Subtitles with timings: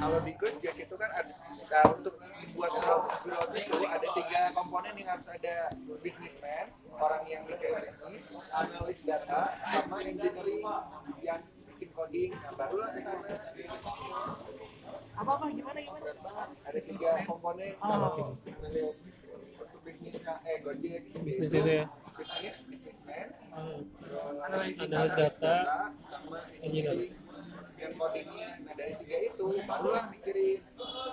[0.00, 1.32] kalau di Gojek itu kan ada
[1.70, 2.14] nah, untuk
[2.44, 5.56] buat growth itu ada tiga komponen yang harus ada.
[6.04, 8.22] Businessman orang yang bikin bisnis
[8.52, 10.66] analis data sama engineering
[11.24, 11.40] yang
[11.74, 12.30] bikin coding.
[12.36, 13.30] Nah barulah sana
[15.14, 16.10] apa apa gimana gimana?
[16.66, 17.72] Ada tiga komponen.
[17.78, 18.34] Kalau
[19.54, 21.02] untuk bisnisnya eh Gojek.
[21.22, 21.86] Bisnis itu itu ya.
[22.18, 23.28] bisnis businessman.
[23.54, 23.80] Hmm.
[24.42, 25.54] analis Analis data,
[26.10, 27.23] sama engineering.
[27.74, 30.60] Yang codingnya nah dari tiga itu barulah mikirin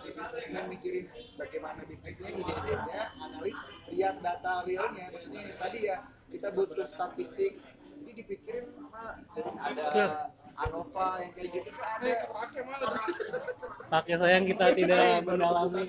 [0.02, 3.58] bisnismen mikirin bagaimana bisnisnya ide-idenya analis
[3.90, 5.06] lihat data realnya.
[5.10, 5.98] Maksudnya yang tadi ya
[6.28, 7.54] kita butuh statistik.
[8.02, 8.66] Ini dipikirin
[9.36, 10.08] ada Ya.
[10.58, 12.14] ANOVA yang kayak gitu kan ada.
[13.88, 15.84] Pakai sayang kita tidak Baru mendalami.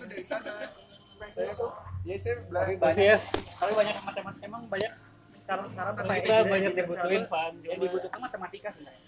[1.30, 1.70] saya tuh
[2.02, 3.24] ya saya belajar Masih yes.
[3.56, 4.92] tapi banyak matematika emang banyak
[5.42, 7.52] sekarang sekarang apa Kita ya, banyak di- dibutuhin, di- Van.
[7.62, 9.02] yang dibutuhkan matematika sebenarnya.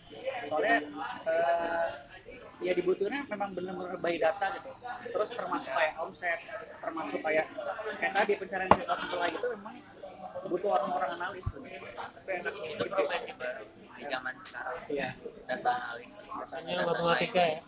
[0.45, 0.77] Soalnya
[1.25, 1.89] eh,
[2.61, 4.71] ya dibutuhnya memang benar-benar by data gitu.
[5.07, 6.39] Terus termasuk kayak omset
[6.77, 7.47] termasuk kayak
[7.97, 9.75] kayak tadi pencarian data setelah itu memang
[10.45, 11.47] butuh orang-orang analis.
[11.55, 13.65] Tapi enaknya itu profesi baru
[13.95, 14.77] di zaman sekarang.
[14.91, 15.09] Iya.
[15.45, 17.59] Data analis Hanya matematika ya.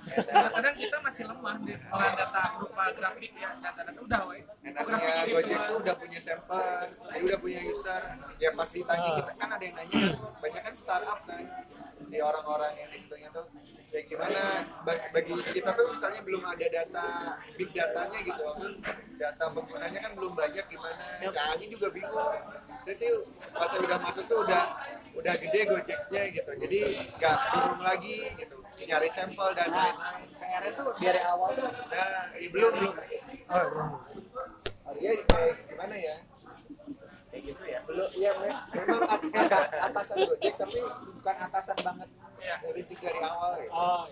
[0.48, 4.40] kadang kita masih lemah di olah data berupa grafik ya data-data udah woi.
[4.64, 6.80] Enaknya Gojek tuh udah punya sampel,
[7.20, 8.02] udah punya user.
[8.40, 10.04] Ya pas ditanya kita kan ada yang nanya,
[10.40, 11.44] banyak kan startup kan,
[12.04, 13.46] si orang-orang yang di situnya tuh,
[13.92, 14.42] ya gimana?
[14.84, 17.06] Bagi, kita tuh misalnya belum ada data
[17.56, 18.42] big datanya gitu,
[18.84, 22.36] kan data penggunanya kan belum banyak gimana, kayaknya juga bingung.
[22.84, 23.10] Saya sih
[23.52, 24.64] pas saya udah masuk tuh udah
[25.16, 30.28] udah gede Gojeknya gitu, jadi nggak bingung lagi gitu, nyari sampel dan lain-lain.
[30.36, 32.94] PR itu dari awal tuh Nah, eh, belum belum.
[33.46, 33.90] Oh, belum.
[34.96, 36.16] Dia kayak gimana ya?
[37.26, 40.80] kayak gitu ya belum ya me- memang at- ada atasan Gojek tapi
[41.12, 42.08] bukan atasan banget
[42.38, 42.54] Iya.
[42.66, 44.02] rintis dari awal ya Oh,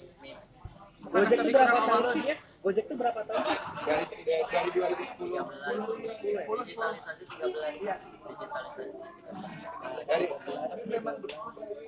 [1.07, 3.59] Gojek tuh berapa tahun sih dia Gojek tuh berapa tahun sih?
[3.85, 5.21] Dari dari, dari 2010
[6.65, 7.45] digitalisasi 13
[8.25, 8.99] digitalisasi
[9.85, 10.27] Nah, dari
[10.65, 11.15] tapi memang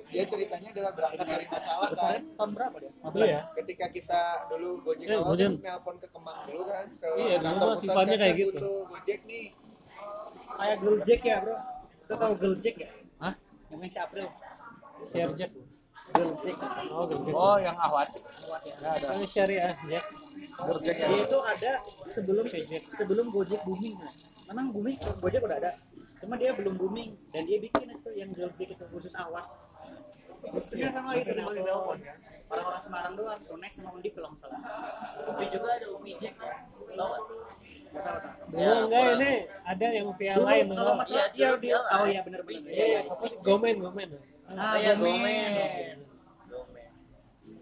[0.07, 2.21] dia ceritanya adalah berangkat dari masalah kan?
[2.29, 2.91] tahun berapa dia?
[3.17, 3.41] Iya.
[3.57, 5.49] ketika kita dulu Gojek Eh, awal Gojek.
[5.57, 6.85] nelpon ke Kemang dulu kan?
[6.95, 8.69] Ke Iya, dulu sifatnya kayak gitu.
[8.85, 9.45] Gojek nih.
[10.53, 11.55] Kayak Gojek ya bro.
[11.99, 12.89] Kita tahu Gojek ya?
[13.17, 13.33] Hah?
[13.67, 14.29] yang main si April.
[15.03, 15.51] Share Jack.
[16.17, 16.55] Gojek
[16.87, 17.05] Oh.
[17.29, 18.09] Oh, yang awat.
[18.09, 20.05] Ini syariah Jack.
[20.57, 22.81] Gojek dia yang itu ada sebelum Gojek.
[22.81, 23.95] sebelum Gojek booming
[24.49, 25.71] memang booming Gojek udah ada
[26.17, 31.13] cuma dia belum booming dan dia bikin itu yang Gojek itu khusus terus dia sama
[31.13, 31.29] itu
[32.47, 34.59] orang-orang Semarang doang Unex sama Undi kalau nggak salah
[35.27, 36.55] tapi juga ada Umi Jack ya
[36.97, 37.13] Tahu.
[38.49, 41.97] Dulu enggak ini ada yang via dulu lain kalau masalah Iya, dia dulu dia dia
[41.97, 43.01] oh iya benar-benar Iya, iya, iya.
[43.11, 43.37] Apa sih?
[43.43, 44.09] Gomen, gomen.
[44.47, 45.97] ah Iya, ya domain men domain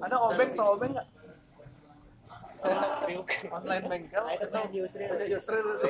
[0.01, 1.07] ada obeng tau obeng nggak?
[3.51, 4.25] Online bengkel.
[4.25, 4.47] itu
[4.81, 5.85] Yusri Ada Yusri dulu.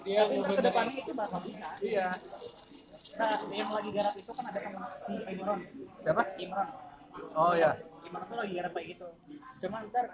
[0.00, 2.08] Dia ke depannya itu bakal bisa Iya.
[3.10, 5.60] nah yang lagi garap itu kan ada teman si Imron
[5.98, 6.22] Siapa?
[6.38, 6.68] Imron
[7.34, 7.74] Oh ya.
[8.06, 9.06] Imron tuh lagi garap kayak gitu
[9.60, 10.06] cuma ntar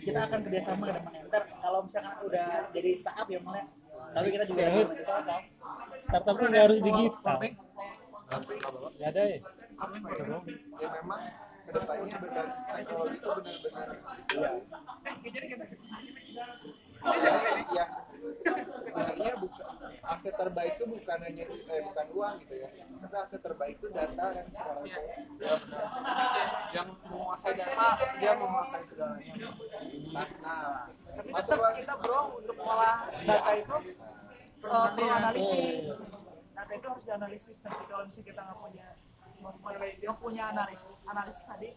[0.00, 3.64] kita akan kerjasama ke depannya ntar kalau misalkan udah jadi startup ya mulai
[4.16, 5.42] tapi kita juga Ya, masih startup
[6.00, 7.36] Startup pun nggak harus digital.
[8.96, 9.38] Nggak ada ya?
[10.80, 11.20] Ya memang
[11.64, 13.28] ke depannya berbasis teknologi itu
[13.64, 13.88] benar-benar
[15.40, 15.56] ya,
[17.72, 17.90] yang
[18.84, 19.72] sebenarnya bukan
[20.04, 22.68] aset terbaik itu bukan hanya eh, bukan uang gitu ya
[23.00, 24.78] tapi aset terbaik itu data kan sekarang
[25.40, 25.84] Ya benar.
[26.70, 27.88] Yang menguasai data,
[28.20, 29.34] dia menguasai segalanya.
[30.44, 33.76] nah, tapi tetap kita bro untuk olah data itu
[34.60, 35.86] perlu analisis
[36.52, 38.86] data itu harus dianalisis tapi kalau misalnya kita nggak punya
[39.40, 41.70] nggak punya analis analis tadi.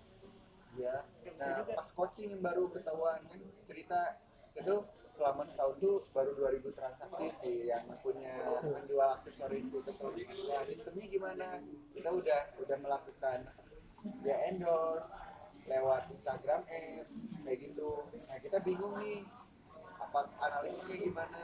[0.78, 1.06] Ya
[1.40, 3.19] nah pas coaching yang baru ketahuan
[3.66, 4.22] cerita
[4.53, 4.75] itu
[5.13, 8.34] selama setahun tuh baru 2000 transaksi sih yang punya
[8.66, 9.94] menjual aksesoris itu tuh
[10.50, 11.47] nah sistemnya gimana?
[11.94, 13.40] Kita udah udah melakukan
[14.25, 15.09] ya endorse
[15.63, 17.08] lewat Instagram ads
[17.46, 17.91] kayak gitu.
[18.11, 19.23] Nah kita bingung nih
[20.02, 21.43] apa analisisnya gimana?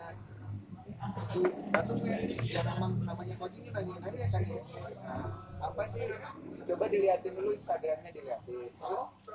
[1.30, 1.42] Di
[1.72, 4.60] masuknya ya memang namanya coaching ini nanya nanya kan ya
[5.00, 6.04] nah, apa sih?
[6.68, 8.72] Coba dilihatin dulu Instagramnya dilihatin.
[8.74, 9.26] Terus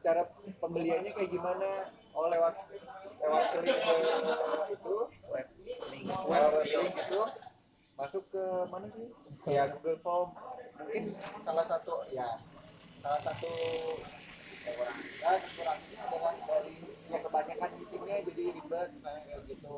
[0.00, 0.22] cara
[0.58, 1.94] pembeliannya kayak gimana?
[2.10, 2.54] Oh lewat
[3.22, 3.78] lewat link
[4.74, 4.96] itu.
[6.26, 7.22] Web link itu.
[7.94, 9.08] Masuk ke mana sih?
[9.52, 10.28] Ya Google Form.
[10.80, 11.04] Mungkin
[11.44, 12.40] salah satu ya
[13.00, 13.52] salah satu
[15.20, 16.76] ya kekurangannya adalah dari
[17.08, 19.76] yang kebanyakan isinya jadi ribet kayak gitu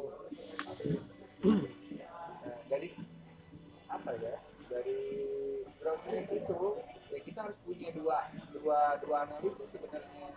[7.83, 8.19] punya dua
[8.55, 10.31] dua dua analisis sebenarnya.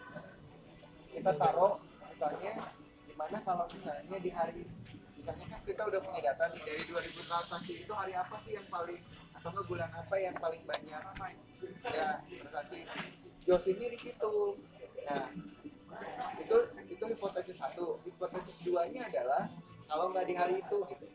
[1.13, 1.77] Kita taruh
[2.09, 2.57] misalnya
[3.05, 4.65] gimana kalau misalnya di hari
[5.13, 8.65] misalnya kan kita udah punya data nih dari 2000 transaksi itu hari apa sih yang
[8.65, 8.97] paling
[9.37, 11.01] atau enggak bulan apa yang paling banyak?
[11.85, 12.89] Ya transaksi
[13.45, 14.33] Yosinnya di situ.
[15.05, 15.29] Nah
[16.41, 16.57] itu
[16.89, 18.01] itu hipotesis satu.
[18.09, 19.53] Hipotesis duanya adalah
[19.85, 21.05] kalau nggak di hari itu gitu.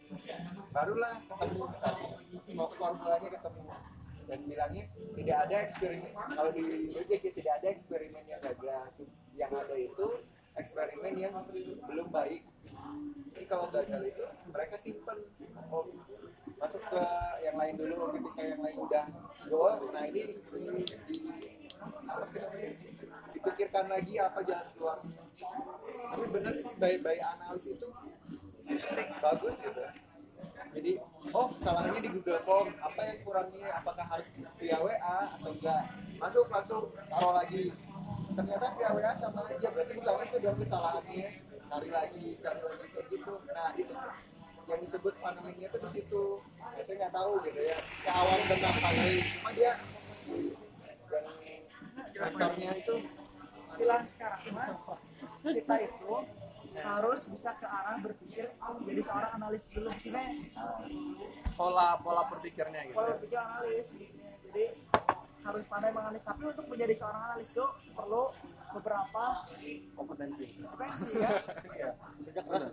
[0.70, 1.66] Barulah ketemu
[2.54, 3.66] mau formulanya ketemu
[4.30, 4.84] dan bilangnya
[5.18, 6.12] tidak ada eksperimen.
[6.14, 6.62] Kalau di
[6.94, 8.86] ya, tidak ada eksperimen yang gagal
[9.34, 10.08] yang ada itu
[10.54, 11.34] eksperimen yang
[11.90, 12.46] belum baik.
[13.34, 14.24] Jadi kalau gagal itu
[14.54, 15.18] mereka simpen.
[15.74, 15.90] Oh
[16.60, 17.04] masuk ke
[17.40, 18.76] yang lain dulu ketika yang lain.
[18.78, 19.06] Udah
[19.50, 21.18] goal nah ini di,
[22.06, 22.40] apa sih
[23.34, 24.98] dipikirkan lagi apa jalan keluar.
[26.10, 27.88] Tapi bener sih by analis itu
[29.18, 29.82] bagus gitu
[30.70, 30.92] jadi
[31.34, 32.68] oh kesalahannya di Google Form.
[32.78, 34.28] Apa yang kurangnya apakah harus
[34.58, 35.82] via WA atau enggak?
[36.20, 37.74] Masuk langsung taruh lagi.
[38.34, 39.68] Ternyata via WA sama aja.
[39.74, 41.26] Berarti bukan itu dong kesalahannya.
[41.70, 43.34] Cari lagi cari lagi kayak gitu.
[43.50, 43.94] Nah itu.
[44.70, 46.24] Yang disebut panelingnya itu di situ.
[46.78, 47.78] Ya, saya nggak tahu gitu ya.
[47.78, 49.72] Ke awal tentang paneling cuma dia
[52.20, 52.96] yang itu
[53.78, 54.40] bilang sekarang.
[54.52, 54.68] Mah
[55.40, 56.12] kita itu
[56.78, 58.46] harus bisa ke arah berpikir
[58.86, 59.90] jadi seorang analis dulu.
[59.90, 60.22] Sini
[61.58, 63.86] pola pola berpikirnya gitu kalau berpikir analis
[64.46, 64.64] jadi
[65.40, 67.64] harus pandai menganalisis tapi untuk menjadi seorang analis itu
[67.96, 68.30] perlu
[68.70, 69.24] beberapa
[69.98, 70.62] kompetensi.
[70.62, 71.30] kompetensi ya.
[72.28, 72.64] Kerja keras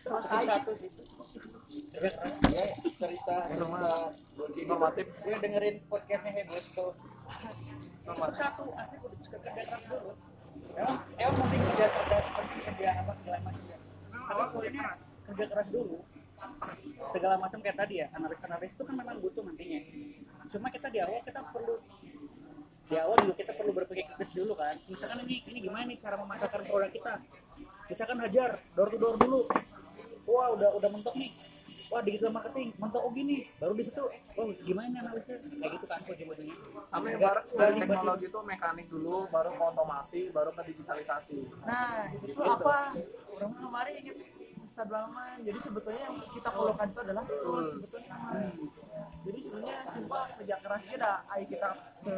[0.00, 0.44] selesai.
[0.48, 0.90] Satu sih.
[2.52, 2.64] Ya
[2.96, 3.58] cerita cerita.
[4.64, 6.92] Normatif gue dengerin podcastnya Hebos tuh.
[8.02, 10.31] Cukup satu asli kerja keras dulu
[10.78, 13.78] emang emang penting kerja cerdas penting kerja apa segala macam ya?
[14.12, 15.68] Tapi Awal kerja keras.
[15.74, 15.98] dulu
[17.14, 19.80] segala macam kayak tadi ya analis analis itu kan memang butuh nantinya.
[20.50, 21.74] Cuma kita di awal kita perlu
[22.90, 24.74] di awal juga kita perlu berpikir kritis dulu kan.
[24.74, 27.14] Misalkan ini ini gimana nih cara memasarkan produk kita?
[27.86, 29.40] Misalkan hajar door to door dulu.
[30.26, 31.30] Wah udah udah mentok nih
[31.92, 33.44] wah digital marketing mentok oh gini.
[33.60, 35.36] Baru di situ oh gimana nih analisnya?
[35.44, 36.56] Kayak gitu kan ujung-ujungnya
[36.88, 41.38] sama ibarat nggak dari teknologi itu mekanik dulu baru ke otomasi baru ke digitalisasi.
[41.68, 42.96] Nah itu apa?
[43.36, 44.16] Orang kemarin inget
[44.62, 48.54] Ustadz Balman jadi sebetulnya yang kita perlukan itu adalah tools sebetulnya mah.
[49.26, 51.18] jadi sebenarnya simpel kerja kerasnya dah.
[51.34, 51.68] Ayo kita
[52.06, 52.14] ke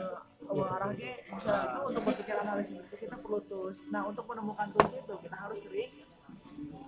[0.53, 1.03] arah G.
[1.33, 3.89] Misalnya itu untuk berpikir analisis itu kita perlu tools.
[3.89, 5.91] Nah untuk menemukan tools itu kita harus sering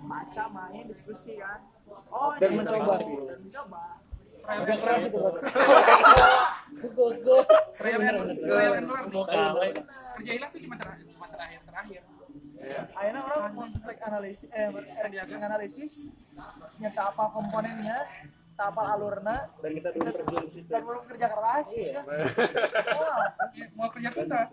[0.07, 1.59] baca main diskusi kan
[2.11, 2.95] oh Dan ini mencoba.
[3.01, 3.83] dan mencoba.
[4.47, 5.31] Kerja keras itu bro.
[9.11, 9.55] Mau kalah.
[10.17, 12.03] Kerja tuh cuma terakhir, cuma terakhir terakhir.
[12.99, 13.67] akhirnya orang mau
[14.11, 16.11] analisis eh trik analisis
[16.83, 17.99] nyata apa komponennya
[18.57, 20.69] tak apa alurnya dan kita dulu terjun di situ.
[20.73, 21.67] dan belum kerja keras.
[21.71, 22.01] Ya.
[22.97, 23.27] Wah,
[23.57, 24.51] Ya, Mau kerja tuntas.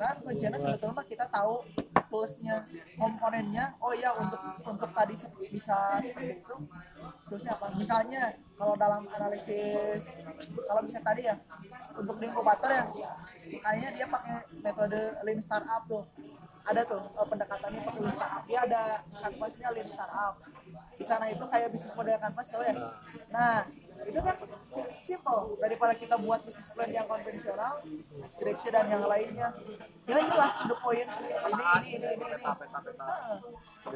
[0.00, 1.64] kan kuncinya sebetulnya mah kita tahu
[2.08, 2.60] toolsnya
[2.96, 3.76] komponennya.
[3.76, 5.12] Oh iya untuk untuk tadi
[5.48, 6.54] bisa seperti itu.
[7.28, 7.66] Toolsnya apa?
[7.76, 8.22] Misalnya
[8.56, 10.16] kalau dalam analisis
[10.64, 11.36] kalau misalnya tadi ya
[11.92, 12.84] untuk di inkubator ya
[13.60, 16.04] kayaknya dia pakai metode lean startup tuh.
[16.60, 18.42] Ada tuh eh, pendekatannya pakai lean startup.
[18.44, 18.82] Dia ada
[19.12, 20.34] kanvasnya lean startup
[21.00, 22.76] di sana itu kayak bisnis model kanvas tau ya?
[23.32, 23.64] Nah.
[24.00, 24.32] Itu kan
[25.04, 25.60] simple.
[25.60, 27.84] Daripada kita buat bisnis plan yang konvensional
[28.24, 29.52] skripsi dan yang lainnya
[30.08, 31.04] ya jelas to the point.
[31.04, 32.44] Ini ini ini ini ini.
[32.96, 33.40] Nah,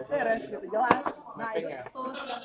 [0.05, 1.05] beres gitu jelas.
[1.41, 2.43] Nah itu tools yang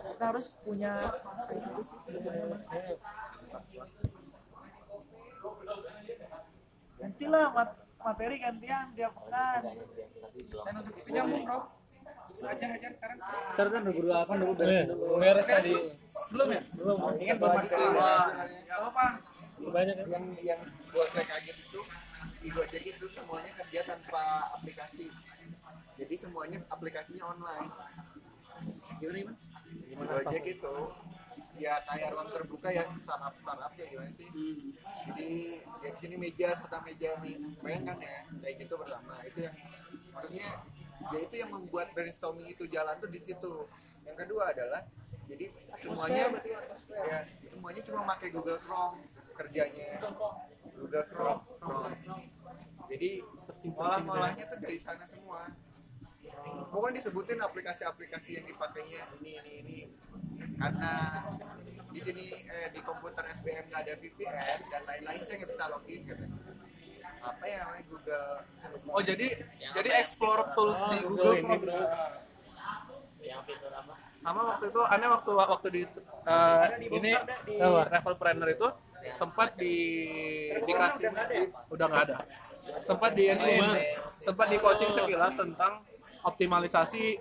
[0.00, 1.12] kita harus punya
[1.44, 2.56] kayak gitu sih sebenarnya.
[7.00, 9.76] Gantilah mat- materi gantian tiap pekan
[10.40, 11.79] Dan untuk itu nyambung bro.
[12.30, 13.18] Aja hajar sekarang.
[13.20, 14.32] ntar kan udah guru apa?
[14.34, 15.14] Dulu Eh, beresin dulu.
[15.18, 15.72] beres tadi.
[16.30, 16.60] Belum ya?
[16.72, 16.96] belum.
[17.12, 18.26] Ini kan belum ada Wah,
[18.62, 19.04] ya apa?
[19.60, 21.80] banyak kan yang yang buat saya kaget itu
[22.40, 25.06] di Gojek itu semuanya kerja tanpa aplikasi.
[25.94, 27.68] Jadi semuanya aplikasinya online.
[28.96, 29.36] Gimana gimana?
[30.16, 30.74] Gojek itu
[31.56, 34.28] ya kayak ruang terbuka ya startup startup ya gimana sih?
[35.04, 35.30] Jadi
[35.78, 39.56] ya di sini meja serta meja nih bayangkan ya kayak gitu bersama itu yang
[40.10, 40.48] maksudnya
[41.08, 43.64] ya itu yang membuat brainstorming itu jalan tuh di situ.
[44.04, 44.82] Yang kedua adalah
[45.30, 45.46] jadi
[45.78, 46.22] semuanya
[46.90, 49.00] ya semuanya cuma pakai Google Chrome
[49.32, 49.88] kerjanya.
[50.76, 51.94] Google Chrome, Chrome.
[52.90, 53.22] jadi
[53.76, 55.48] olah-olahnya tuh dari sana semua.
[56.72, 59.80] Bukan disebutin aplikasi-aplikasi yang dipakainya ini ini ini.
[60.56, 61.20] Karena
[61.70, 66.00] di sini eh, di komputer SBM nggak ada VPN dan lain-lain saya nggak bisa login
[66.02, 66.24] gitu
[67.20, 68.32] apa ya namanya Google
[68.88, 69.28] oh jadi
[69.76, 71.68] jadi explore tools di Google Chrome.
[73.20, 73.94] Yang fitur apa?
[74.16, 75.82] Sama waktu itu aneh waktu waktu di
[76.28, 77.10] eh, ini
[77.60, 78.68] travel planner itu
[79.12, 79.74] sempat di
[80.64, 81.08] dikasih
[81.72, 82.18] udah nggak ada.
[82.84, 83.60] Sempat di ini
[84.20, 85.84] sempat di coaching sekilas tentang
[86.20, 87.16] optimalisasi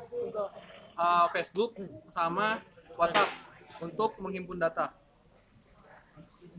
[0.99, 1.79] uh, Facebook
[2.11, 2.59] sama
[2.99, 3.31] WhatsApp
[3.79, 4.91] untuk menghimpun data.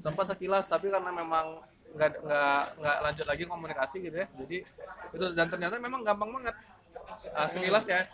[0.01, 4.27] Sempat sekilas tapi karena memang nggak nggak nggak lanjut lagi komunikasi gitu ya.
[4.45, 4.57] Jadi
[5.11, 6.57] itu dan ternyata memang gampang banget
[7.35, 8.07] uh, sekilas ya.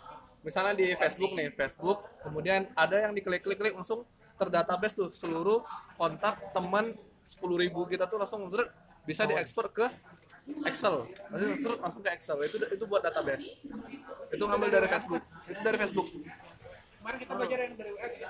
[0.43, 4.03] Misalnya di Facebook nih Facebook kemudian ada yang diklik-klik-klik langsung
[4.37, 5.65] terdatabase tuh seluruh
[5.97, 6.93] kontak teman
[7.25, 8.47] 10.000 kita tuh langsung
[9.03, 9.85] bisa diekspor ke
[10.63, 11.03] Excel.
[11.33, 12.37] Langsung langsung ke Excel.
[12.47, 13.67] Itu itu buat database.
[14.31, 15.23] Itu ngambil dari Facebook.
[15.51, 16.07] Itu dari Facebook.
[17.03, 18.29] Kemarin kita belajar yang dari ya,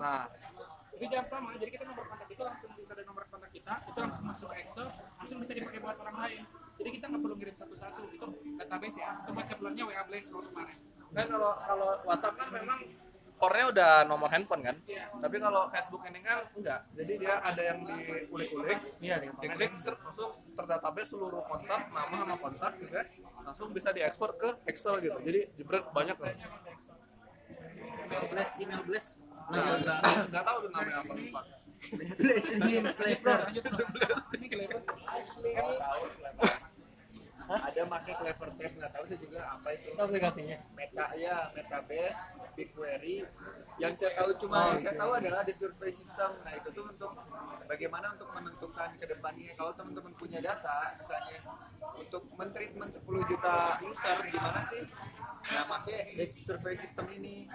[0.00, 0.24] nah
[0.94, 3.98] Jadi jam sama, jadi kita nomor kontak itu langsung bisa dari nomor kontak kita, itu
[3.98, 4.86] langsung masuk ke Excel,
[5.18, 6.42] langsung bisa dipakai buat orang lain.
[6.74, 9.10] Jadi kita nggak perlu ngirim satu-satu, itu database ya.
[9.26, 10.78] Itu buat keperluannya WA Blaze kalau kemarin.
[11.14, 12.74] kan kalau kalau WhatsApp kan memang
[13.34, 15.06] core-nya udah nomor handphone kan Iya.
[15.22, 19.94] tapi kalau Facebook ini kan enggak jadi dia ada yang diulik-ulik Iya, di diklik zret,
[20.02, 23.06] langsung terdatabase seluruh kontak nama sama kontak juga
[23.42, 26.26] langsung bisa diekspor ke Excel gitu jadi jebret banyak loh
[28.04, 29.98] email blast email blast nggak
[30.32, 31.12] nggak tahu tuh namanya apa.
[31.14, 31.40] Lupa.
[31.84, 32.72] Ini
[37.44, 39.88] ada make clever tab nggak tahu saya juga apa itu.
[39.92, 40.56] Aplikasinya.
[40.72, 42.20] meta ya metabase
[42.56, 43.16] BigQuery.
[43.76, 46.30] Yang saya tahu cuma yang saya tahu adalah di survei system.
[46.40, 47.12] Nah itu tuh untuk
[47.68, 49.52] bagaimana untuk menentukan ke depannya.
[49.58, 51.38] Kalau teman-teman punya data misalnya
[51.92, 54.84] untuk mentreatment 10 juta user gimana sih?
[55.52, 57.50] Nah pakai di survei system ini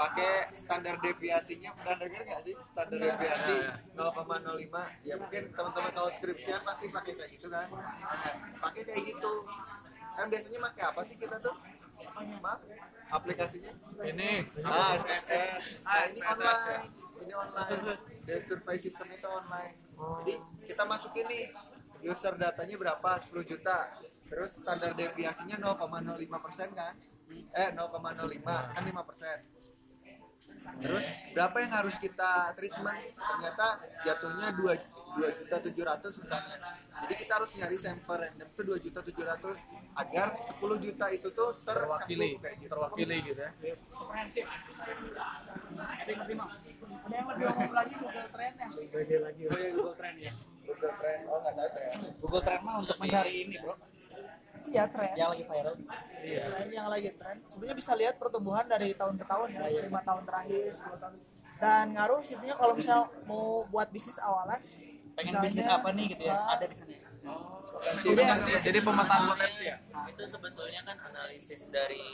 [0.00, 1.70] pakai standar deviasinya.
[1.76, 3.56] Pernah dengar nggak sih standar deviasi
[3.92, 7.68] 0,05 ya mungkin teman-teman kalau skripsian pasti pakai kayak gitu kan.
[8.64, 9.32] Pakai kayak gitu.
[10.16, 11.52] Kan biasanya pakai apa sih kita tuh?
[12.40, 12.58] Mak,
[13.12, 13.72] aplikasinya?
[14.00, 14.30] Ini.
[14.64, 16.84] Ah SPSS nah ini SPSS, online.
[17.20, 17.98] ini online.
[18.24, 19.74] Dari survei sistem itu online.
[20.24, 21.44] Jadi kita masukin nih
[22.08, 23.10] user datanya berapa?
[23.20, 23.78] 10 juta.
[24.30, 26.94] Terus standar deviasinya 0,05 persen kan?
[27.52, 29.59] Eh 0,05 kan 5 persen
[30.60, 33.00] terus berapa yang harus kita treatment?
[33.16, 33.66] Ternyata
[34.04, 36.56] jatuhnya 2 2 juta 700 misalnya.
[37.00, 41.50] Jadi kita harus nyari sampel random tuh 2 juta 700 agar 10 juta itu tuh
[41.66, 42.70] terwakili terwakili kayak gitu.
[42.70, 43.50] terwakili gitu ya.
[43.90, 44.44] Komprehensif.
[45.90, 46.10] ada
[47.16, 48.68] yang lebih umum lagi Google Trend ya?
[48.70, 51.20] Google Trend ya Google Trend.
[51.26, 51.92] Oh nggak tahu saya.
[52.22, 53.74] Google Trend mah untuk mencari ini bro
[54.68, 55.74] iya trend yang lagi viral.
[56.20, 60.22] Trend yang lagi tren sebenarnya bisa lihat pertumbuhan dari tahun ke tahun ya lima tahun
[60.28, 61.14] terakhir 10 tahun.
[61.60, 64.60] Dan ngaruh situnya kalau misal mau buat bisnis awalan
[65.16, 66.36] pengen misalnya, bisnis apa nih gitu ya?
[66.36, 67.08] Ah, ada di sana ya?
[67.80, 69.76] Rekomendasi ya, jadi pemetaan potensi ya?
[70.08, 72.08] Itu sebetulnya kan analisis dari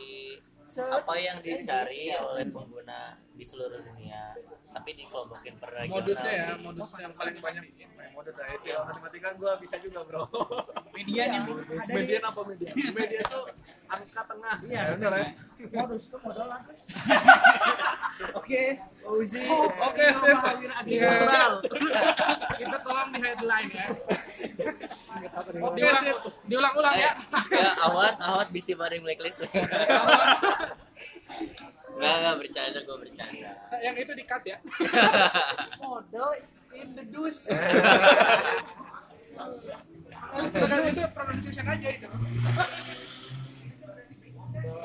[0.77, 4.35] apa yang dicari oleh pengguna di seluruh dunia
[4.77, 6.61] tapi dikelompokin per regional modusnya ya sih.
[6.61, 7.65] modus yang paling banyak.
[8.13, 10.21] Modus ya SEO matematika gue bisa juga bro.
[10.93, 11.45] Median yang
[11.97, 13.41] median apa median median itu
[13.89, 14.57] angka tengah.
[14.69, 14.83] Iya.
[15.01, 15.29] Benar ya.
[15.73, 16.61] Modus itu modal lah
[18.37, 18.65] oke
[19.17, 20.37] Uzi oke sip.
[20.77, 21.53] Agrikultural
[22.57, 23.87] Kita tolong di headline ya.
[25.65, 26.17] oke sip.
[26.53, 27.13] Diulang-ulang ya.
[27.49, 29.49] ya awat awat bisa bareng blacklist
[31.97, 33.51] nggak nggak bercanda gue bercanda
[33.81, 34.57] Yang itu di cut ya.
[35.83, 36.29] model
[36.75, 37.49] in the dus
[40.53, 42.09] Dengan itu pronunciation aja itu.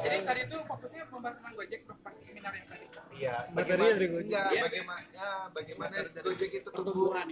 [0.01, 2.85] Jadi tadi itu fokusnya membahas tentang Gojek bro, pas seminar yang tadi.
[3.13, 4.25] iya Gojek.
[4.25, 7.27] enggak, bagaimana ya, bagaimana Gojek itu tumbuh kan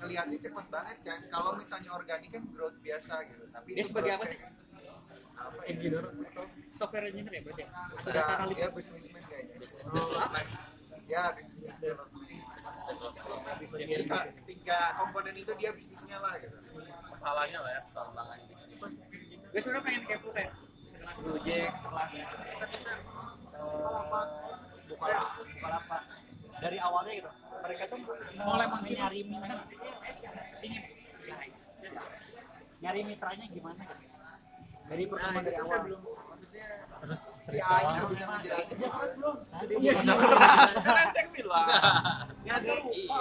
[0.00, 4.10] ngelihatnya cepet banget kan kalau misalnya organik kan growth biasa gitu tapi dia itu sebagai
[4.18, 4.59] apa growth
[5.48, 6.04] sih Engineer.
[6.70, 7.68] software engineer ya berarti ya?
[8.36, 9.54] atau ya businessman kayaknya.
[9.58, 10.48] Business development.
[11.10, 12.28] Ya business development.
[13.74, 16.56] jadi Kak, ketiga komponen itu dia bisnisnya lah gitu.
[17.20, 18.80] Halanya lah ya pengembangan bisnis.
[19.50, 22.06] Gue sebenarnya pengen kepo kayak setelah Gojek setelah
[24.88, 26.02] Bukalapak Bukalapak
[26.60, 27.30] dari awalnya gitu.
[27.60, 27.98] Mereka tuh
[28.40, 29.60] mulai masih nyari mitra
[30.64, 30.78] ini
[31.28, 31.58] guys.
[32.80, 34.09] Nyari mitranya gimana gitu
[34.90, 35.82] dari nah pertemuan itu dari saya awal.
[35.86, 36.66] belum maksudnya
[37.00, 37.76] Terus ya cerita.
[37.80, 39.36] ini nggak bisa ngejelasin dia keras belum.
[39.80, 40.70] Iya keras.
[40.84, 41.66] Renteng bilang
[42.44, 43.18] ya lupa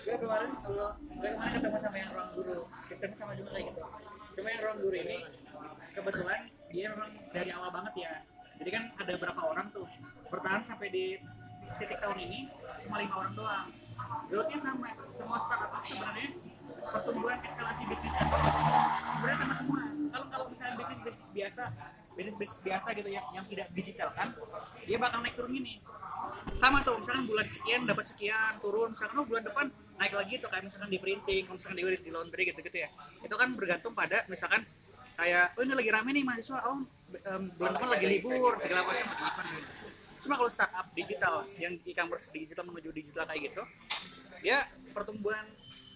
[0.00, 2.58] gue kemarin kalau gue kemarin ketemu sama yang ruang guru.
[2.90, 3.82] Sistemnya sama juga kayak gitu
[4.30, 5.18] cuma yang ruang guru ini
[5.90, 6.40] kebetulan
[6.70, 8.12] dia memang dari awal banget ya.
[8.60, 9.88] Jadi kan ada berapa orang tuh.
[10.28, 11.04] Bertahan sampai di
[11.80, 12.38] titik tahun ini
[12.84, 13.66] cuma lima orang doang.
[14.28, 14.90] Growth-nya sama.
[15.14, 16.28] Semua startup sebenarnya
[16.80, 18.26] pertumbuhan eskalasi bisnisnya.
[19.16, 19.80] Sebenarnya sama semua
[20.10, 21.62] kalau kalau misalnya bisnis biasa
[22.18, 24.28] bisnis biasa gitu yang yang tidak digital kan
[24.84, 25.80] dia bakal naik turun gini
[26.54, 28.88] sama tuh misalkan bulan sekian dapat sekian turun.
[28.94, 29.66] Misalkan oh bulan depan
[30.00, 32.88] naik lagi tuh kayak misalkan di printing kalau misalkan di, di laundry gitu gitu ya.
[33.24, 34.62] Itu kan bergantung pada misalkan
[35.18, 36.60] kayak oh ini lagi rame nih mahasiswa.
[36.70, 36.78] Oh
[37.10, 39.72] em, bulan depan lagi libur segala macam event gitu.
[40.20, 43.64] cuma kalau startup digital yang e-commerce digital menuju digital kayak gitu
[44.44, 45.48] dia pertumbuhan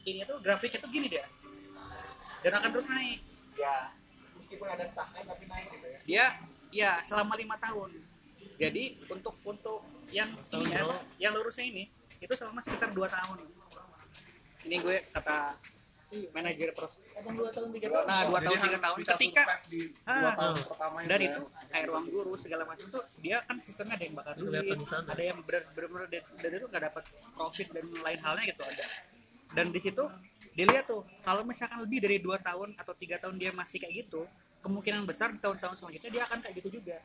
[0.09, 1.29] ini tuh grafiknya tuh gini dia
[2.41, 3.21] dan akan terus naik.
[3.55, 3.95] Ya
[4.45, 5.99] meskipun ada stagnan tapi naik gitu ya?
[6.05, 6.27] Dia
[6.69, 7.97] ya selama lima tahun.
[8.61, 9.81] Jadi untuk untuk
[10.13, 11.89] yang ininya apa, yang lurusnya ini
[12.21, 13.41] itu selama sekitar dua tahun.
[14.69, 15.57] Ini gue kata
[16.31, 17.01] manajer pros.
[17.17, 18.05] Emang dua tahun tiga tahun.
[18.07, 18.97] nah dua tahun tiga tahun.
[19.03, 19.43] ketika
[20.05, 23.99] Ah, dua tahun pertama dan itu kayak ruang guru segala macam tuh dia kan sistemnya
[23.99, 26.07] ada yang bakar duit ada yang benar-benar
[26.39, 28.87] dari itu nggak dapat profit dan lain halnya gitu ada
[29.55, 30.03] dan di situ
[30.59, 34.27] dilihat tuh kalau misalkan lebih dari dua tahun atau tiga tahun dia masih kayak gitu
[34.63, 36.99] kemungkinan besar di tahun-tahun selanjutnya dia akan kayak gitu juga.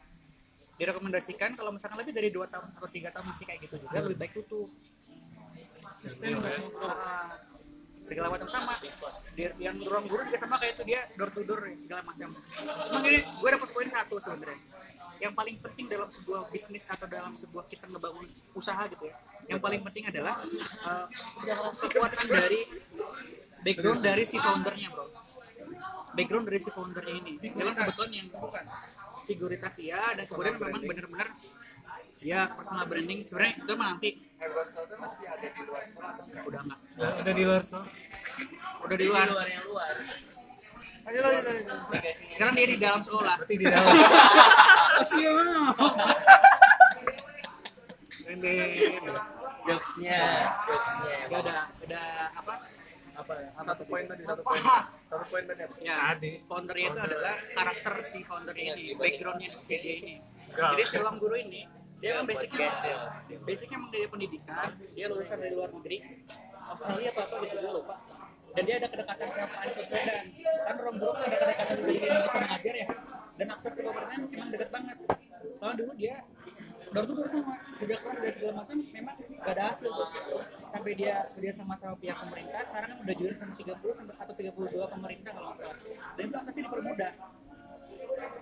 [0.79, 4.17] Direkomendasikan kalau misalkan lebih dari dua tahun atau tiga tahun masih kayak gitu juga lebih
[4.17, 4.69] baik tutup
[5.99, 6.39] sistem.
[6.79, 7.35] Ah,
[7.99, 8.79] segala macam sama.
[9.35, 12.31] Dia- yang ruang guru juga sama kayak itu dia door to door segala macam.
[12.87, 14.59] Cuma gini gue dapat poin satu sebenarnya.
[15.19, 19.59] Yang paling penting dalam sebuah bisnis atau dalam sebuah kita ngebangun usaha gitu ya yang
[19.59, 21.05] paling penting adalah eh,
[21.73, 22.61] kekuatan dari
[23.65, 25.05] background dari si foundernya bro.
[26.13, 27.33] Background dari si foundernya ini.
[27.41, 28.27] Memang kebetulan yang
[29.25, 31.27] figuritas ya dan kemudian memang benar-benar
[32.21, 33.19] ya personal branding.
[33.25, 34.11] Sebenarnya itu mah nanti.
[34.39, 36.43] Masih ada di luar sekolah atau enggak?
[36.47, 36.79] udah enggak.
[37.19, 37.87] Udah di luar sekolah.
[38.85, 39.27] udah di luar.
[39.33, 39.93] Luar yang luar.
[41.09, 42.11] Ayo, ayo, ayo, ayo.
[42.13, 43.33] sekarang dia di dalam sekolah.
[43.41, 43.81] Berarti di dalam.
[48.29, 48.53] ini
[49.69, 50.19] jokesnya
[50.65, 51.17] jokesnya.
[51.29, 52.53] Udah ada ada apa?
[53.19, 53.49] Apa ya?
[53.51, 54.61] satu poin tadi satu poin.
[55.11, 55.73] Satu poin tadi apa?
[55.83, 56.31] ya Tadi.
[56.47, 60.15] foundernya itu adalah karakter si founder ini backgroundnya si dia ini.
[60.49, 61.61] Jadi seorang guru ini
[61.99, 62.97] dia kan basicnya ya
[63.43, 65.97] basicnya emang dari pendidikan dia lulusan dari luar negeri.
[66.69, 67.95] Australia atau apa gitu gue lupa.
[68.49, 70.23] Dan dia ada kedekatan sama Anies Baswedan.
[70.65, 72.87] Kan orang guru kan ada kedekatan dari Indonesia mengajar ya.
[73.39, 74.97] Dan akses ke government emang deket banget.
[75.59, 76.15] Soalnya dulu dia
[76.89, 80.07] door to door sama kerja keras dan segala macam memang gak ada hasil tuh.
[80.55, 84.33] Sampai dia kerja sama sama pihak pemerintah sekarang kan udah juara sama 30 sampai atau
[84.33, 84.55] 32
[84.89, 85.77] pemerintah kalau nggak salah.
[86.15, 87.11] Dan itu aksesnya dipermudah.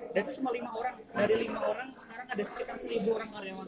[0.08, 0.96] Dan itu cuma lima orang.
[1.04, 3.68] Dari lima orang sekarang ada sekitar seribu orang karyawan.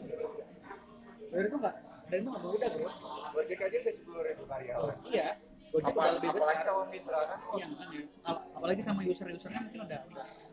[1.30, 2.90] Dari itu nggak dari itu nggak mudah bro.
[3.30, 4.96] Gojek aja udah sepuluh ribu karyawan.
[5.06, 5.28] iya.
[5.70, 6.66] Gojek udah lebih Apalagi besar.
[6.66, 7.38] sama mitra kan?
[7.54, 8.00] iya makanya.
[8.26, 10.00] Ap- apalagi sama user-usernya mungkin udah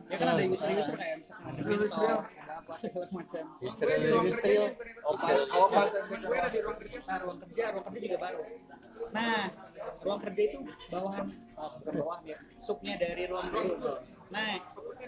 [0.08, 4.64] ya kan ada user-user kayak misalkan ada Install, ada apa segala macam Yusril Yusril
[5.04, 8.42] Opas, opas gue ada di ruang kerja nah ruang kerja ruang kerja juga baru
[9.08, 9.40] nah
[10.04, 10.58] ruang kerja itu
[10.92, 13.76] bawahan oh, bukan bawahan ya subnya dari ruang guru
[14.28, 14.52] nah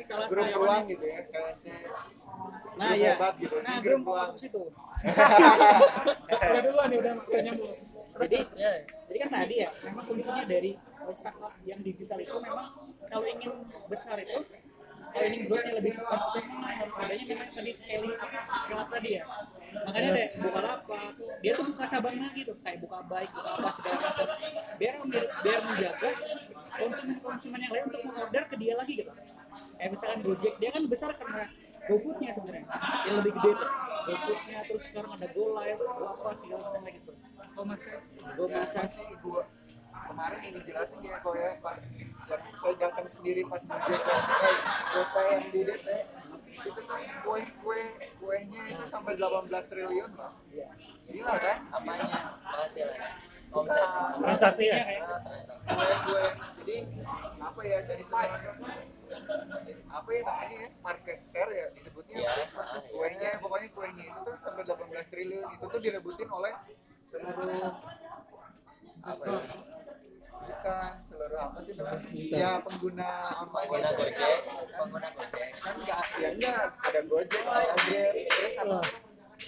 [0.00, 1.70] salah grup saya ruang gitu ya kayak si
[2.80, 4.62] nah ya hebat gitu nah grup ruang masuk ke situ
[6.30, 7.12] udah duluan nih udah
[7.44, 7.76] nyambung
[8.20, 8.38] jadi
[9.08, 12.68] jadi kan tadi ya memang kuncinya dari uh, startup yang digital itu memang
[13.08, 13.52] kalau ingin
[13.88, 14.38] besar itu
[15.10, 18.88] kalau ingin growth-nya lebih cepat itu memang harus adanya memang tadi scaling up scale up
[18.90, 19.24] tadi ya.
[19.70, 20.98] Makanya deh buka apa
[21.42, 24.28] dia tuh buka cabang lagi tuh kayak buka baik buka apa segala macam.
[24.78, 24.94] Biar
[25.44, 26.10] biar menjaga
[26.70, 29.12] konsumen-konsumen yang lain untuk mengorder ke dia lagi gitu.
[29.76, 31.42] Kayak misalkan Gojek dia kan besar karena
[31.90, 32.66] GoFood-nya sebenarnya.
[33.08, 33.70] Yang lebih gede tuh.
[34.06, 37.12] GoFood-nya terus sekarang ada GoLive Go apa segala macam gitu.
[37.50, 37.88] Go masa
[38.38, 39.42] Masa sih gua
[40.10, 41.78] kemarin yang dijelasin ya kok ya pas
[42.26, 44.58] yang saya datang sendiri pas di DP eh,
[44.90, 45.88] DP yang di DP
[46.60, 47.82] itu tuh kue kue
[48.20, 50.32] kuenya itu sampai 18 triliun Pak.
[51.08, 51.58] gila kan?
[51.72, 52.06] Apanya?
[52.42, 53.06] Hasilnya
[53.50, 53.88] omset
[54.20, 54.76] transaksinya.
[55.64, 56.24] kue kue.
[56.60, 56.76] Jadi
[57.40, 58.52] apa ya dari sebenarnya
[59.90, 62.16] apa ya namanya ya market share ya disebutnya.
[62.20, 62.32] Iya.
[62.92, 65.46] kuenya pokoknya kuenya itu tuh sampai 18 triliun.
[65.56, 66.52] Itu tuh direbutin oleh
[67.10, 67.72] seluruh
[69.00, 69.40] apa ya
[70.50, 72.08] bukan seluruh apa sih namanya?
[72.18, 73.68] Ya pengguna online.
[73.70, 73.98] Pengguna itu.
[74.02, 74.38] gojek.
[74.74, 75.48] pengguna gojek.
[75.54, 78.90] kan enggak ya enggak ada gojek ada grab terus habis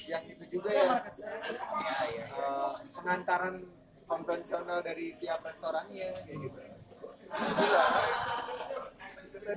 [0.09, 0.85] yang itu juga ya.
[0.85, 1.33] Ya
[2.15, 3.55] ya eh, pengantaran
[4.07, 6.61] konvensional dari tiap restorannya kayak gitu.
[7.33, 7.87] Gila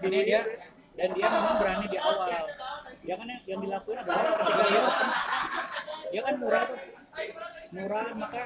[0.06, 0.42] ini dia
[0.96, 2.44] dan dia memang berani di awal.
[3.06, 4.82] Dia kan yang, yang dilakuin adalah ketika dia
[6.10, 6.80] dia kan murah tuh
[7.76, 8.42] murah maka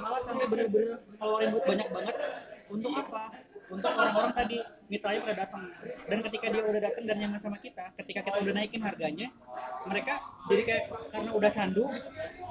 [0.00, 2.16] malah sampai bener-bener ngeluarin duit banyak banget
[2.70, 3.22] untuk apa?
[3.70, 4.58] Untuk orang-orang tadi
[4.90, 5.64] mitranya udah datang.
[6.10, 9.28] Dan ketika dia udah datang dan nyaman sama kita ketika kita udah naikin harganya
[9.86, 10.14] mereka
[10.50, 11.84] jadi kayak karena udah candu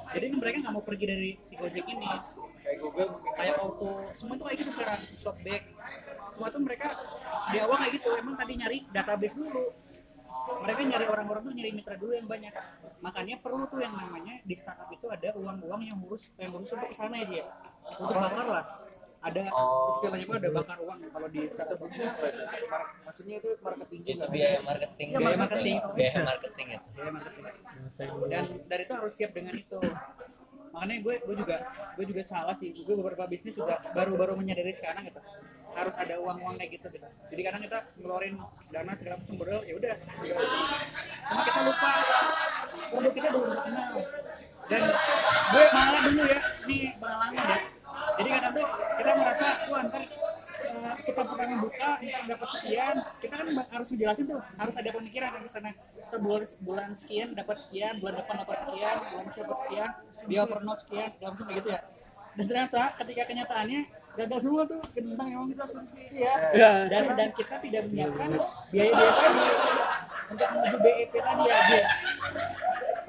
[0.09, 2.07] jadi mereka nggak mau pergi dari si Gojek ini.
[2.59, 5.01] Kayak Google kayak OVO semua tuh kayak gitu sekarang.
[5.17, 5.63] Shopback.
[6.29, 6.87] Semua tuh mereka
[7.49, 8.09] di awal kayak gitu.
[8.13, 9.88] Emang tadi nyari database dulu
[10.59, 12.53] mereka nyari orang-orang tuh nyari mitra dulu yang banyak.
[12.99, 16.89] Makanya perlu tuh yang namanya di startup itu ada uang-uang yang ngurus yang ngurus untuk
[16.89, 17.43] ke sana ya dia
[17.97, 18.65] untuk bakar lah.
[19.19, 19.91] Ada Oh.
[19.99, 20.97] istilahnya apa ada bakar uang.
[21.11, 21.79] Kalau di startup?
[22.71, 25.07] Mar- maksudnya itu marketing itu biaya marketing.
[25.11, 25.77] Iya, biaya marketing.
[25.95, 26.87] Biaya marketing itu.
[26.95, 27.45] Biaya marketing.
[28.31, 29.79] Dan dari itu harus siap dengan itu.
[30.69, 31.55] Makanya gue gue juga
[31.99, 32.71] gue juga salah sih.
[32.71, 35.19] Gue beberapa bisnis juga baru-baru menyadari sekarang gitu
[35.75, 37.07] harus ada uang-uang kayak gitu gitu.
[37.29, 38.35] Jadi kadang kita ngeluarin
[38.73, 39.95] dana segala macam modal ya udah.
[41.29, 41.91] Cuma kita lupa
[42.89, 43.93] produk kita belum terkenal.
[44.69, 44.81] Dan
[45.49, 47.59] gue malah dulu ya ini pengalaman ya.
[48.19, 48.67] Jadi kadang tuh
[48.99, 52.95] kita merasa wah ntar eh, kita pertama buka ntar dapat sekian.
[53.21, 55.71] Kita kan harus ngejelasin tuh harus ada pemikiran yang ke sana
[56.09, 59.89] kita bulan bulan sekian dapat sekian bulan depan dapat sekian bulan depan dapat sekian
[60.25, 61.81] dia pernah sekian segala macam gitu ya.
[62.33, 63.81] Dan ternyata ketika kenyataannya
[64.19, 65.47] gagal semua tuh tentang emang.
[65.51, 66.33] Itu asumsi ya.
[66.91, 68.29] Dan dan kita tidak menyiapkan
[68.69, 69.47] biaya biaya tadi
[70.29, 71.83] untuk menuju BEP tadi ya dia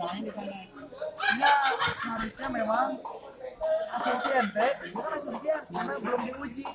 [0.00, 0.56] soalnya di sana
[1.38, 1.52] ya
[2.10, 2.88] harusnya memang
[3.90, 6.66] asumsi ente bukan asumsi ya karena belum diuji.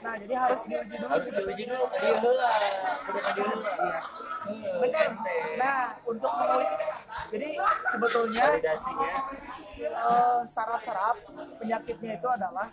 [0.00, 1.10] Nah jadi harus diuji dulu.
[1.12, 2.08] Harus diuji dulu tadi
[3.36, 4.00] dulu iya.
[4.80, 5.06] Benar
[5.60, 6.74] nah untuk menguji
[7.30, 7.48] jadi
[7.94, 9.12] sebetulnya validasinya.
[9.80, 11.16] eh, startup startup
[11.62, 12.68] penyakitnya itu adalah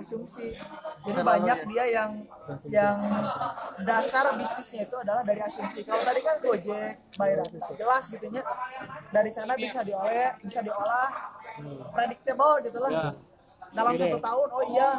[0.00, 0.56] asumsi.
[1.04, 2.10] Jadi banyak dia yang
[2.72, 2.96] yang
[3.84, 5.84] dasar bisnisnya itu adalah dari asumsi.
[5.84, 7.38] Kalau tadi kan Gojek bayar
[7.76, 8.42] jelas gitu nya
[9.12, 11.08] dari sana bisa diolah bisa diolah
[11.92, 13.06] predictable gitu lah Ya.
[13.70, 14.02] dalam Gini.
[14.10, 14.90] satu tahun oh iya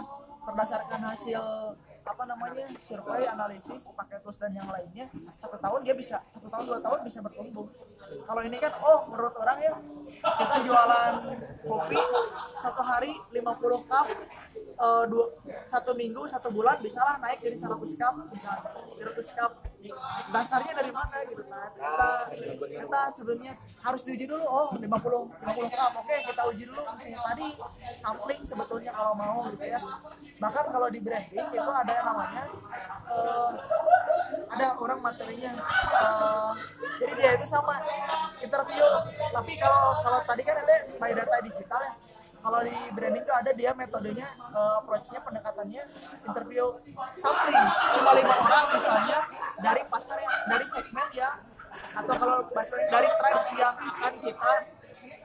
[0.47, 1.41] berdasarkan hasil
[2.01, 5.06] apa namanya survei analisis pakai tools dan yang lainnya
[5.38, 7.69] satu tahun dia bisa satu tahun dua tahun bisa bertumbuh
[8.25, 9.75] kalau ini kan oh menurut orang ya
[10.10, 11.13] kita jualan
[11.63, 12.01] kopi
[12.58, 14.08] satu hari 50 cup
[14.58, 15.25] eh, dua,
[15.69, 18.65] satu minggu satu bulan bisalah naik jadi 100 cup misalnya
[18.97, 19.51] 100 cup
[20.32, 21.70] dasarnya dari mana gitu kan?
[21.74, 22.10] Kita
[22.62, 24.46] kita sebenarnya harus diuji dulu.
[24.46, 27.48] Oh 50 50 cup oke kita uji dulu misalnya tadi
[27.98, 29.80] sampling sebetulnya kalau mau gitu ya.
[30.38, 32.44] Bahkan kalau di branding itu ada yang namanya
[33.10, 33.50] eh,
[34.54, 35.52] ada orang materinya
[35.98, 36.52] eh,
[37.02, 37.82] jadi dia itu sama
[38.41, 38.86] interview.
[39.34, 41.94] Tapi kalau kalau tadi kan ada by data digital ya
[42.41, 45.84] kalau di branding tuh ada dia metodenya eh, approach-nya pendekatannya
[46.25, 46.65] interview
[47.15, 47.67] sampling.
[47.95, 49.19] Cuma lima orang misalnya
[49.62, 51.30] dari pasar yang dari segmen ya
[51.71, 54.51] atau kalau bahasa dari tribes yang akan kita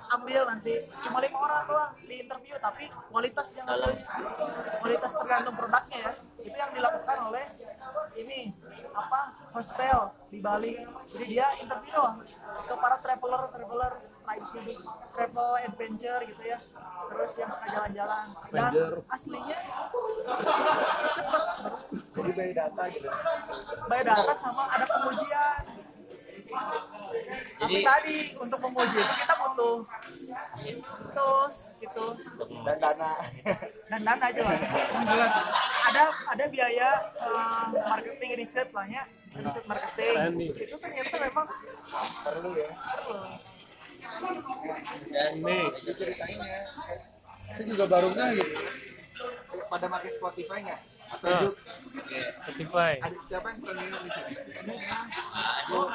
[0.07, 0.75] ambil nanti.
[1.03, 3.81] Cuma lima orang doang di interview tapi kualitas jangan
[4.79, 6.13] kualitas tergantung produknya ya.
[6.47, 7.45] Itu yang dilakukan oleh
[8.15, 8.55] ini
[8.95, 10.79] apa hostel di Bali.
[11.11, 12.23] Jadi dia interview doang
[12.67, 13.93] ke para traveler traveler
[14.35, 14.75] ini
[15.15, 16.59] travel adventure gitu ya.
[17.07, 18.27] Terus yang suka jalan-jalan.
[18.51, 18.71] Dan
[19.07, 19.59] aslinya
[21.15, 21.43] cepet
[22.17, 23.09] jadi by data gitu.
[23.87, 25.63] By data sama ada pengujian.
[26.47, 29.77] Tapi Jadi- tadi untuk menguji itu kita butuh
[31.11, 32.05] tools gitu.
[32.63, 33.13] Dan dana.
[33.91, 34.59] Dan dana jelas
[35.07, 35.33] jelas
[35.87, 39.03] ada ada biaya eh, marketing riset lah ya.
[39.35, 40.15] Riset marketing.
[40.55, 41.47] Itu ternyata memang
[42.23, 42.71] perlu ya
[43.97, 45.59] Ini.
[45.75, 46.61] Diceritain ya
[47.47, 48.59] saya juga baru nggak gitu
[49.67, 51.51] pada pakai Spotify nggak atau Ah.
[52.43, 52.93] Spotify.
[52.99, 54.35] ada siapa yang premium di sini?
[55.71, 55.89] Juk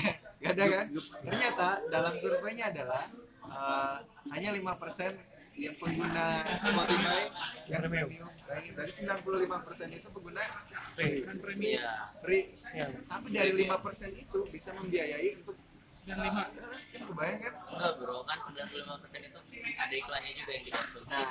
[0.46, 0.86] Gak ada kan?
[1.26, 3.02] Ternyata dalam surveinya adalah
[3.50, 3.96] eh,
[4.30, 5.18] hanya 5%
[5.56, 6.26] yang pengguna
[6.62, 7.22] Spotify.
[7.66, 8.08] Yang premium.
[8.46, 10.40] dari, dari 95% itu pengguna
[10.86, 11.26] Free.
[11.58, 11.92] iya.
[12.22, 12.44] Free.
[12.70, 12.86] Ya.
[13.10, 15.56] tapi dari 5% itu bisa membiayai untuk
[15.96, 17.52] 95 kebayang kan?
[17.56, 18.16] Enggak bro.
[18.22, 18.76] Kan 95%
[19.22, 19.38] itu
[19.74, 21.30] ada iklannya juga yang dikonsumsi nah.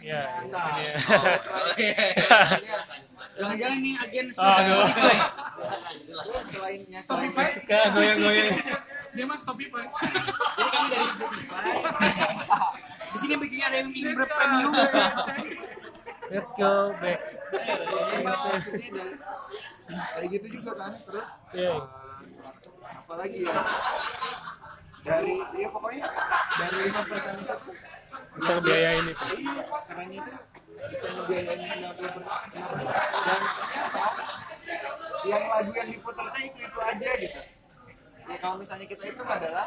[0.00, 0.94] Ya, entah ini ya.
[1.44, 2.04] oh iya
[3.30, 4.26] jangan-jangan ini agen.
[4.32, 5.16] Spotify
[6.48, 8.48] selainnya selain Suka goyang-goyang.
[9.12, 11.68] dia mas topi pak jadi kami dari Spotify.
[12.96, 14.72] Di sini bikinnya ada yang ingin premium.
[16.30, 17.20] Let's go back.
[19.84, 21.74] Nah, kayak gitu juga kan terus Ya.
[21.74, 21.78] eh,
[22.98, 23.54] apalagi ya?
[25.00, 26.04] Dari ya pokoknya
[26.60, 27.74] dari lima persen itu tuh,
[28.36, 29.24] Bisa ngebiayain itu.
[29.40, 30.32] iya karena itu
[30.80, 34.24] bisa ngebiayain 50 persen dan ternyata
[35.24, 37.40] yang lagu yang diputarnya itu itu aja gitu.
[38.30, 39.66] Ya kalau misalnya kita itu adalah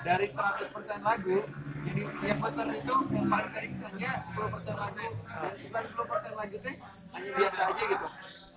[0.00, 0.72] dari 100%
[1.04, 1.38] lagu
[1.80, 5.08] jadi yang putar itu yang paling sering hanya 10% lagu.
[5.28, 6.74] Dan 90% lagu teh
[7.12, 8.06] hanya biasa aja gitu.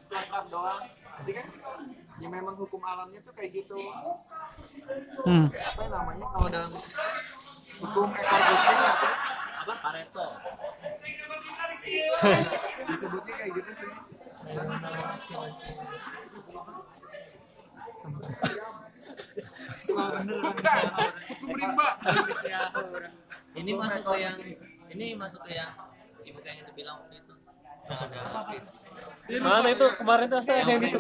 [0.08, 0.84] Klap doang
[1.21, 1.47] jadi kan
[2.23, 3.75] ya memang hukum alamnya tuh kayak gitu.
[5.27, 5.51] Hmm.
[5.51, 6.95] apa yang namanya kalau dalam bisnis
[7.83, 9.09] hukum ekor kucing apa?
[9.67, 9.73] Apa?
[9.83, 10.27] Pareto.
[12.88, 13.91] Disebutnya kayak gitu sih.
[23.53, 24.36] Ini masuk ke yang
[24.95, 25.71] ini masuk ke yang
[26.23, 27.36] ibu yang itu bilang waktu itu.
[27.83, 28.63] Yang ada
[29.23, 29.86] Mana itu?
[29.95, 30.99] Kemarin tuh saya yang yang premium itu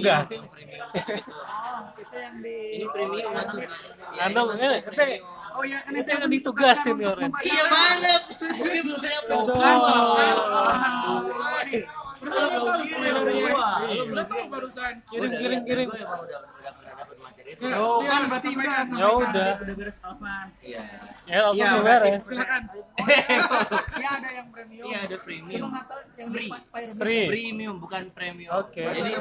[1.99, 3.71] itu yang di ini premium masuk kan
[4.15, 4.41] Ya, Anda
[5.53, 7.29] oh ya kan itu yang ditugasin kemarin.
[7.41, 9.37] iya banget gue belum dapet
[12.23, 13.51] Terus lu tahu sebenarnya.
[14.07, 14.93] Lu tahu barusan.
[15.03, 15.87] Kirim kirim kirim.
[15.91, 15.97] oh
[17.99, 18.83] Iya, kan berarti udah.
[18.93, 19.51] Ya udah.
[19.59, 20.81] udah beres Alvan iya
[21.23, 22.23] Ya Iya, udah beres.
[22.25, 22.61] Silakan.
[23.99, 26.49] ya ada yang premium iya ada cuma premium tahu yang Free.
[26.49, 27.27] Fire Free.
[27.27, 28.83] premium bukan premium Oke.
[28.83, 29.11] jadi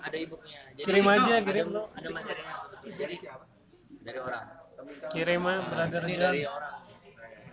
[0.00, 1.82] ada ebooknya jadi Kirim aja, ada- kirim lo.
[1.90, 3.16] ada materinya jadi
[4.00, 4.44] dari orang
[5.12, 6.76] Kirim aja brother ini dari orang.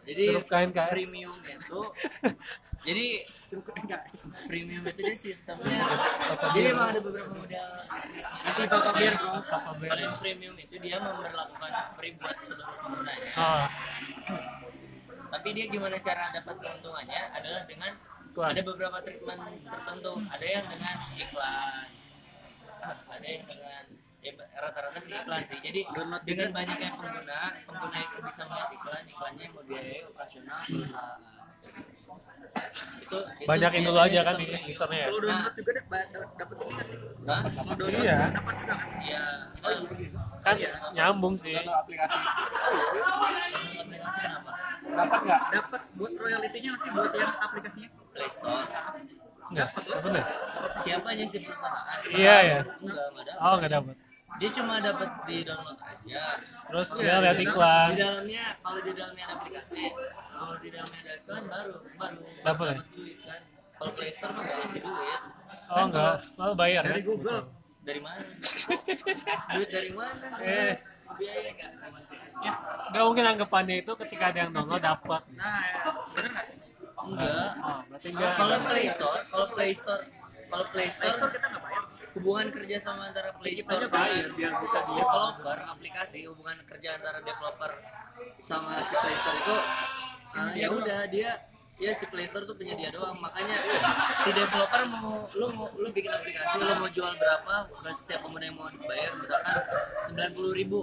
[0.10, 0.90] Jadi Grup KNKS.
[0.90, 1.80] premium itu
[2.80, 3.06] jadi
[4.48, 5.80] premium itu dia sistemnya.
[6.56, 7.68] Jadi emang ada beberapa model
[8.18, 9.34] nanti bapak biar bro.
[9.94, 13.32] Yang premium itu dia memperlakukan free buat seluruh penggunanya.
[13.38, 13.68] Oh,
[15.30, 17.92] tapi dia gimana cara dapat keuntungannya adalah dengan
[18.30, 18.50] Iklan.
[18.56, 20.14] ada beberapa treatment tertentu.
[20.32, 21.88] Ada yang dengan iklan
[22.88, 23.84] ada yang dengan
[24.20, 25.60] ya, rata-rata sih iklan sih.
[25.64, 25.82] Jadi
[26.28, 31.20] dengan banyaknya pengguna pengguna itu bisa melihat iklan iklannya yang membiayai operasional perusahaan
[31.60, 35.08] itu, itu banyakin dulu aja kan usernya ya.
[35.12, 36.06] kalau download juga dapat
[36.40, 36.98] dapat ini nggak sih?
[37.28, 37.42] Hah?
[38.00, 38.88] Iya, dapat juga kan?
[39.04, 39.24] Iya,
[40.40, 40.56] kan
[40.96, 41.54] nyambung sih.
[41.56, 42.18] Download aplikasi.
[44.90, 45.42] Dapat nggak?
[45.52, 47.90] Dapat buat royaltinya masih buat yang aplikasinya?
[48.14, 48.66] Play Store.
[49.50, 50.26] Enggak, apa nih?
[50.80, 51.98] Siapanya si perusahaan?
[52.08, 52.60] Iya ya.
[52.78, 53.34] Enggak, enggak ada.
[53.42, 53.96] Oh nggak dapat.
[54.38, 56.24] Dia cuma dapat di download aja.
[56.40, 57.90] Terus dia lihat iklan.
[57.90, 59.84] Di dalamnya, kalau di dalamnya ada aplikasi,
[60.30, 62.78] kalau di dalamnya ada iklan baru baru Dapat ya?
[62.94, 63.42] duit kan.
[63.80, 65.22] Kalau Play Store mah nggak ngasih duit.
[65.70, 66.90] Oh enggak, oh bayar ya.
[66.90, 67.42] dari Google
[67.80, 68.22] Dari mana?
[69.50, 70.26] duit dari mana?
[70.46, 70.76] Eh.
[71.10, 71.72] Biaya kan?
[72.40, 72.54] Ya,
[72.94, 75.22] nggak mungkin anggapannya itu ketika ada yang download dapat.
[75.34, 76.46] nah ya bener
[77.08, 77.52] nggak Enggak.
[77.64, 78.32] Oh, berarti enggak.
[78.36, 80.04] Kalau Play Store, kalau Play Store,
[80.50, 81.84] kalau Play Play Store Store kita nggak bayar
[82.18, 84.98] hubungan kerja sama antara Play Store dan biar bisa dia.
[84.98, 87.72] developer aplikasi hubungan kerja antara developer
[88.42, 89.58] sama si Play Store itu
[90.34, 91.32] uh, ya udah dia
[91.80, 93.56] ya si Play Store tuh penyedia doang makanya
[94.26, 97.56] si developer mau lu mau lu bikin aplikasi lu mau jual berapa
[97.94, 99.58] setiap pengguna yang mau dibayar misalkan
[100.10, 100.80] sembilan puluh ribu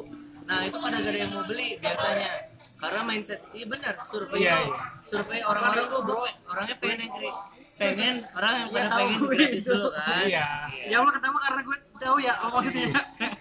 [0.46, 2.30] nah itu pada ada yang mau beli biasanya.
[2.76, 4.78] Karena mindset iya benar survei Iya, itu iya.
[5.02, 7.38] survei orang-orang tuh bro orangnya pengen yang kri-
[7.74, 10.24] pengen orang yang pada pengen gratis dulu kan.
[10.24, 10.44] Iya.
[10.86, 12.86] ya Allah ketemu karena gue tahu ya apa maksudnya?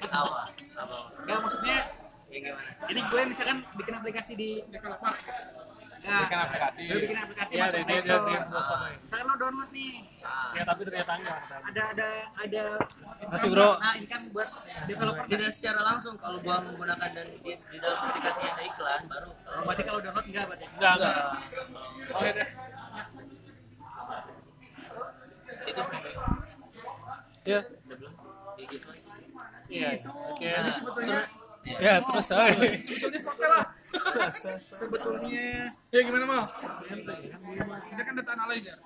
[0.01, 0.41] Apa
[0.75, 1.77] apa nggak maksudnya
[2.25, 2.69] ya gimana?
[2.85, 5.13] ini gue misalkan bikin aplikasi di Developer.
[6.05, 7.99] Ya, bikin aplikasi gue bikin aplikasi Iya, masuk Play.
[7.99, 8.25] Store.
[8.25, 8.45] dia-
[8.97, 10.49] misalkan lo download nih ah.
[10.51, 11.37] Ya tapi ternyata enggak.
[11.63, 12.63] ada ada ada
[13.25, 13.69] Masih, bro.
[13.75, 14.49] nah ini kan buat
[14.85, 19.29] developer tidak secara langsung kalau gua menggunakan dan di, di dalam aplikasinya ada iklan baru
[19.45, 21.15] Oh, berarti kalau download enggak berarti Enggak, enggak.
[22.07, 22.47] oh ya deh
[25.65, 25.81] itu
[27.45, 27.59] Ya.
[27.61, 28.11] udah
[29.65, 29.89] Iya.
[30.05, 30.45] Oke.
[30.47, 31.33] Nah, sebetulnya terus-
[31.65, 31.77] ya.
[31.77, 32.45] Ya, terus oh,
[32.79, 33.65] Sebetulnya sampai lah.
[34.59, 36.43] Sebetulnya Ya gimana mal?
[37.89, 38.77] Kita kan data analyzer.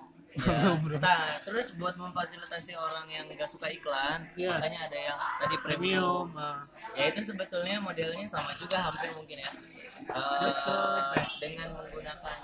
[1.01, 4.53] nah terus buat memfasilitasi orang yang nggak suka iklan Iya.
[4.55, 6.61] makanya ada yang tadi premium ah.
[6.93, 9.51] ya itu sebetulnya modelnya sama juga hampir mungkin ya
[10.09, 12.37] Eh, dengan menggunakan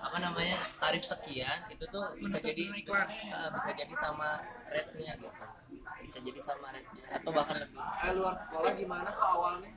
[0.00, 3.08] apa namanya tarif sekian itu tuh bisa jadi dengan iklan.
[3.08, 5.28] eh, bisa jadi sama rate-nya gitu
[6.00, 9.70] bisa jadi sama rate-nya atau bahkan lebih Eh, luar sekolah gimana kok awalnya?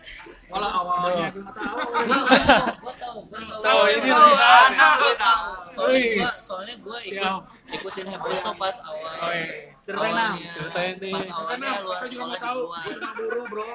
[0.50, 4.10] kalau awalnya gue nggak tahu gua gua tahu gua tahu gua tahu ini.
[4.10, 6.34] Gua tahu soalnya gua Wis.
[6.42, 9.46] soalnya gua ikut ikutin Hebosto pas awal Oh, iya.
[9.80, 10.26] Ceritain, Nam.
[10.28, 11.12] awalnya Ceritain nih.
[11.12, 13.68] pas awalnya luar sekolah Gue cuma buru bro.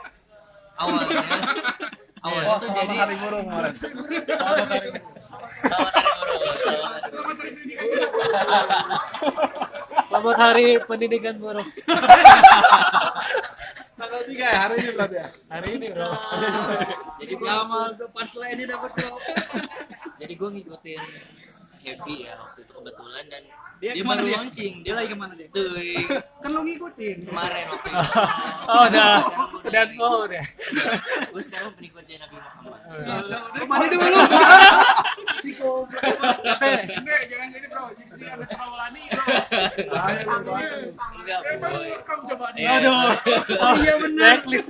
[0.75, 1.21] awalnya
[2.23, 5.03] awalnya tuh jadi hari burung kemarin selamat hari buruh
[5.59, 6.13] selamat hari
[6.93, 8.17] Selamat hari pendidikan kita.
[10.09, 11.67] Selamat hari pendidikan buruh.
[13.93, 16.09] tanggal tiga ya hari ini berarti ya Hari ini, Bro.
[17.21, 19.15] jadi gua sama gue pas ini dapat bro
[20.17, 21.01] jadi gua ngikutin
[21.83, 23.43] Happy ya waktu itu kebetulan dan
[23.77, 24.35] Dia dia, baru dia?
[24.39, 25.67] launching dia lagi ke mana dia tuh
[26.41, 28.09] kan lo ngikutin kemarin waktu itu
[28.71, 29.13] Oh, udah.
[29.73, 30.45] Dan oh, udah.
[31.33, 32.77] gue sekarang pengikutnya Nabi Muhammad
[33.57, 34.21] lo mandi dulu
[35.43, 36.37] si goblok
[36.93, 37.89] Enggak, jangan jadi bro.
[37.89, 39.01] Jadi ada terlalu bro.
[41.17, 42.69] enggak Eh, boy rekam coba nih.
[42.69, 43.17] Aduh.
[43.57, 44.69] oh iya benar Blacklist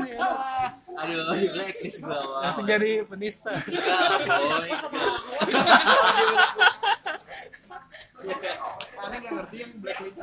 [0.93, 2.45] aduh di blacklist gua.
[2.45, 3.51] Langsung jadi penista.
[8.29, 8.69] enggak boy
[9.03, 10.21] Aneh ngerti yang blacklist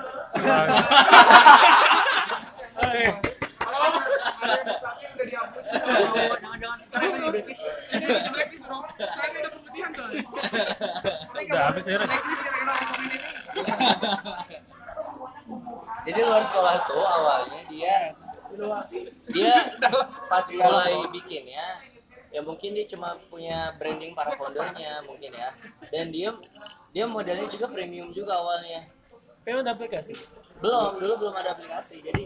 [16.00, 17.96] jadi luar sekolah tuh awalnya dia
[19.31, 19.55] dia
[20.26, 21.79] pas mulai bikin ya
[22.31, 25.50] ya mungkin dia cuma punya branding para foundernya mungkin ya.
[25.90, 26.31] Dan dia
[26.94, 28.87] dia modelnya juga premium juga awalnya.
[29.42, 30.14] Premium aplikasi
[30.61, 32.01] belum dulu belum ada aplikasi.
[32.01, 32.23] Jadi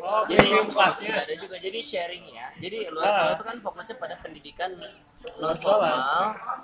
[0.00, 1.10] Oh, jadi premium kelasnya.
[1.18, 1.56] ada juga.
[1.56, 2.46] Jadi sharing ya.
[2.56, 3.12] Jadi luar Ah.
[3.12, 4.70] sekolah itu kan fokusnya pada pendidikan
[5.36, 5.98] non formal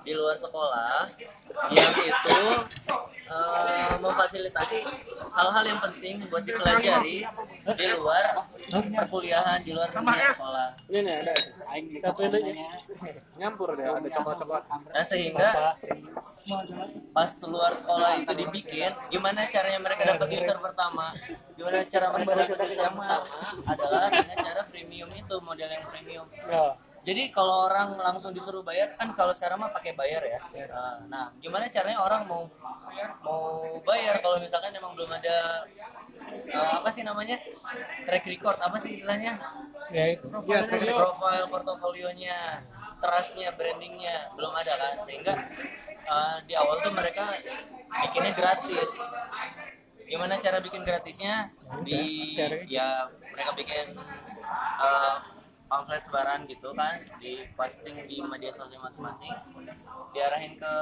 [0.01, 1.09] di luar sekolah.
[1.69, 2.37] Yang itu
[3.27, 4.79] eh, memfasilitasi
[5.33, 7.25] hal-hal yang penting buat dipelajari
[7.67, 8.25] di luar
[8.95, 10.69] perkuliahan di luar dunia sekolah.
[10.87, 11.35] Ini nih ada.
[12.03, 12.65] Satu ini aja.
[13.37, 14.63] nyampur deh, ada coklat-coklat.
[14.87, 15.49] nah sehingga
[17.11, 21.06] pas luar sekolah itu dibikin gimana caranya mereka dapat user pertama
[21.57, 23.05] gimana cara mereka dapat pertama
[23.67, 26.27] adalah dengan cara premium itu model yang premium.
[26.47, 26.67] Ya.
[27.07, 30.43] Jadi kalau orang langsung disuruh bayar kan kalau sekarang mah pakai bayar ya.
[30.67, 32.51] Nah, Nah, gimana caranya orang mau
[33.23, 33.43] mau
[33.87, 35.63] bayar kalau misalkan emang belum ada
[36.27, 37.39] eh, apa sih namanya
[38.03, 39.39] track record apa sih istilahnya?
[39.95, 40.27] Ya itu.
[40.27, 42.59] profile portofolionya
[42.99, 44.95] trustnya brandingnya belum ada kan?
[45.07, 45.35] Sehingga
[46.11, 47.23] eh, di awal tuh mereka
[47.87, 48.93] bikinnya gratis
[50.07, 51.51] gimana cara bikin gratisnya?
[51.83, 52.35] Di
[52.71, 53.87] ya mereka bikin
[54.81, 55.17] eh,
[55.67, 59.35] pamflet sebaran gitu kan di posting di media sosial masing-masing.
[60.15, 60.75] Diarahin ke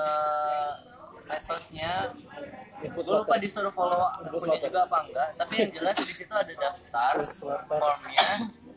[1.25, 2.13] medsosnya
[2.85, 7.17] gue lupa disuruh follow akunnya juga apa enggak tapi yang jelas di situ ada daftar
[7.65, 8.29] formnya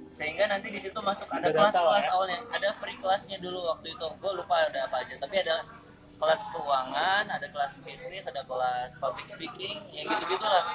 [0.08, 2.40] sehingga nanti di situ masuk ada kelas-kelas awalnya.
[2.56, 4.08] Ada free kelasnya dulu waktu itu.
[4.18, 5.68] Gue lupa ada apa aja tapi ada
[6.17, 10.65] kelas keuangan ada kelas bisnis ada kelas public speaking yang gitu gitulah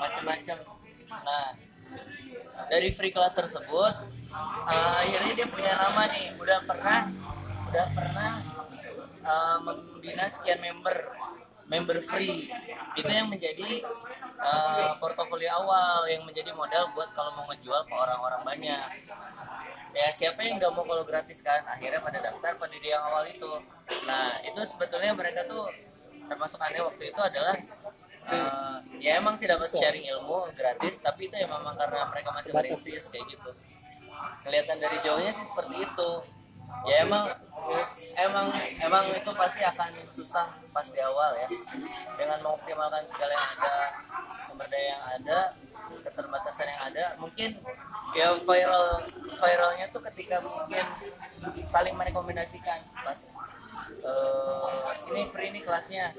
[0.00, 0.58] macam-macam.
[1.12, 1.48] Nah
[2.72, 3.94] dari free kelas tersebut
[4.68, 6.26] eh, akhirnya dia punya nama nih.
[6.40, 7.00] Udah pernah
[7.68, 8.32] udah pernah
[9.20, 10.96] eh, membina sekian member
[11.68, 12.48] member free.
[12.96, 13.80] Itu yang menjadi
[14.40, 18.88] eh, portofolio awal yang menjadi modal buat kalau mau ngejual ke orang-orang banyak
[19.92, 21.60] ya siapa yang nggak mau kalau gratis kan?
[21.68, 23.52] Akhirnya pada daftar pada di yang awal itu.
[24.08, 25.68] Nah itu sebetulnya mereka tuh
[26.26, 27.56] termasuk aneh waktu itu adalah
[28.32, 32.50] eh, ya emang sih dapat sharing ilmu gratis tapi itu ya memang karena mereka masih
[32.56, 33.50] merintis kayak gitu.
[34.42, 36.10] Kelihatan dari jauhnya sih seperti itu
[36.86, 37.24] ya emang
[38.18, 38.46] emang
[38.82, 41.48] emang itu pasti akan susah pas di awal ya.
[42.18, 43.74] Dengan mengoptimalkan segala yang ada
[44.42, 45.38] sumber daya yang ada
[46.02, 47.50] keterbatasan yang ada mungkin
[48.12, 48.86] ya viral
[49.38, 50.84] viralnya tuh ketika mungkin
[51.64, 53.20] saling merekomendasikan pas
[54.02, 56.10] eh, ini free nih kelasnya.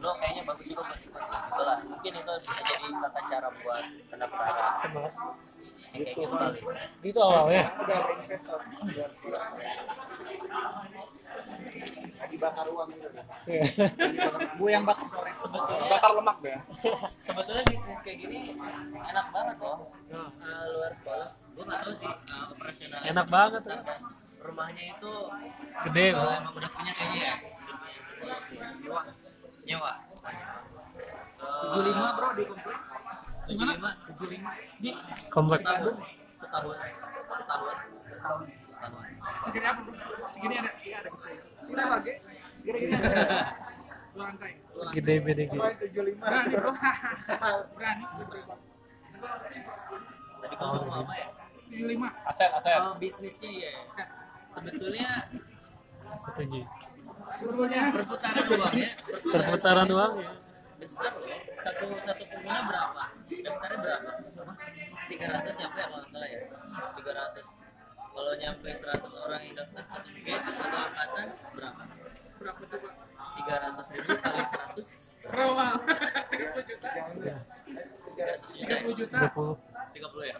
[0.00, 1.24] Lo kayaknya bagus juga buat ikut
[1.60, 4.72] lah mungkin itu bisa jadi tata cara buat pendaftaran.
[5.92, 6.20] Gitu.
[6.22, 6.60] Kali
[7.02, 7.64] Itu awalnya.
[7.76, 8.58] udah ada investor.
[12.12, 13.08] Lagi bakar uang gitu
[13.46, 13.62] Iya.
[14.52, 16.58] gue yang bakal sebetulnya Bakar lemak deh.
[17.00, 18.38] sebetulnya bisnis kayak gini
[18.92, 19.88] enak banget loh.
[20.10, 21.28] Eh, luar sekolah.
[21.50, 23.80] Gue nggak tahu sih eh, operasionalnya Enak banget, kan.
[24.40, 25.12] rumahnya itu
[25.84, 26.28] Gede kok.
[26.34, 27.34] emang udah punya kayaknya ya?
[28.80, 29.02] Nyewa.
[29.64, 29.92] Nyewa.
[31.40, 32.78] Tujuh lima bro di komplek
[33.50, 34.90] tujuh lima tujuh lima Di
[35.28, 35.60] Komplek.
[35.60, 35.94] setahun
[36.32, 36.74] setahun
[37.36, 37.74] setahun
[38.06, 38.42] setahun
[39.44, 39.92] segini apa bro?
[40.30, 40.70] Segini ada?
[40.80, 41.28] Iya ada bisa.
[41.60, 42.12] sudah lagi
[44.10, 44.52] Dua lantai.
[44.90, 45.52] Gede BDG.
[45.54, 46.72] tujuh lima Berani bro.
[47.76, 48.04] Berani.
[50.40, 51.28] tadi kamu ngomong apa ya
[51.70, 52.08] Tujuh lima.
[52.26, 52.74] Aset, aset.
[52.80, 53.72] Oh, bisnisnya ya
[54.50, 55.10] sebetulnya
[56.26, 56.60] Setuju.
[57.30, 58.90] Sebetulnya perputaran uangnya
[59.30, 60.30] Perputaran uang ya.
[60.80, 64.10] Besar loh satu satu pengguna berapa daftarnya berapa
[65.06, 66.38] tiga ratus nyampe ya kalau nggak salah ya
[66.96, 67.46] tiga ratus
[68.10, 71.82] kalau nyampe 100 orang yang daftar satu batch satu angkatan berapa
[72.40, 72.88] berapa coba?
[73.38, 74.88] tiga ratus ribu kali seratus
[75.20, 75.66] Berapa?
[76.32, 76.88] 30 juta.
[77.20, 77.38] Ya.
[78.80, 79.18] 30 juta.
[79.36, 79.92] 20.
[79.92, 80.36] tiga puluh ya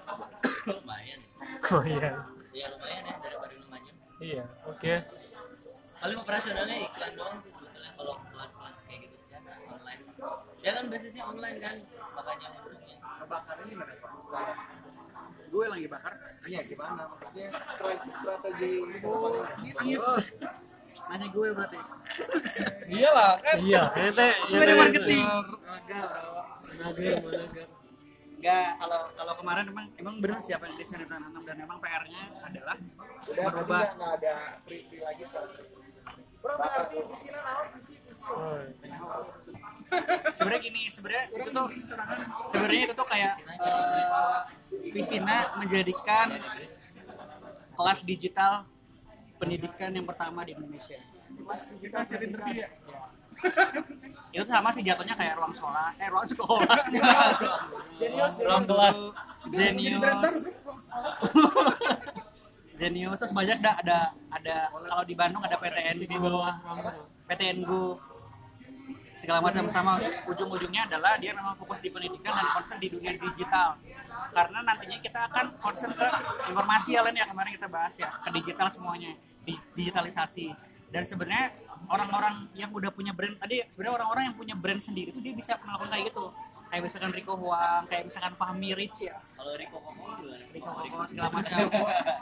[0.67, 1.21] lumayan
[1.69, 2.11] Oh iya.
[2.51, 4.45] ya lumayan ya daripada lumayan Iya.
[4.67, 4.95] Oke.
[6.01, 8.60] paling operasionalnya iklan doang sih sebetulnya kalau kelas-kelas
[10.91, 11.77] basisnya online kan
[12.11, 12.49] makanya.
[12.51, 14.59] Gimana pak sekarang
[15.51, 16.15] gue lagi bakar.
[16.47, 17.03] Iya gimana?
[17.11, 17.49] Maksudnya
[18.15, 19.99] strategi ke depannya
[21.11, 21.79] nanya gue berarti.
[22.87, 23.57] Iyalah kan.
[23.59, 23.83] Iya.
[23.99, 24.29] Ente.
[24.47, 25.27] gue marketing?
[25.27, 26.09] Nagar,
[27.27, 27.67] manager.
[28.41, 32.25] Enggak, kalau kalau kemarin emang emang benar siapa yang desain dan tanam dan emang PR-nya
[32.41, 32.77] adalah
[33.21, 34.35] udah berarti merubah nggak ada
[34.65, 35.80] free free lagi sekarang
[36.41, 37.27] Bro, ngerti misi
[38.09, 38.23] misi.
[38.33, 38.57] Oh,
[40.33, 41.67] sebenarnya gini sebenarnya itu tuh
[42.49, 43.33] sebenarnya itu tuh kayak
[44.95, 46.29] Visina menjadikan
[47.77, 48.65] kelas digital
[49.37, 51.01] pendidikan yang pertama di Indonesia.
[51.81, 52.69] Kita siapin interview ya.
[54.37, 55.97] itu sama sih jatuhnya kayak ruang sekolah.
[55.97, 56.77] Eh ruang sekolah.
[57.99, 59.01] Jenius, Ruang kelas.
[62.81, 63.99] Zenius terus banyak dah ada
[64.33, 66.57] ada kalau di Bandung ada PTN Di bawah
[67.29, 68.01] PTN Go
[69.21, 70.01] segala macam sama.
[70.25, 73.77] Ujung-ujungnya adalah dia memang fokus di pendidikan dan concern di dunia digital.
[74.33, 76.09] Karena nantinya kita akan concern ke
[76.49, 79.13] informasi Len ya kemarin kita bahas ya ke digital semuanya
[79.45, 80.57] di digitalisasi.
[80.89, 81.53] Dan sebenarnya
[81.87, 85.55] orang-orang yang udah punya brand tadi sebenarnya orang-orang yang punya brand sendiri itu dia bisa
[85.63, 86.25] melakukan kayak gitu
[86.71, 89.19] kayak misalkan Rico Huang kayak misalkan Fahmi Rich ya.
[89.35, 90.47] Kalau Rico Komo gimana?
[90.55, 91.67] Rico Huang segala macam.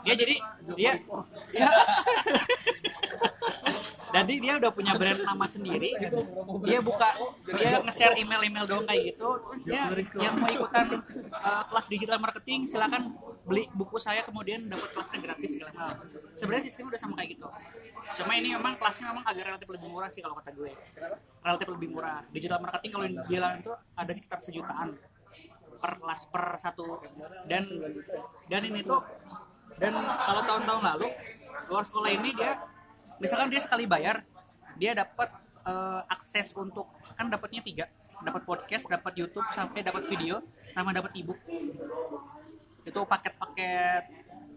[0.02, 0.36] Dia jadi
[0.72, 0.92] dia
[1.52, 1.68] dia
[4.08, 5.90] jadi dia udah punya brand nama sendiri.
[6.64, 7.08] Dia buka
[7.44, 9.28] dia nge-share email-email dong kayak gitu.
[9.68, 10.86] Dia yang mau ikutan
[11.32, 13.14] uh, kelas digital marketing silakan
[13.48, 15.96] beli buku saya kemudian dapat kelasnya gratis segala macam.
[16.36, 17.46] Sebenarnya sistemnya udah sama kayak gitu.
[18.22, 20.72] Cuma ini memang kelasnya memang agak relatif lebih murah sih kalau kata gue.
[21.44, 22.20] Relatif lebih murah.
[22.32, 24.88] Digital marketing kalau di jalan itu ada sekitar sejutaan
[25.78, 27.00] per kelas per satu.
[27.48, 27.64] Dan
[28.48, 29.00] dan ini tuh
[29.78, 31.08] dan kalau tahun-tahun lalu
[31.68, 32.56] luar sekolah ini dia
[33.18, 34.22] misalkan dia sekali bayar
[34.78, 35.30] dia dapat
[35.66, 36.86] eh, akses untuk
[37.18, 37.86] kan dapatnya tiga
[38.18, 40.42] dapat podcast dapat YouTube sampai dapat video
[40.74, 41.38] sama dapat ebook.
[42.82, 44.10] Itu paket-paket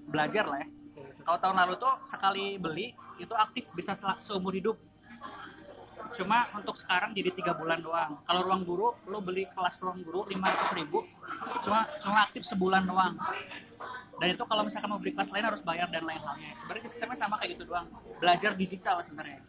[0.09, 0.67] belajar lah ya.
[1.21, 2.89] Kalau tahun lalu tuh sekali beli
[3.21, 4.81] itu aktif bisa seumur hidup.
[6.11, 8.17] Cuma untuk sekarang jadi tiga bulan doang.
[8.25, 11.05] Kalau ruang guru lo beli kelas ruang guru 500 ribu
[11.61, 13.15] cuma cuma aktif sebulan doang
[14.17, 16.51] dan itu kalau misalkan mau beli kelas lain harus bayar dan lain halnya.
[16.61, 17.87] Sebenarnya sistemnya sama kayak gitu doang.
[18.21, 19.39] Belajar digital sebenarnya.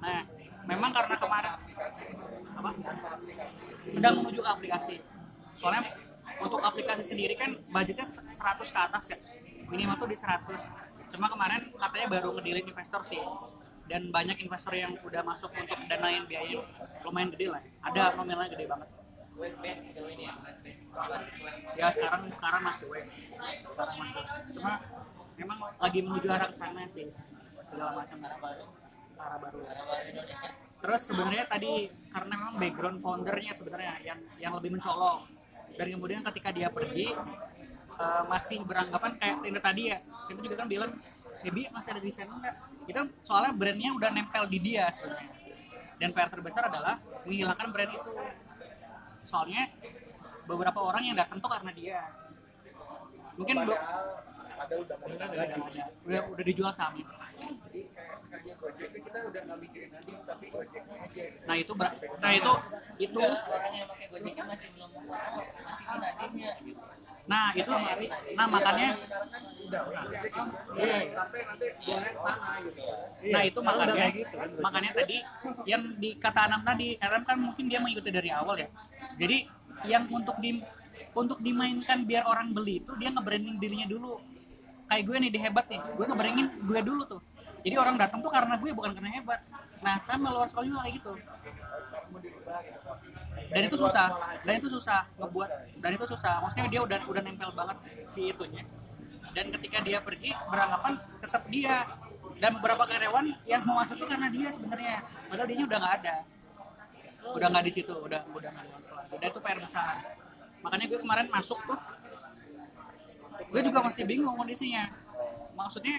[0.00, 0.24] Nah
[0.66, 1.54] memang karena kemarin
[2.56, 2.70] apa?
[3.86, 4.96] Sedang menuju ke aplikasi.
[5.56, 5.84] Soalnya
[6.42, 9.18] untuk aplikasi sendiri kan budgetnya 100 ke atas ya.
[9.68, 13.20] Minimal tuh di 100 cuma kemarin katanya baru ngedilin investor sih.
[13.86, 16.58] Dan banyak investor yang udah masuk untuk danain biaya
[17.06, 18.88] lumayan gede lah ada nominalnya gede banget
[19.36, 21.56] Web based kalau ini ya, web based basis web.
[21.76, 23.04] ya sekarang sekarang masih web.
[23.04, 24.24] Sekarang masih
[24.56, 24.72] cuma
[25.36, 27.12] memang lagi menuju arah sana sih.
[27.60, 28.66] Segala macam arah baru.
[29.20, 29.58] Arah baru.
[29.68, 30.50] Arah baru Indonesia.
[30.76, 35.28] terus sebenarnya tadi karena memang background foundernya sebenarnya yang yang lebih mencolok.
[35.76, 37.12] Dan kemudian ketika dia pergi
[37.92, 39.98] eh, masih beranggapan kayak Tinder tadi ya.
[40.32, 40.92] Itu juga kan bilang
[41.44, 42.56] Hebi masih ada di sana enggak?
[42.88, 45.28] Itu soalnya brandnya udah nempel di dia sebenarnya.
[45.96, 48.12] Dan PR terbesar adalah menghilangkan brand itu
[49.26, 49.66] soalnya
[50.46, 51.98] beberapa orang yang datang tuh karena dia
[53.34, 53.76] mungkin be-
[54.56, 55.84] ada udah mau ada, ada, ada.
[56.06, 60.46] udah udah dijual sahamnya jadi kayak misalnya Gojek itu kita udah nggak mikirin nanti tapi
[60.48, 61.44] Gojeknya aja gitu.
[61.44, 62.52] nah itu ber- nah itu
[62.96, 65.88] itu Orang yang pakai Gojek masih belum masih
[66.64, 66.80] gitu.
[67.26, 67.72] Nah itu
[68.38, 68.88] nah makanya
[73.26, 74.06] Nah itu makanya,
[74.62, 75.18] makanya tadi
[75.66, 78.68] yang di kata Anam tadi, Anam kan mungkin dia mengikuti dari awal ya.
[79.18, 79.42] Jadi
[79.90, 80.62] yang untuk di
[81.16, 84.22] untuk dimainkan biar orang beli itu dia nge-branding dirinya dulu.
[84.86, 87.20] Kayak gue nih di hebat nih, gue nge-branding gue dulu tuh.
[87.66, 89.40] Jadi orang datang tuh karena gue bukan karena hebat.
[89.82, 91.12] Nah sama luar sekolah juga kayak gitu.
[93.46, 94.08] Dan itu susah,
[94.42, 96.34] dan itu susah ngebuat, dan itu susah.
[96.42, 97.76] Maksudnya dia udah udah nempel banget
[98.10, 98.64] si itunya.
[99.36, 101.84] Dan ketika dia pergi beranggapan tetap dia.
[102.36, 105.00] Dan beberapa karyawan yang mau masuk tuh karena dia sebenarnya.
[105.24, 106.16] Padahal dia udah nggak ada.
[107.32, 107.92] Udah nggak di situ.
[107.96, 109.16] Udah udah nggak masuk lagi.
[109.16, 109.94] Dan itu PR besar.
[110.60, 111.80] Makanya gue kemarin masuk tuh.
[113.40, 114.84] Gue juga masih bingung kondisinya.
[115.56, 115.96] Maksudnya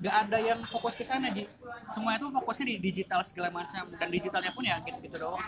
[0.00, 1.44] nggak ada yang fokus ke sana di
[1.92, 3.84] semua itu fokusnya di digital segala macam.
[4.00, 5.44] Dan digitalnya pun ya gitu gitu doang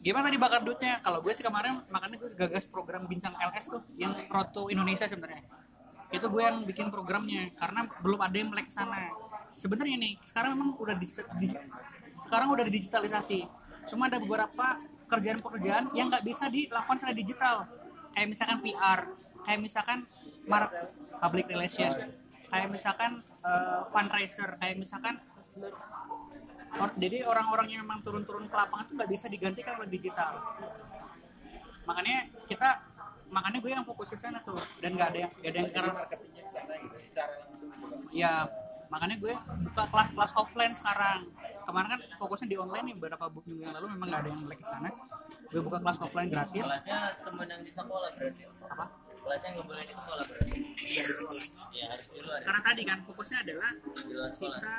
[0.00, 1.00] gimana tadi bakar duitnya?
[1.00, 5.06] Kalau gue sih kemarin makanya gue gagas program bincang LS tuh yang Road to Indonesia
[5.06, 5.42] sebenarnya.
[6.10, 9.10] Itu gue yang bikin programnya karena belum ada yang melek sana.
[9.54, 11.52] Sebenarnya nih sekarang memang udah digital, di-
[12.20, 13.40] sekarang udah digitalisasi
[13.88, 14.78] cuma ada beberapa
[15.10, 17.56] kerjaan-pekerjaan yang nggak bisa dilakukan secara digital.
[18.14, 19.00] Kayak misalkan PR
[19.40, 19.98] kayak misalkan
[20.44, 20.68] mark
[21.20, 21.90] public relation
[22.50, 25.14] kayak misalkan eh, fundraiser kayak misalkan
[26.70, 30.38] Or- jadi orang-orang yang memang turun-turun ke lapangan itu nggak bisa digantikan oleh digital
[31.82, 32.68] makanya kita
[33.30, 35.92] makanya gue yang fokus ke sana tuh dan nggak ada yang nggak ada yang karena
[35.94, 38.32] marketingnya ke sana gitu secara langsung gitu ya
[38.90, 39.34] makanya gue
[39.70, 41.18] buka kelas-kelas offline sekarang
[41.62, 44.58] kemarin kan fokusnya di online nih beberapa minggu yang lalu memang nggak ada yang balik
[44.58, 44.88] ke sana
[45.46, 48.42] gue buka kelas offline gratis Kelasnya temen yang di sekolah berarti.
[48.66, 48.84] apa
[49.20, 50.60] Kelasnya nggak boleh di sekolah berarti.
[51.70, 52.38] Ya harus di luar.
[52.40, 52.44] ya.
[52.46, 54.58] karena tadi kan fokusnya adalah Di luar sekolah.
[54.58, 54.76] kita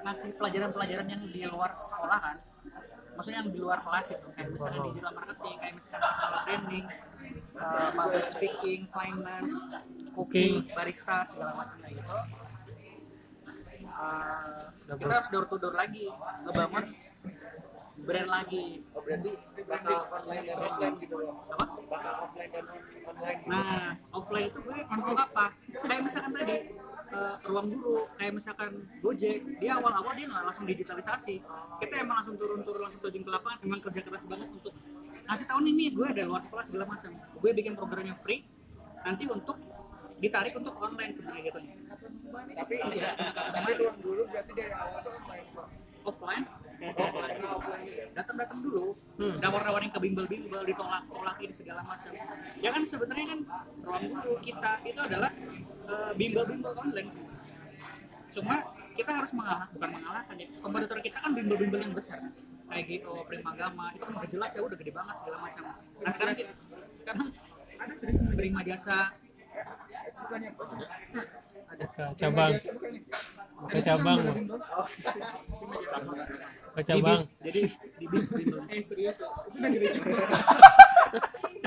[0.00, 2.36] ngasih pelajaran-pelajaran yang di luar sekolah kan.
[3.10, 6.84] Maksudnya yang di luar kelas itu kayak misalnya digital marketing kayak misalnya personal branding
[7.52, 9.54] uh, public speaking finance
[10.16, 12.16] cooking barista segala macam kayak gitu.
[13.90, 16.08] Uh, kita harus door to door lagi
[16.48, 16.84] ngebangun
[18.00, 18.64] brand lagi.
[18.96, 19.32] Oh berarti
[19.68, 21.34] bakal online dan offline gitu loh.
[21.90, 23.50] Bakal offline dan on- online gitu.
[23.52, 25.46] Nah, offline itu gue kontrol apa?
[25.68, 26.56] Kayak misalkan tadi
[27.10, 28.70] eh, ruang guru, kayak misalkan
[29.02, 31.34] Gojek, dia awal-awal dia nggak langsung digitalisasi.
[31.82, 34.74] Kita emang langsung turun-turun langsung terjun ke lapangan, emang kerja keras banget untuk
[35.30, 37.10] ngasih tahun ini gue ada luar sekolah segala macam.
[37.14, 38.42] Gue bikin program yang free,
[39.06, 39.56] nanti untuk
[40.20, 41.58] ditarik untuk online sebenarnya gitu.
[42.30, 42.74] tapi
[43.32, 46.59] tapi ruang dulu berarti dari awal tuh online Pak.
[46.80, 52.08] Offline, oh pernah offline juga datang-datang dulu, nawar-nawarin ke bimbel-bimbel, ditolak-tolakin segala macam.
[52.56, 53.40] Ya kan sebenarnya kan
[53.84, 55.28] ruang guru kita itu adalah
[55.84, 57.12] eh, bimbel-bimbel online.
[58.32, 58.54] Cuma
[58.96, 60.48] kita harus mengalah, bukan mengalahkan ya.
[60.64, 62.20] Kompetitor kita kan bimbel-bimbel yang besar.
[62.70, 65.64] Kayak GO, Primagama, itu kan udah jelas ya udah gede banget segala macam.
[66.00, 66.52] Nah sekarang kita,
[66.96, 67.28] sekarang
[67.76, 68.98] ada serius Prima Jasa,
[70.16, 70.50] bukannya
[71.70, 72.50] ke cabang
[73.68, 74.18] ke cabang.
[74.24, 74.48] Bang.
[76.76, 77.20] ke cabang.
[77.44, 77.62] Jadi
[78.00, 78.24] di bis.
[78.72, 79.18] Eh serius?
[79.20, 79.28] Ya?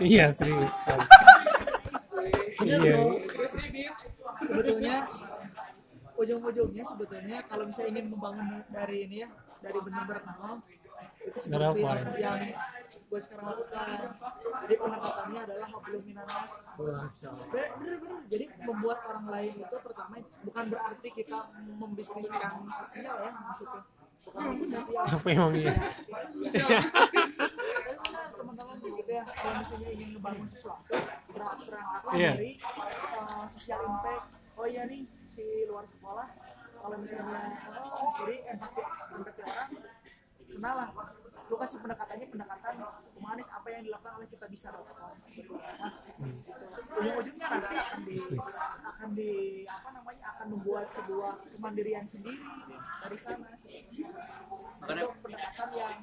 [0.03, 0.73] Iya serius.
[2.63, 2.95] Iya.
[4.43, 5.07] sebetulnya
[6.17, 9.29] ujung-ujungnya sebetulnya kalau misalnya ingin membangun dari ini ya
[9.59, 10.59] dari benar-benar nol
[11.23, 11.81] itu seperti
[12.19, 12.39] yang
[13.13, 14.09] gue sekarang lakukan.
[14.65, 21.39] Jadi pendekatannya adalah hablum minanas bener-bener jadi membuat orang lain itu pertama bukan berarti kita
[21.77, 23.81] membisniskan sosial ya maksudnya.
[25.13, 25.75] Apa emang iya
[28.33, 30.95] teman-teman gitu ya kalau misalnya ingin ngebangun sesuatu
[31.29, 32.31] berangkatlah Iya.
[32.33, 32.51] dari
[33.19, 34.25] uh, sosial impact.
[34.57, 36.27] Oh iya nih si luar sekolah
[36.81, 37.61] kalau misalnya
[37.93, 38.81] oh, jadi empati
[39.21, 39.69] empati orang
[40.53, 40.89] kenal lah
[41.51, 42.73] lu kasih pendekatannya pendekatan
[43.19, 44.89] humanis apa yang dilakukan oleh kita bisa gitu.
[44.89, 45.53] Nah, gitu.
[46.97, 48.15] ujung-ujungnya nanti akan di
[48.83, 49.31] akan di
[49.67, 52.39] apa namanya akan membuat sebuah kemandirian sendiri
[53.03, 53.45] dari sana.
[53.53, 55.99] Makanya- untuk pendekatan yang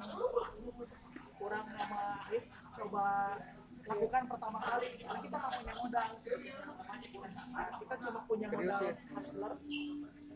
[1.40, 2.02] kurang sama
[2.70, 3.06] coba
[3.90, 4.88] lakukan pertama kali.
[5.00, 6.08] Karena kita nggak punya modal
[7.50, 8.82] Nah, kita cuma punya modal
[9.16, 9.52] hustler.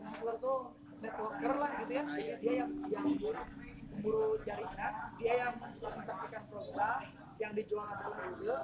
[0.04, 0.58] Hustler tuh
[1.04, 2.04] networker lah gitu ya.
[2.40, 3.06] Dia yang yang
[3.94, 7.06] memburu jaringan dia yang presentasikan program
[7.38, 8.56] yang dijual adalah ide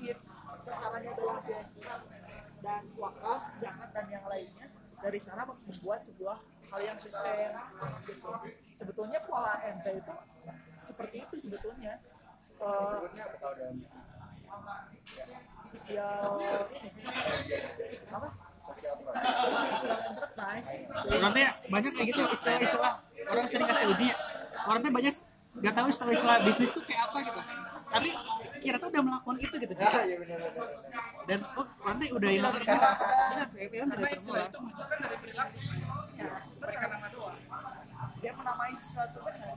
[0.00, 0.18] hit
[0.64, 1.84] sasarannya adalah JST
[2.64, 4.72] dan wakaf zakat dan yang lainnya.
[5.04, 6.40] Dari sana membuat sebuah
[6.72, 7.52] hal yang sustain
[8.08, 8.32] gitu.
[8.72, 10.14] sebetulnya pola ente itu
[10.80, 12.00] seperti itu sebetulnya.
[12.56, 13.36] Eh, disebutnya apa?
[13.36, 13.78] Kalau dalam
[15.68, 16.08] sosial
[16.72, 16.88] ini
[18.08, 18.28] apa
[18.72, 20.68] sosial enterprise.
[21.12, 22.94] Teh banyak kayak gitu istilah-istilah
[23.30, 24.08] orang sering kasih uji
[24.64, 25.14] orang teh banyak
[25.54, 27.40] nggak tahu istilah-istilah bisnis tuh kayak apa gitu.
[27.94, 28.10] Tapi
[28.58, 29.74] kira tuh udah melakukan itu gitu.
[29.78, 30.38] Benar benar.
[31.30, 35.56] Dan oh teh udah hilang kayak film Karena dari istilah itu muncul kan dari perilaku
[35.56, 36.28] sebenarnya.
[36.58, 37.38] Mereka nama doang.
[38.20, 39.56] dia menamai sesuatu benar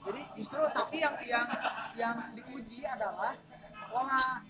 [0.00, 1.46] jadi justru tapi yang yang
[1.92, 3.36] yang diuji adalah
[3.92, 4.40] pola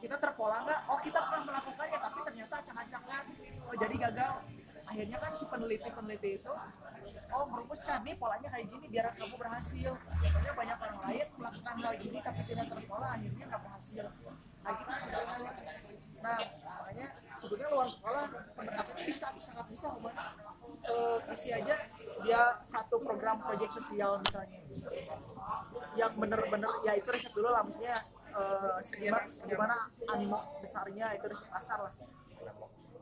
[0.00, 0.80] kita terpola nggak?
[0.88, 3.24] Oh kita pernah melakukannya tapi ternyata acak-acakan
[3.68, 4.32] oh jadi gagal.
[4.88, 6.52] Akhirnya kan si peneliti peneliti itu
[7.34, 9.92] oh merumuskan nih polanya kayak gini biar kamu berhasil.
[9.96, 14.04] Soalnya banyak orang lain melakukan hal gini tapi tidak terpola akhirnya nggak berhasil.
[14.60, 15.52] Nah gitu sebenarnya
[16.20, 16.36] nah
[16.84, 17.06] makanya
[17.40, 20.36] sebenarnya luar sekolah pendekatannya bisa sangat bisa humanis
[20.84, 21.76] eh aja
[22.20, 24.60] dia satu program proyek sosial misalnya.
[25.96, 27.96] Yang bener-bener ya itu riset dulu lah maksudnya
[28.36, 29.76] eh, segimana, segimana
[30.12, 31.92] animo besarnya itu riset pasar lah.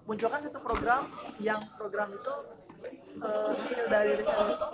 [0.06, 1.10] Munculkan satu program
[1.42, 2.34] yang program itu
[2.86, 4.68] eh, hasil dari riset itu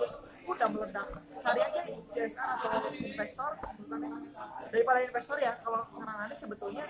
[0.45, 1.07] udah meledak.
[1.41, 3.51] Cari aja CSR atau investor
[3.81, 4.09] bukannya
[4.69, 6.85] daripada investor ya kalau saran anda sebetulnya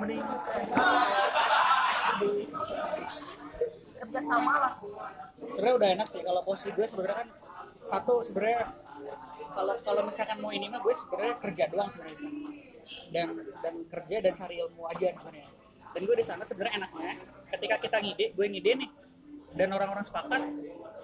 [0.00, 0.84] mending CSR
[4.04, 4.72] kerja sama lah.
[5.44, 7.28] Sebenarnya udah enak sih kalau posisi gue sebenarnya kan
[7.84, 8.64] satu sebenarnya
[9.54, 12.18] kalau kalau misalkan mau ini mah gue sebenarnya kerja doang sebenarnya.
[13.12, 13.28] Dan
[13.64, 15.46] dan kerja dan cari ilmu aja sebenarnya.
[15.94, 17.12] Dan gue di sana sebenarnya enaknya
[17.54, 18.90] ketika kita ngide gue ngide nih
[19.54, 20.42] dan orang-orang sepakat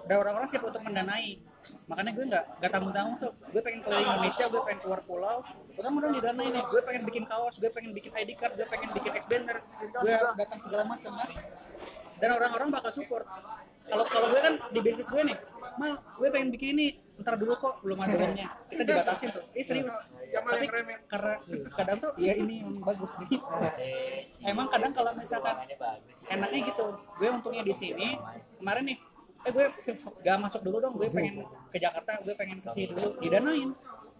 [0.05, 1.39] dan orang-orang siap untuk mendanai.
[1.87, 3.31] Makanya gue nggak nggak tanggung tanggung tuh.
[3.53, 5.37] Gue pengen keliling Indonesia gue pengen keluar pulau.
[5.71, 6.63] Gue kan udah didanai nih.
[6.67, 9.57] Gue pengen bikin kaos gue pengen bikin ID card gue pengen bikin X banner.
[9.79, 11.11] Gue datang segala macam
[12.21, 13.25] dan orang-orang bakal support.
[13.89, 15.37] Kalau kalau gue kan di bisnis gue nih
[15.79, 16.87] mal gue pengen bikin ini
[17.23, 19.43] ntar dulu kok belum ada uangnya kita dibatasin tuh.
[19.55, 19.95] Eh serius.
[20.31, 20.67] Jamal tapi
[21.07, 21.33] karena
[21.75, 23.39] kadang tuh ya ini bagus nih.
[24.47, 25.55] Emang kadang kalau misalkan
[26.31, 26.85] enaknya gitu
[27.19, 28.19] gue untungnya di sini
[28.59, 28.97] kemarin nih
[29.41, 29.65] eh gue
[30.21, 31.41] gak masuk dulu dong gue pengen
[31.73, 33.69] ke Jakarta gue pengen ke sini dulu didanain.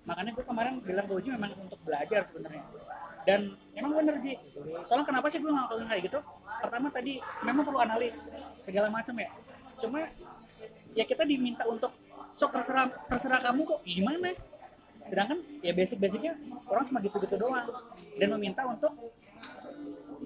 [0.01, 2.63] Makanya gue kemarin bilang ke Uji memang untuk belajar sebenarnya.
[3.21, 4.33] Dan emang bener Ji.
[4.89, 6.19] Soalnya kenapa sih gue ngelakuin kayak gitu?
[6.57, 8.25] Pertama tadi memang perlu analis
[8.57, 9.29] segala macam ya.
[9.77, 10.09] Cuma
[10.97, 11.91] ya kita diminta untuk
[12.31, 14.31] sok terserah terserah kamu kok gimana.
[15.01, 16.37] Sedangkan ya basic basicnya
[16.69, 17.67] orang cuma gitu gitu doang.
[18.15, 18.93] Dan meminta untuk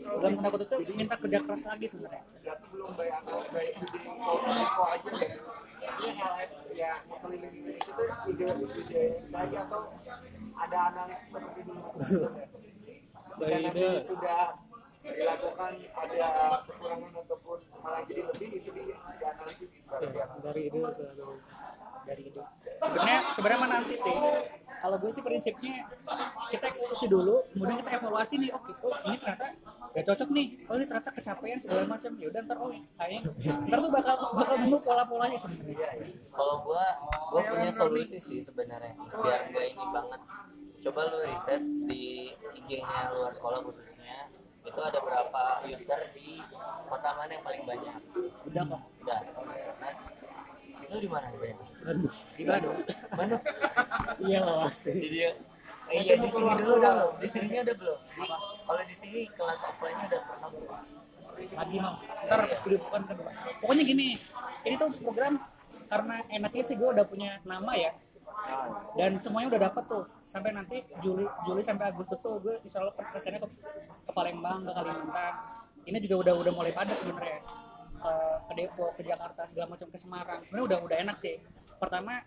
[0.05, 2.21] dalam tanda kutip itu minta kerja keras lagi sebenarnya.
[2.69, 5.11] Belum bayar aja
[5.95, 6.29] ya
[6.75, 6.91] ya
[7.21, 7.93] keliling Indonesia
[8.27, 8.47] ide
[8.81, 9.81] ide atau
[10.55, 11.81] ada analis seperti dulu
[14.01, 14.41] sudah
[15.05, 16.29] dilakukan ada
[16.65, 20.41] kekurangan ataupun malah jadi lebih itu di dianalisis baru dianalisis.
[20.41, 21.27] dari ide ke anu.
[22.05, 22.41] dari itu
[22.81, 24.17] sebenarnya sebenarnya nanti sih?
[24.65, 25.75] Kalau gue sih prinsipnya
[26.53, 29.47] kita eksekusi dulu kemudian kita evaluasi nih oke oh ini ternyata
[29.95, 30.47] gak cocok nih.
[30.67, 32.11] Oh ini ternyata kecapean segala macam.
[32.19, 33.19] Ya udah ntar oh kayaknya
[33.69, 35.89] ntar tuh bakal bakal nemu pola polanya sebenarnya
[36.33, 36.85] kalau gua
[37.31, 40.21] gua punya solusi sih sebenarnya biar nggak ini banget.
[40.85, 43.94] Coba lu riset di IG-nya luar sekolah khususnya
[44.65, 46.41] itu ada berapa user di
[46.89, 47.99] kota mana yang paling banyak?
[48.49, 48.81] Udah kok.
[49.05, 49.19] Udah.
[49.77, 49.93] Nah,
[50.85, 51.57] itu di mana Ben?
[51.85, 52.77] Aduh, di Bandung.
[53.13, 53.41] Bandung?
[54.25, 55.31] Iya pasti di dia
[55.85, 57.99] eh, iya di sini dulu udah belum di sininya udah belum?
[58.65, 60.69] Kalau di sini kelas offline-nya udah pernah belum
[61.35, 64.07] lagi mau ntar udah bukan kedua pokoknya gini
[64.63, 65.33] ini tuh program
[65.91, 67.91] karena enaknya sih gue udah punya nama ya
[68.95, 70.03] dan semuanya udah dapat tuh.
[70.23, 73.47] Sampai nanti Juli Juli sampai Agustus tuh gue insya Allah kesannya ke,
[74.07, 75.33] ke Palembang ke Kalimantan.
[75.85, 77.39] Ini juga udah udah mulai padat sebenarnya.
[77.95, 78.11] Ke,
[78.47, 80.39] ke Depok ke Jakarta segala macam ke Semarang.
[80.47, 81.35] Sebenarnya udah udah enak sih.
[81.75, 82.23] Pertama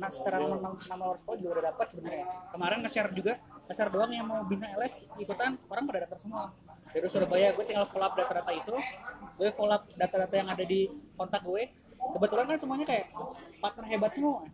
[0.00, 2.26] nah secara nama, nama, sekolah juga udah dapat sebenarnya.
[2.48, 3.32] Kemarin nge-share juga
[3.68, 6.44] nge-share doang yang mau bina LS ikutan orang pada daftar semua.
[6.86, 8.74] Dari Surabaya gue tinggal follow up data-data itu.
[9.36, 10.88] Gue follow up data-data yang ada di
[11.18, 11.68] kontak gue.
[11.96, 13.10] Kebetulan kan semuanya kayak
[13.60, 14.46] partner hebat semua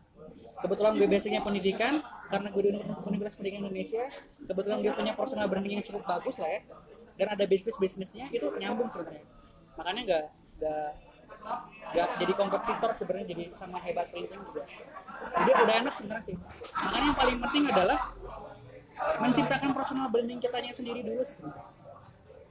[0.63, 1.99] kebetulan gue basicnya pendidikan
[2.31, 4.03] karena gue di Universitas Pendidikan Indonesia
[4.47, 6.61] kebetulan gue punya personal branding yang cukup bagus lah ya.
[7.13, 9.27] Dan ada bisnis bisnisnya itu nyambung sebenarnya.
[9.77, 10.25] Makanya nggak
[10.63, 10.89] nggak
[11.93, 14.65] nggak jadi kompetitor sebenarnya jadi sama hebat printing juga.
[15.23, 16.37] Jadi udah enak sebenarnya sih.
[16.79, 17.99] Makanya yang paling penting adalah
[19.19, 21.67] menciptakan personal branding kitanya sendiri dulu sih sebenarnya.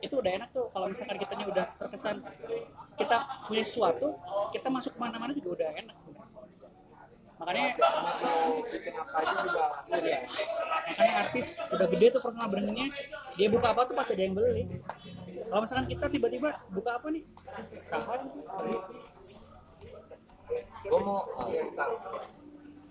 [0.01, 2.16] Itu udah enak tuh kalau misalkan kitanya udah terkesan
[2.99, 4.07] kita punya sesuatu
[4.51, 6.30] kita masuk ke mana-mana juga udah enak sebenarnya
[7.41, 7.73] makanya
[8.69, 12.87] bikin apa aja juga makanya artis udah gede tuh personal brandingnya.
[13.33, 14.69] Dia buka apa tuh pasti ada yang beli.
[15.49, 17.23] Kalau misalkan kita tiba-tiba buka apa nih?
[17.89, 18.13] Sama
[20.85, 21.47] gua mau oh,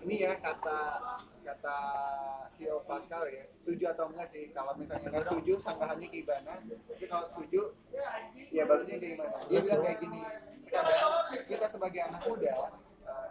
[0.01, 0.79] ini ya kata
[1.45, 1.77] kata
[2.57, 3.47] CEO Pascal ya.
[3.47, 4.51] Setuju atau enggak sih?
[4.51, 6.59] Kalau misalnya nggak setuju sanggahannya gimana?
[6.59, 7.61] Tapi kalau setuju
[8.51, 9.37] ya bagusnya kayak gimana?
[9.47, 10.21] Dia bilang kayak gini
[10.71, 12.55] kadang kita sebagai anak muda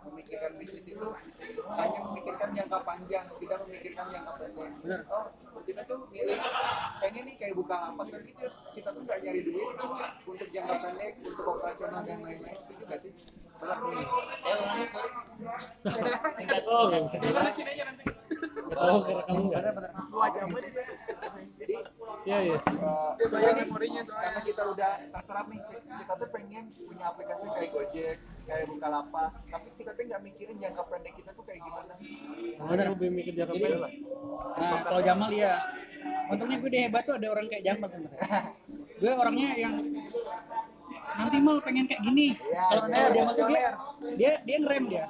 [0.09, 1.09] memikirkan bisnis itu
[1.77, 5.01] hanya memikirkan jangka panjang tidak memikirkan jangka pendek benar.
[5.11, 5.27] Oh
[5.67, 6.39] kita tuh milih
[7.01, 9.69] pengen nih kayak buka lapak tapi kita, kita tuh nggak nyari duit
[10.27, 13.13] untuk jangka pendek untuk operasional dan lain-lain setuju nggak sih?
[13.61, 14.07] Benar nih.
[14.81, 15.11] Eh sorry.
[16.41, 17.53] Singkat Oh, singkat.
[17.53, 18.05] Sini aja nanti.
[18.79, 19.61] Oh karena kamu nggak.
[19.61, 20.43] Benar-benar wajah
[21.61, 21.75] jadi
[22.27, 22.59] iya iya.
[22.61, 24.25] Dia banyak soalnya memorinya soalnya.
[24.31, 28.17] karena kita udah terserap nih kita tuh pengen punya aplikasi kayak Gojek
[28.47, 31.95] kayak Bukalapak tapi kita tuh nggak mikirin jangka pendek kita tuh kayak gimana.
[32.71, 33.81] Benar lebih mikir jangka pendek?
[33.81, 33.93] lah
[34.61, 35.53] nah kalau Jamal ya
[36.33, 38.41] untungnya gue di hebat tuh ada orang kayak Jamal sebenarnya
[39.01, 39.75] gue orangnya yang
[41.11, 42.29] nanti mal pengen kayak gini.
[42.39, 43.71] Kalau bener, kalau Jamal tuh dia
[44.17, 45.05] dia dia ngerem dia.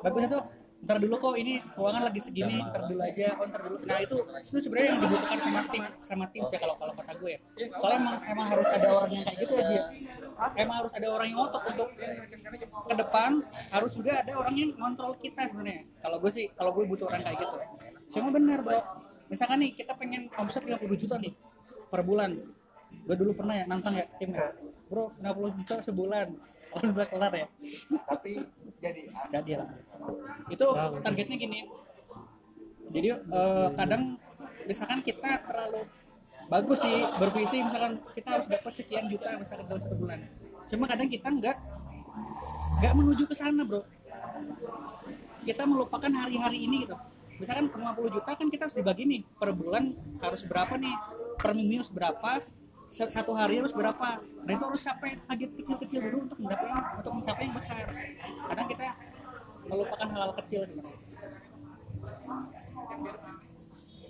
[0.00, 0.42] Bagusnya tuh
[0.80, 3.76] ntar dulu kok ini keuangan lagi segini ntar dulu aja oh ntar dulu.
[3.84, 7.34] Nah itu itu sebenarnya yang dibutuhkan sama tim sama tim sih kalau kalau kata gue.
[7.60, 9.80] Ya soalnya emang emang harus ada orang yang kayak gitu aja
[10.56, 11.88] emang harus ada orang yang ngotot untuk
[12.88, 13.30] ke depan
[13.68, 15.84] harus juga ada orang yang ngontrol kita sebenarnya.
[16.00, 17.56] Kalau gue sih kalau gue butuh orang kayak gitu.
[18.08, 18.80] Semua benar bro.
[19.30, 21.32] Misalkan nih kita pengen omset 50 juta nih
[21.92, 22.34] per bulan.
[23.06, 24.50] Gue dulu pernah ya nantang ya tim ya.
[24.90, 26.28] Bro 50 juta sebulan.
[26.70, 27.46] Kalau udah kelar ya?
[28.10, 28.32] Tapi
[28.80, 29.68] jadi ah, Gak dia lah.
[30.48, 30.66] Itu
[31.04, 31.58] targetnya gini.
[32.90, 34.16] Jadi eh, kadang
[34.64, 35.86] misalkan kita terlalu
[36.50, 40.20] bagus sih bervisi misalkan kita harus dapat sekian juta misalkan dalam satu bulan.
[40.66, 41.56] Cuma kadang kita nggak
[42.82, 43.84] nggak menuju ke sana bro.
[45.46, 46.96] Kita melupakan hari-hari ini gitu.
[47.40, 50.92] Misalkan 50 juta kan kita harus dibagi nih per bulan harus berapa nih
[51.40, 52.30] per minggu harus berapa
[52.90, 54.18] satu hari harus berapa?
[54.42, 57.86] Dan itu harus sampai target kecil-kecil dulu untuk mencapai untuk mencapai yang besar.
[58.50, 58.86] Kadang kita
[59.70, 60.60] melupakan hal-hal kecil.
[60.66, 60.90] Sebenarnya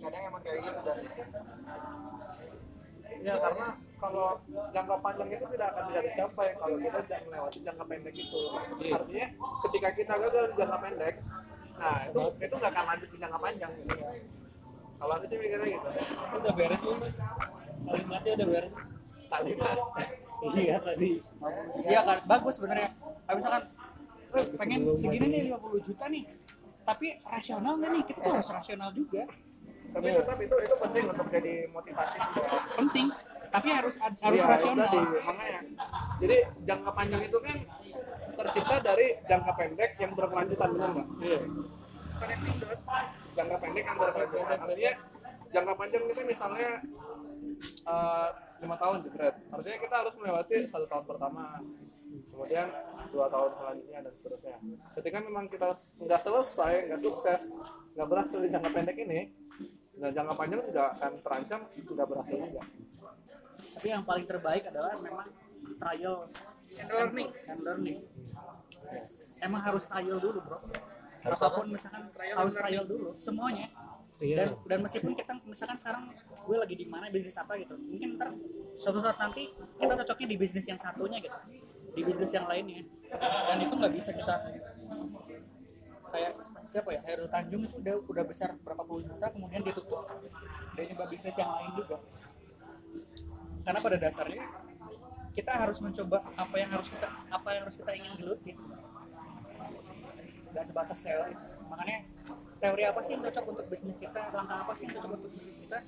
[0.00, 0.98] kadang emang kayak gitu dan.
[3.20, 3.66] Ya karena
[4.00, 4.40] kalau
[4.72, 8.40] jangka panjang itu tidak akan bisa dicapai kalau kita tidak melewati jangka pendek itu.
[8.96, 9.26] Artinya
[9.68, 11.16] ketika kita gagal di jangka pendek
[11.80, 13.72] nah itu itu nggak akan lanjut di jangka panjang.
[13.76, 13.96] Gitu.
[15.00, 15.88] kalau aku sih mikirnya gitu.
[16.36, 17.59] Udah beres Mas?
[17.82, 18.72] Kalimatnya udah beres
[19.30, 19.76] kalimat
[20.56, 21.10] iya tadi.
[21.84, 22.18] Iya kan.
[22.26, 22.88] Bagus sebenarnya.
[23.28, 23.62] Tapi misalkan
[24.30, 26.24] eh, pengen segini nih 50 juta nih.
[26.80, 28.02] Tapi rasional nggak nih?
[28.08, 29.22] Kita tuh harus rasional juga.
[29.90, 32.56] Tapi tetap itu itu penting untuk jadi motivasi juga.
[32.78, 33.06] penting.
[33.50, 34.86] Tapi harus harus Iya, rasional.
[34.86, 35.60] tadi, makanya.
[36.22, 37.56] Jadi jangka panjang itu kan
[38.30, 41.08] tercipta dari jangka pendek yang berkelanjutan benar nggak?
[43.34, 44.58] Jangka pendek yang berkelanjutan.
[44.62, 44.92] Artinya
[45.50, 46.70] jangka panjang kita misalnya
[47.86, 48.28] eh,
[48.60, 51.56] lima tahun jebret artinya kita harus melewati satu tahun pertama
[52.30, 52.68] kemudian
[53.10, 54.56] dua tahun selanjutnya dan seterusnya.
[54.98, 55.68] Ketika memang kita
[56.06, 57.42] nggak selesai nggak sukses
[57.94, 59.20] nggak berhasil di jangka pendek ini
[60.00, 62.62] nah jangka panjang juga akan terancam nggak berhasil juga.
[63.60, 65.28] Tapi yang paling terbaik adalah memang
[65.76, 66.16] trial
[66.80, 67.28] and learning.
[67.46, 67.98] and learning.
[69.44, 70.58] Emang harus trial dulu bro.
[71.20, 73.68] Apa pun misalkan harus trial dulu semuanya.
[74.20, 74.36] Iya.
[74.44, 76.12] dan dan meskipun kita misalkan sekarang
[76.50, 77.78] gue lagi di mana bisnis apa gitu.
[77.78, 78.34] Mungkin ntar
[78.74, 81.38] suatu saat nanti kita cocoknya di bisnis yang satunya gitu.
[81.94, 82.82] Di bisnis yang lainnya.
[83.46, 84.34] Dan itu nggak bisa kita
[86.10, 86.34] kayak
[86.66, 90.02] siapa ya Heru Tanjung itu udah udah besar berapa puluh juta kemudian dia tutup
[90.74, 92.02] dia nyoba bisnis yang lain juga.
[93.62, 94.42] Karena pada dasarnya
[95.30, 98.58] kita harus mencoba apa yang harus kita apa yang harus kita ingin geluti
[100.50, 101.34] nggak sebatas teori.
[101.70, 101.98] Makanya
[102.58, 104.22] teori apa sih yang cocok untuk bisnis kita?
[104.34, 105.78] Langkah apa sih yang cocok untuk bisnis kita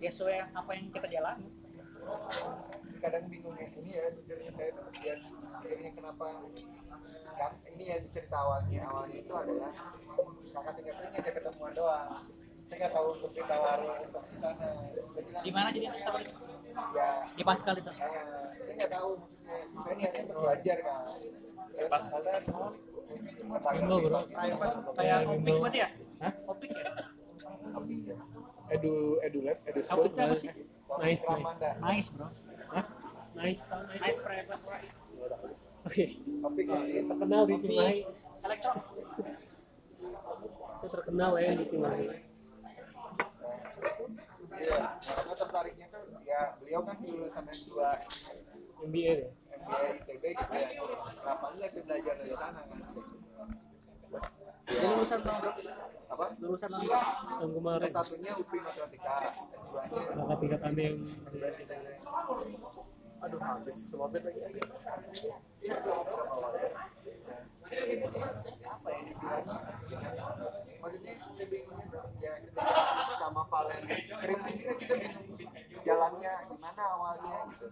[0.00, 1.48] ya sesuai apa yang kita jalani.
[3.00, 4.70] Kadang bingung ya ini ya jujurnya saya
[5.04, 5.22] yang
[5.52, 6.26] akhirnya kenapa
[7.36, 8.80] kan ini ya cerita awalnya.
[8.88, 9.72] Awalnya itu adalah
[10.40, 12.10] kakak tingkat saya ngajak ketemuan doang.
[12.70, 14.68] Saya nggak tahu untuk ditawarin untuk di sana.
[15.44, 16.12] Di mana jadi kita
[16.96, 17.92] ya di Pascal itu.
[17.92, 18.22] saya
[18.56, 19.10] saya nggak tahu.
[19.20, 21.00] Maksudnya saya niatnya untuk belajar kan
[21.90, 22.42] pas kalian
[23.10, 24.20] Bimbo, bro.
[24.30, 24.56] kayak
[24.94, 25.88] kayak opik berarti ya?
[26.22, 26.32] Hah?
[26.46, 26.86] opik ya?
[27.70, 28.39] Edu
[28.70, 30.50] edu lab edu school opik apa sih
[30.92, 31.54] Nice, nice.
[31.78, 32.28] nice bro
[33.30, 34.02] Nice, tau, nice.
[34.02, 34.58] nice private
[35.80, 36.04] Oke.
[36.42, 37.98] topik ini Terkenal di Cimahi.
[38.40, 38.72] elektro
[40.76, 42.06] Itu terkenal ya di Cimahi.
[44.60, 47.70] ya karena tertariknya tuh ya beliau kan lulusan S2
[48.82, 49.30] MBA deh.
[49.56, 50.68] MBA ITB gitu ya
[51.14, 52.78] kenapa enggak sih belajar dari sana kan
[54.66, 55.60] Jadi lulusan tahun berapa
[56.10, 56.24] apa?
[56.42, 56.98] Lulusan berapa
[57.38, 57.86] Yang kemarin.
[57.86, 60.96] S satunya UPI Matematika S2 nya Kakak tingkat kami yang
[63.20, 64.40] aduh habis semua bed lagi.
[68.64, 69.44] Apa ya dibilang
[70.80, 73.82] maksudnya saya bingungnya ya ketika sama Valen.
[73.92, 75.36] Kering ini kan kita bingung
[75.84, 77.68] jalannya gimana awalnya gitu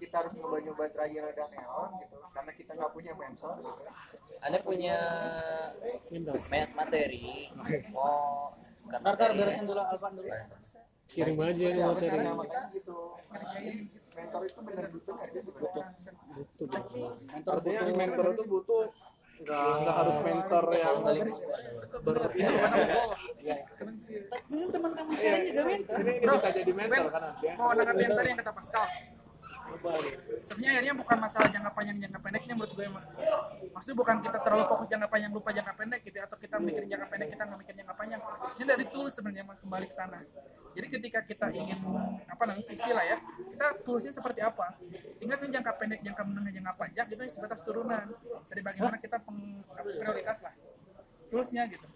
[0.00, 3.82] kita harus nyoba-nyoba trial dan error gitu karena kita nggak punya mentor gitu.
[4.40, 4.96] Anda punya
[6.72, 7.52] materi.
[7.92, 8.56] Mau
[8.88, 10.28] ntar ntar beresin dulu Alvan dulu.
[11.10, 12.16] Kirim aja nih ya materi.
[12.16, 12.32] karena
[12.72, 12.98] gitu.
[14.16, 15.84] Mentor itu benar butuh nggak sih sebenarnya?
[16.32, 16.66] Butuh.
[17.28, 18.82] Mentor artinya mentor itu butuh
[19.40, 20.96] nggak nggak harus mentor yang
[22.04, 22.44] ber ini
[23.80, 23.88] kan
[24.52, 28.14] ini teman kamu sekarang juga mentor ini, bisa jadi mentor kan dia mau menanggapi yang
[28.20, 28.84] tadi yang kata Pascal?
[30.40, 32.86] Sebenarnya akhirnya bukan masalah jangka panjang jangka pendeknya menurut gue
[33.70, 36.88] maksudnya bukan kita terlalu fokus jangka panjang lupa jangka pendek gitu ya, atau kita mikirin
[36.90, 38.20] jangka pendek kita nggak mikirin jangka panjang.
[38.50, 40.20] Ini dari tools sebenarnya kembali ke sana.
[40.70, 41.78] Jadi ketika kita ingin
[42.30, 43.18] apa namanya visi lah ya
[43.50, 44.78] kita toolsnya seperti apa?
[45.02, 48.06] Sehingga sebenarnya jangka pendek jangka menengah jangka panjang itu sebatas turunan
[48.46, 50.54] dari bagaimana kita prioritas lah
[51.10, 51.86] toolsnya gitu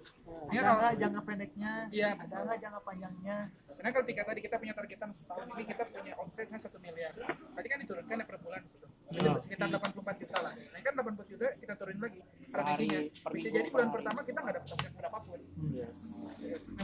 [0.45, 3.39] sehingga ada kalau nggak jangka pendeknya Iya, ada nggak jangka panjangnya
[3.75, 7.11] Sebenarnya ketika tadi kita punya targetan setahun ini kita punya omsetnya satu miliar.
[7.27, 8.87] Tadi kan diturunkan ya per bulan situ.
[9.11, 10.53] Jadi sekitar 84 juta lah.
[10.55, 12.99] Nah kan 84 juta kita turunin lagi strateginya.
[13.03, 13.95] hari, per Bisa jadi bulan hari.
[13.99, 15.39] pertama kita nggak dapat omset berapapun.
[15.43, 15.91] Nah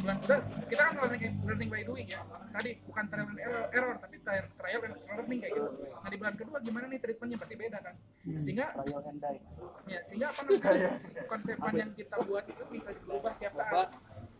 [0.03, 2.20] bulan kedua kita kan learning, learning by doing ya.
[2.26, 4.95] Tadi bukan trial and error, error tapi trial, trial and
[5.31, 5.70] learning kayak gitu.
[6.03, 7.37] Nah di bulan kedua gimana nih treatmentnya?
[7.39, 7.95] Berarti beda kan.
[8.35, 9.39] Sehingga and die.
[9.87, 10.91] Ya sehingga apa namanya?
[11.31, 13.89] Konsepan yang kita buat itu bisa berubah setiap saat.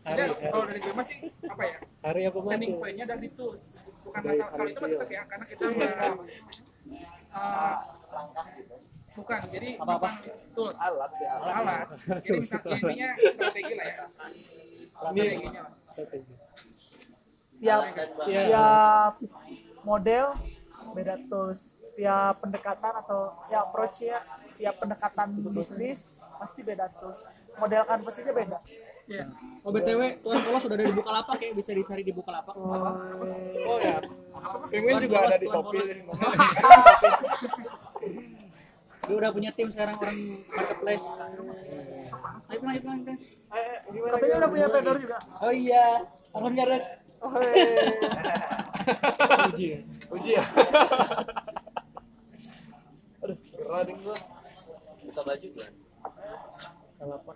[0.03, 1.17] Sehingga kalau dari gue masih
[1.47, 1.77] apa ya?
[2.03, 3.63] Hari apa standing point-nya dari tools.
[4.03, 5.95] Bukan masalah kalau itu mah tetap ya karena kita nggak
[7.31, 7.75] uh,
[9.15, 9.39] bukan.
[9.47, 10.13] Jadi bukan
[10.51, 10.77] tools.
[10.83, 11.53] Alat sih alat.
[11.55, 11.87] Alat.
[12.27, 14.05] Jadi misalnya intinya strategi lah ya.
[14.91, 16.33] Strateginya lah Strategi.
[17.61, 17.77] Iya.
[18.25, 19.13] tiap
[19.85, 20.33] model
[20.95, 21.79] beda tools.
[21.95, 24.19] Tiap pendekatan atau ya approach ya
[24.55, 27.27] tiap pendekatan bisnis pasti beda tools.
[27.59, 28.59] Model canvas aja beda.
[29.11, 29.27] Iya.
[29.67, 32.55] oh btw tuan polos sudah ada di Bukalapak ya bisa dicari di Bukalapak.
[32.55, 33.99] Oh ya.
[34.71, 35.83] Penguin juga ada di shopee
[39.01, 41.07] dia udah punya tim sekarang orang marketplace.
[42.47, 43.17] Ayo lanjut lanjut
[43.91, 45.17] katanya udah punya vendor juga.
[45.43, 45.85] Oh iya.
[46.31, 46.53] Alvan
[49.51, 49.79] Uji ya?
[50.09, 50.43] Uji ya?
[53.21, 54.17] Aduh, gerading gua.
[55.01, 55.67] kita baju gua.
[57.01, 57.31] Kenapa?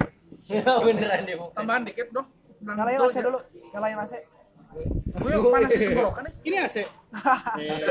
[0.49, 1.38] Ya oh, beneran deh.
[1.53, 2.27] Tambahan dikit dong.
[2.65, 3.39] Nyalain gitu AC dulu.
[3.73, 4.13] Nyalain AC.
[5.21, 5.31] Gue
[6.13, 6.33] panas.
[6.41, 6.77] Ini AC.
[7.61, 7.88] Ini AC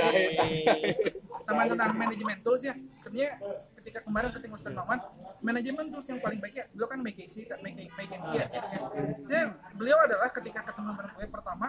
[1.44, 2.74] sama tentang manajemen tools ya.
[2.96, 3.32] Sebenarnya
[3.76, 4.98] ketika kemarin ketemu Ustaz Maman
[5.44, 10.32] manajemen tools yang paling baik ya beliau kan McKinsey McKinsey ya jadinya Saya- beliau adalah
[10.32, 11.66] ketika ketemu bareng gue pertama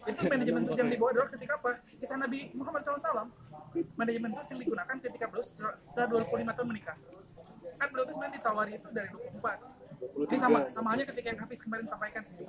[0.00, 1.70] itu manajemen tools yang dibawa adalah ketika apa?
[2.00, 3.28] Kisah Nabi Muhammad SAW
[3.94, 6.96] manajemen tools yang digunakan ketika beliau setelah, setelah 25 tahun menikah.
[7.76, 11.60] Kan beliau tuh sebenarnya ditawari itu dari 24 ini sama sama halnya ketika yang Hafiz
[11.60, 12.40] kemarin sampaikan sih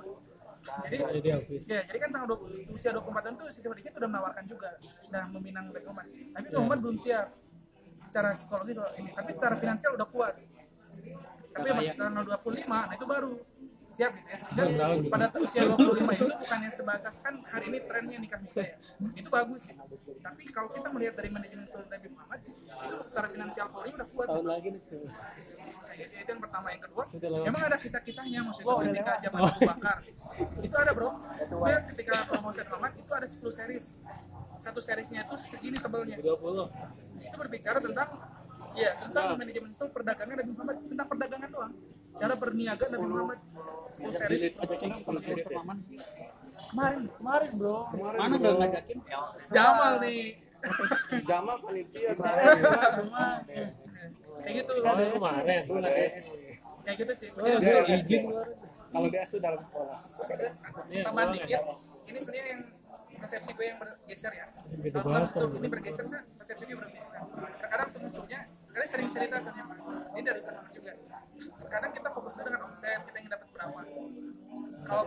[0.62, 1.28] jadi Jadi.
[1.66, 4.70] Ya, jadi kan tanggal 20, usia 24 tahun tuh Siti Khadijah tuh udah menawarkan juga,
[5.10, 6.06] udah meminang Muhammad.
[6.10, 7.26] Tapi Muhammad belum siap
[8.06, 10.34] secara psikologis soal ini, tapi secara finansial udah kuat.
[11.52, 13.32] Tapi pas tanggal 25, nah itu baru
[13.92, 14.38] siap gitu ya.
[14.40, 14.64] Sehingga
[15.12, 18.76] pada usia 25 itu bukannya sebatas kan hari ini trennya nikah muda ya.
[19.12, 19.82] Itu bagus gitu.
[20.24, 24.26] Tapi kalau kita melihat dari manajemen studi Nabi Muhammad, itu secara finansial Polri udah kuat.
[24.32, 24.80] Tahun lagi nih.
[25.92, 27.04] Gitu, itu yang pertama yang kedua
[27.44, 29.98] emang ada kisah-kisahnya maksudnya ketika zaman Abu Bakar
[30.64, 31.10] itu ada bro
[31.68, 33.86] dia ketika promosi Muhammad itu ada 10 series
[34.56, 36.32] satu seriesnya itu segini tebalnya 20.
[37.22, 38.08] itu berbicara tentang
[38.72, 41.72] ya tentang manajemen itu perdagangan Nabi Muhammad tentang perdagangan doang
[42.12, 43.40] cara berniaga Nabi Muhammad
[43.88, 44.52] 10 series.
[46.62, 47.90] Kemarin, kemarin bro.
[47.96, 48.98] mana nggak ngajakin?
[49.50, 50.22] Jamal nih.
[51.28, 52.14] Jamal panitia
[54.42, 54.72] kayak gitu.
[55.18, 55.62] Kemarin.
[56.82, 57.28] kayak gitu sih.
[57.34, 58.48] Oh, Jadi, dia izin keluar.
[58.92, 59.98] kalau DS itu dalam sekolah.
[60.86, 61.62] Tambahan dikit
[62.10, 62.62] ini sebenarnya yang
[63.22, 64.46] persepsi gue yang bergeser ya.
[64.90, 67.20] Kalau ini bergeser sih persepsinya bergeser.
[67.58, 68.40] Terkadang sebelumnya
[68.72, 69.44] kalian sering cerita Mas.
[70.16, 70.92] ini dari Ahmad juga
[71.50, 73.80] terkadang kita fokusnya dengan omset kita ingin dapat berapa
[74.82, 75.04] kalau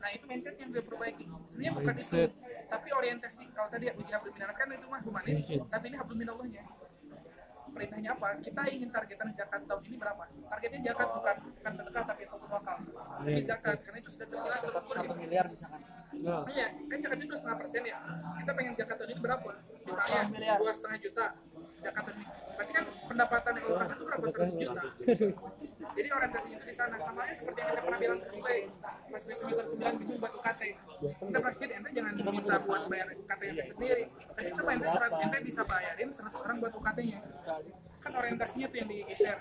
[0.00, 1.26] nah itu mindset yang gue perbaiki.
[1.26, 2.22] Sebenarnya bukan itu
[2.70, 3.44] tapi orientasi.
[3.50, 6.64] Kalau tadi uji hablum kan itu mah humanis tapi ini hablum minallahnya
[7.70, 8.28] perintahnya apa?
[8.42, 10.22] Kita ingin targetan zakat tahun ini berapa?
[10.26, 12.76] Targetnya zakat bukan bukan sedekah tapi itu wakal.
[13.24, 15.80] Ini zakat karena itu sudah terjelas terukur satu miliar misalkan.
[16.20, 17.96] Nah, Iya, kan zakatnya dua setengah persen ya.
[18.42, 19.50] Kita pengen zakat tahun ini berapa?
[19.86, 21.26] Misalnya dua setengah juta
[21.82, 22.24] tahun ini.
[22.50, 24.24] Berarti kan pendapatan yang lukas itu berapa?
[24.28, 24.82] 100 juta.
[25.90, 26.96] Jadi orientasinya itu di sana.
[27.00, 28.52] Sama aja seperti yang kita pernah bilang ke kita
[29.10, 30.62] pas gue semester 9 bingung buat UKT.
[31.00, 34.04] Kita praktik ente jangan minta buat bayar UKT ente sendiri.
[34.28, 37.18] Tapi coba ente 100 ente bisa bayarin 100 orang buat UKT-nya.
[37.98, 39.36] Kan orientasinya tuh yang digeser.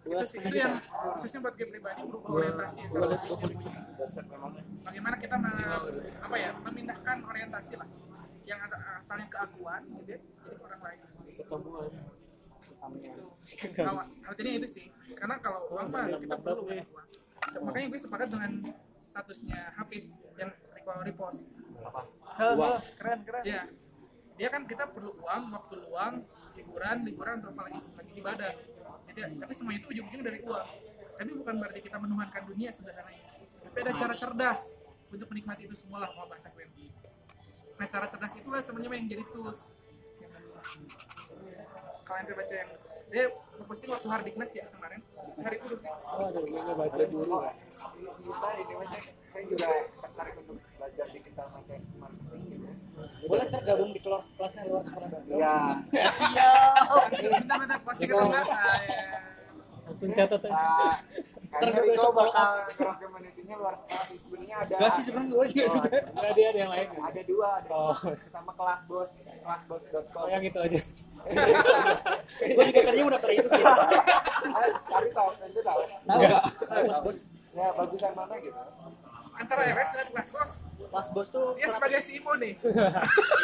[0.00, 0.80] Itu sih, itu yang
[1.12, 3.20] khususnya buat gue pribadi berubah orientasi cara.
[4.80, 5.60] Bagaimana kita me-
[6.20, 7.88] apa ya memindahkan orientasi lah
[8.48, 8.58] yang
[8.98, 10.20] asalnya keakuan gitu ya,
[10.58, 10.98] orang lain
[11.38, 11.90] ketemuan.
[14.26, 16.86] artinya itu sih karena kalau uang mah kita perlu uang.
[17.50, 18.52] Se- makanya gue sepakat dengan
[19.00, 21.50] statusnya Hafiz yang recall repost.
[22.36, 23.42] Heh, heh, keren, keren.
[23.44, 23.62] ya
[24.36, 26.14] dia kan kita perlu uang waktu luang
[26.56, 28.52] liburan liburan atau apalagi lagi ibadah
[29.10, 29.26] ya.
[29.36, 30.68] tapi semua itu ujung-ujungnya dari uang.
[31.20, 33.30] Tapi bukan berarti kita menuhankan dunia sederhananya
[33.70, 34.82] tapi ada cara cerdas
[35.14, 36.66] untuk menikmati itu semua lah kalau bahasa gue.
[37.78, 39.70] Nah cara cerdas itulah sebenarnya yang jadi tools
[42.04, 42.70] kalian tuh baca yang
[43.10, 43.24] dia
[43.66, 45.00] posting waktu Hardiknas ya kemarin.
[45.40, 47.36] Hari produksi Oh, aduh, gue nggak baca dulu.
[48.00, 48.92] kita ini mas
[49.30, 49.68] saya juga
[50.02, 51.82] tertarik untuk belajar digital marketing
[52.50, 52.68] gitu.
[53.30, 55.54] Boleh tergabung di keluar kelasnya luar sekolah iya.
[57.14, 58.24] Sebentar ada pasti kita
[60.16, 60.54] catat aja.
[60.54, 60.96] Nah,
[61.50, 65.66] Ntar gue besok bakal ngerekomendasinya luar sekolah sih sebenarnya ada Gak sih sebenarnya gue juga
[65.68, 66.86] juga Enggak dia ada yang lain.
[67.00, 67.96] ada dua ada Oh.
[68.30, 70.78] sama kelas bos kelasbos.com Oh, yang itu aja.
[72.46, 73.64] gue juga tadinya udah daftar itu sih.
[74.86, 75.80] Tapi tahu itu tahu.
[76.06, 76.20] Tahu.
[76.20, 76.42] Nggak
[76.86, 77.18] kelas bos.
[77.50, 78.54] Ya bagusan mana gitu.
[79.32, 80.52] Antara RS dengan kelas bos.
[80.86, 82.54] Kelas bos tuh dia sebagai CEO nih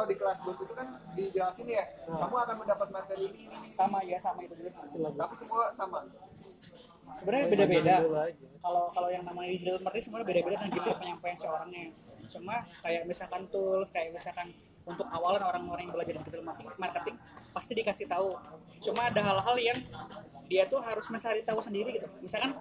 [0.00, 3.76] kalau di kelas bos itu kan dijelasin ya kamu akan mendapat materi ini ini, ini.
[3.76, 4.72] sama ya sama itu juga
[5.12, 6.00] tapi semua sama.
[7.12, 7.94] Sebenarnya beda-beda.
[8.64, 11.84] kalau kalau yang namanya digital marketing sebenarnya beda-beda dengan gimana penyampaian seorangnya.
[12.32, 14.48] Cuma kayak misalkan tools kayak misalkan
[14.88, 17.16] untuk awalan orang-orang yang belajar digital marketing, marketing
[17.52, 18.40] pasti dikasih tahu.
[18.80, 19.78] Cuma ada hal-hal yang
[20.48, 22.08] dia tuh harus mencari tahu sendiri gitu.
[22.24, 22.56] Misalkan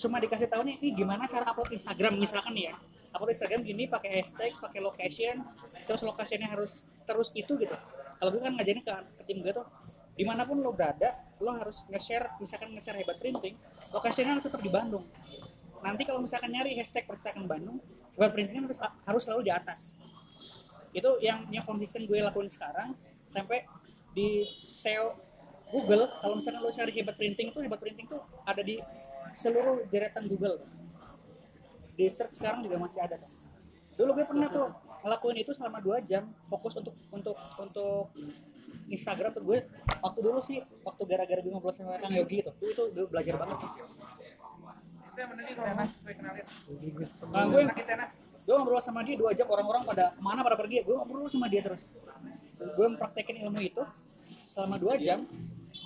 [0.00, 2.16] cuma dikasih tahu nih ini gimana cara upload Instagram?
[2.16, 2.74] Misalkan nih ya.
[3.12, 5.44] Upload Instagram gini pakai hashtag pakai location
[5.90, 7.74] terus lokasinya harus terus itu gitu.
[8.22, 9.66] Kalau gue kan ngajarin ke, ke tim gue tuh
[10.14, 11.10] di mana pun lo berada
[11.42, 13.58] lo harus nge-share misalkan nge-share hebat printing
[13.90, 15.02] lokasinya harus tetap di Bandung.
[15.82, 17.82] Nanti kalau misalkan nyari hashtag percetakan Bandung
[18.14, 19.98] hebat printing harus harus selalu di atas.
[20.94, 22.94] Itu yang yang konsisten gue lakuin sekarang
[23.26, 23.66] sampai
[24.14, 25.18] di SEO
[25.74, 28.78] Google kalau misalkan lo cari hebat printing tuh hebat printing tuh ada di
[29.34, 30.62] seluruh deretan Google.
[31.98, 33.18] Di search sekarang juga masih ada.
[33.98, 34.70] Dulu gue pernah tuh
[35.00, 36.28] ngelakuin itu selama dua jam.
[36.48, 38.12] Fokus untuk untuk untuk
[38.90, 39.58] Instagram tuh gue
[40.02, 43.58] waktu dulu sih waktu gara-gara gue ngobrol sama Kang Yogi itu itu gue belajar banget.
[43.60, 46.44] Itu yang bener nih kalau mas gue kenalin.
[47.30, 47.62] nah gue
[48.40, 51.62] gue ngobrol sama dia dua jam orang-orang pada mana pada pergi gue ngobrol sama dia
[51.64, 51.82] terus.
[52.60, 53.82] Gue mempraktekin ilmu itu
[54.48, 55.24] selama dua jam.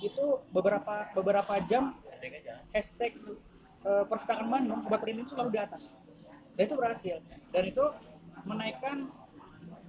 [0.01, 1.95] Itu beberapa beberapa jam
[2.73, 3.13] hashtag
[3.85, 6.01] uh, persidangan Bandung obat printing itu selalu di atas.
[6.55, 7.15] Dan itu berhasil.
[7.51, 7.85] Dan itu
[8.45, 9.09] menaikkan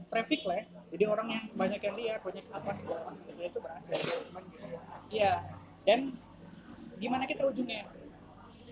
[0.09, 0.65] traffic lah ya.
[0.95, 3.99] jadi orang yang banyak yang lihat banyak apa segala macam itu berhasil.
[5.13, 5.33] Iya.
[5.87, 6.01] Dan
[6.97, 7.85] gimana kita ujungnya?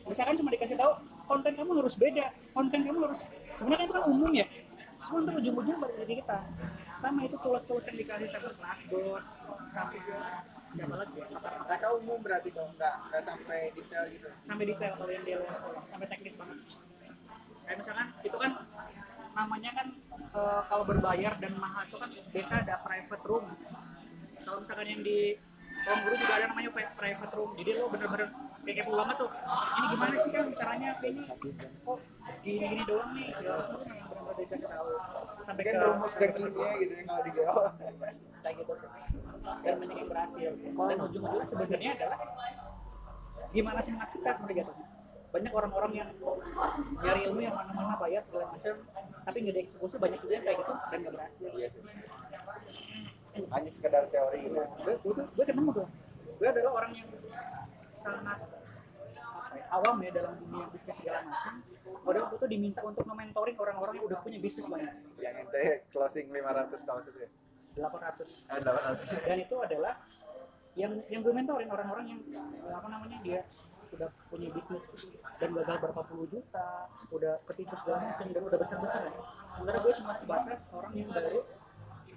[0.09, 0.93] Misalkan cuma dikasih tahu
[1.25, 4.47] konten kamu harus beda konten kamu harus sebenarnya itu kan umum ya.
[5.05, 6.39] Cuma ntar ujung-ujungnya balik dari kita.
[6.97, 9.21] Sama itu tulis-tulis yang dikasih sama Glassdoor
[9.69, 9.99] sampai
[10.73, 11.21] siapa lagi?
[11.69, 14.29] Mereka umum berarti dong, nggak nggak sampai detail gitu.
[14.41, 15.39] sampai detail kalau yang dia
[15.93, 16.59] sampai teknis banget.
[17.65, 18.53] Kayak misalkan itu kan
[19.35, 23.45] namanya kan eh, kalau berbayar dan mahal itu kan biasa ada private room.
[24.45, 25.19] Kalau misalkan yang di
[25.75, 27.51] ruang guru juga ada namanya pri- private room.
[27.59, 28.29] Jadi lo bener-bener
[28.65, 29.31] kayak kepo banget tuh.
[29.75, 30.91] Ini gimana sih kan caranya?
[30.99, 31.99] Kayaknya kok
[32.41, 33.29] gini-gini doang nih.
[33.35, 34.87] Ya itu memang bener-bener dikasih tahu.
[35.45, 37.65] Sampai Kan rumus kimia gitu yang kalau dijawab.
[38.45, 38.73] kayak gitu.
[39.65, 42.19] Dan banyak yang berhasil dan ujung-ujungnya sebenarnya adalah
[43.55, 44.87] gimana semangat kita sebenarnya jatuhnya
[45.35, 46.09] banyak orang-orang yang
[46.97, 48.75] nyari ilmu yang mana-mana bayar segala macam
[49.11, 51.69] tapi nggak dieksekusi banyak juga yang kayak gitu dan nggak berhasil Iya.
[53.35, 54.55] Hanya sekedar teori gitu.
[54.55, 55.89] gue gue gue ketemu tuh
[56.35, 57.09] gue adalah orang yang
[57.93, 58.39] sangat
[59.51, 61.53] ya, awam ya dalam dunia bisnis segala macam
[62.05, 66.27] pada waktu itu diminta untuk mementoring orang-orang yang udah punya bisnis banyak Yang ente closing
[66.29, 67.31] 500 tahun itu ya.
[67.75, 69.27] 800 Eh, 800.
[69.27, 69.95] dan itu adalah
[70.75, 72.21] yang yang gue mentorin orang-orang yang
[72.69, 73.43] apa namanya dia
[73.95, 74.85] udah punya bisnis
[75.39, 79.15] dan gagal berapa puluh juta udah ketipu segala macam dan udah besar besar ya.
[79.55, 81.41] Sementara gue cuma sebatas orang yang baru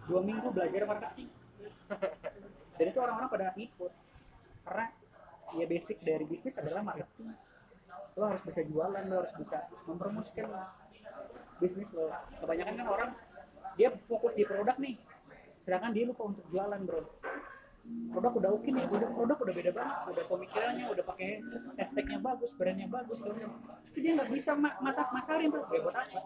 [0.09, 1.29] dua minggu belajar marketing.
[2.77, 3.91] Dan itu orang-orang pada ikut
[4.67, 4.85] karena
[5.55, 7.31] ya basic dari bisnis adalah marketing.
[8.17, 10.49] Lo harus bisa jualan lo harus bisa mempromosikan
[11.61, 12.09] bisnis lo.
[12.41, 13.09] Kebanyakan kan orang
[13.77, 14.97] dia fokus di produk nih
[15.57, 17.01] sedangkan dia lupa untuk jualan bro
[18.11, 21.29] produk udah oke nih udah produk udah beda banget udah pemikirannya udah pakai
[21.77, 25.95] hashtagnya bagus brandnya bagus segala tapi dia nggak bisa ma masak masarin tuh ya buat
[25.95, 26.19] apa?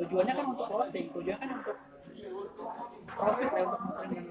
[0.00, 1.76] Tujuannya kan untuk closing tujuannya kan untuk
[3.06, 4.24] profit ya untuk masarin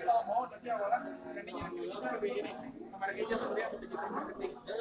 [0.00, 2.52] yang kalau mau nanti awalan brandingnya nanti bisa lebih ini
[2.88, 4.76] sama lagi aja sebenarnya untuk digital marketing itu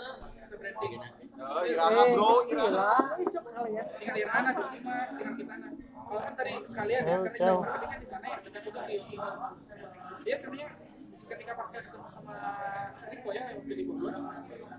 [0.60, 0.94] branding.
[1.40, 2.92] Oh, Irama bro, Irama.
[3.20, 5.72] kalian Tinggal Irhana sih mah tinggal kita nah.
[6.10, 8.94] Kalau kan tadi sekalian ya karena digital marketing kan di sana ya dekat juga di
[8.96, 9.18] Yogi.
[10.24, 10.70] Dia sebenarnya
[11.20, 12.38] ketika pas ketemu sama
[13.12, 14.16] Riko ya yang waktu di Bogor,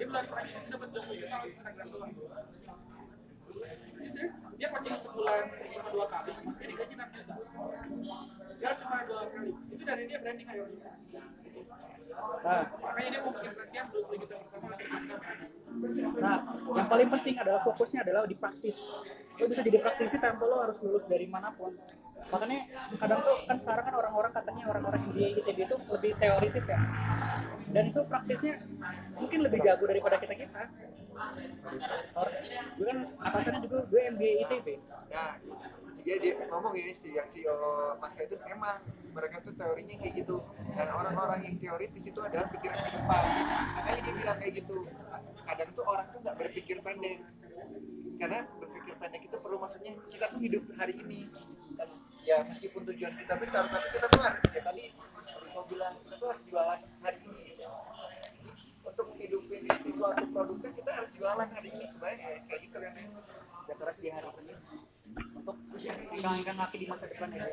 [0.00, 2.12] dia bilang selanjutnya itu dapat 20 juta lewat Instagram doang.
[4.56, 7.34] Dia coaching sebulan cuma dua kali, dia digaji 6 juta.
[8.60, 9.50] Dia cuma dua kali.
[9.72, 10.46] Itu dari dia branding
[12.40, 15.34] nah Makanya dia mau bikin pelatihan 20 juta pertama lewat Instagram.
[16.20, 16.38] Nah,
[16.76, 18.76] yang paling penting adalah fokusnya adalah di praktis.
[19.40, 21.72] Lo bisa jadi praktisi tanpa lo harus lulus dari mana pun.
[22.30, 22.58] Makanya
[23.00, 26.78] kadang tuh kan sekarang kan orang-orang katanya orang-orang yang di ITB itu lebih teoritis ya.
[27.70, 28.54] Dan itu praktisnya
[29.16, 30.62] mungkin lebih jago daripada kita kita.
[32.76, 34.66] Gue kan atasannya juga gue MBA ITB.
[36.00, 38.80] Dia dia ngomong ya si yang CEO Mas itu emang
[39.12, 40.36] mereka tuh teorinya kayak gitu
[40.72, 43.22] dan orang-orang yang teoritis itu adalah pikiran ke depan.
[43.76, 44.76] Makanya dia bilang kayak gitu.
[45.44, 47.18] Kadang tuh orang tuh nggak berpikir pendek.
[48.16, 51.20] Karena berpikir pendek itu perlu maksudnya kita tuh hidup hari ini.
[51.76, 51.88] Dan
[52.24, 54.84] ya meskipun tujuan kita besar tapi kita tuh harus ya tadi
[55.52, 57.44] kau bilang kita tuh harus jualan hari ini.
[58.80, 61.86] Untuk menghidupin suatu produknya kita harus jualan hari ini.
[61.92, 62.92] Ya kayak gitu kan?
[63.68, 64.56] Ya keras di hari ini
[65.16, 65.56] untuk
[66.60, 67.46] kaki di masa depan ya.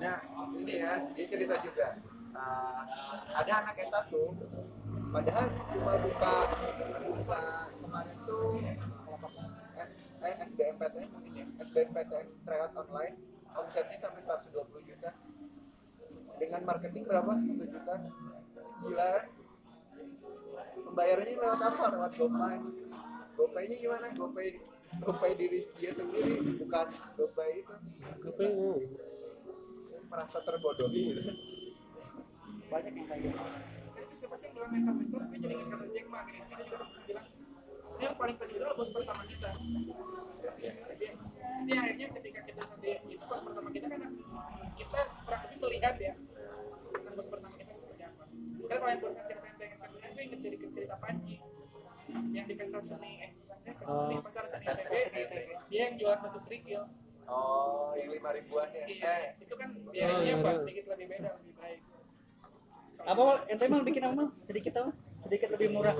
[0.00, 0.16] Nah,
[0.56, 1.86] ini ya, dia cerita juga.
[2.30, 2.82] Uh,
[3.34, 4.06] ada anak S1,
[5.10, 6.34] padahal cuma buka
[7.10, 7.42] buka
[7.74, 8.54] kemarin tuh
[9.74, 13.18] S, eh, SBMPTN mungkin ya, SBMPTN tryout online,
[13.58, 15.10] omsetnya sampai 120 juta.
[16.38, 17.32] Dengan marketing berapa?
[17.34, 17.96] 1 juta.
[18.80, 19.12] Gila?
[20.86, 21.84] Pembayarannya lewat apa?
[21.92, 22.56] Lewat GoPay.
[23.36, 24.06] GoPay-nya gimana?
[24.14, 24.48] GoPay
[24.98, 27.74] dopai diri dia sendiri bukan dopai itu.
[28.26, 28.80] Dopai oh.
[30.10, 31.32] merasa terbodohi iya.
[32.66, 33.38] banyak yang kayak gitu.
[33.94, 36.20] tapi siapa sih yang bilang mental mental gue jadi ingat Jack Ma.
[36.26, 39.50] Gitu dia juga pernah bilang sebenarnya yang paling penting adalah bos pertama kita.
[40.60, 40.72] Iya.
[40.80, 44.00] Jadi akhirnya ketika kita nanti itu bos pertama kita kan
[44.74, 46.14] kita kurang lebih melihat ya
[46.90, 48.24] tentang bos pertama kita seperti apa.
[48.66, 49.78] Karena kalau yang barusan cerita yang pengen
[50.10, 51.36] itu inget jadi cerita Panji
[52.34, 53.30] yang di pesta seni eh
[53.72, 55.34] ITB.
[55.66, 56.84] dia yang jualan batu kerikil
[57.24, 58.84] Oh, yang lima ribuan ya.
[58.84, 60.58] Iya, Eh, itu kan biayanya iya, pas iya.
[60.58, 61.80] sedikit lebih beda lebih baik
[63.00, 63.38] apa Mal?
[63.48, 65.94] ente mal bikin apa sedikit apa sedikit lebih murah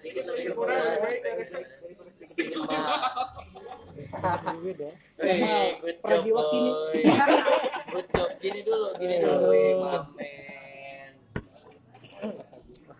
[0.00, 1.44] Sedikit lebih Sedikit murah lebih baik dari
[2.24, 3.06] sedikit mah.
[4.56, 7.02] beda Wih, good job boy.
[7.86, 8.30] Good job.
[8.36, 9.50] Gini dulu, gini dulu.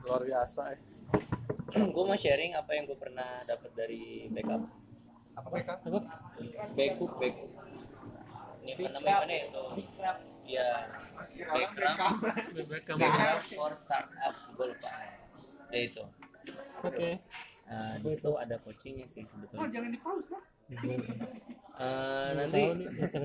[0.04, 0.76] Luar biasa ya
[1.94, 4.62] gue mau sharing apa yang gue pernah dapat dari backup.
[5.36, 5.98] apa apa
[6.76, 7.50] Backup, backup.
[8.64, 9.64] Ini apa namanya mana itu?
[10.46, 10.68] Ya,
[11.36, 12.96] backup.
[12.96, 14.34] Backup for startup.
[14.56, 14.90] Gue lupa.
[15.70, 16.02] Ya itu.
[16.78, 17.10] oke
[17.66, 19.66] Nah, di situ ada coachingnya sih oh sebetulnya.
[19.66, 20.42] jangan di pause kan
[21.76, 22.62] Eh, nanti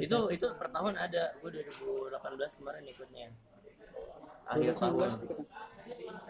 [0.04, 1.32] itu itu per tahun ada.
[1.40, 3.32] Gue 2018 kemarin ikutnya.
[4.44, 5.08] Akhir tahun.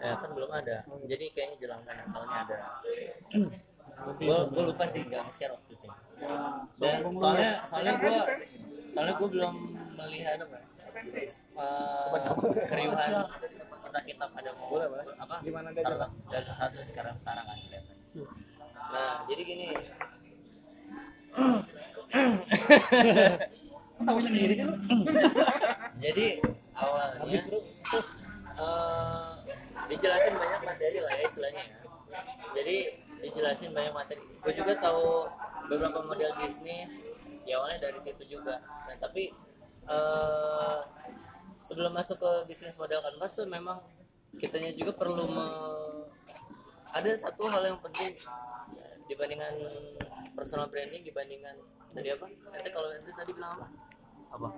[0.02, 0.76] Ya kan belum ada.
[1.06, 2.56] Jadi kayaknya jelang kan tahunnya ada.
[4.02, 5.86] gue gue lupa sih nggak share waktu itu.
[6.82, 8.16] Dan soalnya soalnya gue
[8.90, 9.54] soalnya gue belum
[9.94, 10.58] melihat apa
[11.56, 12.12] uh,
[12.66, 12.98] keriuhan
[13.92, 14.76] kita kita pada mau
[15.20, 15.34] apa
[15.76, 17.96] startup dari satu sekarang sekarang kan kelihatan
[18.92, 19.66] nah jadi gini.
[24.02, 24.76] Tahu sendiri sih lu?
[26.04, 26.42] Jadi
[26.74, 29.28] awalnya eh,
[29.90, 31.78] dijelasin banyak materi lah ya istilahnya ya.
[32.52, 32.76] Jadi
[33.22, 34.22] dijelasin banyak materi.
[34.42, 35.26] Gue juga tahu
[35.70, 37.02] beberapa model bisnis
[37.42, 38.60] ya awalnya dari situ juga.
[38.62, 39.32] Nah tapi
[39.86, 40.78] eh,
[41.62, 43.78] sebelum masuk ke bisnis model canvas tuh memang
[44.36, 46.10] kitanya juga perlu me-
[46.92, 48.12] ada satu hal yang penting
[49.08, 49.54] dibandingkan
[50.36, 51.56] personal branding dibandinggan
[51.88, 52.26] tadi apa?
[52.28, 53.66] Nanti kalau nanti tadi bilang apa
[54.32, 54.48] apa?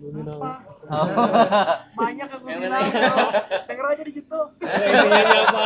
[0.00, 0.38] Nominal
[1.98, 2.82] banyak yang gue Yang bilang
[3.66, 4.40] denger aja di situ.
[4.60, 5.62] Apa?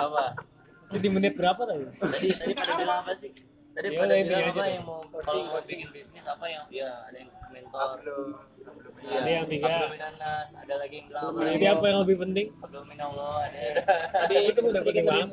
[0.00, 0.24] Apa
[1.00, 1.84] di menit berapa tadi?
[1.96, 3.30] Tadi tadi pada bilang apa sih?
[3.74, 7.16] Tadi Ya pada bilang apa yang mau kalau mau bikin bisnis apa yang ya ada
[7.18, 7.98] yang mentor
[9.04, 9.68] Iya, Ada yang tiga.
[10.64, 12.46] ada lagi yang apa jadi apa yang lebih penting?
[12.56, 13.60] Abdominallah ada.
[14.24, 15.28] Tadi itu udah penting banget.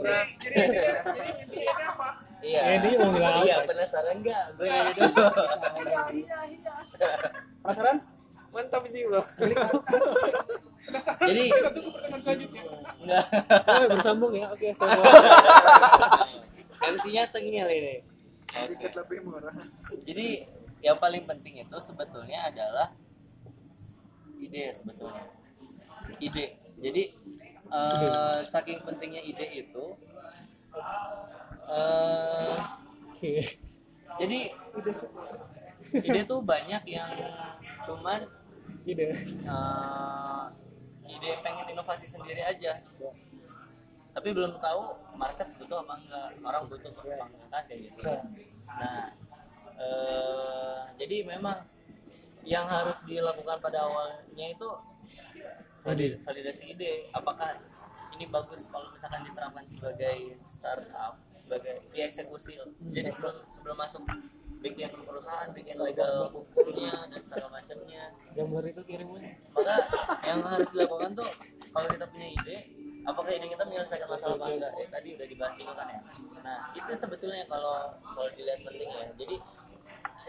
[2.44, 2.62] iya.
[2.68, 5.24] Ya, dia mau bilang iya penasaran enggak gue nanya dulu.
[5.80, 6.76] Iya iya iya
[7.64, 7.98] penasaran?
[8.52, 9.24] Mantap sih bro.
[11.24, 13.24] Jadi enggak.
[13.72, 14.52] Oh bersambung ya.
[14.52, 14.68] Oke
[16.82, 18.04] MC-nya tengil ini.
[18.52, 19.56] Sedikit lebih murah.
[20.04, 20.44] jadi
[20.82, 22.92] yang paling penting itu sebetulnya adalah
[24.42, 25.26] ide sebetulnya.
[26.18, 26.46] Ide.
[26.82, 27.04] Jadi
[27.72, 29.86] eh, saking pentingnya ide itu
[31.72, 32.58] eh,
[33.12, 33.34] oke
[34.20, 34.40] jadi
[36.04, 37.10] ide tuh banyak yang
[37.86, 38.20] cuman
[38.84, 39.16] ide.
[39.48, 40.46] eh,
[41.08, 42.80] ide pengen inovasi sendiri aja.
[44.12, 46.30] Tapi belum tahu market butuh apa enggak.
[46.44, 48.12] Orang butuh apa enggak kayak gitu.
[48.76, 49.16] Nah
[49.80, 51.64] eh, jadi memang
[52.44, 54.70] yang harus dilakukan pada awalnya itu
[55.86, 57.10] valid- validasi ide.
[57.14, 57.54] Apakah
[58.16, 62.60] ini bagus kalau misalkan diterapkan sebagai startup sebagai dieksekusi
[62.94, 64.04] jadi sebelum sebelum masuk
[64.62, 68.14] bikin perusahaan bikin legal hukumnya dan segala macamnya.
[68.38, 69.76] Gambar itu kirimnya maka
[70.28, 71.30] yang harus dilakukan tuh
[71.74, 72.58] kalau kita punya ide
[73.02, 74.72] apakah ide kita menyelesaikan masalah apa enggak?
[74.78, 76.00] Eh, tadi udah dibahas itu kan ya.
[76.46, 79.36] Nah itu sebetulnya kalau kalau dilihat penting ya jadi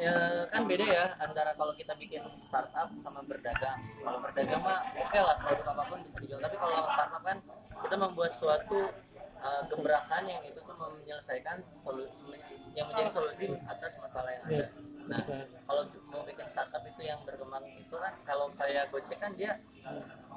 [0.01, 0.15] ya
[0.49, 3.81] kan beda ya antara kalau kita bikin startup sama berdagang.
[4.01, 6.41] Kalau berdagang mah oke lah produk apa pun bisa dijual.
[6.41, 7.39] Tapi kalau startup kan
[7.83, 8.79] kita membuat suatu
[9.43, 12.39] uh, gebrakan yang itu tuh menyelesaikan solusi
[12.73, 14.55] yang menjadi solusi atas masalah yang ada.
[14.55, 14.69] Iya.
[15.03, 15.19] nah
[15.67, 15.83] kalau
[16.15, 19.59] mau bikin startup itu yang berkembang itu kan kalau kayak Gojek kan dia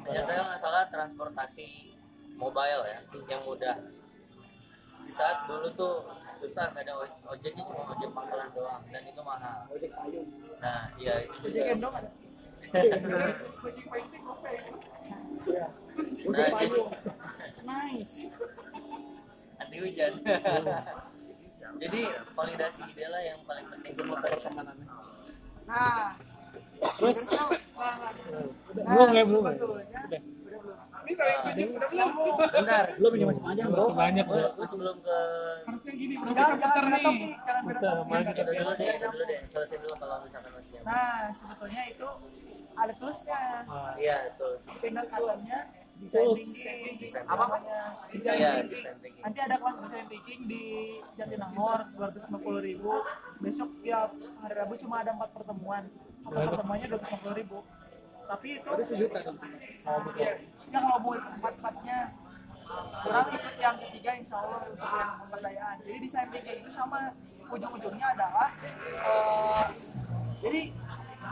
[0.02, 1.96] menyelesaikan masalah transportasi
[2.36, 3.00] mobile ya
[3.30, 3.78] yang mudah.
[5.06, 5.96] Di saat dulu tuh
[6.46, 9.60] susah nggak ada oj- ojeknya cuma ojek pangkalan doang dan itu mahal.
[10.62, 11.66] Nah iya itu juga.
[11.74, 12.10] gendong ada
[12.86, 14.56] itu gopay.
[16.30, 16.82] nah jadi
[17.66, 18.16] nice.
[19.56, 20.14] Anti hujan.
[21.76, 24.24] Jadi validasi ide lah yang paling penting semua.
[24.24, 24.88] pertemanannya
[25.68, 26.16] nah.
[26.76, 27.20] Terus?
[27.28, 28.96] Nah, nah.
[28.96, 29.52] belum ya belum ya?
[29.52, 30.22] sebetulnya udah
[31.06, 31.22] ini
[31.56, 32.10] tunjuk udah belum
[32.52, 32.86] bentar.
[32.98, 34.46] Masih panjang bro.
[34.56, 35.18] Gue sebelum ke
[35.66, 36.30] harusnya gini bro.
[36.34, 37.06] Jangan bisa jangan putar beda nih.
[37.06, 39.40] topik jangan beda bisa topik maju itu dulu deh itu dulu deh.
[39.46, 40.86] Selesai dulu kalau misalkan masih ada.
[40.86, 42.10] nah sebetulnya itu
[42.76, 43.40] ada tulisnya
[43.96, 44.18] iya
[44.84, 45.60] pindah katanya
[45.96, 46.44] design Terus.
[46.60, 47.58] thinking apa apa?
[48.12, 49.24] design Iya, thinking.
[49.24, 50.64] nanti ada kelas design thinking di
[51.16, 52.92] Jatinangor 250 ribu.
[53.40, 54.12] Besok ya
[54.44, 55.84] hari Rabu cuma ada empat pertemuan.
[56.28, 57.64] Empat pertemuannya 250 ribu.
[58.26, 58.72] Tapi itu
[60.76, 62.00] ya kalau mau ikut empat empatnya
[63.06, 65.76] kurang ikut yang ketiga insya Allah untuk yang pemberdayaan.
[65.86, 67.00] Jadi desain thinking itu sama
[67.48, 68.50] ujung-ujungnya adalah
[68.84, 69.66] eh,
[70.44, 70.62] jadi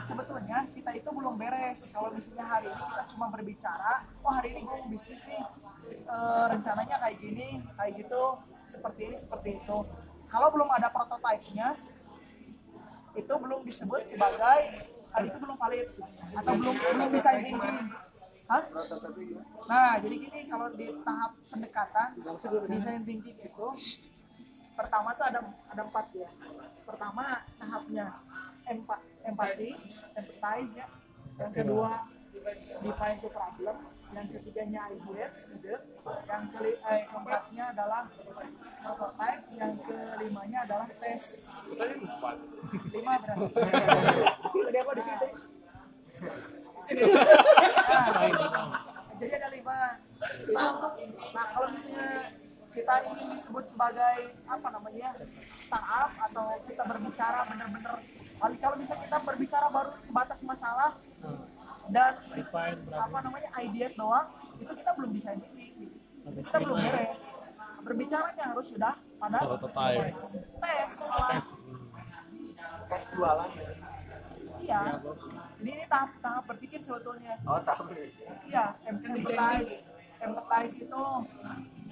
[0.07, 1.91] sebetulnya kita itu belum beres.
[1.91, 5.43] Kalau misalnya hari ini kita cuma berbicara oh hari ini gue mau bisnis nih
[5.93, 8.23] Eh, rencananya kayak gini kayak gitu
[8.65, 9.77] seperti ini seperti itu.
[10.31, 11.77] Kalau belum ada prototipenya
[13.13, 15.87] itu belum disebut sebagai itu belum valid
[16.33, 17.93] atau belum belum desain thinking
[18.53, 18.63] Hah?
[19.65, 22.09] Nah, jadi gini kalau di tahap pendekatan
[22.69, 23.67] desain thinking itu
[24.77, 25.41] pertama tuh ada
[25.73, 26.29] ada empat ya.
[26.85, 28.05] Pertama tahapnya
[28.69, 29.69] empa, empati,
[30.13, 30.87] empathize ya.
[31.41, 31.91] Yang kedua
[32.85, 33.77] define the problem.
[34.13, 35.75] Yang ketiganya idea, ide.
[36.29, 38.03] Yang keli, eh, keempatnya adalah
[38.85, 39.43] prototype.
[39.57, 41.41] Yang kelimanya adalah tes.
[42.93, 43.53] Lima berarti.
[44.69, 45.29] Tadi apa di sini?
[46.91, 48.07] Nah,
[49.19, 49.79] jadi ada lima.
[51.33, 52.35] Nah kalau misalnya
[52.73, 54.17] kita ingin disebut sebagai
[54.49, 55.13] apa namanya
[55.61, 58.01] startup atau kita berbicara benar-benar
[58.41, 60.97] kalau bisa kita berbicara baru sebatas masalah
[61.93, 62.17] dan
[62.89, 64.25] apa namanya idea doang
[64.57, 65.93] itu kita belum desain ini
[66.41, 67.29] kita belum beres.
[67.83, 70.15] Berbicaranya harus sudah pada tes.
[70.57, 70.93] tes.
[72.89, 73.03] Tes.
[73.13, 73.51] Jualan
[74.63, 74.81] ya iya
[75.63, 77.95] ini, ini tahap tahap berpikir sebetulnya oh tahu
[78.43, 79.87] Iya, empathize,
[80.19, 81.05] empathize itu.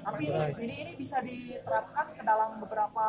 [0.01, 3.07] Tapi ini, ini ini bisa diterapkan ke dalam beberapa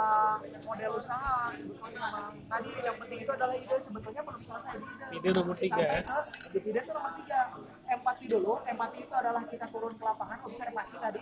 [0.62, 1.50] model usaha.
[1.56, 5.06] Sebetulnya memang tadi yang penting itu adalah ide sebetulnya belum selesai ide.
[5.18, 6.80] Ide nomor tiga, Sampai ya?
[6.84, 7.40] itu nomor tiga.
[7.92, 11.20] Empati dulu, empati itu adalah kita turun ke lapangan, observasi tadi.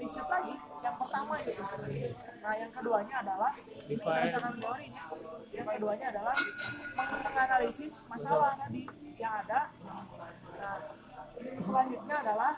[0.00, 1.52] Riset lagi, yang pertama itu.
[2.40, 3.52] Nah, yang keduanya adalah
[3.84, 5.04] ini teorinya.
[5.52, 6.36] Yang keduanya adalah
[6.96, 8.82] meng- menganalisis masalah tadi
[9.20, 9.60] yang ada.
[10.58, 10.76] Nah,
[11.60, 12.52] selanjutnya adalah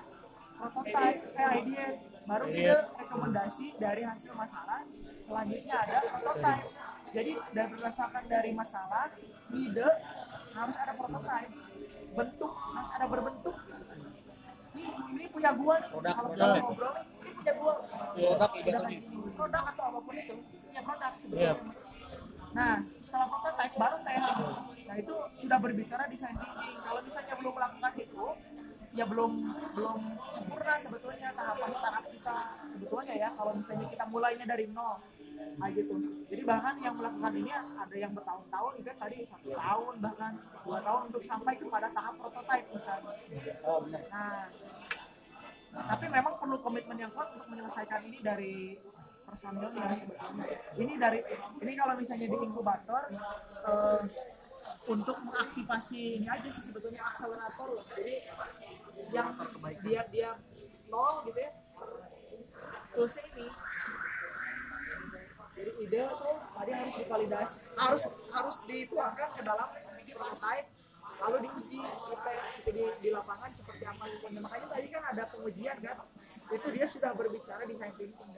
[0.60, 1.86] prototype eh idea
[2.28, 4.84] baru ide rekomendasi dari hasil masalah
[5.16, 6.68] selanjutnya ada prototype
[7.10, 9.08] jadi dari berdasarkan dari masalah
[9.56, 9.90] ide
[10.52, 11.52] harus ada prototype
[12.14, 13.56] bentuk harus ada berbentuk.
[14.70, 14.86] Ini
[15.18, 15.88] ini punya gua nih.
[15.90, 16.62] Kalau kita produk.
[16.62, 17.74] ngobrol ini punya gua.
[18.14, 21.54] Produk udah kayak gini produk atau apa pun itu punya produk sebenarnya.
[22.50, 24.26] Nah, setelah prototype baru tes.
[24.90, 26.78] Nah, itu sudah berbicara design thinking.
[26.82, 28.24] Kalau misalnya belum melakukan itu,
[28.98, 29.32] ya belum
[29.78, 30.00] belum
[30.34, 32.38] sempurna sebetulnya tahapan startup kita.
[32.74, 34.98] Sebetulnya ya kalau misalnya kita mulainya dari nol
[35.60, 35.94] nah gitu.
[36.30, 40.32] Jadi bahkan yang melakukan ini ada yang bertahun-tahun itu tadi satu tahun bahkan
[40.64, 43.14] dua tahun untuk sampai kepada tahap prototype misalnya.
[44.10, 44.48] Nah
[45.70, 48.74] tapi memang perlu komitmen yang kuat untuk menyelesaikan ini dari
[49.22, 51.22] personilnya sebetulnya ini dari
[51.62, 53.02] ini kalau misalnya di inkubator
[53.62, 54.02] eh,
[54.90, 57.84] untuk mengaktifasi ini aja sih sebetulnya akselerator loh.
[57.94, 58.26] Jadi
[59.14, 59.38] yang
[59.86, 60.30] dia dia
[60.90, 61.50] nol gitu ya
[62.94, 63.46] toolsnya ini
[65.80, 69.68] ide tuh tadi harus divalidasi harus harus dituangkan ke dalam
[70.12, 70.68] prototype
[71.20, 75.76] lalu diuji dites gitu di, di lapangan seperti apa sebenarnya makanya tadi kan ada pengujian
[75.80, 75.96] kan
[76.52, 78.28] itu dia sudah berbicara design thinking kan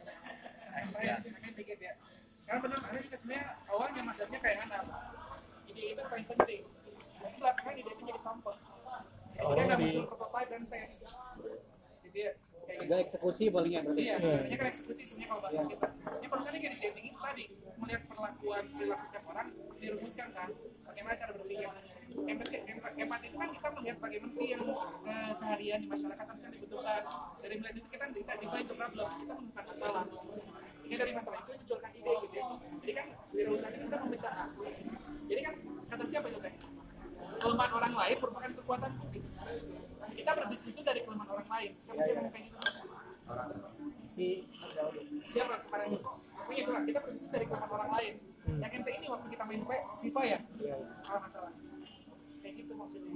[1.79, 1.95] ya.
[2.43, 4.79] Karena benar ada juga sebenarnya awalnya madamnya kayak mana.
[5.71, 6.63] Ide itu paling penting.
[7.23, 8.55] Nanti belakangan ide itu jadi sampel.
[9.43, 10.93] Oh, Dia nggak di- muncul prototype dan tes.
[12.03, 12.21] Jadi
[12.83, 14.03] Ada eksekusi paling ya berarti.
[14.03, 15.87] Iya, sebenarnya kan eksekusi sebenarnya kalau bahasa kita.
[15.93, 17.45] Ini perusahaan kayak design thinking tadi
[17.79, 19.47] melihat perlakuan perilaku setiap orang
[19.79, 20.49] dirumuskan kan
[20.87, 21.71] bagaimana cara berpikir.
[22.13, 24.63] Empati, empa- empati itu kan kita melihat bagaimana sih yang
[25.33, 27.03] keseharian di masyarakat bisa dibutuhkan.
[27.41, 30.05] Dari melihat itu kita tidak define the problem, kita menemukan masalah.
[30.77, 32.45] Sehingga dari masalah itu munculkan ide gitu ya.
[32.85, 34.35] Jadi kan wirausaha kita memecah.
[35.25, 35.55] Jadi kan
[35.89, 36.55] kata siapa itu teh?
[37.33, 39.25] Kelemahan orang lain merupakan kekuatan publik.
[40.11, 41.71] Kita berbisnis itu dari kelemahan orang lain.
[41.79, 42.59] Siapa sih yang ngomong kayak gitu?
[44.11, 44.27] Si
[45.23, 45.89] siapa kemarin?
[45.95, 48.15] Itu pokoknya itu lah kita berbisnis dari kelemahan orang lain.
[48.43, 49.63] Yang ente ini waktu kita main
[50.03, 50.39] FIFA ya?
[51.07, 51.53] Kalau nggak salah.
[52.43, 53.15] Kayak gitu maksudnya.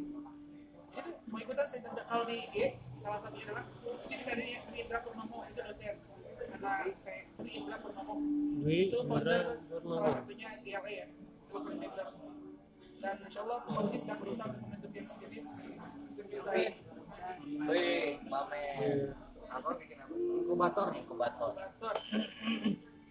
[0.97, 2.57] Itu mau ikutan saya tidak kalau di IG
[2.97, 3.65] salah satunya adalah
[4.09, 4.47] ini bisa di
[4.81, 5.97] Indra Purnomo itu dosen.
[6.47, 6.73] Karena
[7.05, 8.15] kayak di Indra Purnomo.
[8.65, 9.43] Dwi itu Indra founder
[9.85, 11.07] salah satunya ILA ya
[11.53, 12.09] Local Enabler
[12.97, 15.47] dan insya Allah Kunci sedang berusaha untuk membentuk yang sejenis
[17.67, 19.15] Wih, Mamen.
[19.47, 20.15] Apa bikin apa?
[20.15, 21.51] inkubator Inkubator.
[21.55, 21.95] Inkubator.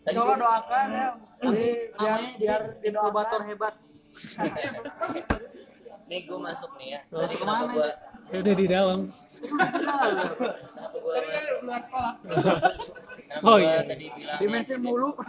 [0.05, 1.07] Insya Allah doakan ya
[1.41, 1.67] jadi
[1.97, 3.73] biar biar inkubator hebat.
[6.05, 6.99] Nih gue masuk nih ya.
[7.09, 7.89] Tadi kenapa ke mana gue
[8.25, 8.99] Ya udah di dalam
[9.41, 12.69] kenapa gue tadi kan luar sekolah kenapa
[13.43, 13.81] Oh, iya.
[13.83, 15.09] tadi bilang Dimensi mulu.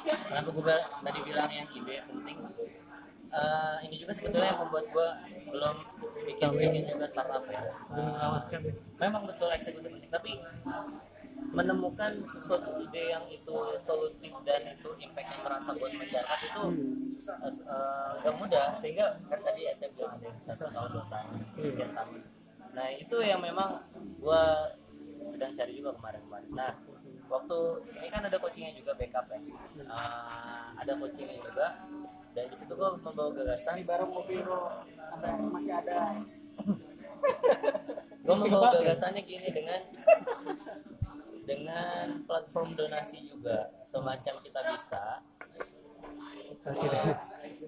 [0.00, 2.36] Kenapa gue tadi bilang yang ide penting?
[3.30, 5.08] Eh, ini juga sebetulnya yang membuat gue
[5.54, 5.76] belum
[6.26, 7.62] bikin bikin juga startup ya.
[7.94, 8.42] Uh,
[8.98, 10.34] memang betul eksekusi penting tapi
[11.54, 16.62] menemukan sesuatu ide yang itu solutif dan itu impact yang terasa buat masyarakat itu
[17.14, 18.66] susah eh, eh, nggak mudah.
[18.74, 22.18] Sehingga kan tadi ente bilang ada yang satu tahun dua tahun sekian tahun.
[22.74, 23.78] Nah itu yang memang
[24.18, 24.74] gua
[25.22, 26.50] sedang cari juga kemarin-kemarin.
[26.50, 26.70] Nah
[27.30, 27.58] waktu
[27.94, 29.38] ini kan ada coachingnya juga backup ya.
[29.38, 31.66] Eh, ada coachingnya juga
[32.36, 33.82] dan di situ gua membawa gagasan.
[33.84, 36.18] Baru kopi bro sampai masih ada.
[38.20, 39.80] Gue membawa gagasannya gini dengan
[41.48, 43.72] dengan platform donasi juga.
[43.80, 45.04] Semacam kita bisa.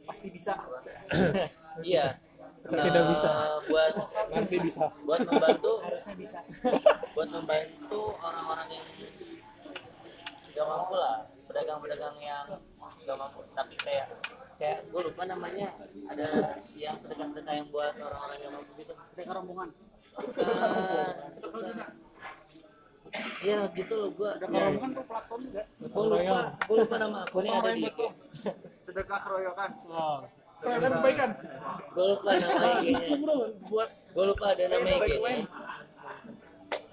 [0.07, 0.55] Pasti bisa.
[1.81, 2.05] Iya.
[2.69, 3.31] Tidak bisa.
[3.33, 3.97] Eh, buat
[4.29, 4.93] nanti bisa.
[5.09, 6.39] buat membantu harusnya bisa.
[7.17, 8.87] buat membantu orang-orang yang
[10.53, 11.25] gak mampu lah.
[11.49, 12.45] Pedagang-pedagang yang
[12.77, 13.41] gak mampu.
[13.57, 14.13] Tapi kayak
[14.63, 15.75] kayak gue lupa namanya
[16.07, 16.23] ada
[16.79, 19.75] yang sedekah-sedekah yang buat orang-orang yang mampu gitu sedekah rombongan.
[21.43, 21.75] Bukan.
[23.43, 24.39] Iya gitu loh gua.
[24.39, 25.67] sedekah rombongan tuh platform juga.
[25.83, 27.91] Gua lupa, gua lupa nama akunnya ada di
[28.87, 29.71] sedekah keroyokan.
[30.63, 31.35] Saya kan kebaikan.
[31.91, 33.35] Gua lupa nama IG-nya.
[33.67, 35.43] buat Gua lupa ada nama IG-nya.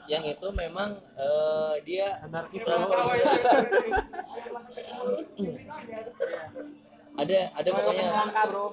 [0.09, 0.89] Yang itu memang
[1.21, 2.65] eh, dia Anarkis
[7.19, 8.67] ada ada pokoknya langkah bro.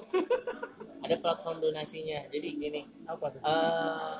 [1.03, 2.19] Ada platform donasinya.
[2.33, 3.39] Jadi gini, apa tuh?
[3.43, 4.17] Eh,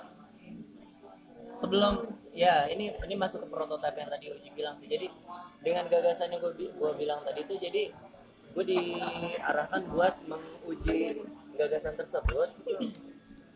[1.51, 2.05] sebelum
[2.37, 4.87] ya ini ini masuk ke prototipe yang tadi Uji bilang sih.
[4.87, 5.09] Jadi
[5.63, 7.83] dengan gagasan yang gue gua bilang tadi itu jadi
[8.55, 11.21] gue diarahkan buat menguji
[11.57, 12.49] gagasan tersebut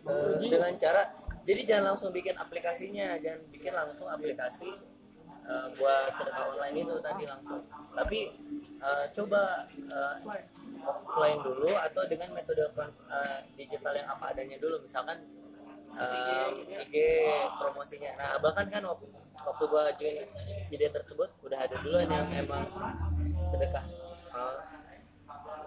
[0.05, 1.01] eh, dengan cara
[1.41, 4.69] jadi jangan langsung bikin aplikasinya jangan bikin langsung aplikasi
[5.45, 7.61] eh, buat sedekah online itu tadi langsung.
[7.97, 8.19] Tapi
[8.81, 10.15] eh, coba eh,
[10.83, 15.17] offline dulu atau dengan metode eh, digital yang apa adanya dulu misalkan
[15.95, 16.95] um, IG
[17.59, 18.11] promosinya.
[18.15, 19.05] Nah, bahkan kan waktu,
[19.43, 20.27] waktu gua join
[20.71, 22.67] ide tersebut udah ada duluan yang emang
[23.43, 23.83] sedekah.
[24.31, 24.55] Uh,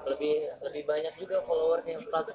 [0.04, 2.28] lebih lebih banyak juga followersnya plat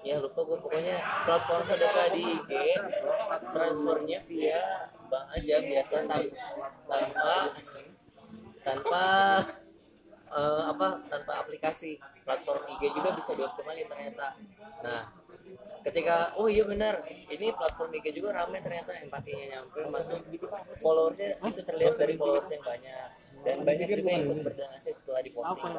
[0.00, 0.96] ya lupa gue pokoknya
[1.28, 2.52] platform sedekah di IG
[3.52, 4.60] transfernya via
[5.12, 6.34] bank aja biasa tan-
[6.88, 7.52] tanpa
[8.60, 9.04] tanpa
[10.30, 14.38] eh, apa tanpa aplikasi platform IG juga bisa dioptimalin ternyata.
[14.84, 15.00] Nah
[15.80, 20.20] ketika oh iya benar ini platform IG juga ramai ternyata empatinya nyampe masuk
[20.76, 23.08] followersnya itu terlihat dari followers yang banyak.
[23.40, 25.72] Dan banyak juga yang ikut berdonasi setelah diposting.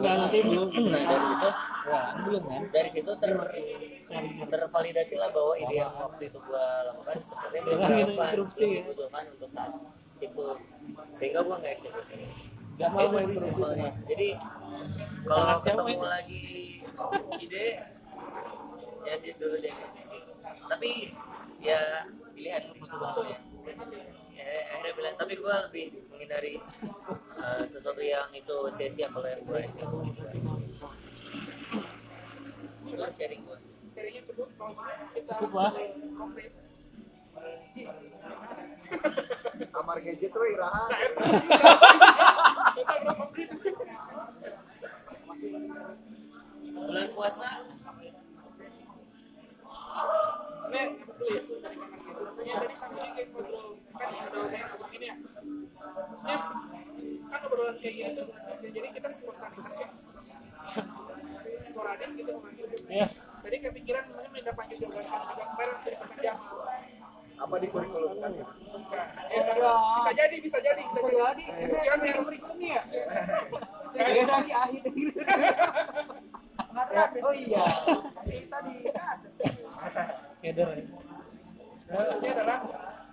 [0.00, 0.68] Nanti belum.
[0.88, 1.48] nah dari situ
[2.24, 2.62] belum kan?
[2.72, 3.34] dari situ ter
[4.48, 8.80] tervalidasi lah bahwa ide yang waktu itu gua lakukan sepertinya belum ya.
[8.80, 9.72] dibutuhkan untuk saat
[10.24, 10.46] itu
[11.12, 12.18] sehingga gua nggak eksekusi.
[12.72, 13.92] Gak mau itu sih simpelnya.
[14.08, 14.28] jadi
[15.22, 16.42] kalau ketemu lagi
[17.38, 17.66] ide
[19.02, 20.18] ya di- dulu dieksekusi
[20.64, 21.12] tapi
[21.60, 23.38] ya pilihan sih sebetulnya.
[24.32, 26.56] Ya, akhirnya bilang tapi gue lebih menghindari
[27.36, 30.08] eh, sesuatu yang itu sia-sia kalau yang gue eksekusi.
[32.82, 35.72] Itu sharing gue serinya cukup kalau cuma kita Cukup lah.
[36.16, 36.50] komplit
[39.72, 40.84] kamar gadget tuh iraha
[46.72, 47.48] bulan puasa.
[50.62, 52.06] Sebenarnya dulu ya gitu tadi ngobrol
[53.92, 55.14] kan ya.
[56.12, 56.38] Maksudnya
[57.28, 58.26] kan obrolan kayak gini tuh
[58.72, 59.88] jadi kita spontanitas ya.
[61.62, 62.32] Sporadis gitu
[62.86, 63.06] Iya.
[63.42, 64.42] jadi kepikiran namanya
[64.78, 66.36] juga kemarin dari pesan jam
[67.38, 68.46] apa di kurikulum kan ya?
[69.42, 71.44] Sama bisa jadi bisa jadi bisa jadi.
[71.72, 72.82] Siapa yang kurikulumnya ya?
[73.92, 74.84] Beda si Ahid
[77.22, 77.64] Oh iya.
[78.48, 78.76] Tadi
[80.42, 80.84] Keder ya.
[81.92, 82.58] maksudnya adalah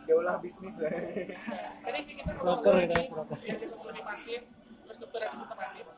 [0.07, 0.89] jauhlah bisnis ya.
[0.89, 3.35] Tadi sih kita Broker kita, lagi broker.
[3.43, 4.41] yang struktur di pasif
[4.89, 5.89] terstruktur dan sistematis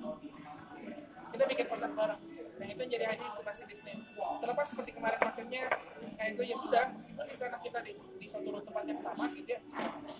[1.32, 2.20] kita bikin pasar bareng
[2.62, 5.66] dan itu jadi hanya inkubasi bisnis terlepas seperti kemarin konsepnya
[6.14, 9.50] kayak itu ya sudah meskipun di sana kita di, di satu tempat yang sama gitu
[9.50, 9.60] ya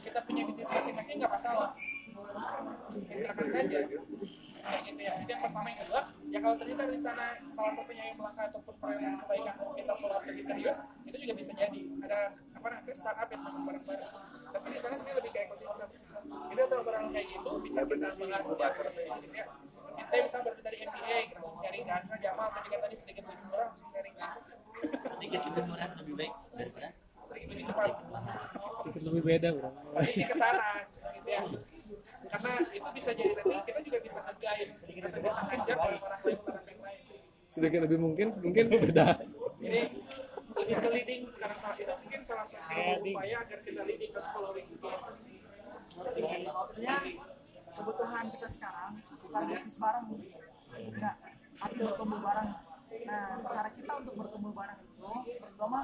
[0.02, 1.70] kita punya bisnis masing-masing nggak masalah.
[3.06, 3.78] Ya silakan saja
[4.62, 8.04] kayak gitu ya itu yang pertama yang kedua ya kalau ternyata di sana salah satunya
[8.14, 11.82] yang melangkah ataupun peran kebaikan kita follow lebih serius itu juga bisa jadi.
[12.02, 12.20] Ada
[12.58, 14.14] apa namanya startup yang bareng-bareng.
[14.50, 15.90] Tapi di sana sebenarnya lebih kayak ekosistem.
[16.26, 18.38] Jadi obrolan kayak gitu bisa kita bahas ya
[19.22, 19.46] gitu ya
[20.10, 22.00] kita bisa berarti dari MBA kita langsung sharing kan.
[22.06, 24.32] Misalnya Jamal tadi kan tadi sedikit lebih murah langsung sharing kan.
[25.06, 26.90] Sedikit lebih murah lebih baik daripada
[27.22, 27.94] sedikit lebih cepat.
[28.82, 29.70] Sedikit lebih beda bro.
[30.02, 30.70] isi ke sana
[31.22, 31.42] gitu ya.
[32.32, 34.72] Karena itu bisa jadi nanti kita juga bisa nge-guide.
[34.82, 37.02] Kita bisa ngajak orang-orang lain orang yang lain.
[37.52, 38.64] Sedikit lebih mungkin mungkin.
[38.90, 39.08] Beda.
[39.62, 39.82] Jadi
[40.52, 41.60] lebih ke leading sekarang.
[41.62, 42.74] Saat itu mungkin salah satu
[43.06, 44.66] upaya agar kita leading dan following.
[44.66, 44.88] Gitu
[46.82, 46.98] ya.
[47.82, 48.92] Kebutuhan kita sekarang
[49.26, 50.06] bukan bisnis bareng
[50.78, 51.16] enggak
[51.58, 52.50] tapi bertumbuh bareng.
[53.10, 55.80] Nah cara kita untuk bertumbuh bareng itu pertama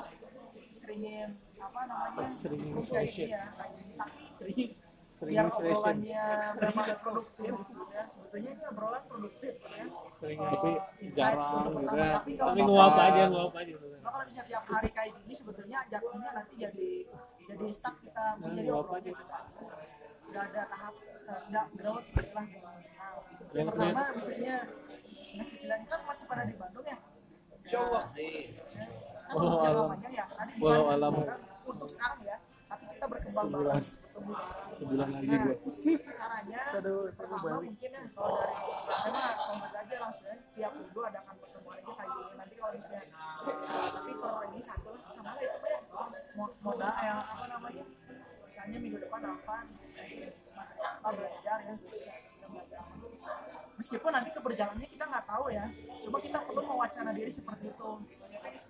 [0.70, 3.50] seringin apa namanya Seringin gini ya.
[3.98, 4.78] Tapi
[5.18, 6.26] sering biar obrolannya
[6.62, 8.04] memang produktif gitu ya.
[8.06, 9.86] Sebetulnya ini obrolan produktif ya.
[10.14, 10.72] Sering tapi
[11.02, 12.06] Insight jarang juga.
[12.22, 13.74] tapi tapi nguap aja nguap aja.
[13.74, 16.92] Nah, kalau bisa tiap hari kayak gini sebetulnya jatuhnya nanti jadi
[17.50, 19.97] jadi stuck kita mungkin jadi Nah, obrolan
[20.28, 22.48] nggak ada tahap eh, nggak growth lah.
[22.48, 23.14] Nah,
[23.54, 24.56] yang pertama misalnya
[25.38, 26.98] ngasih bilang kan masih pada di Bandung ya?
[27.68, 28.00] Coba.
[28.08, 30.26] Kan Walau untuk jangka panjang ya.
[30.30, 31.14] Tadi bukan alam.
[31.14, 32.38] sekarang, untuk sekarang ya.
[32.68, 33.80] Tapi kita berkembang Sebulan.
[34.76, 35.08] sebulan.
[35.08, 35.56] Lagi Nah, gua.
[36.04, 36.60] caranya
[37.16, 38.64] pertama mungkin ya kalau dari
[39.08, 42.34] memang konkret aja langsung ya tiap minggu adakan pertemuan aja kayak gini.
[42.36, 45.80] Nanti kalau misalnya eh, tapi kalau ini satu lah sama lah itu ya
[46.36, 47.86] Mo- modal yang apa namanya?
[48.48, 49.56] Misalnya minggu depan apa
[50.78, 51.74] apa belajar ya.
[51.76, 52.84] Kita belajar
[53.78, 55.66] meskipun nanti keberjalanannya kita nggak tahu ya.
[56.02, 57.92] Coba kita perlu mewacana diri seperti itu.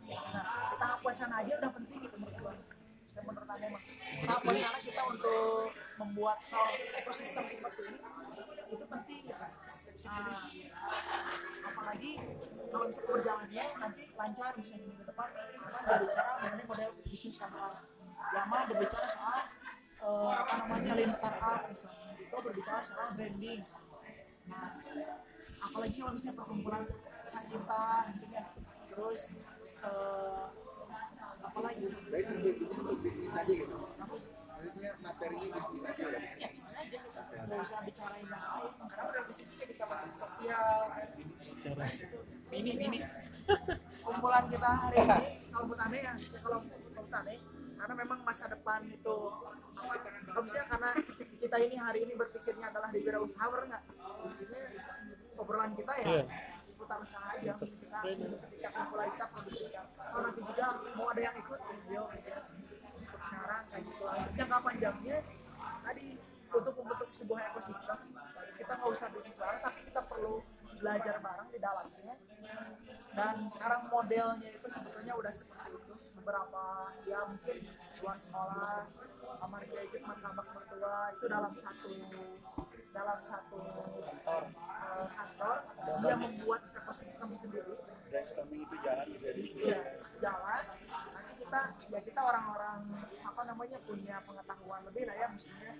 [0.07, 0.45] Nah
[0.75, 2.53] tahap wacana aja udah penting gitu menurut gua.
[3.07, 3.85] Bisa menurut anda mas.
[4.27, 6.67] Tahap wacana kita untuk membuat hal
[6.99, 7.99] ekosistem seperti ini
[8.67, 9.45] itu penting gitu.
[10.07, 10.43] Nah,
[11.71, 12.11] apalagi
[12.67, 15.29] kalau bisa keberjalanannya nanti lancar bisa di minggu depan.
[15.31, 17.95] Kita berbicara mengenai model bisnis kanvas
[18.35, 19.39] Yama berbicara soal
[20.01, 22.09] eh, apa namanya lean startup misalnya.
[22.17, 23.61] Itu berbicara soal branding.
[24.47, 24.69] Nah
[25.57, 26.83] apalagi kalau misalnya perkumpulan
[27.27, 28.43] cinta gitu ya.
[28.91, 29.21] Terus
[29.83, 30.45] eh,
[31.43, 33.77] apalagi Baik untuk untuk bisnis aja gitu.
[34.57, 36.21] Maksudnya materinya bisnis aja udah.
[36.41, 38.71] ya bisa aja kita nggak usah bicarain yang lain.
[38.89, 40.79] Karena udah bisnis juga bisa masuk sosial.
[41.57, 41.85] Cara
[42.47, 42.97] ini ini
[44.07, 45.19] kumpulan kita hari ini
[45.51, 47.39] kalau menurut aneh ya ya kalau menurut aneh
[47.77, 49.17] karena memang masa depan itu
[49.77, 50.91] apa harusnya karena
[51.37, 53.83] kita ini hari ini berpikirnya adalah di wirausaha bener nggak?
[54.25, 54.61] Maksudnya
[55.37, 56.23] obrolan kita ya Iya.
[56.57, 60.65] seputar usaha aja kita ketika kumpulan kita produktif kalau nanti juga
[60.97, 62.41] mau ada yang ikut video gitu ya
[62.97, 65.17] untuk sekarang kayak gitu jangka panjangnya
[65.85, 66.05] tadi
[66.47, 67.99] untuk membentuk sebuah ekosistem
[68.57, 70.33] kita nggak usah bisnis bareng tapi kita perlu
[70.77, 72.15] belajar bareng di dalamnya.
[73.17, 77.57] Dan sekarang modelnya itu sebetulnya udah seperti itu beberapa ya mungkin
[77.97, 78.85] tuan sekolah
[79.35, 81.91] kamar gadget martabak mertua itu dalam satu
[82.97, 83.61] dalam satu
[84.01, 84.43] kantor,
[85.13, 85.57] kantor.
[86.01, 87.75] Dia membuat ekosistem sendiri.
[88.07, 89.69] Brainstorming itu jalan gitu ya diskusi.
[89.69, 89.79] ya
[90.23, 90.63] jalan.
[91.13, 91.61] Nanti kita
[91.93, 92.79] ya kita orang-orang
[93.21, 95.73] apa namanya punya pengetahuan lebih lah ya mestinya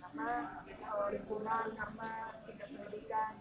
[0.00, 0.30] karena
[0.70, 2.10] eh, lingkungan karena
[2.46, 3.32] tingkat pendidikan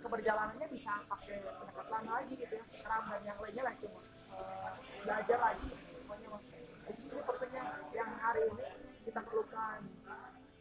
[0.00, 2.64] keberjalanannya bisa pakai pendekatan lagi gitu ya.
[2.68, 4.00] Sekarang dan yang lainnya lah cuma
[4.36, 4.70] eh,
[5.02, 5.68] belajar lagi
[6.06, 6.42] pokoknya mah.
[6.42, 8.66] itu sih sepertinya yang hari ini
[9.08, 9.80] kita perlukan.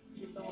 [0.10, 0.48] Gitu.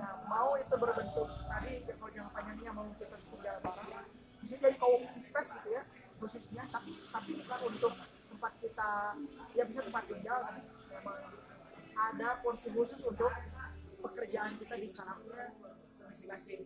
[0.00, 4.06] Nah mau itu berbentuk tadi kalau yang panjangnya mau kita tinggal bareng
[4.44, 5.82] bisa jadi co-working space gitu ya
[6.20, 7.92] khususnya tapi tapi bukan untuk
[8.28, 8.90] tempat kita
[9.56, 10.38] ya bisa tempat tinggal
[10.92, 11.20] memang
[11.94, 13.32] ada porsi khusus untuk
[14.02, 15.48] pekerjaan kita di startupnya
[16.04, 16.60] masing-masing.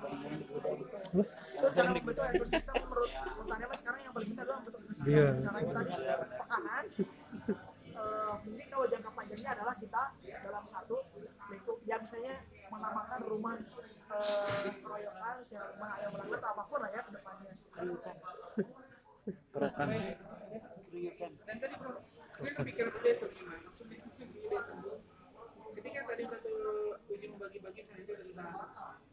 [0.00, 5.26] Itu cara membentuk ekosistem menurut menurut sekarang yang paling penting adalah membentuk ekosistem Iya.
[5.44, 5.92] caranya tadi
[6.40, 6.84] pekanan
[7.48, 10.96] eh, mungkin kalau jangka panjangnya adalah kita dalam satu
[11.50, 12.34] lingkup ya misalnya
[12.68, 13.54] menamakan rumah
[14.10, 17.52] eh, keroyokan misalnya rumah ayam belanda atau apa pun lah ya ke depannya.
[19.50, 19.88] Kerokan.
[21.46, 21.92] Dan tadi bro
[22.40, 23.60] gue kepikiran maksudnya ide seniman
[25.76, 26.52] ketika tadi satu
[27.08, 28.54] uji membagi-bagi itu tentang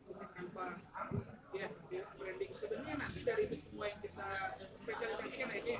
[0.08, 0.84] bisnis kanvas
[1.56, 2.52] ya ya, branding.
[2.52, 4.30] Sebenarnya nanti dari itu semua yang kita
[4.76, 5.76] spesialisasikan aja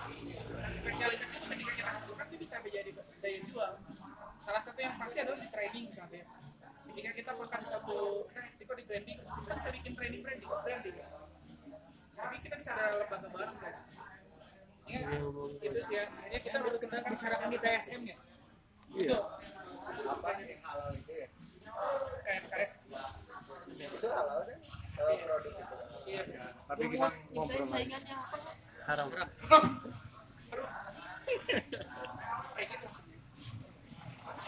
[0.56, 2.90] nah, spesialisasi itu ketika kita satukan itu bisa menjadi
[3.20, 3.72] daya jual.
[4.38, 6.24] Salah satu yang pasti adalah di training misalnya
[6.88, 10.96] ketika kita pakai satu misalnya ketika di branding kita bisa bikin training branding branding.
[12.18, 13.76] Tapi kita bisa ada lembaga bareng kan
[14.78, 15.10] sehingga
[15.60, 16.06] itu sih ya.
[16.06, 18.18] Akhirnya kita harus kenalkan bicarakan di TSM ya.
[18.94, 19.18] Itu
[19.88, 21.12] Apa yang halal itu
[22.26, 22.74] KMKS
[23.78, 24.60] Itu halal kan?
[24.98, 25.76] Kalau produk itu.
[26.08, 26.22] iya
[26.68, 28.38] tapi kita ngobrol saingannya apa
[28.88, 29.08] haram
[32.56, 32.88] kayak gitu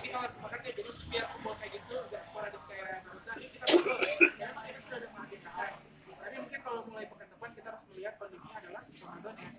[0.10, 0.28] kalau
[0.64, 1.26] ya jadi biar
[1.60, 5.08] kayak gitu nggak sporadis kayak bisa ini kita ya karena kita sudah ada
[6.20, 9.50] tapi mungkin kalau mulai pekan depan kita harus melihat kondisinya adalah Ramadan ya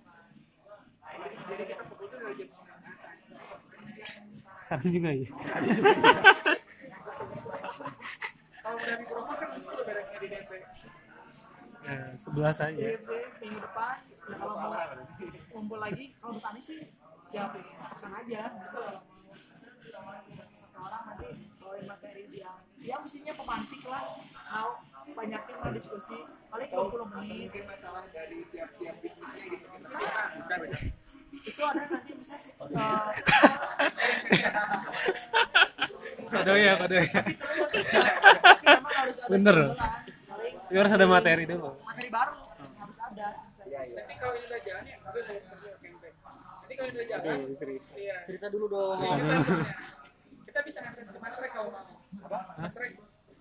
[1.10, 3.30] jadi, jadi kita tuh dari jam 9 ke atas
[4.64, 5.28] sekarang juga ya
[8.60, 10.50] kalau dari Bromo kan udah beresnya di DP
[11.80, 13.08] Eh, sebelah saja IMC
[13.40, 14.76] minggu depan ya kalau mau
[15.48, 16.76] kumpul lagi kalau bertani sih
[17.32, 18.42] ya akan aja.
[18.52, 18.84] Gitu.
[20.52, 22.52] satu orang nanti bawain materi dia.
[22.76, 24.04] Dia mestinya pemantik lah.
[24.52, 24.70] Mau
[25.16, 26.20] banyakin lah diskusi.
[26.52, 27.48] Paling 20 atau menit.
[27.48, 29.66] Mungkin masalah dari tiap-tiap bisnisnya gitu.
[29.80, 30.78] Bisa bisa bisa
[31.30, 33.10] itu ada nanti bisa uh,
[36.30, 37.20] kode ya kode ya.
[38.66, 39.56] Memang harus ada Bener.
[39.70, 41.70] Tapi harus ada materi dulu.
[41.82, 43.28] Materi baru harus ada.
[43.66, 43.96] Iya iya.
[44.02, 45.42] Tapi kalau ini udah jalan ya, gue belum.
[46.66, 47.38] Jadi kalau ini udah jalan,
[47.98, 48.16] iya.
[48.26, 48.98] cerita dulu dong.
[49.02, 49.14] Ya,
[50.50, 51.86] kita, bisa akses ke Mas Rek kalau mau.
[52.26, 52.38] apa?
[52.58, 52.92] Mas Rek,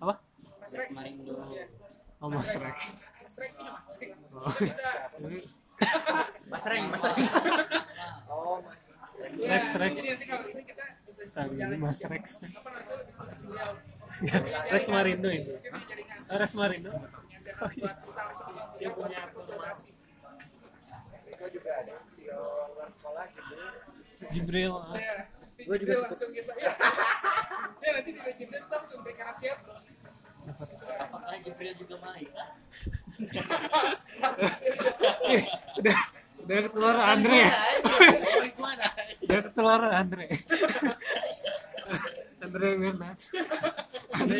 [0.01, 0.13] apa?
[0.61, 0.87] Mas Rek.
[2.19, 2.77] Oh mas Rex
[3.23, 4.11] Mas Rek ini Mas Rek.
[4.11, 5.58] Kita bisa.
[6.45, 7.27] Mas Reng mas Reng
[8.27, 8.79] oh mas
[9.19, 9.95] Iya, Rex, Rex.
[9.99, 11.75] Ini.
[11.75, 12.25] Mas Rex.
[12.39, 13.73] Apa namanya itu diskusi beliau.
[14.73, 16.15] Rex Marindo itu Dia punya.
[16.25, 19.91] Oh, Rex Marindo misalnya sebelum beliau buat konsultasi.
[21.29, 22.41] itu juga ada CEO
[22.73, 23.53] luar sekolah gitu
[24.29, 25.15] Jibril Iya.
[25.59, 26.51] Gua juga Dia cukup- langsung kita.
[26.55, 26.71] Ya.
[27.91, 29.59] Nanti di Jibril kita langsung berikan nasihat.
[30.49, 32.29] Apakah Jibril juga main?
[35.29, 35.43] Ih,
[35.77, 35.97] udah
[36.39, 37.39] udah ketularan Andre
[39.21, 40.25] udah ketularan Andre
[42.39, 43.21] Andre Mirnas
[44.15, 44.39] Andre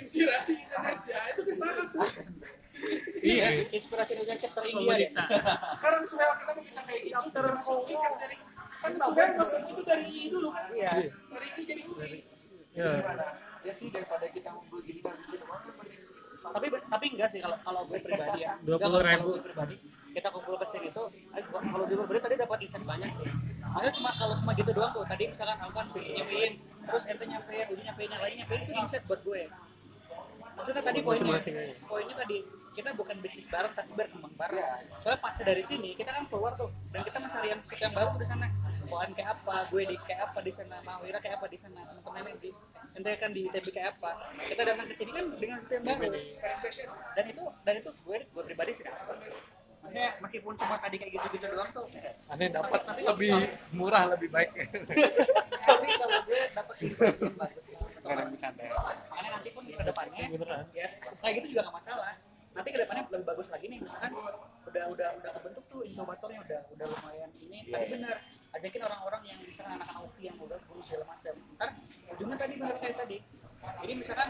[0.00, 2.08] Inspirasi Indonesia itu ke sana tuh.
[3.22, 5.10] iya inspirasi Indonesia chapter India ya
[5.70, 7.14] Sekarang Suhel kenapa bisa kayak gitu?
[7.14, 8.36] I kan dari
[8.82, 10.66] kan Suhel masuk itu dari I dulu kan?
[10.74, 12.18] iya Dari I jadi UI.
[12.74, 12.90] ya
[13.64, 15.62] ya sih daripada kita ngumpul gini kan bisa doang
[16.44, 18.52] tapi tapi enggak sih kalau kalau gue pribadi ya.
[18.60, 18.68] 20.000.
[18.68, 19.74] Enggak, kalau- kalau gue pribadi
[20.14, 23.26] kita kumpul ke sini tuh eh, kalau gue pribadi tadi dapat insight banyak sih.
[23.64, 25.04] Maksudnya cuma kalau cuma gitu doang tuh.
[25.08, 26.52] Tadi misalkan aku kan nyampein
[26.84, 29.40] terus ente nyampein udah nyampein yang lain nyampein itu insight buat gue.
[30.54, 31.40] Maksudnya tadi poinnya
[31.82, 32.36] poinnya tadi
[32.74, 34.62] kita bukan bisnis bareng tapi berkembang bareng.
[35.00, 38.28] Soalnya pas dari sini kita kan keluar tuh dan kita mencari yang yang baru di
[38.28, 38.46] sana.
[38.84, 42.36] Koan kayak apa gue di kayak apa di sana Mawira kayak apa di sana teman-teman
[42.36, 42.52] di
[42.94, 44.10] ente kan di ITB kayak apa.
[44.38, 46.88] Kita datang ke sini kan dengan sesuatu yang baru Sharing session.
[47.18, 49.02] dan itu dan itu gue gue pribadi sih dapet
[49.84, 51.86] maksudnya meskipun cuma tadi kayak gitu-gitu doang tuh.
[52.32, 53.36] Aneh dapat lebih
[53.76, 54.50] murah lebih baik.
[55.68, 57.64] Tapi kalau gue dapet insight yang bagus
[58.04, 58.64] kadang bercanda
[59.08, 60.24] makanya nanti pun ke depannya
[60.76, 60.86] ya
[61.24, 62.14] kayak gitu juga nggak masalah.
[62.54, 64.10] Nanti ke depannya lebih bagus lagi nih misalkan
[64.64, 67.58] udah udah udah kebentuk tuh inkubatornya udah udah lumayan ini.
[67.72, 68.18] Tapi benar
[68.54, 71.34] ajakin orang-orang yang misalkan anak-anak UPI yang udah guru segala macam.
[71.58, 71.68] Ntar
[72.14, 73.18] ujungnya tadi benar kayak tadi.
[73.54, 74.28] Jadi misalkan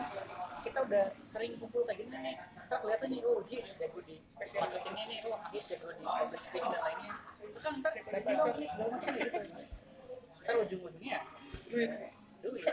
[0.64, 5.04] kita udah sering kumpul kayak gini nih kita kelihatan nih oh Ji jago di marketingnya
[5.12, 7.12] nih oh Ahid jago di public speaking dan lainnya.
[7.36, 9.38] Itu kan ntar dari lo nih segala macam gitu.
[10.40, 11.18] Ntar ujung-ujungnya
[11.68, 11.90] duit.
[12.44, 12.64] Duit.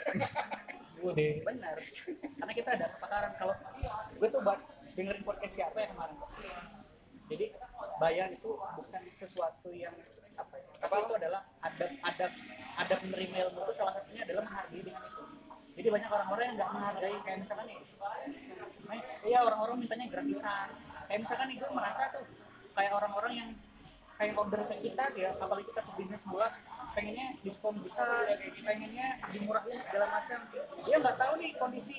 [1.02, 1.32] Udah.
[1.48, 1.78] benar
[2.38, 3.32] karena kita ada kepakaran.
[3.40, 3.56] Kalau
[4.20, 4.60] gue tuh buat
[4.96, 6.16] dengerin podcast siapa ya kemarin
[7.32, 7.46] jadi
[8.02, 9.96] bayar itu bukan sesuatu yang
[10.36, 12.32] apa ya tapi itu adalah adab adab
[12.82, 15.24] adab menerima ilmu itu salah satunya adalah menghargai dengan itu.
[15.72, 17.78] Jadi banyak orang-orang yang nggak menghargai kayak misalkan nih
[19.30, 20.68] iya orang-orang mintanya gratisan.
[21.08, 22.26] Kayak misalkan nih gue merasa tuh
[22.74, 23.50] kayak orang-orang yang
[24.18, 26.24] kayak order ke kita ya apalagi kita ke bisnis
[26.92, 28.26] pengennya diskon besar
[28.66, 30.40] pengennya dimurahin segala macam.
[30.82, 31.98] Dia nggak tahu nih kondisi.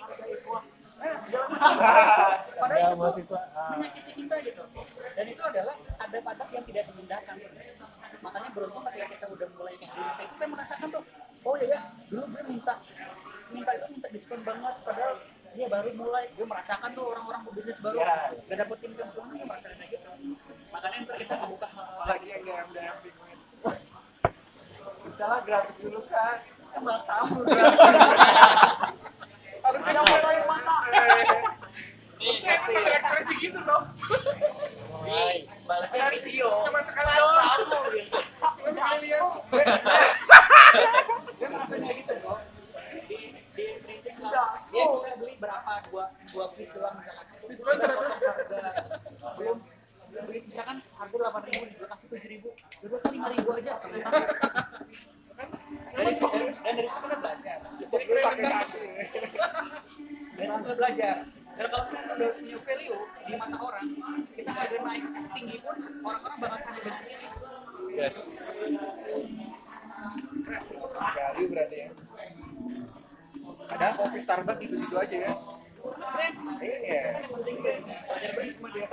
[0.50, 0.62] wah
[1.02, 1.72] eh, segala macam.
[2.62, 3.40] Padahal Ya, itu mahasiswa.
[3.74, 4.62] menyakiti kita gitu.
[5.12, 7.34] Dan itu adalah adab-adab yang tidak sebenarnya.
[8.22, 11.02] makanya beruntung ketika kita udah mulai ke Indonesia kita merasakan tuh
[11.42, 12.74] oh iya ya dulu gue minta
[13.50, 15.14] minta itu minta diskon banget padahal
[15.52, 16.24] dia baru mulai.
[16.38, 17.98] Gue merasakan tuh orang-orang pebisnis baru
[18.46, 20.08] gak dapet tim keuntungan gue merasakan kayak gitu.
[20.70, 23.30] Makanya ntar kita membuka apalagi yang dalam dalam bingung
[25.02, 26.38] misalnya gratis dulu kan
[26.72, 27.42] kan malah tamu
[29.80, 30.76] tidak boleh mata.
[32.20, 33.84] Kayak ekspresi gitu dong.
[35.66, 36.48] Balasnya video.
[36.68, 37.60] Cuma sekali doang.
[38.60, 39.22] Cuma sekali ya.
[41.42, 42.42] dia gitu dong
[42.72, 43.16] di
[43.56, 45.72] di printing lah dia kita beli berapa?
[45.90, 46.96] Dua dua piece doang.
[46.96, 48.32] Potong harga.
[49.36, 49.58] Belum.
[50.12, 50.40] Beli.
[50.44, 52.48] Misalkan harga delapan ribu gue kasih tujuh ribu.
[52.84, 53.72] Udah kali lima ribu aja
[55.92, 58.84] dan dari situ kita belajar jadi gue pakai kaki
[60.32, 61.16] dari situ kita belajar
[61.52, 63.86] dan kalau kita udah punya value di mata orang
[64.32, 65.04] kita harga naik
[65.36, 67.26] tinggi pun orang-orang bakal sadar ini
[67.92, 68.18] yes.
[70.92, 71.88] Value berarti ya.
[73.70, 75.32] Ada kopi Starbucks gitu gitu aja ya.
[76.58, 77.22] Iya.
[77.22, 78.86] Branding sama dia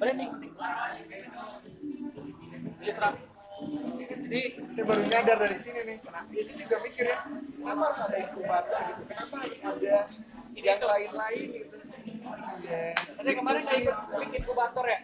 [0.00, 0.30] branding
[2.80, 3.10] citra
[4.06, 8.00] jadi saya baru nyadar dari sini nih nah di sini juga mikir ya kenapa harus
[8.04, 9.96] ada inkubator gitu kenapa harus ada
[10.56, 11.76] yang lain-lain gitu
[13.16, 14.98] Tadi kemarin nggak ikut bikin inkubator ya?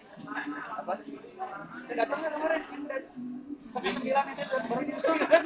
[0.79, 0.93] Apa?
[1.91, 2.63] Datang nggak kemarin?
[3.73, 5.43] Pakai sembilan itu baru diusul kan?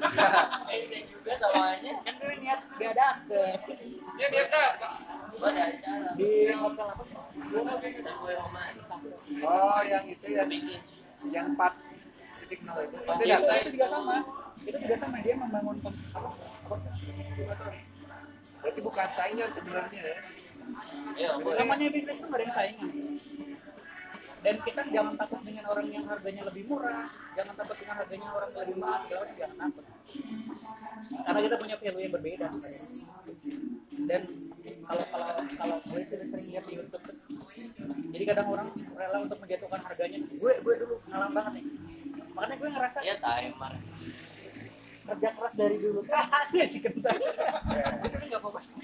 [0.97, 3.59] juga samanya Kan gue niat gak dateng.
[4.17, 7.05] Ya dia ada acara Di hotel apa?
[9.47, 10.81] Oh, yang itu bikin
[11.33, 11.86] yang 4
[12.47, 12.97] titik nol itu.
[13.03, 13.59] Nanti Itu, datang.
[13.59, 14.17] itu juga sama.
[14.63, 16.31] Itu juga sama dia membangun apa?
[16.71, 16.91] Apa sih?
[18.63, 20.17] Berarti bukan saingan sebenarnya ya.
[21.15, 22.91] ya boleh namanya bisnis itu nggak ada yang saingan
[24.47, 28.51] dan kita jangan takut dengan orang yang harganya lebih murah jangan takut dengan harganya orang
[28.51, 29.85] yang lebih mahal segala macam, jangan takut
[31.27, 32.49] karena kita punya value yang berbeda
[34.07, 34.23] dan
[34.87, 37.05] kalau kalau kalau gue tidak sering lihat di YouTube
[38.11, 41.65] jadi kadang orang rela untuk menjatuhkan harganya gue gue dulu ngalam banget nih
[42.37, 42.99] makanya gue ngerasa?
[43.01, 43.73] Ya timer.
[45.07, 46.01] Kerja keras dari dulu.
[46.57, 47.17] Ya si kentang
[48.05, 48.77] bisa nggak apa-apa sih.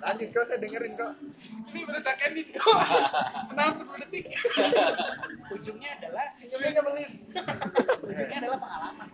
[0.00, 1.12] Lanjut kok saya dengerin kok.
[1.60, 2.78] Ini berdasarkan edit kok.
[3.52, 4.24] Enam sepuluh detik.
[5.50, 7.10] ujungnya adalah senyumnya nyebelin.
[8.06, 9.08] Ujungnya adalah pengalaman.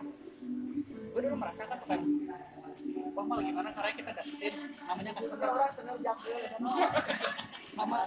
[0.87, 2.01] Gue dulu merasakan bukan
[3.25, 4.53] mal gimana caranya kita dapetin
[4.85, 5.49] namanya customer?
[7.77, 7.97] Sama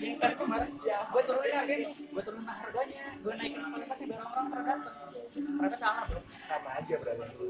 [0.00, 3.04] yang kan kemarin ya gue turunin harganya gue turunin harganya.
[3.20, 4.94] Gue naikin kualitasnya biar orang pada datang
[5.26, 6.20] ternyata salah bro.
[6.28, 7.48] Sama aja berarti.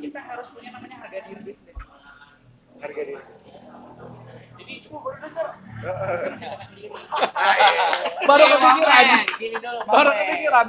[0.00, 1.76] kita harus punya namanya harga diri bisnis
[2.80, 3.22] Harga diri.
[4.60, 5.48] jadi itu baru denger.
[8.28, 9.06] Baru kepikiran.
[9.88, 10.68] Baru kepikiran.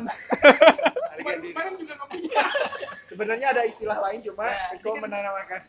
[1.11, 2.43] Kemarin juga nggak punya.
[3.11, 5.61] Sebenarnya ada istilah lain cuma Ya, Iko ini kan- menamakan.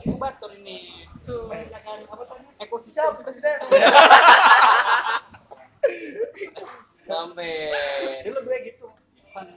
[0.00, 1.04] inkubator ini.
[1.24, 1.44] Tuh.
[1.52, 2.44] Apa tadi?
[2.58, 3.12] Ekosistem.
[3.20, 3.58] Presiden.
[7.04, 7.68] Sampai.
[8.24, 8.86] Dulu gue gitu.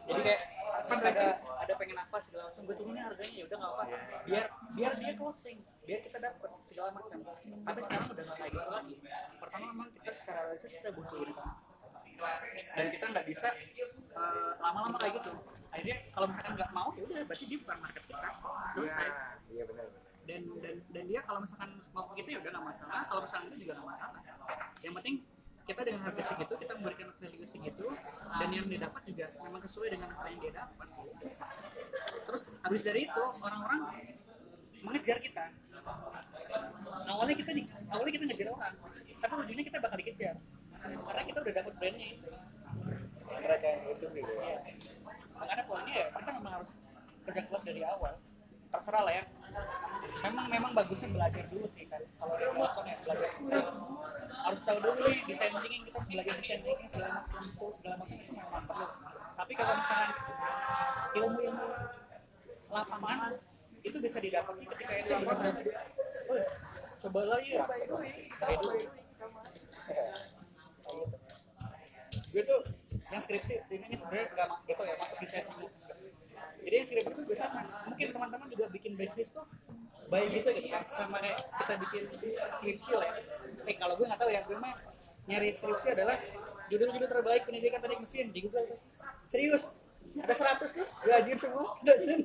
[0.05, 0.41] Jadi kayak
[0.83, 2.61] kan ada ada pengen apa segala macam.
[2.67, 3.83] Gue turunin harganya ya udah nggak apa
[4.27, 4.45] biar
[4.75, 5.57] biar dia closing.
[5.83, 7.17] Biar kita dapat segala macam.
[7.63, 8.95] Tapi sekarang udah nggak kayak gitu lagi.
[9.39, 11.19] Pertama memang kita secara realistis kita butuh
[12.73, 13.47] dan kita nggak bisa
[14.13, 15.31] eh, lama-lama kayak gitu.
[15.73, 18.29] Akhirnya kalau misalkan nggak mau ya udah berarti dia bukan market kita
[18.73, 19.07] selesai
[19.53, 19.87] Iya benar.
[20.23, 23.01] dan dan dan dia kalau misalkan mau gitu ya udah nggak masalah.
[23.09, 24.19] Kalau misalkan itu juga nggak masalah.
[24.83, 25.15] Yang penting
[25.63, 27.85] kita dengan harga segitu kita memberikan value segitu
[28.35, 30.87] dan yang dia dapat juga memang sesuai dengan apa yang dia dapat.
[32.27, 33.81] Terus habis dari itu orang-orang
[34.83, 35.43] mengejar kita.
[37.03, 37.61] Awalnya kita di,
[37.91, 38.73] awalnya kita ngejar orang
[39.23, 40.35] tapi ujungnya kita bakal dikejar.
[40.83, 42.07] Karena kita udah dapat brandnya
[43.39, 44.57] Mereka yang itu gitu ya.
[45.33, 46.71] makanya poinnya ya kita memang harus
[47.25, 48.13] kerja keras dari awal.
[48.73, 49.23] Terserah lah ya.
[50.23, 52.01] Memang memang bagusnya belajar dulu sih kan.
[52.05, 53.61] Kalau dari Watson ya belajar dulu
[54.43, 58.31] harus tahu dulu nih desain thinking kita belajar desain thinking segala macam segala macam itu
[58.33, 58.87] memang perlu.
[59.33, 60.11] Tapi kalau misalkan
[61.17, 61.67] ilmu ilmu
[62.73, 63.31] lapangan
[63.83, 65.11] itu bisa didapat ketika itu.
[65.11, 65.53] Benar-benar
[66.29, 66.45] "Oh,
[67.03, 67.63] coba ya.
[67.67, 68.83] By the way."
[72.33, 72.61] gue tuh
[73.13, 75.71] yang skripsi ini ini sebenarnya nggak gitu ya masuk desain thinking
[76.63, 77.45] jadi yang skripsi itu biasa
[77.85, 79.45] mungkin teman-teman juga bikin bisnis tuh
[80.13, 82.03] baik gitu gitu kan sama kayak kita bikin
[82.53, 83.13] skripsi lah ya.
[83.65, 84.73] Eh kalau gue nggak tahu ya gue mah
[85.25, 86.17] nyari skripsi adalah
[86.69, 88.79] judul-judul terbaik pendidikan teknik mesin di Google tuh.
[89.25, 89.81] Serius
[90.13, 91.73] ada 100 tuh gue anjir semua.
[92.03, 92.19] Sih.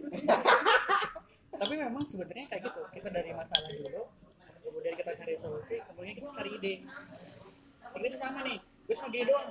[1.58, 4.06] tapi memang sebenarnya kayak gitu kita dari masalah dulu
[4.62, 6.74] kemudian kita cari solusi kemudian kita cari ide.
[7.88, 9.48] Seperti itu sama nih gue cuma gini doang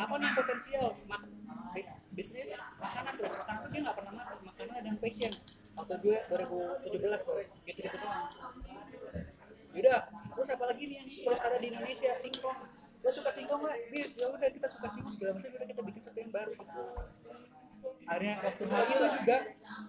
[0.00, 0.86] apa nih potensial?
[1.04, 1.22] Mak
[1.76, 3.28] bi- bisnis makanan tuh.
[3.28, 5.32] Makanan tuh dia nggak pernah makan makanan ada passion.
[5.76, 7.34] Waktu gue 2017 tuh.
[7.68, 8.24] Gitu gitu doang.
[9.70, 12.10] Yaudah, terus apa lagi nih yang terus ada di Indonesia?
[12.18, 12.58] Singkong.
[13.00, 13.76] Lo suka singkong nggak?
[13.92, 16.52] Bi, ya udah kita suka singkong segala macam udah kita bikin satu yang baru
[18.10, 19.36] akhirnya waktu hari itu juga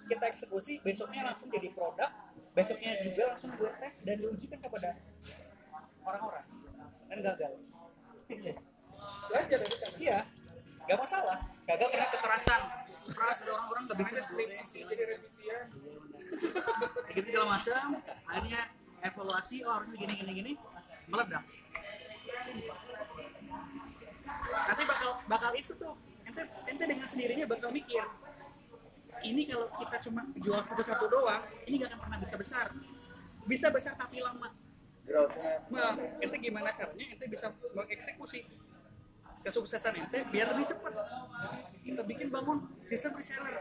[0.07, 2.11] kita eksekusi besoknya langsung jadi produk
[2.51, 4.89] besoknya juga langsung gue tes dan diujikan kepada
[6.05, 6.45] orang-orang.
[7.11, 7.53] Dan gagal
[9.31, 9.97] Belajar dari sana.
[9.97, 10.19] iya.
[10.89, 11.39] Gak masalah.
[11.69, 12.61] Gagal karena kekerasan.
[13.11, 15.65] Keras ada orang-orang gak bisa skripsi jadi revisian.
[17.07, 17.85] kayak gitu segala macam.
[18.27, 18.61] Akhirnya
[19.03, 20.51] evaluasi oh harusnya gini gini gini.
[21.11, 21.43] Meledak.
[24.51, 25.93] Tapi bakal bakal itu tuh
[26.27, 28.03] ente ente dengan sendirinya bakal mikir
[29.21, 32.65] ini kalau kita cuma jual satu-satu doang ini gak akan pernah bisa besar.
[33.45, 34.49] Bisa besar tapi lama.
[35.01, 35.65] Growth-nya.
[35.73, 38.45] Nah, ente gimana caranya ente bisa mengeksekusi
[39.41, 40.93] kesuksesan ente biar lebih cepat.
[41.81, 42.57] Kita bikin bangun
[42.87, 43.55] desain reseller.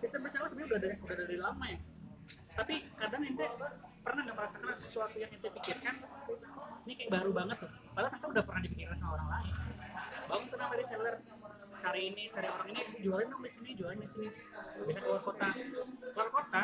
[0.00, 1.78] Desain reseller sebenarnya udah dari, udah dari lama ya.
[2.58, 3.46] Tapi kadang ente
[4.02, 5.94] pernah nggak merasakan sesuatu yang ente pikirkan
[6.88, 7.70] ini kayak baru banget tuh.
[7.92, 9.54] Padahal kita udah pernah dipikirkan sama orang lain.
[10.28, 11.14] Bangun nama reseller,
[11.76, 14.28] cari ini, cari orang ini, jualin dong di sini, jualin di sini.
[14.88, 15.48] Bisa keluar kota.
[16.12, 16.62] Keluar kota,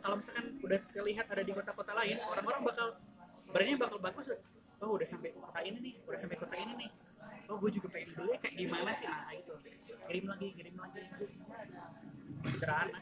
[0.00, 2.88] kalau misalkan udah terlihat ada di kota-kota lain, orang-orang bakal
[3.48, 4.28] kabarnya bakal bagus
[4.78, 6.90] oh udah sampai kota ini nih udah sampai kota ini nih.
[7.50, 9.08] Oh gue juga pengen beli kayak gimana sih?
[9.10, 9.54] Nah itu.
[10.06, 11.02] Kirim lagi kirim lagi.
[12.46, 13.00] Sederhana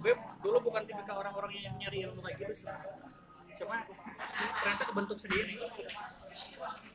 [0.00, 2.72] gue dulu bukan tipikal orang-orang yang nyari ilmu kayak gitu sih.
[3.60, 3.84] Cuma
[4.64, 5.60] ternyata kebentuk sendiri.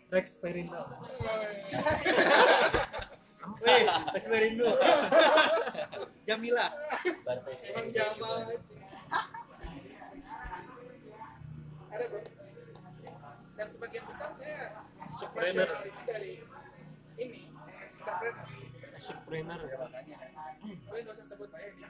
[0.08, 0.80] Rex Perindo.
[3.64, 3.84] Weh,
[4.16, 4.70] Tes Perindo.
[6.28, 6.68] Jamila.
[7.68, 8.40] Emang Jamal.
[13.58, 15.70] Dan sebagian besar saya Entrepreneur.
[15.82, 16.34] ini dari
[17.18, 17.40] ini
[17.90, 18.46] entrepreneur.
[18.94, 19.60] Entrepreneur.
[20.88, 21.90] Gue nggak usah sebut aja ya.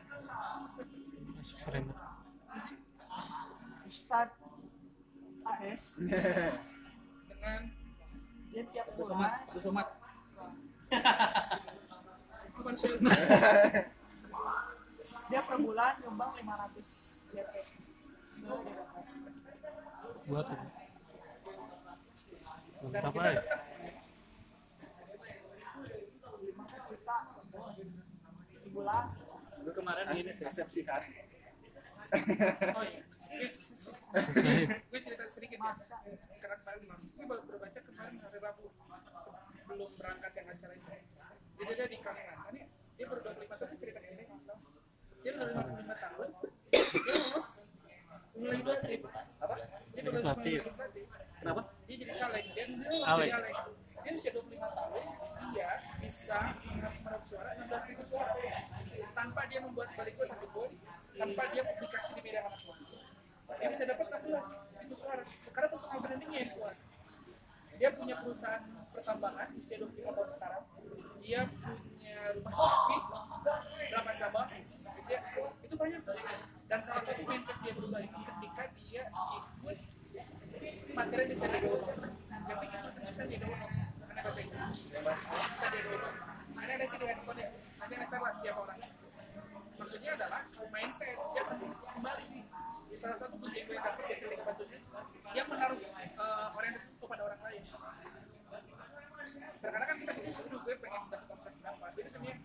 [1.38, 1.98] Entrepreneur.
[3.88, 4.30] Ustad
[5.48, 5.84] AS
[7.28, 7.62] dengan
[8.58, 9.30] dia tiap bulan
[9.62, 9.86] somat.
[15.30, 17.54] dia per bulan nyumbang 500 JP
[20.26, 20.66] Buat itu.
[22.82, 23.46] Mantap aja.
[26.26, 27.18] 5 juta
[28.58, 29.06] sebulan
[29.62, 30.50] Gue kemarin ini sih.
[30.50, 31.06] resepsikan
[32.74, 35.74] oh iya Gue- cerita sedikit ya.
[36.38, 36.82] Karena kemarin
[37.14, 38.66] gue baru baca kemarin hari Rabu.
[39.14, 40.90] Sebelum berangkat yang acara itu.
[41.58, 44.24] Jadi dia di Kangeran ini dia baru 25 tahun cerita ini
[45.18, 46.30] dia baru 25 tahun
[46.70, 46.82] dia
[47.18, 47.50] lulus.
[48.38, 49.56] Legislatif apa?
[49.90, 50.60] Dia lulus Legislatif.
[51.38, 51.62] Kenapa?
[51.86, 52.46] dia jadi caleg.
[52.48, 53.32] Dan dia Caleg.
[53.98, 55.04] dia usia 25 tahun
[55.48, 55.70] dia
[56.00, 56.40] bisa
[57.02, 58.34] meraup suara 16 ribu suara.
[59.12, 60.70] Tanpa dia membuat baliho satu pun
[61.12, 62.78] tanpa dia publikasi di media mana pun
[63.56, 65.24] dia bisa dapat 16 ribu suara
[65.56, 66.76] karena personal brandingnya yang kuat
[67.78, 70.64] dia punya perusahaan pertambangan usia 25 tahun sekarang.
[71.22, 72.96] Dia punya rumah kopi
[73.94, 74.50] 8 cabang.
[75.06, 75.20] Dia,
[75.62, 76.02] itu banyak.
[76.68, 79.80] Dan salah satu mindset dia berubah itu ketika dia ikut
[80.98, 83.68] materi di yang bikin itu punya Sandiaga Uno.
[84.02, 84.56] Karena baca itu.
[85.62, 86.10] Sandiaga Uno.
[86.58, 88.90] Ada ada sih di handphone ya nanti nempel lah siapa orangnya.
[89.78, 90.42] Maksudnya adalah
[90.74, 91.14] mindset.
[91.38, 91.44] Dia
[91.94, 92.42] kembali sih.
[92.42, 92.57] di
[92.98, 94.80] salah satu kunci yang gue dapat dari ketika batunya
[95.34, 95.80] dia menaruh
[96.18, 97.64] uh, orientasi kepada orang lain
[99.58, 102.38] terkadang kan kita bisa seduh gue pengen dapat omset berapa jadi sebenarnya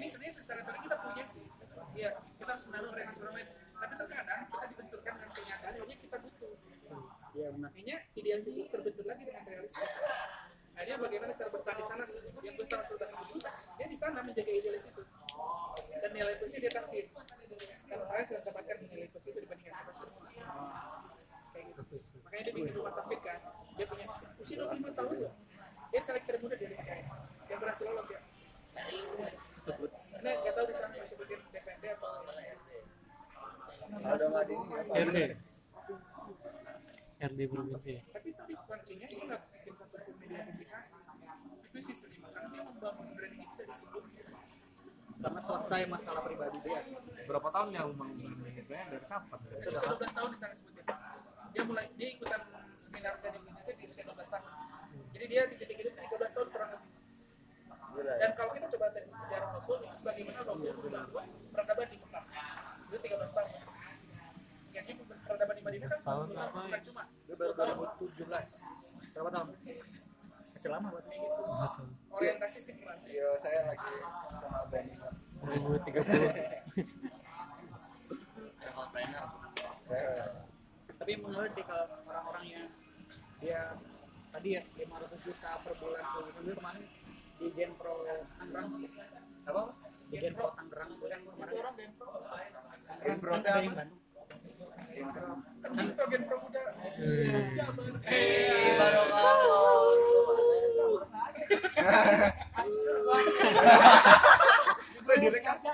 [0.00, 1.44] ini sebenarnya secara teori kita punya sih
[1.92, 2.10] iya
[2.40, 3.48] kita harus menaruh orientasi orang lain
[3.78, 6.52] tapi terkadang kita dibenturkan dengan kenyataan bahwa kita butuh
[7.38, 7.70] Iya benar.
[7.70, 9.92] Akhirnya idealis itu terbentuk lagi dengan realistis.
[10.74, 12.22] Akhirnya bagaimana cara bertahan di sana sih?
[12.42, 13.08] Yang gue sama sudah
[13.78, 15.02] dia di sana menjaga idealis itu.
[16.02, 17.06] Dan nilai plus dia tampil.
[17.86, 18.42] Dan makanya sudah
[19.18, 20.30] plus itu dibandingkan apa semua.
[21.50, 21.82] Kayak gitu.
[22.22, 23.38] Makanya dia bikin rumah tampil kan.
[23.74, 24.06] Dia punya
[24.38, 25.34] usia 25 tahun loh.
[25.90, 27.10] Dia caleg termuda dari PKS.
[27.50, 28.20] Yang berhasil lolos ya.
[29.58, 29.90] Tersebut.
[29.90, 32.54] Karena nggak tahu di sana disebutin DPD atau ini ya
[35.02, 35.18] RD.
[37.18, 37.94] RD provinsi.
[38.14, 41.02] tapi tadi kuncinya dia nggak bikin satu media publikasi
[41.66, 44.22] itu sih seniman karena dia membangun branding itu dari sebelumnya
[45.18, 46.80] Karena selesai masalah pribadi dia.
[47.28, 47.88] berapa tahun yang
[48.68, 49.38] saya dari kapan?
[49.68, 50.84] Usia 12 tahun di sana sebutnya
[51.52, 52.40] dia mulai dia ikutan
[52.78, 54.52] seminar saya di itu di usia 12 tahun.
[55.12, 56.92] Jadi dia di titik itu 13 tahun kurang lebih.
[57.98, 62.24] Dan kalau kita coba tes sejarah Rasul itu sebagaimana Rasul membangun peradaban di Mekah.
[62.86, 63.48] Itu 13 tahun.
[64.70, 64.94] Kayaknya
[65.26, 66.60] peradaban di Madinah kan 13 tahun 10 tahun apa?
[66.62, 67.52] bukan cuma Gue baru
[68.06, 69.12] 2017.
[69.18, 69.46] Berapa tahun?
[70.58, 71.42] Masih lama buat kayak gitu.
[72.18, 73.94] orientasi sih bukan Iya, saya lagi
[74.42, 76.02] sama Benny 2030.
[78.58, 79.26] Travelpreneur.
[80.98, 82.66] Tapi menurut sih kalau orang-orang yang
[83.38, 83.70] dia
[84.34, 86.84] tadi ya 500 juta per bulan tuh itu kemarin
[87.38, 87.94] di Genpro
[88.34, 88.68] Tangerang.
[89.46, 89.62] Apa?
[90.10, 90.90] Di Genpro Tangerang.
[90.98, 92.08] Gue kan kemarin orang Genpro
[92.98, 95.47] Genpro kan dari Bandung
[98.08, 98.78] Eh,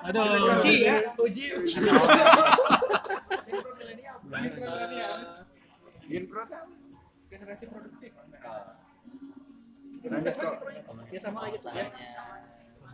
[0.04, 0.56] Aduh.
[0.60, 1.44] uji ya uji
[7.28, 8.12] generasi produktif.
[10.04, 10.54] Lanjut kok
[11.12, 11.88] ya sama aja ya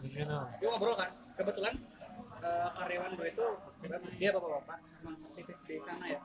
[0.01, 0.43] Profesional.
[0.59, 1.11] gue ngobrol kan.
[1.39, 1.75] Kebetulan
[2.41, 3.47] eh, karyawan gue itu
[4.19, 4.79] dia bapak-bapak.
[5.39, 6.21] Aktivis di sana ya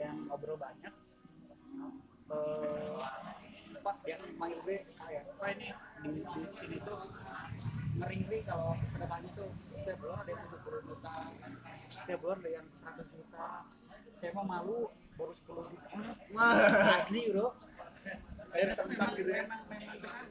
[0.00, 0.94] dan ngobrol banyak.
[2.32, 2.96] Eh
[3.80, 5.68] pak yang manggil gue kayak pak ini
[6.04, 7.00] di, di sini tuh
[7.96, 11.14] ngeri kalau ke depannya tuh setiap bulan ada yang 70 juta
[11.88, 13.46] setiap bulan ada yang 100 juta.
[14.16, 15.88] Saya mau malu baru 10 juta.
[16.96, 17.48] Asli bro.
[18.50, 19.44] Air sentak gitu ya.
[19.44, 20.24] Memang memang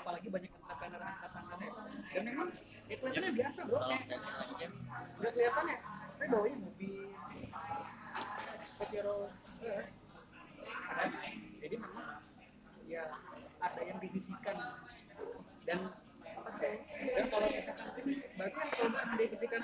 [0.00, 1.68] apalagi banyak entrepreneur angkat tangannya
[2.12, 2.48] dan memang
[2.88, 3.78] ya kelihatannya biasa bro.
[3.84, 4.20] Kayak
[4.60, 4.74] game
[5.20, 5.78] nggak kelihatan ya
[6.20, 6.92] saya bawain mobil
[8.80, 9.28] Pajero
[11.60, 12.08] jadi memang
[12.88, 13.04] ya
[13.60, 14.56] ada yang divisikan
[15.68, 15.78] dan
[16.40, 17.88] apa dan kalau misalkan
[18.34, 19.62] berarti kalau misalkan divisikan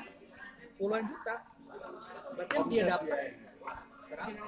[0.76, 1.34] puluhan juta
[2.36, 4.46] berarti yang dia Omset, dapat ya.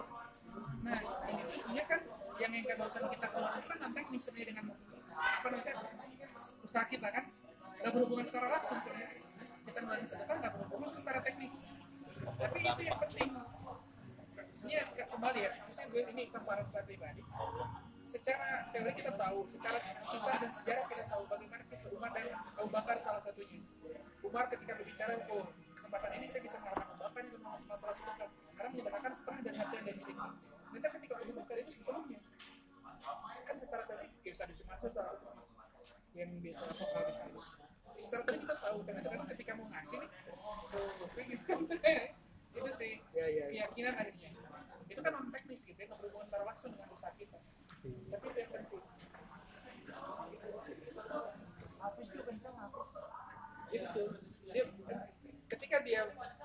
[0.84, 0.98] Nah,
[1.32, 2.00] ini tuh sebenarnya kan
[2.38, 4.64] yang yang barusan kita keluarkan kan teknis sebenarnya dengan
[5.18, 5.74] apa namanya
[6.62, 7.24] usaha kita kan
[7.82, 9.18] nggak berhubungan secara langsung sebenarnya
[9.66, 11.54] kita ngeluarin sedekah nggak berhubungan secara teknis
[12.38, 13.30] tapi itu yang penting
[14.58, 17.22] sebenarnya ke- kembali ya maksudnya gue ini gambaran saya pribadi.
[18.02, 22.68] Secara teori kita tahu secara kisah dan sejarah kita tahu bagaimana kisah Umar dan Abu
[22.74, 23.62] Bakar salah satunya.
[24.18, 25.46] Umar ketika berbicara oh
[25.78, 28.30] kesempatan ini saya bisa mengalahkan Abu Bakar ini tentang masalah sedekah.
[28.58, 30.14] Karena menyedekahkan setengah dari harta yang dia miliki.
[30.18, 32.20] Ternyata ketika Abu Bakar itu sebelumnya
[33.46, 35.28] kan secara teori kisah di Sumatera salah satu
[36.18, 37.40] yang biasa vokal di sana.
[37.94, 41.08] Secara teori kita tahu kadang-kadang ketika mau ngasih nih oh
[42.58, 43.44] itu sih ya ya.
[43.54, 44.30] keyakinan akhirnya
[44.98, 47.38] itu kan non teknis gitu ya nggak berhubungan secara langsung dengan usaha kita.
[47.86, 48.82] Tapi itu yang penting.
[51.78, 52.92] Habis tuh kencang habis.
[53.70, 54.04] itu.
[54.50, 54.64] Dia
[55.48, 56.00] ketika dia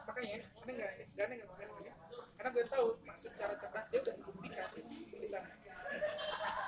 [0.05, 1.93] makanya karena nggak karena nggak ngomongin ya
[2.39, 4.69] karena gue tahu maksud cara cerdas dia udah dibuktikan
[5.17, 5.49] di sana.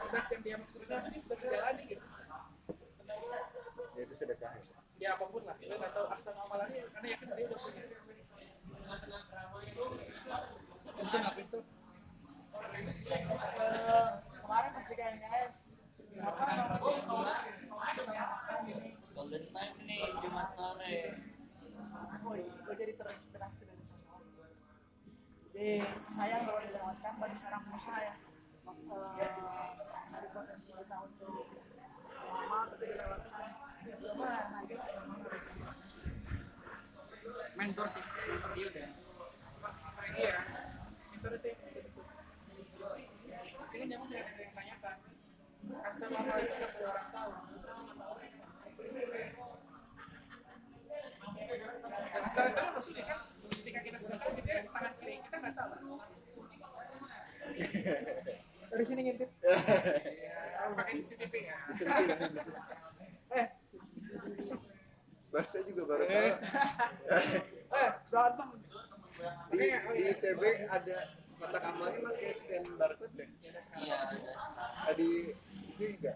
[0.01, 2.05] Cerdas yang dia maksud di sana dia sudah terjalani gitu.
[3.95, 4.63] Ya itu sedekah ya.
[4.97, 5.55] ya apa pun lah.
[5.61, 7.83] Kita nggak tahu asal amalannya karena yakin dia udah punya.
[10.95, 11.63] Bisa habis tuh
[13.06, 14.07] Eh,
[14.41, 15.56] kemarin pas di KNKS
[16.26, 17.38] apa namanya
[17.77, 21.14] pasti banyak makan ini golden time nih Jumat sore.
[22.26, 24.18] Woi, gue jadi terinspirasi dari sana.
[25.53, 28.15] Jadi sayang kalau dilewatkan bagi seorang pengusaha ya
[28.65, 29.30] Eh,
[30.10, 31.45] dari potensi kita untuk
[32.10, 33.49] lama tapi dilewatkan
[33.86, 35.61] coba nanti memang harus mentor sih?
[37.53, 37.88] Mentor
[38.57, 38.90] dia udah.
[40.15, 40.38] Iya
[41.26, 41.49] itu itu
[43.76, 44.97] sehingga ada yang tanyakan
[45.84, 47.31] asal itu nggak perlu orang tahu
[52.15, 53.19] dan setelah itu maksudnya kan
[53.52, 55.99] ketika kita sedekah gitu ya tangan kiri kita nggak tahu.
[58.65, 59.30] Dari sini ngintip.
[59.43, 59.56] Ya
[60.73, 61.57] pakai CCTV ya.
[63.35, 63.47] Eh.
[65.30, 66.30] Baru saya juga baru tahu.
[67.76, 67.91] Eh.
[68.07, 68.49] Berantem
[69.52, 70.97] di, di ITB ada
[71.45, 73.30] kotak amalnya pakai scan barcode deh
[73.85, 74.34] iya ada.
[74.89, 75.09] Tadi
[75.77, 76.11] itu juga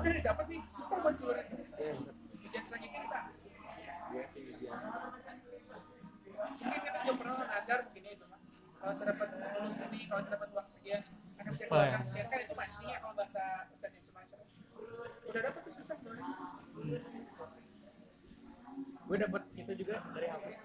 [0.00, 1.46] udah didapat nih, susah buat ngeluarin.
[2.38, 3.20] Ujian selanjutnya bisa.
[4.08, 4.72] ya sih ya
[6.38, 8.40] Mungkin kita juga pernah sadar begini itu, Mas.
[8.78, 11.02] Kalau saya dapat lulus ini, kalau saya dapat uang sekian,
[11.38, 12.06] akan Apa keluarkan ya?
[12.06, 14.44] sekian kan itu mancing ya kalau bahasa Ustaz di Sumatera.
[15.28, 16.26] Udah dapat tuh susah ngeluarin.
[19.08, 20.56] gue dapat itu juga dari hapus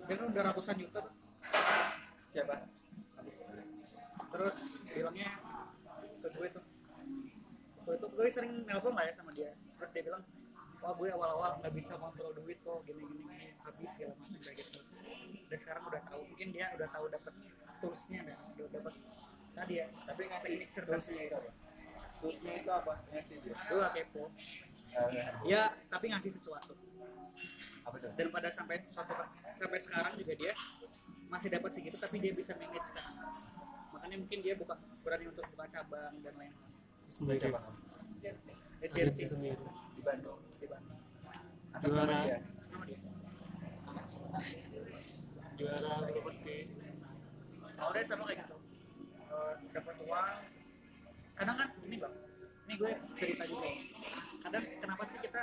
[0.00, 1.14] dia kan udah ratusan juta tuh.
[2.32, 2.54] siapa
[4.32, 4.58] terus
[4.88, 5.28] bilangnya
[7.90, 9.50] gue tuh gue sering nelpon lah ya sama dia.
[9.50, 10.22] Terus dia bilang
[10.78, 14.56] wah gue awal-awal nggak bisa kontrol duit kok gini gini gini habis segala macam kayak
[14.62, 14.80] gitu.
[15.50, 17.34] Udah sekarang udah tahu mungkin dia udah tahu dapat
[17.82, 18.94] toolsnya dan udah dapat
[19.50, 21.50] tadi ya tapi ngasih teknik cerdasnya toolsnya itu apa?
[22.22, 22.94] Toolsnya itu apa?
[23.10, 23.54] Ngasih dia?
[23.58, 24.24] Gue kepo.
[25.42, 26.72] Ya tapi ngasih sesuatu.
[27.82, 29.12] Apa dan pada sampai suatu
[29.58, 30.54] sampai sekarang juga dia
[31.26, 33.14] masih dapat segitu tapi dia bisa manage sekarang
[33.94, 34.74] makanya mungkin dia buka
[35.06, 36.69] berani untuk buka cabang dan lain-lain
[37.10, 37.60] Baca apa?
[38.80, 41.00] agensi di Bandung di Bandung.
[41.74, 42.18] Atas nama Juara.
[42.22, 42.38] dia.
[45.58, 46.56] Juara properti
[47.80, 48.56] awalnya sama kayak gitu.
[49.30, 50.38] Eh, dapat uang.
[51.34, 52.14] Kadang kan ini bang.
[52.70, 53.68] Ini gue cerita juga.
[54.46, 55.40] Kadang kenapa sih kita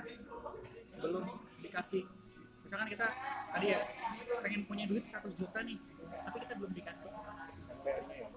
[1.04, 1.26] belum
[1.60, 2.04] dikasih?
[2.64, 3.08] Misalkan kita
[3.52, 3.80] tadi ya
[4.40, 7.12] pengen punya duit 100 juta nih tapi kita belum dikasih.
[7.84, 8.28] Ya.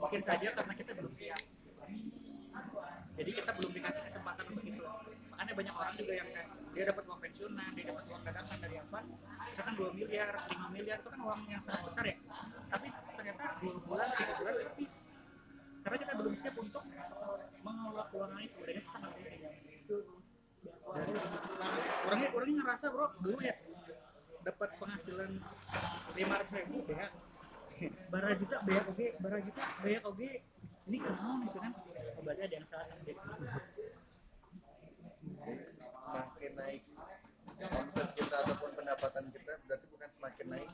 [0.00, 1.40] Mungkin saja karena kita belum siap
[3.20, 4.80] jadi kita belum dikasih kesempatan untuk itu.
[5.28, 8.76] Makanya banyak orang juga yang kayak dia dapat uang pensiunan dia dapat uang dadakan dari
[8.80, 8.98] apa?
[9.44, 12.16] Misalkan 2 miliar 5 miliar itu kan uang yang sangat besar ya.
[12.72, 14.94] Tapi ternyata 2 bulan 3 bulan habis.
[15.80, 16.84] Karena kita belum siap untuk
[17.60, 18.58] mengelola keuangan itu.
[18.64, 19.40] Dan itu sangat penting.
[19.40, 21.08] Dan
[22.08, 23.56] orangnya orangnya ngerasa bro dulu ya
[24.40, 25.30] dapat penghasilan
[26.16, 27.08] 500 ribu ya
[28.12, 30.30] bara juta bayar oge bara juta bayar oge
[30.90, 31.72] ini kenal gitu kan
[32.20, 33.14] berarti ada yang salah sama dia.
[36.10, 36.82] Semakin naik
[37.70, 40.70] omset kita ataupun pendapatan kita berarti bukan semakin naik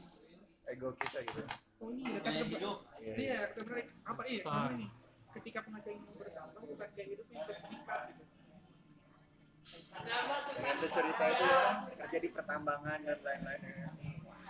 [0.72, 1.42] ego kita gitu.
[1.84, 2.78] Oh iya kan hidup.
[3.04, 4.90] Iya sebenarnya apa iya sebenarnya nih.
[5.36, 8.24] Ketika penghasilan bertambah bukan gaya hidup yang meningkat gitu.
[10.56, 11.62] Dengan cerita itu ya
[12.00, 13.90] kerja di pertambangan dan lain-lain ya.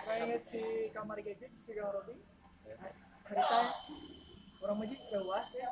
[0.06, 0.62] kayak si
[0.94, 2.14] kamar gadget si kamar Robi
[3.26, 3.59] cerita
[4.66, 5.70] orang maji lewas ya.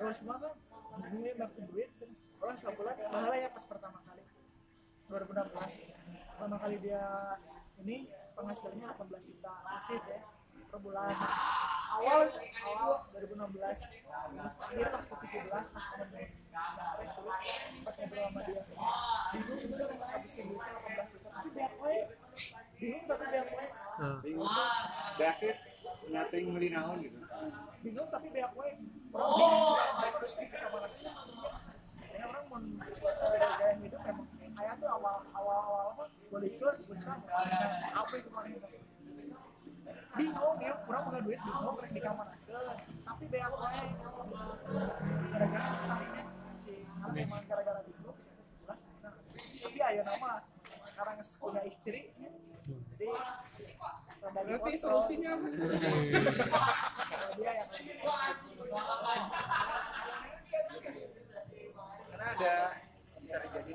[0.00, 0.56] Lewas semua kan
[1.12, 1.92] ini makin duit
[2.40, 4.24] orang sebulan bahala ya pas pertama kali.
[5.12, 5.92] 2016
[6.36, 7.04] pertama kali dia
[7.84, 9.52] ini penghasilannya 18 juta.
[9.68, 10.24] Masif ya
[10.68, 11.12] per bulan.
[11.98, 12.28] Awal
[12.64, 16.08] awal 2016 pas akhir lah ke 17 pas temen
[16.98, 17.30] Pres dulu
[17.84, 18.62] pas ngobrol sama dia.
[19.36, 21.28] Bingung bisa nggak habisin duitnya 18 juta.
[21.36, 22.00] Tapi banyak wae
[22.78, 23.68] bingung tapi banyak wae
[24.24, 24.68] bingung tuh.
[26.08, 27.20] Nyating beli naon gitu
[27.78, 28.72] bingung tapi banyak wae
[29.14, 29.78] orang bingung.
[30.48, 31.06] Kamar lagi
[32.18, 34.26] ya orang mau gaya hidup memang
[34.58, 37.14] kayak tuh awal awal awal apa boleh ikut bisa
[37.94, 38.58] apa itu kemarin
[40.18, 42.26] bingung ya kurang punya duit bingung mereka di kamar
[43.06, 43.86] tapi banyak wae
[45.30, 48.80] gara-gara tadinya si emang gara-gara bingung bisa jelas
[49.62, 50.42] tapi ayo nama
[50.98, 52.10] sekarang punya istri
[52.98, 53.06] jadi
[54.34, 55.38] berarti solusinya
[57.38, 57.70] dia yang
[62.02, 62.54] karena ada
[63.14, 63.72] bisa terjadi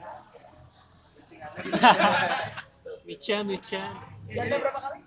[3.08, 3.94] Michan Michan
[4.28, 5.00] janda berapa kali?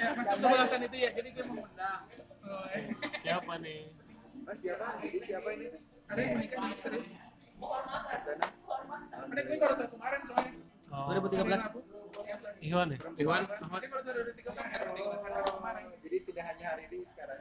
[0.00, 2.08] ya masuk ke bahasan itu ya jadi gue mau undang
[2.46, 2.94] Oh, eh.
[3.26, 3.90] siapa nih
[4.46, 5.02] Mas siapa?
[5.02, 5.66] Jadi siapa ini?
[6.06, 7.18] ada yang menikah serius
[7.56, 9.95] ada gue baru tahu oh,
[11.06, 16.64] 2013 Iwan ya Iwan Dia baru tahu 2013 ada penjelasan dari kemarin Jadi tidak hanya
[16.72, 17.40] hari ini sekarang.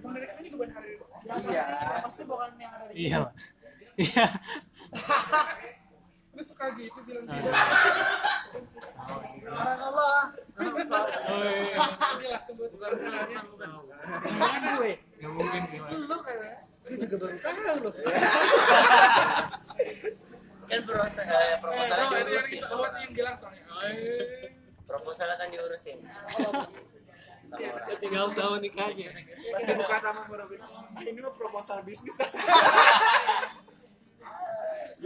[0.00, 0.88] Bukan hari
[1.26, 1.64] Ya Iya.
[1.66, 3.02] ya pasti bukan yang ada di sini.
[3.10, 3.18] iya
[4.06, 4.26] iya
[6.36, 7.48] lu suka gitu bilang gitu
[9.46, 10.36] Orang Allah.
[10.52, 11.80] oh, iya.
[12.12, 12.92] inilah kebetulan
[13.48, 13.72] bukan
[14.76, 15.80] gue nggak mungkin sih.
[15.80, 16.60] Lu kayaknya.
[16.86, 17.92] gue juga baru tahu loh
[20.66, 22.60] kan proses eh, proposalnya Oh, itu yang diurusin
[23.02, 24.50] yang bilang soalnya Oh, iya.
[24.86, 25.98] proposalnya kan diurusin
[28.02, 29.10] tinggal tahu nikahnya
[29.54, 30.58] Pas dibuka sama Merobin.
[30.98, 32.18] Ini mah proposal bisnis.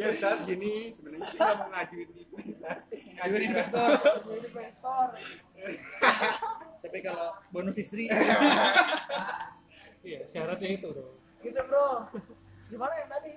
[0.01, 2.47] ya Ustaz, gini sebenarnya sih nggak mau ngajuin bisnis.
[3.21, 3.89] Ngajuin investor.
[4.01, 5.09] Jadi investor.
[6.81, 8.09] tapi kalau bonus istri
[10.01, 11.13] iya syaratnya itu bro
[11.45, 11.89] Gitu bro.
[12.73, 13.33] Gimana yang tadi?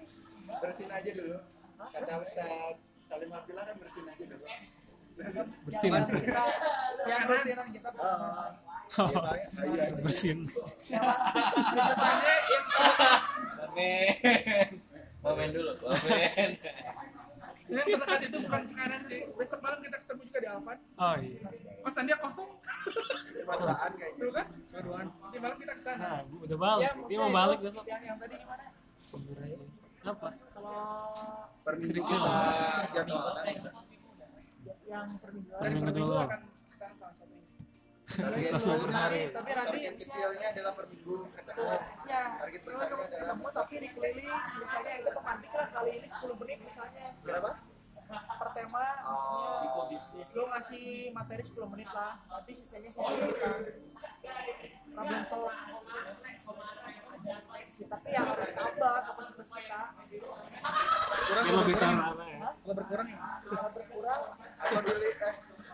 [0.63, 1.37] Bersin aja dulu.
[1.85, 4.45] Kata Ustaz Salim Abdillah kan bersin aja dulu.
[5.63, 6.43] bersin Yang kita,
[7.05, 7.89] yang rutinan kita.
[7.93, 8.49] Oh,
[9.03, 9.21] iya.
[9.59, 9.95] Ayo aja.
[9.99, 10.37] bersin
[11.65, 12.65] biasanya yang
[13.63, 14.69] Momen.
[15.19, 16.49] Momen dulu, momen.
[17.63, 21.47] sebenarnya terdekat itu bukan sekarang sih besok malam kita ketemu juga di Alvan oh iya
[21.79, 22.49] kosan dia kosong
[23.33, 24.19] Cuma saan kayaknya.
[24.19, 24.47] dulu kan
[25.31, 28.01] di malam kita ke sana nah udah balik Ya, dia mau balik itu, besok Yang
[28.03, 28.63] yang tadi gimana?
[30.03, 30.83] apa Kalau
[31.63, 32.33] Per minggu kita
[32.91, 33.55] jadwalkan.
[34.83, 35.51] yang per minggu.
[35.55, 35.67] per
[36.27, 37.43] akan ke sana salah satunya
[38.51, 39.21] mau per hari.
[39.31, 41.17] Tapi nanti kecilnya adalah per minggu.
[41.33, 41.51] Kata
[42.03, 44.29] Ya, Target ketemu tapi dikeliling
[44.59, 47.49] misalnya itu pemantik lah kali ini 10 menit misalnya berapa?
[48.13, 49.47] Per tema maksudnya
[50.37, 50.85] lu ngasih
[51.15, 53.49] materi 10 menit lah nanti sisanya sendiri kita
[54.93, 55.49] problem solve.
[57.63, 59.97] Sih tapi yang harus tambah kapasitas kita.
[61.33, 61.89] Yang lebih ya
[62.61, 63.17] kalau berkurang ya?
[63.49, 64.21] Kalau berkurang
[64.61, 65.33] Atau pilih eh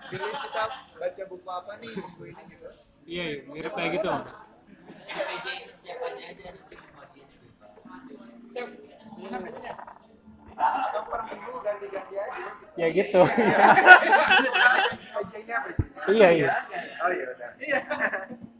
[0.09, 0.63] pilih kita
[0.95, 2.69] baca buku apa nih minggu ini gitu.
[3.05, 4.09] iya iya mirip kayak gitu.
[5.09, 7.37] PJ ini siapanya aja nanti bagiannya
[10.59, 11.97] gitu.
[12.79, 13.33] ya gitu apa?
[16.11, 16.47] iya iya
[16.99, 17.49] Oh iya udah.
[17.59, 17.79] Iya.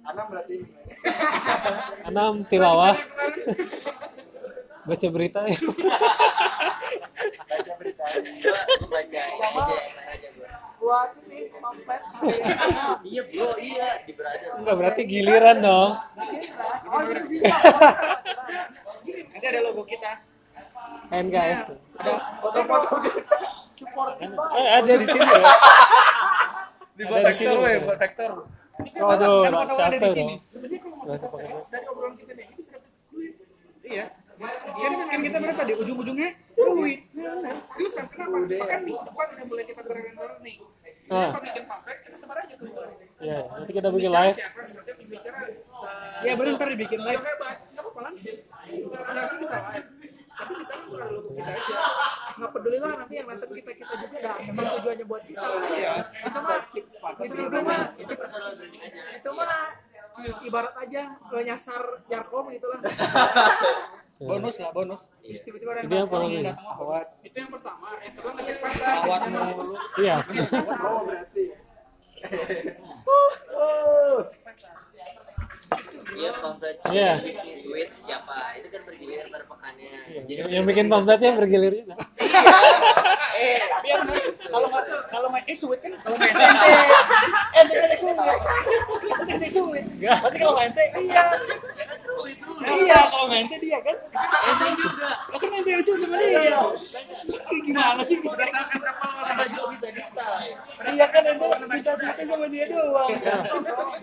[0.04, 0.56] Anam berarti
[2.04, 2.96] enam tilawah
[4.84, 5.60] baca berita ya
[7.46, 8.04] baca berita.
[8.90, 9.22] Baca
[10.80, 12.02] buat ini pamflet
[13.04, 14.50] Iya bro, iya di brother.
[14.58, 15.92] enggak berarti giliran dong
[16.90, 17.52] oh bisa
[19.30, 20.29] Nanti ada logo kita.
[21.10, 21.62] NKS
[22.40, 22.96] Foto-foto
[23.76, 25.54] support kita eh, ada di sini ya
[27.00, 27.80] di vektor sini, we, ya.
[27.80, 28.30] buat vektor.
[29.00, 30.36] waduh Kan foto ada di sini.
[30.44, 31.16] sebenarnya kalau mau
[31.72, 33.34] dari obrolan kita nih ini bisa dapat duit
[33.80, 34.06] Iya.
[34.40, 37.00] Kan, kan kita berapa tadi ujung-ujungnya duit.
[37.68, 39.82] seriusan kenapa bahkan minggu depan udah mulai kita
[40.40, 40.56] nih
[41.10, 41.34] Ah.
[41.34, 41.64] Kita bikin
[42.06, 42.70] kita sebar aja tuh.
[43.18, 44.46] ya nanti kita bikin live eh,
[46.22, 47.18] Ya bener ntar dibikin live.
[47.74, 48.38] Apa-apa langsung.
[49.42, 49.88] Bisa live.
[50.40, 51.76] Tapi bisa langsung ada logo kita aja.
[52.32, 55.94] nggak peduli lah nanti yang nonton kita kita juga dah memang tujuannya buat kita Iya.
[56.16, 56.60] itu mah
[57.20, 59.00] itu mah Itu personal branding aja.
[59.14, 59.64] itu mah
[60.42, 62.80] ibarat aja lo nyasar jarkom gitu lah
[64.20, 65.08] Bonus lah, bonus.
[65.22, 67.88] Terus tiba-tiba ada Ini yang datang, datang Awat, Itu yang pertama.
[67.98, 68.96] Yang kedua ngecek pasar.
[69.00, 69.22] awat
[69.56, 69.76] mulu.
[69.98, 70.16] iya
[70.76, 71.46] Oh berarti.
[76.10, 77.12] Iya pamflet Iya.
[77.22, 78.58] bisnis with siapa?
[78.58, 79.90] Itu kan bergilir per pekannya.
[80.26, 81.96] Jadi yang bikin pamfletnya bergilir juga.
[83.40, 83.56] Eh,
[83.86, 84.00] biar
[84.52, 84.68] kalau
[85.08, 86.70] kalau nggak eh suit kan kalau main ente
[87.56, 88.18] ente kan suit
[89.32, 91.24] ente suit tapi kalau main ente iya.
[92.60, 93.96] Iya kalau main ente dia kan.
[93.96, 95.10] Ente juga.
[95.32, 96.42] Kan ente yang suit sama dia.
[97.64, 98.18] Gimana sih?
[98.20, 99.62] Berdasarkan warna baju.
[99.72, 100.26] bisa bisa.
[100.92, 101.48] iya kan ente
[101.80, 101.92] kita
[102.28, 103.10] sama dia doang.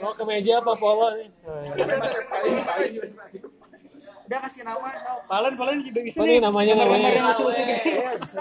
[0.01, 1.13] Mau ke meja apa polo?
[1.13, 1.29] Nih
[1.77, 1.96] iya.
[4.27, 7.15] Udah kasih nama so Palen palen juga bisa Oh, ini namanya Gambar-gambar namanya.
[7.15, 7.91] yang gitu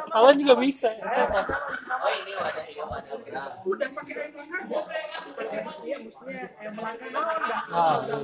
[0.08, 3.62] kalian juga bisa Oh ini wadah iya wadah.
[3.64, 4.80] Udah pakai air aja.
[5.84, 8.18] iya mestinya yang melangkah naon dah ah iya.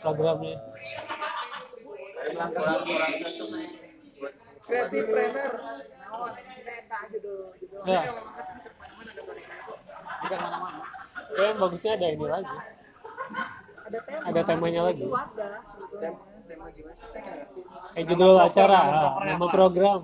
[0.00, 0.56] programnya
[2.26, 2.50] Kurang
[2.82, 3.68] kurang cocok nih.
[4.16, 4.32] Buat
[4.64, 5.44] kreatif judul
[7.12, 7.40] judul
[7.84, 9.78] ya Yang langka tuh bisa ke mana-mana ada mereka kok.
[10.16, 10.80] bisa ke mana-mana
[11.36, 12.56] ya bagusnya ada ini lagi
[13.86, 14.22] ada tema.
[14.26, 15.04] Ada temanya lagi?
[15.06, 16.10] Itu ada sebetulnya.
[16.46, 16.94] Tema gimana?
[17.98, 18.78] Eh judul acara
[19.22, 20.00] nama program.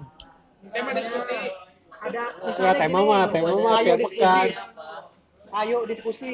[0.66, 1.38] Tema diskusi.
[2.02, 4.18] ada ya misalnya tema gini, mah tema mah ayo diskusi.
[4.18, 4.48] pekan.
[5.52, 6.30] Ayo diskusi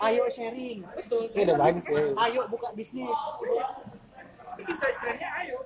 [0.00, 0.78] ayo sharing.
[0.82, 1.30] Betul.
[1.30, 3.20] ini udah bagus ya ayo buka bisnis.
[4.58, 5.56] Bisa brandnya ayo.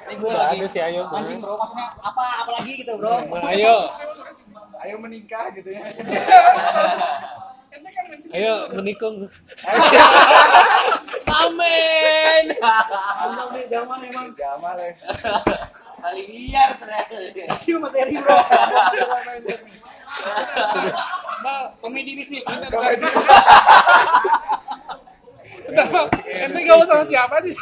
[0.00, 0.58] Ini gue Udah lagi.
[0.58, 3.14] ada sih ayo anjing bro maksudnya apa apa lagi gitu bro?
[3.46, 3.76] Ayo.
[4.80, 5.82] Ayo menikah gitu ya.
[8.34, 9.22] Ayo menikung
[11.40, 12.44] Amin.
[13.70, 14.92] Gamal emang Gamal ya.
[16.00, 17.14] Kali liar ternyata.
[17.54, 18.34] kasih materi bro
[21.40, 22.42] Mal, komedi bisnis.
[22.44, 22.98] Mal.
[26.26, 27.54] Ente gaul sama siapa sih?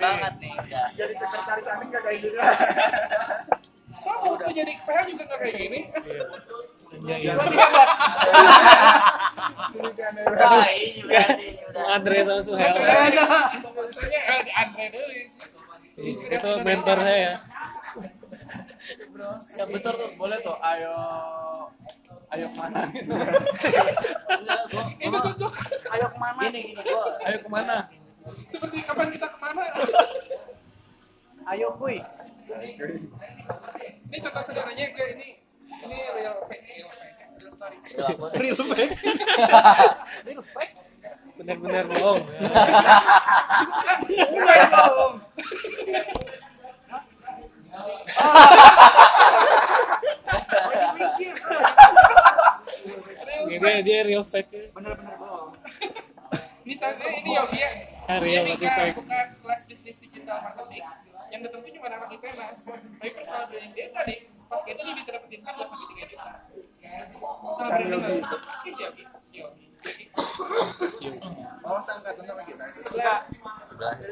[0.00, 0.52] banget nih.
[0.96, 2.38] Jadi sekretaris aneh gak kayak gitu.
[4.00, 5.80] Sama udah jadi PH juga nggak kayak gini.
[6.90, 7.64] Iya, kan ya.
[9.70, 9.88] Ini
[10.26, 10.50] udah.
[11.94, 15.12] Andre sama Suhel Maksudnya eh, di Andre dulu.
[16.10, 17.38] itu mentor saya
[19.50, 20.56] Ya betul tuh, boleh tuh.
[20.60, 20.94] Ayo
[22.30, 23.10] ayo ke mana gitu.
[24.98, 25.52] Itu cocok.
[25.90, 27.76] ayo ke mana gini gini gua Ayo ke mana?
[28.46, 29.62] Seperti kapan kita ke mana?
[31.46, 31.98] Ayo kuy
[34.10, 35.28] Ini contoh sederhananya gue ini
[35.62, 37.76] ini real fake, real fake, real story.
[38.36, 38.58] real
[40.52, 40.74] fake
[41.36, 42.20] benar-benar bohong
[44.30, 45.14] Mulai dong.
[53.40, 55.52] ini dia, dia real fake bener-bener bohong
[56.60, 57.70] Misalnya ini Yogi ya.
[58.06, 58.94] Dia real buka, fake.
[59.00, 60.84] buka kelas bisnis digital marketing
[61.30, 64.14] yang datang tuh cuma anak IPNAS tapi personal branding dia tadi
[64.50, 66.32] pas gitu dia bisa dapetin kan 2 sampai 3 juta
[67.14, 69.70] personal branding ini.
[71.64, 72.64] Oh, sangkatan sama kita.
[72.68, 73.32] sebelas.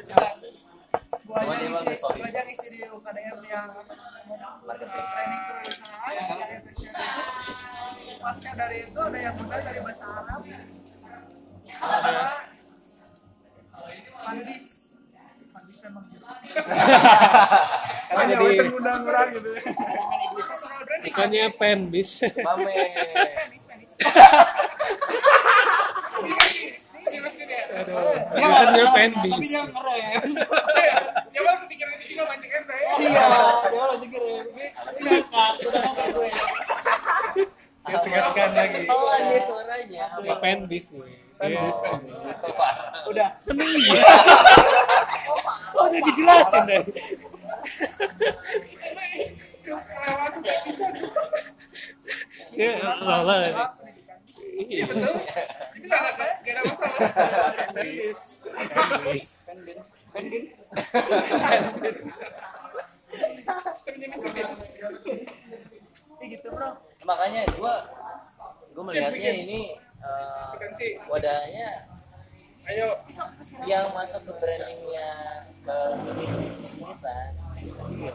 [0.01, 0.39] Sebelas.
[1.19, 1.27] Di
[3.45, 6.63] yang training perusahaan
[8.19, 10.41] pasca dari itu ada yang undang dari bahasa Arab.
[11.69, 12.29] Ada
[14.25, 14.88] Pandis
[15.69, 16.25] Pandis memang gitu.
[18.09, 19.51] Karena Hanya jadi undang orang gitu.
[21.13, 22.25] ikannya pen bis.
[22.41, 22.73] Mame.
[28.97, 30.25] Pen bis tapi dia keren
[31.37, 33.29] ya bang kepikiran itu juga mancing ente ya iya
[37.85, 38.85] dia Tegaskan lagi.
[38.89, 40.05] pelan dia suaranya
[40.41, 41.18] penbis nih.
[41.39, 41.71] Iya.
[43.07, 43.29] udah
[45.79, 46.83] Oh, udah dijelasin deh.
[52.59, 53.39] Ya, Allah.
[54.59, 55.15] Iya betul.
[55.79, 57.01] Itu nggak ada nggak ada masalah.
[57.71, 58.19] Penbis.
[63.87, 64.41] Feminis tapi
[66.19, 66.71] Ih, gitu bro
[67.07, 67.87] makanya gua
[68.75, 70.89] gua melihatnya ini eh, potensi.
[71.07, 71.69] wadahnya
[72.69, 73.01] Ayo.
[73.65, 75.11] yang masuk ke brandingnya
[75.65, 75.77] ke
[76.15, 77.33] bisnis bisnisan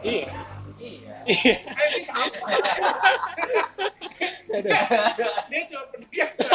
[0.00, 0.28] iya
[0.74, 1.14] Iya.
[1.70, 2.32] Ayo bisnis.
[5.46, 6.48] Dia cuma penbiasa.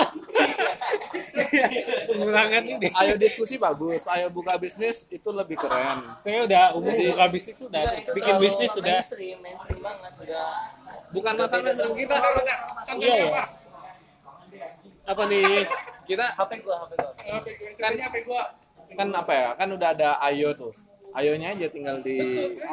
[2.10, 2.88] Pengurangan ini.
[2.90, 7.84] ayo diskusi bagus ayo buka bisnis itu lebih keren Kayaknya udah umum buka bisnis udah.
[8.12, 9.00] Bikin bisnis udah.
[9.00, 10.48] mainstream mainstream banget udah
[11.10, 12.16] bukan masalah mainstream kita.
[12.16, 13.28] Iya, Contohnya iya.
[13.30, 13.44] apa?
[15.10, 15.66] Apa nih?
[16.06, 17.48] kita HP gua HP gua HP.
[17.76, 18.44] Contohnya HP gua.
[18.90, 20.74] kan apa ya kan udah ada ayo tuh
[21.14, 22.18] ayonya aja tinggal di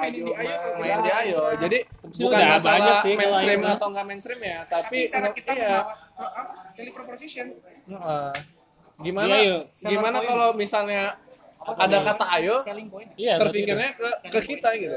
[0.01, 0.33] Ayo.
[0.81, 5.29] main di ayo jadi bukan masalah sih mainstream atau nggak mainstream ya tapi Tapi cara
[5.37, 7.47] kita iya membawa value proposition.
[7.85, 8.33] Heeh.
[8.97, 9.57] gimana Iya, ayo.
[9.85, 11.21] gimana kalau misalnya
[11.67, 12.57] ada kata ayo.
[13.21, 14.97] Iya, terpikirnya ke ke kita gitu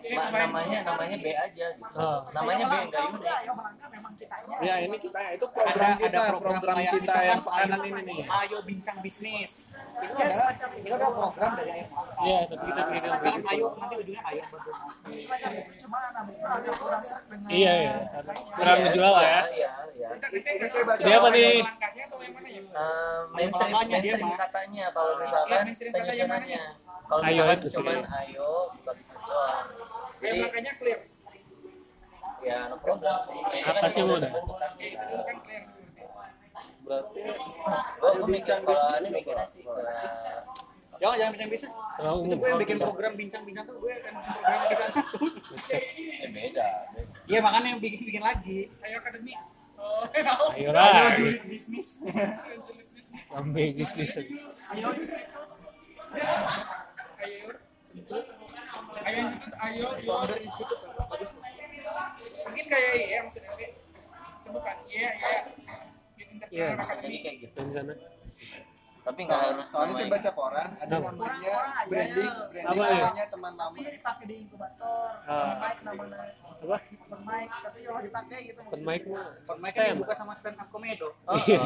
[0.07, 1.91] ma- namanya namanya B aja gitu.
[1.93, 2.19] Oh.
[2.31, 4.55] namanya B enggak unik ayo melangkah memang kitanya.
[4.59, 7.89] Ya ini kita itu program Ada- kita ada program program kita yang Pak kanan Ayo-
[7.89, 8.19] ini nih.
[8.26, 9.51] Ayo bincang bisnis.
[9.97, 11.85] Itu adalah itu adalah program dari ayo
[12.18, 14.43] Iya, tapi kita bikin semacam ayo nanti ujungnya ayo
[15.15, 15.97] semacam itu cuma
[16.73, 17.95] kurang serak dengan Iya, iya.
[18.51, 19.41] Kurang menjual lah ya.
[19.49, 20.09] iya iya.
[20.97, 21.53] Jadi apa nih?
[21.59, 22.61] Langkahnya atau yang mana ya?
[22.68, 26.64] Eh, mainstream dia mainstream katanya kalau misalkan Ya, penyusunannya
[27.08, 27.76] kalau Ayo itu sih.
[27.78, 29.68] cuman ayo buka bisnis doang
[30.18, 31.00] Kayak jadi langkahnya clear.
[32.40, 34.42] ya no problem sih Apa kan sih, udah kan.
[34.78, 35.64] Ya itu dulu kan clear.
[36.80, 37.20] berarti
[38.00, 39.62] gua gua mikir kalau ini mikirnya sih
[40.98, 44.32] jangan jangan bincang bisnis terlalu itu gue yang bikin program bincang-bincang tuh gue akan bikin
[44.34, 44.96] program di sana
[46.18, 46.68] eh beda
[47.26, 49.34] iya makanya yang bikin bikin lagi Ayo akademi.
[49.78, 50.10] Oh.
[50.50, 51.14] Ayo lah.
[51.14, 52.02] julid bisnis
[53.30, 54.12] Sampai bisnis.
[54.74, 55.46] ayo institut
[57.18, 57.49] Ayo.
[59.07, 60.18] Ayo ayo.
[62.45, 63.52] Mungkin kayak iya maksudnya.
[63.57, 64.76] Itu bukan.
[64.88, 65.39] Iya, iya.
[66.48, 66.68] Iya.
[66.77, 67.18] akademi.
[67.26, 67.94] kayak gitu Dan sana.
[69.08, 71.88] Tapi nggak harus soalnya saya namanya baca koran ada namanya Orang-orang aja.
[71.88, 72.92] branding branding ya?
[72.92, 75.12] namanya teman lama tapi dipakai di inkubator
[75.64, 76.18] mic namanya.
[76.58, 76.78] Apa?
[76.84, 80.68] open mic tapi kalau dipakai gitu Open mic open mic kan dibuka sama stand up
[80.68, 81.64] komedo oh, ya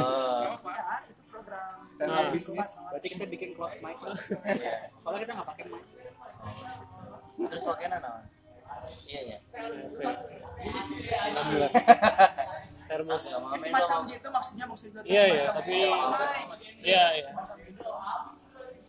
[1.10, 5.84] itu program stand up bisnis berarti kita bikin close mic soalnya kita nggak pakai mic.
[7.42, 8.22] Terus wakena naon
[9.08, 9.38] iya ya
[11.32, 11.72] Alhamdulillah.
[12.82, 13.22] Termos.
[13.58, 15.74] Semacam gitu maksudnya maksudnya Iya, iya, tapi
[16.82, 17.30] iya, iya.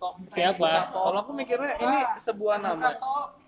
[0.02, 0.90] Seperti apa?
[0.90, 2.90] kalau aku mikirnya ini sebuah nama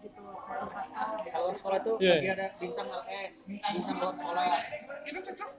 [0.00, 1.32] gitu kayak.
[1.32, 2.14] Kalau sekolah tuh Iya.
[2.16, 4.44] lagi ada bintang LS, bintang luar sekolah.
[5.04, 5.50] Itu cocok.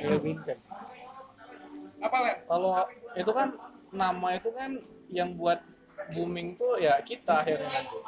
[0.00, 0.54] Iya.
[2.00, 2.18] Apa
[2.48, 2.70] kalau
[3.12, 3.48] itu kan
[3.92, 4.70] nama itu kan
[5.12, 5.60] yang buat
[6.12, 7.98] booming tuh ya kita akhirnya nanti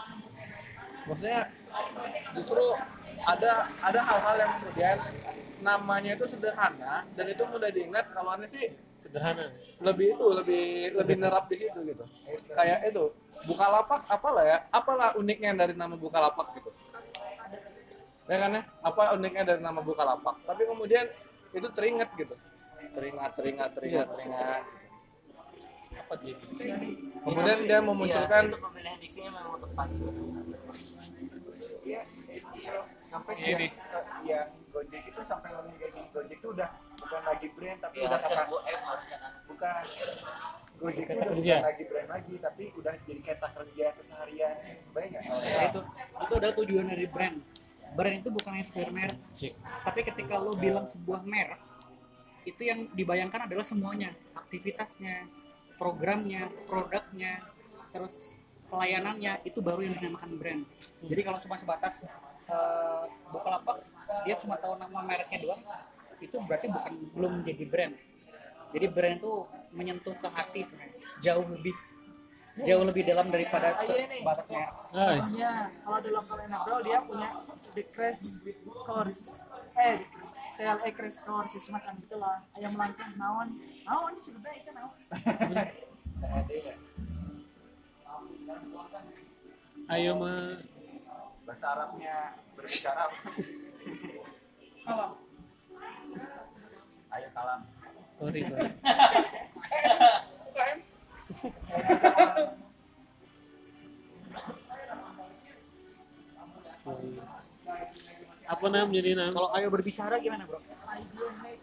[1.06, 1.40] maksudnya
[2.34, 2.62] justru
[3.22, 3.52] ada
[3.82, 4.98] ada hal-hal yang kemudian
[5.62, 8.66] namanya itu sederhana dan itu mudah diingat kalau aneh sih
[8.98, 9.54] Sederhana.
[9.78, 10.64] lebih itu lebih
[10.98, 12.02] lebih nerap di situ gitu.
[12.50, 13.14] Kayak itu
[13.46, 16.70] bukalapak apalah ya apalah uniknya dari nama bukalapak gitu.
[18.26, 18.62] Ya kan ya?
[18.82, 20.42] Apa uniknya dari nama bukalapak?
[20.42, 21.06] Tapi kemudian
[21.54, 22.34] itu teringat gitu.
[22.92, 24.81] Teringat teringat teringat teringat
[26.12, 26.92] Apa jadi?
[27.24, 29.88] kemudian dia memunculkan Iya, itu pemilihan diksinya memang tepat.
[31.82, 32.02] Iya,
[33.08, 33.72] sampai sih yang,
[34.28, 36.68] yang Gojek itu sampai ngomong kayak gini Gojek itu udah
[37.00, 39.32] bukan lagi brand tapi ya udah kata bu M harusnya kan.
[39.48, 39.82] Bukan.
[40.76, 41.54] Gojek itu udah kerja.
[41.56, 44.54] bukan lagi brand lagi tapi udah jadi kata kerja keseharian.
[44.92, 45.22] Baik nggak?
[45.24, 47.36] Nah, itu itu adalah tujuan dari brand.
[47.92, 49.20] Brand itu bukan hanya sekedar merek.
[49.84, 51.60] Tapi ketika lo bilang sebuah merek
[52.42, 55.41] itu yang dibayangkan adalah semuanya aktivitasnya
[55.82, 57.42] programnya produknya
[57.90, 58.38] terus
[58.70, 60.62] pelayanannya itu baru yang dinamakan brand.
[61.02, 62.06] Jadi kalau cuma sebatas
[62.46, 63.82] eh, Bukalapak
[64.22, 65.62] dia cuma tahu nama mereknya doang
[66.16, 67.94] itu berarti bukan belum jadi brand.
[68.70, 69.32] Jadi brand itu
[69.72, 71.74] menyentuh ke hati sebenarnya jauh lebih
[72.62, 75.50] jauh lebih dalam daripada se- sebatas merek Ah, Contohnya
[75.80, 77.28] kalau di lokal Enabel dia punya
[77.72, 78.22] the crash
[78.78, 79.40] course
[79.74, 83.48] eh the crash TLE crash course semacam itulah ayam langkah naon.
[83.84, 84.90] Naon sebetulnya itu naon.
[89.92, 90.56] Ayo mah
[91.42, 93.04] bahasa Arabnya berbicara
[94.86, 95.18] kalau.
[97.12, 97.60] Ayo kalam.
[98.22, 98.46] Sorry
[106.82, 107.21] sorry.
[108.52, 108.88] Apa nam?
[108.92, 109.32] Jadi nam?
[109.32, 110.60] kalau ayo berbicara gimana bro?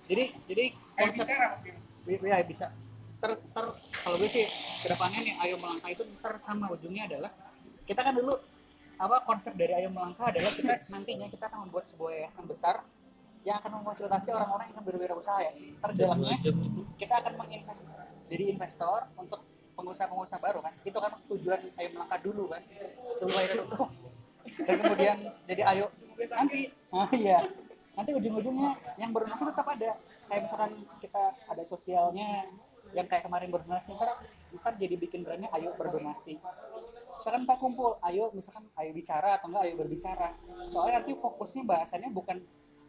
[0.09, 0.65] Jadi jadi
[0.97, 2.73] konsep ya bisa.
[3.19, 3.65] Ter, ter
[4.01, 4.47] kalau gue sih
[4.81, 6.73] ke depannya nih ayo melangkah itu ter sama.
[6.73, 7.31] Ujungnya adalah
[7.85, 8.33] kita kan dulu
[8.99, 12.75] apa konsep dari ayo melangkah adalah kita nantinya kita akan membuat sebuah yayasan besar
[13.47, 15.51] yang akan memfasilitasi orang-orang yang berwirausaha ya.
[15.85, 16.81] Terdalamnya Dua jam itu.
[16.97, 17.85] kita akan menginvest
[18.29, 19.45] jadi investor untuk
[19.77, 20.73] pengusaha-pengusaha baru kan.
[20.81, 22.65] Itu kan tujuan ayo melangkah dulu kan.
[23.13, 24.08] Sebelum ayo tutup
[24.57, 25.85] dan kemudian jadi ayo
[26.17, 27.39] nanti ah iya.
[27.99, 29.91] Nanti ujung-ujungnya yang berdonasi tetap ada.
[30.31, 30.71] Kayak misalkan
[31.03, 32.47] kita ada sosialnya
[32.95, 34.23] yang kayak kemarin berdonasi ntar
[34.55, 36.39] ntar jadi bikin brandnya ayo berdonasi.
[37.19, 40.31] Misalkan ntar kumpul ayo misalkan ayo bicara atau enggak ayo berbicara.
[40.71, 42.39] Soalnya nanti fokusnya bahasannya bukan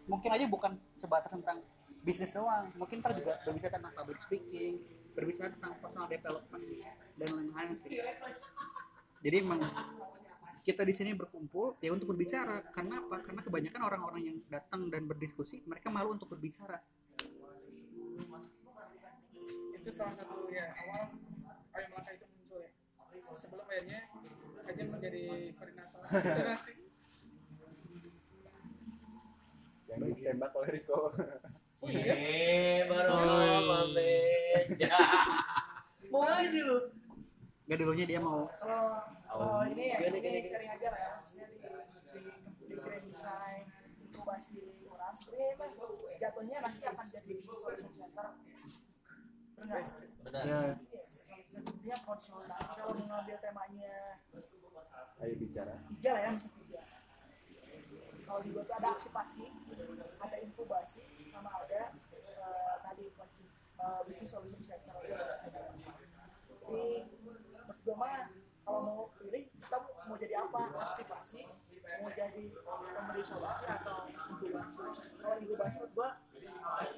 [0.07, 1.59] mungkin aja bukan sebatas tentang
[2.07, 2.71] bisnis doang.
[2.79, 4.79] Mungkin ntar juga berbicara tentang public speaking
[5.15, 6.65] berbicara tentang personal development
[7.19, 7.99] dan lain-lain sih.
[9.21, 9.61] Jadi emang
[10.61, 12.63] kita di sini berkumpul ya untuk berbicara.
[12.71, 13.21] Karena apa?
[13.25, 16.81] Karena kebanyakan orang-orang yang datang dan berdiskusi mereka malu untuk berbicara.
[19.75, 21.17] Itu salah satu ya awal
[21.73, 22.71] ayam melangkah itu muncul ya.
[23.33, 24.01] Sebelum akhirnya
[24.67, 25.23] kajian menjadi
[25.57, 26.73] koordinator generasi
[29.91, 30.99] yang ditembak oleh Riko.
[31.91, 34.65] Eh baru ngomong Ben
[36.11, 36.79] mau aja lu.
[37.71, 38.51] Gak dulunya dia mau.
[38.59, 38.99] Kalau
[39.31, 41.59] kalau ini ya ini sharing aja lah ya maksudnya di
[42.11, 42.23] di,
[42.67, 43.63] di grand design
[44.03, 44.59] inkubasi
[44.91, 45.71] orang sebenarnya mah
[46.19, 48.27] jatuhnya nanti akan jadi solution center.
[49.61, 49.83] Benar
[50.27, 50.43] benar.
[50.45, 50.61] Ya
[51.51, 54.23] Iya, dia konsolidasi kalau mengambil temanya.
[55.21, 55.75] Ayo bicara.
[55.91, 56.83] Tiga lah ya misalnya tiga.
[58.25, 59.45] Kalau di gua tuh ada aktivasi
[60.23, 63.51] ada inkubasi sama ada eh, tadi coaching
[63.83, 64.95] eh, business solution center.
[65.03, 66.87] Jadi
[67.21, 68.31] menurut gua mah
[68.71, 69.77] kalau mau pilih kita
[70.07, 70.59] mau jadi apa?
[70.95, 71.41] Aktivasi?
[72.01, 74.83] Mau jadi pemberi solusi atau inkubasi?
[75.19, 76.11] Kalau inkubasi menurut gua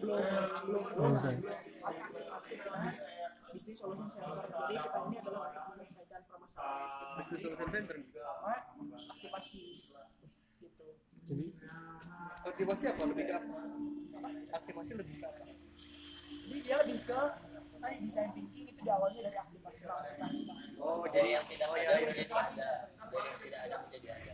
[0.03, 0.20] belum
[0.69, 2.53] belum belum Tapi aktivasi
[3.53, 4.36] business solution center.
[4.49, 8.53] Jadi kita ini adalah untuk menyelesaikan permasalahan bisnis tadi sama
[9.12, 9.62] aktivasi.
[10.61, 10.86] Gitu.
[11.24, 11.47] Jadi?
[12.43, 13.57] Aktivasi apa lebih ke apa
[14.61, 15.44] aktivasi lebih ke apa?
[16.53, 17.20] Jadi dia lebih ke
[17.82, 20.42] tadi design thinking itu di awalnya dari aktivasi aktivasi
[20.78, 22.70] oh jadi yang tidak ada menjadi ada.
[23.10, 24.32] dari yang tidak ada menjadi ada.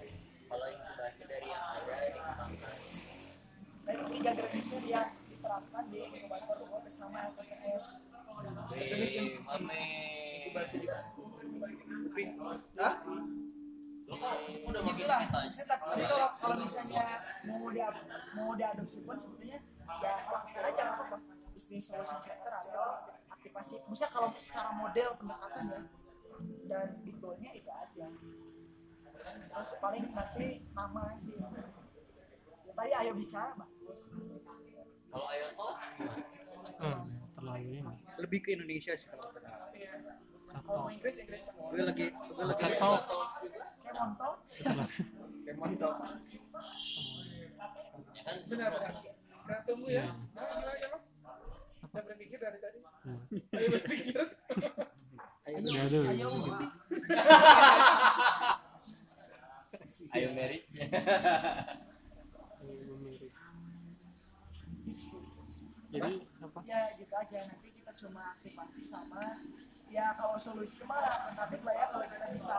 [0.48, 2.72] Kalau inkubasi dari yang ada dikembangkan
[3.88, 5.02] dari tiga grandisnya dia
[5.32, 7.80] diterapkan di inkubator Google bersama LPPM
[9.48, 9.80] mame
[10.44, 10.88] inkubasi di
[12.78, 12.94] Hah?
[14.08, 17.04] udah gitu lah tapi tapi kalau kalau misalnya
[17.44, 17.92] mau dia
[18.32, 19.60] mau diadopsi pun sebetulnya
[20.00, 21.16] ya lakukan aja apa-apa.
[21.52, 23.12] Bisnis solution center atau
[23.58, 25.80] aktivasi misalnya kalau secara model pendekatan ya.
[26.70, 28.06] Dan diplonya itu aja.
[29.50, 31.34] Terus paling nanti nama sih.
[31.34, 34.14] Ya tadi ayo bicara bagus
[35.08, 35.74] kalau ayo toh
[36.78, 37.00] hmm,
[37.32, 37.80] terlalu ini.
[38.20, 39.32] lebih ke Indonesia sih kalau
[39.72, 39.94] Iya.
[40.64, 41.70] kalau mau Inggris Inggris semua.
[41.70, 44.68] Gue lagi gue lagi kayak montol kayak
[48.14, 48.36] ya kan?
[48.46, 48.92] Benar benar.
[49.48, 50.12] Kita tunggu ya.
[50.36, 50.88] Nah, ayo,
[51.88, 51.96] ayo.
[51.96, 52.78] Kita berpikir dari tadi.
[53.56, 54.20] Ayo berpikir.
[55.48, 56.04] Ya aduh.
[56.04, 56.66] ayo bukti
[60.12, 60.58] Ayo Mary.
[65.88, 66.12] Jadi
[66.44, 66.58] apa?
[66.68, 69.40] ya gitu aja nanti kita cuma aktivasi sama
[69.88, 72.56] ya kalau solusi mah tentatif lah ya kalau kita bisa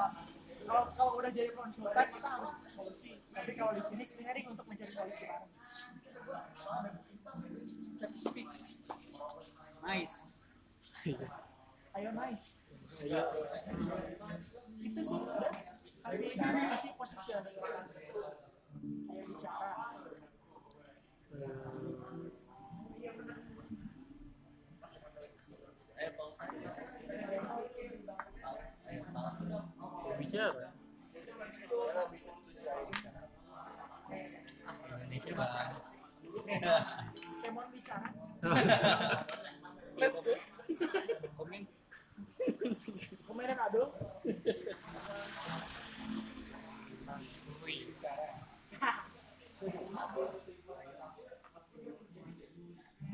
[0.65, 4.89] kalau kalau udah jadi konsultan kita harus solusi tapi kalau di sini sharing untuk mencari
[4.89, 6.97] solusi bareng
[7.99, 8.47] Let's speak.
[9.89, 10.45] Nice
[11.97, 13.21] ayo nice Ayo.
[14.85, 15.49] itu sih udah
[16.05, 17.41] kasih kasih position
[19.09, 19.69] ayo bicara
[25.99, 26.47] Ayo pausa.
[30.15, 30.71] Bicara.
[31.67, 33.21] Kalau bisa tujuh ayo bicara.
[34.95, 35.99] Indonesia banget.
[37.43, 38.09] Kemon bicara
[39.99, 40.33] Let's go.
[41.37, 41.61] komen
[43.25, 43.89] kemarin aduh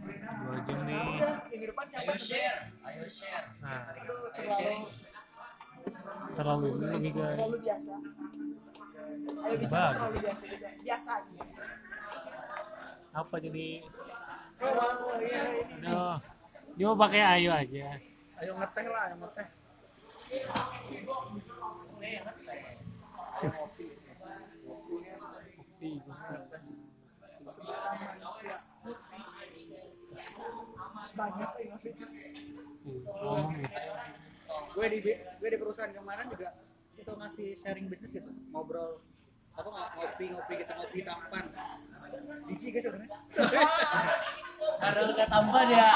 [0.05, 1.01] Dua jam nih.
[1.17, 4.83] udah minggu depan siapa Ayo share, ayo share, Nah, ayo terlalu sharing.
[6.35, 7.37] terlalu ini lagi guys.
[7.37, 7.91] terlalu biasa
[9.41, 11.41] ayo bicara terlalu biasa juga biasa aja
[13.15, 13.67] Apa jadi?
[14.59, 16.17] oh iya ini Aduh.
[16.75, 17.87] Dia mau pakai ayo aja.
[18.39, 19.47] Ayo ngeteh lah, ayo ngeteh.
[23.39, 23.87] Kopi.
[31.05, 31.49] sebanyak
[34.75, 36.49] gue di gue di perusahaan kemarin juga
[36.97, 38.97] itu ngasih sharing bisnis gitu ngobrol
[39.55, 41.45] apa ngopi ngopi kita ngopi tampan.
[42.45, 43.19] Diji guys sebenarnya
[44.83, 45.89] Karena udah tampan ya.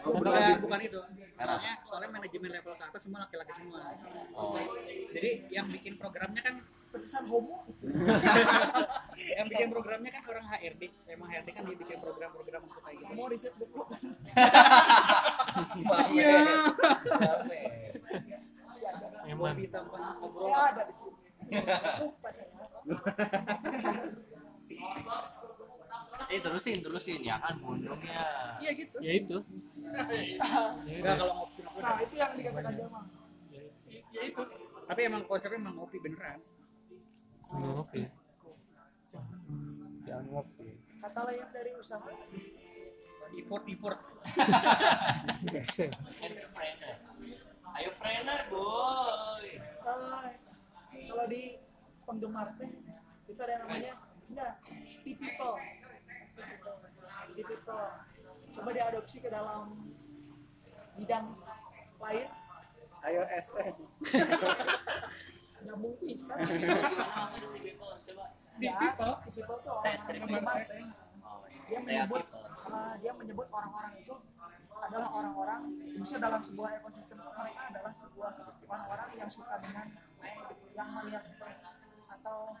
[0.00, 0.56] bukan.
[0.64, 1.00] Bukan itu.
[1.40, 3.80] Soalnya soalnya manajemen level ke atas semua laki-laki semua.
[4.36, 4.56] Oh.
[5.12, 6.54] jadi yang bikin programnya kan
[6.90, 7.62] terkesan homo?
[9.38, 13.14] Yang bikin programnya kan orang HRD emang HRD kan dia bikin program-program untuk kayak gitu.
[13.14, 13.84] Mau riset dulu.
[19.30, 19.54] Eman.
[19.54, 21.30] ngopi tampan ngobrol ya ada di sini
[22.02, 22.50] lupa saya
[26.30, 28.22] Eh terusin terusin ya kan bundungnya.
[28.62, 28.96] Iya gitu.
[29.02, 29.36] Ya itu.
[30.86, 33.02] enggak kalau ngopi ngopi nah itu yang dikatakan Jamal
[33.90, 34.42] I- Ya itu.
[34.86, 36.38] tapi emang konsepnya emang ngopi beneran
[37.42, 38.06] Semua kopi.
[40.06, 40.68] Jangan ngopi.
[41.00, 42.72] kata lain dari usaha bisnis
[43.32, 43.98] effort effort.
[45.46, 46.96] Entrepreneur.
[47.70, 49.46] Ayo trainer boy.
[51.06, 51.42] kalau di
[52.10, 52.70] penggemar teh.
[53.30, 53.94] Itu ada yang namanya
[54.30, 54.52] enggak
[55.02, 55.54] tipikal
[57.34, 57.90] tipikal
[58.50, 59.94] coba diadopsi ke dalam
[60.98, 61.26] bidang
[62.02, 62.28] lain.
[63.00, 63.76] Ayo SM.
[65.60, 68.26] nyambung bisa Coba.
[68.64, 68.74] ya
[69.28, 70.58] tipikal tuh orang penggemar
[71.70, 72.74] dia menyebut People.
[72.74, 74.14] uh, dia menyebut orang-orang itu
[74.80, 75.60] adalah orang-orang
[76.00, 78.30] bisa dalam sebuah ekosistem mereka adalah sebuah
[78.66, 79.86] orang-orang yang suka dengan
[80.74, 81.24] yang melihat
[82.20, 82.52] atau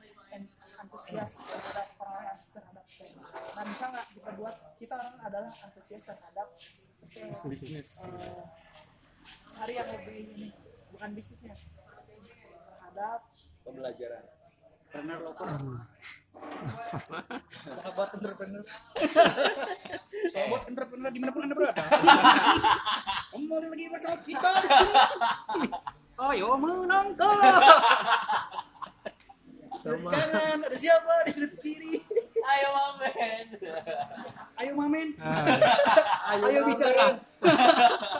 [0.80, 3.12] antusias terhadap yang antusias terhadap teh.
[3.52, 7.88] Nah bisa nggak kita buat kita orang adalah antusias terhadap uh, Bisnis.
[8.08, 8.48] uh,
[9.52, 10.48] cari yang lebih ini
[10.96, 13.20] bukan bisnisnya terhadap
[13.60, 14.24] Pembelajaran.
[14.88, 15.48] trainer loper
[17.52, 18.64] sahabat entrepreneur
[20.32, 21.84] sahabat entrepreneur di mana pun anda berada
[23.30, 24.94] kembali lagi bersama kita di sini
[26.32, 27.54] ayo menonton
[29.80, 30.12] Sama.
[30.12, 31.96] kanan ada siapa di sudut kiri
[32.40, 33.46] Ayo mamen.
[34.56, 37.16] ayo mamen Ah, ayo bicara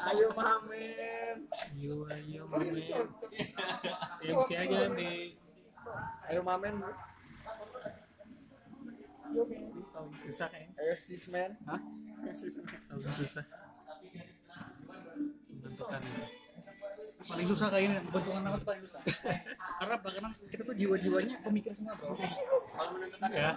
[0.09, 1.37] ayo mamen
[1.70, 2.81] Ayo, ayo, mamen.
[4.20, 5.32] TMC aja nih.
[6.28, 6.74] Ayo mamen.
[9.91, 10.77] Tahu susah kayaknya.
[10.77, 11.51] Ayo sismen.
[11.65, 11.81] Hah?
[11.81, 13.45] Tahu susah.
[15.51, 16.40] Menentukan ini.
[17.31, 19.01] Paling susah kayak ini bentukan nama tuh paling susah
[19.78, 22.98] karena karena kita tuh jiwa-jiwanya pemikir semua bro Kalau
[23.31, 23.51] Ya.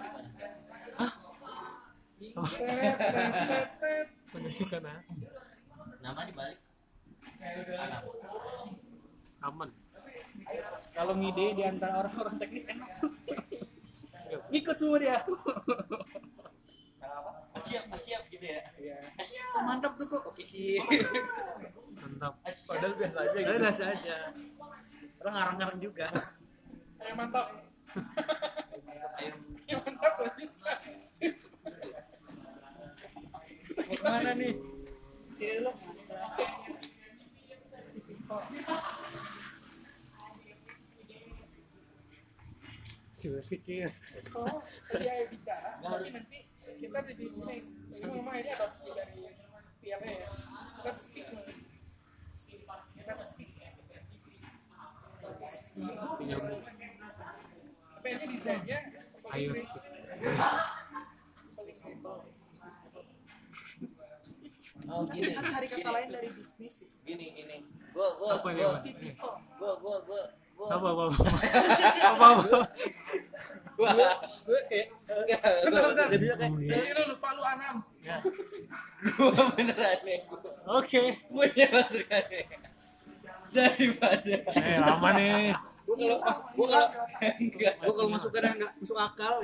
[4.32, 5.00] Menentukan ah.
[6.00, 6.58] Nama dibalik.
[9.44, 9.70] Aman.
[10.96, 12.88] kalau ngide di antara orang-orang teknis enak
[14.48, 15.20] ngikut semua dia
[17.64, 18.60] siap siap gitu ya?
[18.76, 18.96] Iya.
[19.16, 19.56] Siap.
[19.56, 20.22] Oh, mantap tuh kok.
[20.28, 20.76] Oke sih
[22.00, 22.36] mantap.
[22.44, 23.56] Padahal biasa aja gitu.
[23.56, 24.16] Biasa aja.
[25.24, 26.06] Orang ngarang-ngarang juga.
[27.00, 27.46] Kayak mantap.
[29.64, 30.48] Kayak mantap loh sih.
[34.04, 34.52] Mana nih?
[35.34, 35.72] Sini lo
[43.14, 43.88] Sudah pikir.
[44.36, 44.60] Oh,
[45.00, 46.43] dia bicara, tapi nanti
[46.76, 47.56] kita jadi ini,
[48.10, 49.30] mama ini adopsi dari
[49.80, 50.28] PLA ya.
[50.84, 51.26] Let's speak.
[51.32, 53.50] Let's speak.
[58.04, 58.78] Tapi aja desainnya
[59.32, 59.56] Ayo.
[64.84, 65.32] Oh gini.
[65.32, 67.56] kan cari kata gini, lain dari bisnis gitu Gini gini.
[67.96, 68.52] Gua gua gua
[69.56, 70.22] gua gua gua
[70.56, 71.22] Apa apa apa.
[72.10, 72.58] Apa apa.
[73.74, 76.06] gua gua kayak enggak Bentar, bentar.
[76.08, 77.76] jadi kayak Di sini lu lupa lu Anam.
[79.10, 80.20] gua beneran nih
[80.64, 81.00] Oke.
[81.26, 82.42] punya masukannya
[83.50, 85.50] daripada Eh lama nih.
[85.84, 86.88] Gua kalau pas gua kalau
[87.36, 89.34] enggak gua kalau masukannya nggak masuk akal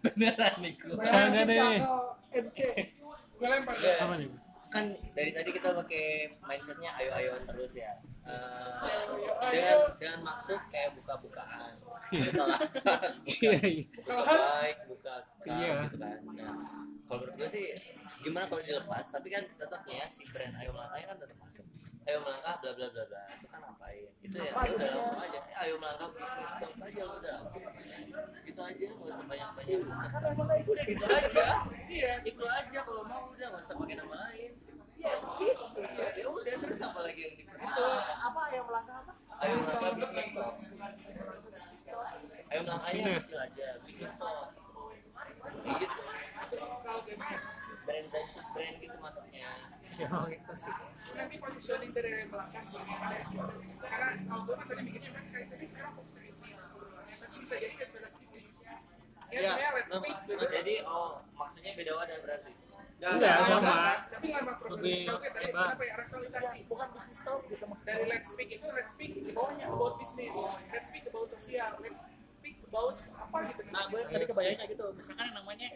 [0.00, 1.78] beneran nih gua Saya nih.
[3.36, 3.72] Gue lempar.
[3.76, 4.28] Apa nih?
[4.70, 7.92] Kan dari tadi kita pakai mindsetnya ayo-ayoan terus ya.
[8.22, 8.78] Eh,
[9.50, 11.74] dengan dengan maksud kayak buka-bukaan.
[12.10, 12.58] Salah
[13.42, 13.84] Iya iya.
[13.90, 15.14] buka baik buka
[15.46, 15.74] Iya.
[15.86, 16.18] gitu kan.
[16.22, 16.54] Nah,
[17.06, 17.66] kalau menurut gue sih
[18.22, 21.66] gimana kalau dilepas tapi kan tetapnya si brand ayo melangkah kan tetap masuk
[22.08, 23.22] ayo melangkah bla bla bla bla.
[23.28, 24.08] Itu kan ngapain?
[24.24, 25.38] Itu ya ya udah langsung aja.
[25.40, 27.38] Eh, ayo melangkah bisnis stop aja lu udah.
[28.44, 31.46] Gitu aja nggak usah banyak banyak udah gitu aja.
[31.90, 32.12] Iya.
[32.24, 34.52] itu aja kalau mau udah nggak usah pakai nama lain.
[35.00, 39.12] Ya udah terus apa lagi yang itu diperlukan apa yang melangkah apa?
[39.40, 40.54] Ayo melangkah bisnis stop
[42.50, 43.24] ayo melangkahnya Bisnis.
[43.24, 44.12] kecil aja bisnis.
[44.12, 44.48] stop
[45.70, 46.00] gitu
[46.80, 47.22] Kalau gini,
[47.86, 49.48] brand brand sub brand gitu maksudnya
[50.00, 50.74] Emang itu sih.
[51.16, 52.80] nanti positioning dari melangkah sih.
[52.80, 56.60] Karena kalau gue kan tadi mikirnya kan kayak tadi sekarang fokus ke bisnis.
[57.20, 58.54] Tapi bisa jadi ke sebelah bisnis.
[58.64, 58.76] Ya,
[59.30, 60.44] Ya, sebenarnya let's speak oh, gitu.
[60.48, 62.50] jadi oh maksudnya beda wadah berarti
[63.00, 63.76] Enggak sama.
[64.12, 66.58] Tapi lama Lebih Kalau kayak tadi kenapa ya rasionalisasi?
[66.68, 70.34] bukan bisnis talk gitu maksudnya Dari let's speak itu let's speak di bawahnya about business.
[70.68, 71.70] Let's speak about sosial.
[71.80, 72.00] Let's
[72.40, 73.60] speak about apa gitu.
[73.68, 75.68] nah gue tadi kebayang kayak gitu misalkan yang namanya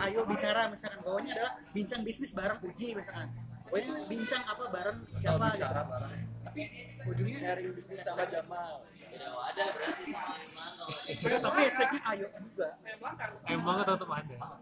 [0.00, 3.28] ayo bicara misalkan bawahnya adalah bincang bisnis bareng uji misalkan
[3.66, 6.14] pokoknya bincang apa bareng siapa bicara bareng
[6.46, 6.62] Tapi
[7.10, 11.38] ujungnya sharing bisnis sama Jamal beda wadah berarti sama Imano gitu.
[11.42, 13.30] tapi hashtagnya ayo juga kayak melangkah.
[13.46, 14.34] Emang tetap ada.
[14.34, 14.58] ada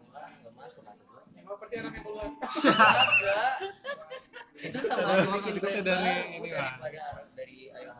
[1.44, 2.32] Mau seperti anak yang keluar.
[4.64, 7.93] itu sama bikin brand dari ini, daripada dari ayo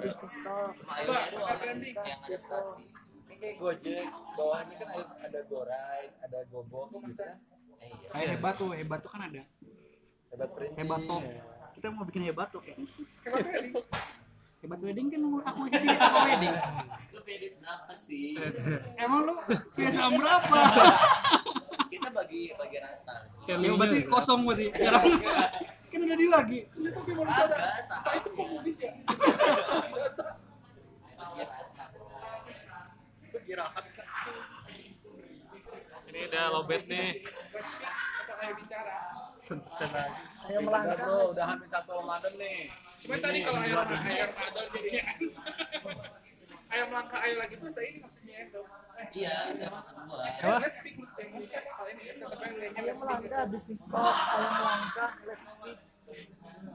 [0.00, 2.88] bisnis talk cuma ayo doang yang adaptasi
[3.28, 7.34] ini kayak Gojek bawahnya kan ada, ada GoRide ada GoBox gitu kan
[7.80, 8.10] eh, iya.
[8.12, 9.42] kayak hebat tuh hebat tuh kan ada.
[10.30, 11.24] Hebat printing hebat top
[11.80, 12.76] kita mau bikin hebat tuh kayak.
[13.24, 13.70] Hebat kali.
[14.60, 16.52] hebat wedding kan aku isi aku wedding.
[17.16, 18.36] Lu edit berapa sih?
[19.00, 19.32] Emang lu
[19.72, 20.60] punya saham berapa?
[21.88, 23.16] Kita bagi bagi rata.
[23.48, 24.68] Ya berarti kosong berarti.
[24.76, 25.08] Ya kan
[25.90, 28.92] kan udah di lagi agak saham itu Komunis ya.
[36.12, 37.24] Ini udah lobet nih.
[37.50, 38.98] Let's speak atau kayak bicara.
[40.46, 42.70] Ayo melangkah bro udah hampir satu Ramadan nih
[43.00, 45.18] Cuman tadi kalau air air Ramadan jadinya kan.
[46.70, 48.54] Ayo melangkah ayo lagi bahasa ini maksudnya ya.
[48.54, 48.68] dong.
[49.10, 50.22] iya itu maksud gua?
[50.62, 53.10] Let's speak ini ya tetap yang lainnya ayo let's speak.
[53.10, 55.78] melangkah bisnis talk ayo melangkah let's speak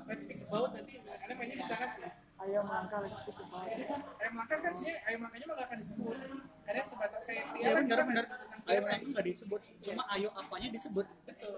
[0.06, 2.08] Let's speak about nanti ada mainnya di sana sih.
[2.36, 6.18] Ayo melangkah let's speak about Ayo melangkah kan sih, ayo melangkahnya malah akan disebut.
[6.68, 10.70] Karena sebatas kayak dia ya kan benar tentang ayo melangkah nggak disebut cuma ayo apanya
[10.76, 11.06] disebut.
[11.24, 11.56] Betul.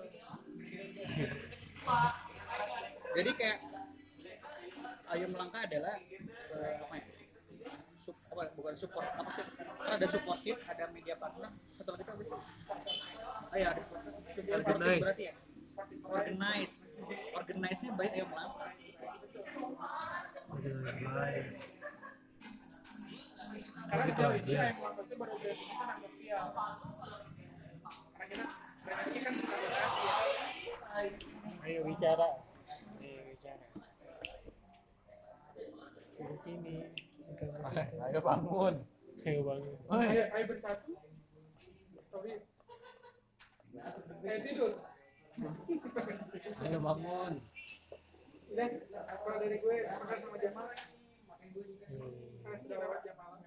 [3.17, 3.59] jadi kayak
[5.17, 7.05] ayo melangkah adalah eh, apa ya?
[7.97, 9.45] Sup, apa, bukan support apa sih?
[9.59, 11.51] Kan ada supportif ada media partner.
[11.75, 12.39] Satu lagi apa sih?
[13.51, 13.81] Ah ya ada
[14.77, 15.46] berarti ya
[16.07, 16.75] organize
[17.37, 18.71] organize nya baik ayo melangkah
[23.87, 26.45] Karena sejauh ini ayo melangkah itu baru berarti tentang sosial.
[28.17, 28.45] Karena kita
[28.83, 30.17] banyaknya kan tentang donasi ya.
[31.63, 32.29] Ayo bicara.
[32.99, 33.65] Ayo bicara.
[36.17, 36.75] Sini sini.
[38.01, 38.75] ayo bangun
[39.27, 39.75] Ayo bangun.
[39.93, 40.91] Ayo, ayo bersatu.
[42.09, 42.29] Tapi
[44.25, 44.73] ayo tidur.
[45.37, 47.33] Ayo bangun.
[48.47, 48.67] Udah,
[49.21, 50.67] kalau dari gue sepakat sama Jamal.
[52.41, 53.39] Karena sudah lewat jam malam.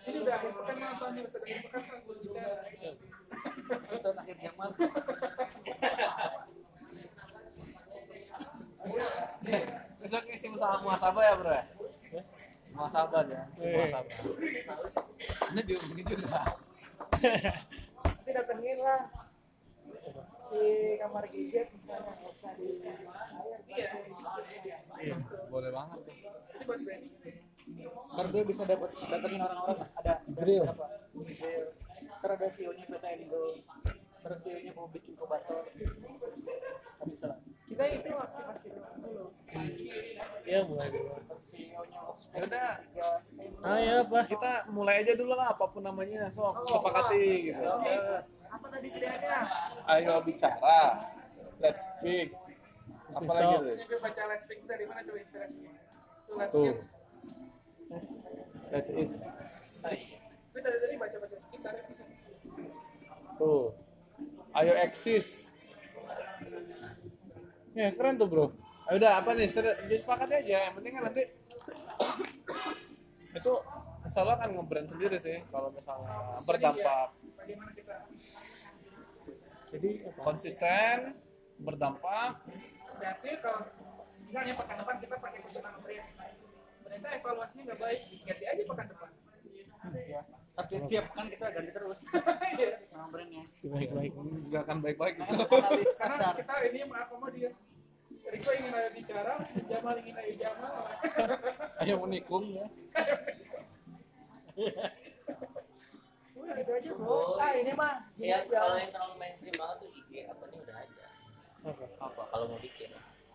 [0.00, 1.98] Ini udah akhir pekan mas, soalnya sudah akhir pekan kan?
[2.04, 2.52] Bicara.
[3.80, 4.70] Sultan akhir Jamal.
[10.00, 11.64] Besok isi usaha muasabah ya bro ya?
[12.72, 14.16] Muasabah ya isi muasabah
[15.52, 16.40] ini dihubungin juga
[17.20, 19.28] nanti datengin lah
[20.50, 22.66] si kamar gadget misalnya nggak usah di
[25.00, 25.16] Iya,
[25.46, 26.14] boleh banget tuh.
[26.18, 27.14] Itu buat branding.
[28.10, 29.90] Ntar gue bisa dapet dapetin orang-orang nggak?
[30.02, 30.64] ada Grill.
[32.20, 33.42] Ntar ada CEO nya PT Indo
[34.20, 37.26] terus CEO nya publik inkubator Nggak bisa.
[37.30, 37.38] Lah
[37.70, 39.26] kita itu aktivasi dulu.
[40.44, 41.14] Ya mulai dulu.
[41.30, 42.00] Terus CEO nya
[42.34, 42.70] Ya udah.
[43.64, 46.26] ah ya apa kita mulai aja dulu lah apa pun namanya.
[46.28, 47.64] Sok sepakati gitu
[48.50, 49.38] apa tadi ideanya
[49.96, 51.06] ayo bicara.
[51.60, 52.34] Let's speak.
[53.10, 55.72] Apa lagi saya baca Let's Speak dari mana coba inspirasinya
[56.26, 56.64] tuh Let's tuh.
[56.64, 56.78] Speak
[58.70, 59.08] that's it.
[59.82, 61.74] Tapi tadi tadi baca baca sekitar
[63.38, 63.74] tuh.
[64.54, 65.54] Ayo eksis.
[67.74, 68.46] Ya keren tuh bro.
[68.90, 69.46] Ayo udah apa nih?
[69.46, 70.70] Sudah, disepakati aja.
[70.70, 71.22] Yang penting kan nanti
[73.38, 73.52] itu
[74.06, 77.14] insya Allah kan nge-brand sendiri sih kalau misalnya berdampak
[77.50, 77.96] bagaimana kita
[79.70, 80.98] jadi apa konsisten
[81.58, 82.32] berdampak.
[82.94, 83.66] Berhasil kalau
[84.30, 86.06] misalnya pekan depan kita pakai nama brand
[86.86, 89.10] ternyata evaluasinya nggak baik ganti aja pekan depan.
[89.98, 90.22] Ya.
[90.54, 91.98] Tapi tiap kan kita ganti terus.
[92.54, 92.70] Iya.
[92.94, 93.44] nama brandnya.
[93.66, 94.10] Baik-baik.
[94.14, 95.14] Nggak akan baik-baik.
[95.18, 95.34] Gitu.
[95.34, 97.50] analis karena kita ini mengakomodir
[98.10, 99.38] Riko ingin ayo bicara,
[99.70, 100.82] Jamal ingin ayo Jamal.
[101.78, 102.66] ayo menikung ya
[106.50, 107.38] udah itu aja bro.
[107.38, 111.06] Ah ini mah ya kalau yang terlalu mainstream banget tuh IG apa nih udah ada
[112.00, 112.22] apa?
[112.30, 112.90] Kalau mau bikin?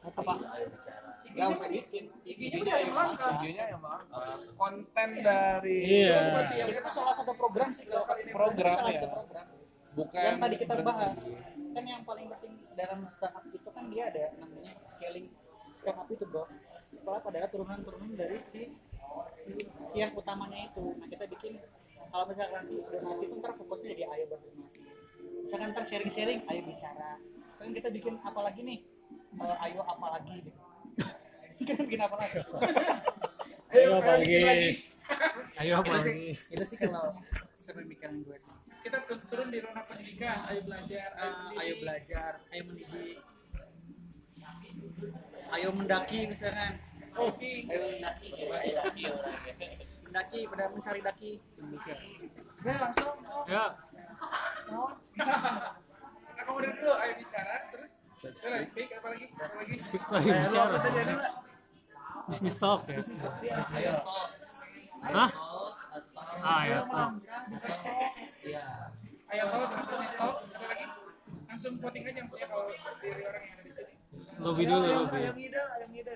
[0.05, 1.11] Apa ayo bicara.
[1.25, 2.03] Nggak usah bikin.
[2.21, 3.27] IG-nya udah yang langka.
[3.39, 6.17] videonya yang mengangkat konten dari iya.
[6.31, 9.01] Buat yang itu salah satu program sih kalau kali ini Program, ya.
[9.95, 11.19] bukan yang tadi kita bahas
[11.75, 15.27] kan yang paling penting dalam startup itu kan dia ada namanya scaling.
[15.75, 16.47] Scale up itu bro.
[17.03, 18.71] Up adalah turunan-turunan dari si
[19.83, 20.95] si yang utamanya itu.
[20.95, 21.59] Nah kita bikin
[22.15, 24.79] kalau misalkan di donasi itu ntar fokusnya jadi ayo berdonasi
[25.43, 27.19] misalkan ntar sharing-sharing ayo bicara.
[27.19, 28.79] Misalkan kita bikin apa lagi nih?
[29.35, 30.51] Eh, ayo apa lagi gitu.
[31.59, 32.39] Kita bikin apa lagi?
[33.75, 34.35] Ayo apa lagi?
[35.59, 36.31] Ayo apa lagi?
[36.31, 37.19] Itu sih kalau
[37.51, 38.51] sepemikiran gue sih.
[38.79, 41.59] Kita tu- turun di ranah pendidikan, ayo belajar, ayo, mendidik.
[41.59, 43.17] ayo belajar, ayo mendidik,
[45.51, 46.73] ayo mendaki misalkan,
[47.17, 47.65] Oke.
[47.65, 48.29] ayo mendaki,
[50.15, 51.31] mendaki pada mencari daki.
[52.63, 53.65] Ya langsung, oh, ya
[54.71, 54.95] oh.
[56.39, 57.99] Akomodir dulu, ayo bicara, terus.
[58.23, 59.27] Saya lagi speak, apa lagi?
[59.35, 59.75] Apa lagi?
[60.07, 60.75] lagi bicara.
[62.31, 62.95] Bisnis talk ya.
[63.75, 64.31] Ayo sok
[65.05, 67.11] hah sok atau ah ya talk.
[68.39, 68.63] ya
[69.35, 70.85] Ayo host, business talk, apa lagi?
[71.51, 72.71] Langsung voting aja maksudnya kalau
[73.03, 73.93] dari orang yang ada di sini.
[74.39, 75.19] lobby dulu ayo lobby.
[75.19, 76.13] ayo ngide ayo ngide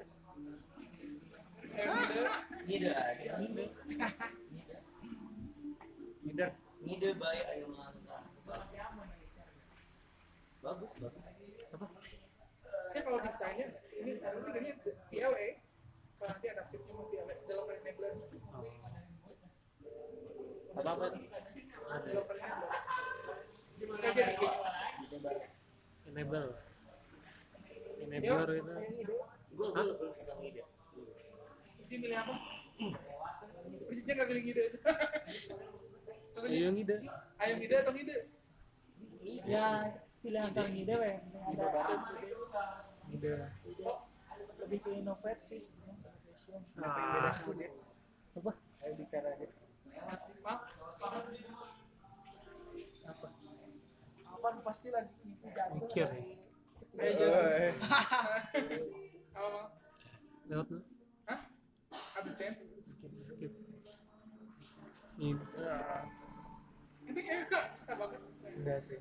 [1.79, 2.23] Aja
[2.67, 2.95] Leader.
[6.83, 7.09] ngide.
[7.19, 7.67] Baik ayo
[10.59, 11.23] bagus bagus.
[12.89, 13.69] Saya kalau desainnya,
[14.01, 14.71] ini ini ini
[15.13, 15.47] PLA,
[16.17, 18.33] kalau nanti ada mau PLA, developer enablers.
[20.73, 21.05] apa apa?
[21.89, 22.11] Ada.
[23.77, 24.37] Gimana aja nih?
[26.09, 26.49] enable.
[27.99, 28.73] Enabler itu
[29.53, 30.33] gue gue lebih suka
[31.89, 32.37] ngide milih apa?
[33.89, 34.77] Ujinya nggak pilih ngide.
[36.37, 37.01] Apa ayo ngide
[37.41, 38.29] Ayo ngide atau ngide?
[39.49, 39.89] ya
[40.21, 41.97] pilih antara ngide weh Yang ada
[43.09, 43.29] ngide
[44.61, 46.13] lebih ke innovate sih sebenarnya
[46.85, 47.33] ah
[48.37, 48.53] Apa?
[48.85, 49.49] Ayo bicara aja.
[50.45, 50.61] Maaf,
[54.29, 55.09] apa pasti lagi
[55.51, 56.13] jatuh mikir ya
[57.01, 57.27] ayo.
[59.39, 59.71] Apa?
[60.49, 60.88] lewat tuh Hah?
[62.19, 62.51] Habis deh.
[62.83, 63.51] skip skip.
[65.15, 65.39] Ini
[67.07, 68.19] Ini kayaknya susah banget.
[68.49, 68.97] enggak sih.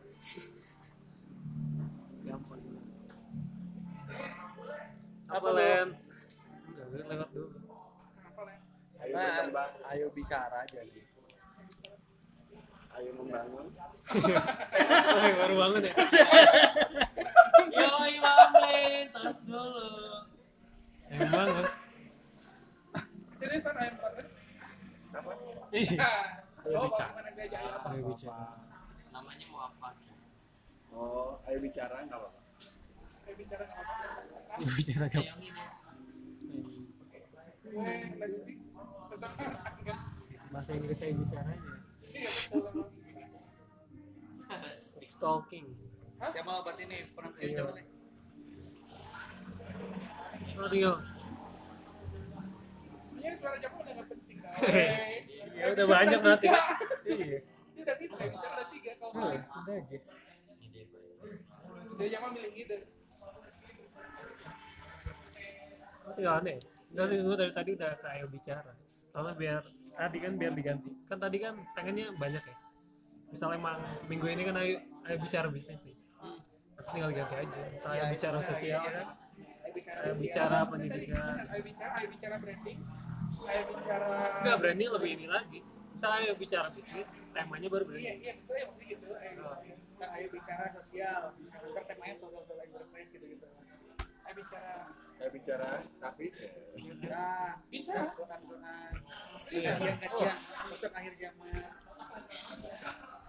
[2.22, 2.60] Gampang
[5.28, 7.48] apa len enggak lewat dulu.
[8.24, 8.40] Apa
[8.98, 11.20] ayo Nah, berkembang ayo bicara aja gitu.
[12.96, 13.66] ayo membangun.
[13.68, 15.94] Oh, baru bangun ya?
[17.68, 19.90] Yoi bang tas dulu.
[21.12, 21.66] Bangun
[23.38, 25.32] Seriusan ayam apa?
[25.70, 26.10] Iya.
[26.66, 27.88] Oh, gaya ayo apa?
[27.94, 28.50] ayo bicara.
[29.14, 29.88] Namanya mau apa?
[30.90, 32.40] Oh ayo bicara nggak apa-apa.
[33.30, 33.78] Ayo bicara nggak
[34.58, 35.06] ayo bicara
[37.68, 38.58] Gue let's speak.
[39.06, 39.98] Tentang enggak.
[40.50, 41.72] bahasa Inggris saya bicara aja.
[42.18, 42.84] Iya, betul.
[45.14, 45.66] stalking.
[46.18, 47.62] Jamal obat ini pernah Iya.
[47.62, 47.86] Jamal nih.
[50.74, 50.98] tinggal
[53.18, 54.36] Sebenarnya suara Jamal udah nggak penting.
[54.38, 54.52] kan?
[55.58, 57.38] ya udah banyak nanti iya
[57.74, 58.90] Ini udah tiga, bicara udah tiga.
[58.94, 59.98] Kalau mau udah aja
[61.98, 62.78] jadi Jamal milih ngide.
[66.08, 66.56] tapi aneh
[66.88, 68.72] dari gue dari tadi udah ayo bicara
[69.12, 69.62] Soalnya biar
[69.98, 70.90] tadi kan biar diganti.
[71.10, 72.56] Kan tadi kan pengennya banyak ya.
[73.34, 74.78] Misalnya emang minggu ini kan ayo,
[75.10, 75.98] ayo bicara bisnis nih.
[76.78, 77.60] Tapi tinggal ganti aja.
[77.66, 79.06] Misalnya ayo bicara sosial kan.
[80.06, 81.34] Ayo bicara pendidikan.
[81.50, 82.78] ayo bicara ayo bicara branding
[83.48, 84.06] ayo bicara
[84.40, 85.60] Enggak branding lebih ini lagi.
[85.94, 88.18] Misalnya ayo bicara bisnis, temanya baru iya branding.
[88.22, 93.10] iya betul ya maksudnya gitu ayo, kita ayo bicara sosial misalkan temanya sosial sosial enterprise
[93.10, 93.46] gitu gitu
[94.22, 94.74] ayo bicara
[95.18, 95.68] Kayak bicara
[95.98, 96.50] Tafis ya.
[97.66, 98.90] bisa Tuhan-Tuhan.
[99.50, 100.36] bisa Kajian-kajian
[100.70, 101.62] untuk akhir zaman.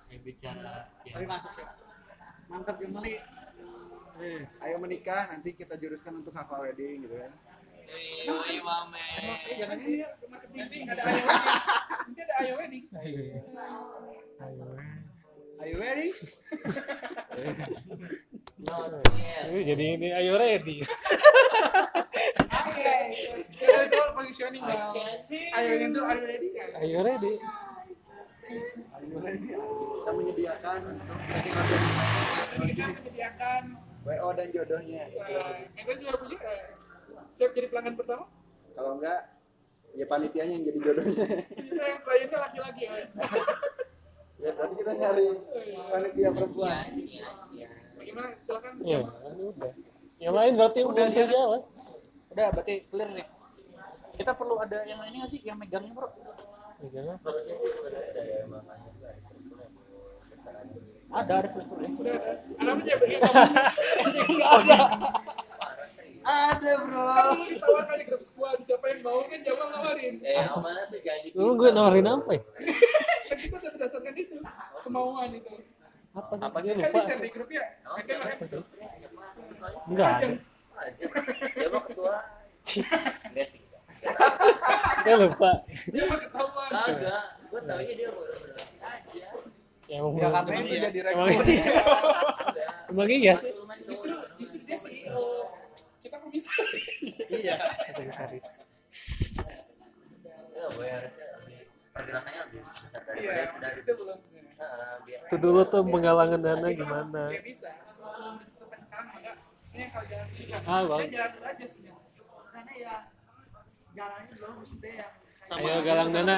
[0.05, 1.65] yang bicara ya Tapi masuk sih.
[2.45, 3.21] Mantap ya.
[4.59, 7.33] Ayo menikah nanti kita juruskan untuk hafal wedding gitu kan.
[7.89, 10.61] Eh jangan ini ya marketing.
[10.61, 11.43] nanti ada ayo wedding
[12.05, 13.19] nanti ada ayo wedding Ayo.
[14.39, 14.65] Ayo.
[15.59, 16.07] Are you ready?
[19.65, 20.79] Jadi ini ayo ready.
[23.59, 24.93] itu positioning bang
[25.51, 26.47] ayo itu ayo ready
[26.79, 27.33] Ayo ready.
[29.09, 30.79] Kita menyediakan
[32.59, 33.63] kita menyediakan
[33.99, 35.03] WO dan jodohnya.
[35.11, 36.61] eh gue juga punya eh,
[37.39, 38.27] siap jadi pelanggan pertama
[38.75, 39.19] Kalau enggak
[39.91, 41.25] ya panitianya yang jadi jodohnya.
[41.55, 42.93] kita yang kliennya laki-laki ya
[44.43, 45.27] ya berarti kita nyari
[45.89, 46.85] panitia perempuan.
[47.95, 49.71] bagaimana silakan Ya, udah.
[50.17, 51.61] Yang lain berarti udah bisa jalan.
[52.29, 53.27] Udah berarti clear nih.
[54.13, 56.07] Kita perlu ada yang ini nggak sih yang megangnya bro?
[56.79, 57.17] Ya, jangan.
[57.19, 58.51] harusnya sih sebenarnya ada ya ada yang
[61.09, 61.89] Ada ada struktur ya.
[61.89, 63.43] udah ada anak aja bagi kamu
[66.19, 67.05] Ada bro.
[67.07, 68.59] kan ditawarkan di grup squad.
[68.61, 70.15] Siapa yang mau kan Jamal nawarin.
[70.19, 72.41] Eh amanah tuh janji Lu gue nawarin apa ya?
[73.29, 74.35] kan kita udah berdasarkan itu.
[74.83, 75.53] Kemauan itu.
[76.11, 76.43] Apa sih?
[76.43, 78.61] Apa Gue kan di share di grup ya Oh, sih?
[79.93, 80.13] Enggak
[81.55, 82.15] dia mah ketua.
[83.29, 83.61] Enggak sih
[85.03, 85.51] Gue lupa.
[85.65, 86.69] dia mah ketahuan.
[86.69, 87.25] Kagak.
[87.49, 89.27] Gue tau aja dia berorganisasi aja.
[89.89, 90.81] Ya, emang Ya karena itu iya.
[90.93, 91.03] jadi iya.
[91.09, 92.73] Kagak.
[92.89, 93.33] Emang iya.
[93.35, 93.51] Sih.
[93.89, 95.49] justru justru dia CEO
[95.99, 97.55] kita komisaris Iya.
[97.59, 98.47] Kata Saris.
[100.49, 105.19] ya gue harusnya lebih pergerakannya lebih besar dari iya dari itu belum sebenarnya Heeh, biar
[105.23, 107.21] Itu dulu tuh penggalangan dana gimana?
[107.27, 109.37] ya bisa belum ditentukan sekarang enggak.
[109.69, 111.09] Ini yang kalau jalan tiga Ah, saya bagus.
[111.09, 111.81] jalan dulu aja sih
[112.49, 112.95] karena ya
[113.89, 115.13] jalannya belum maksudnya yang
[115.49, 116.37] Ayo galang dana.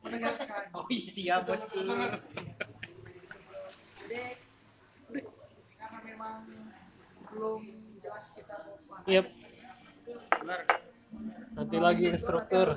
[0.00, 2.06] menegaskan Oh iya siap jadi karena
[6.20, 6.44] memang
[7.32, 7.60] belum
[8.04, 8.56] jelas kita.
[9.08, 9.26] Yep.
[10.44, 10.60] Benar.
[11.56, 12.76] Nanti lagi instruktur.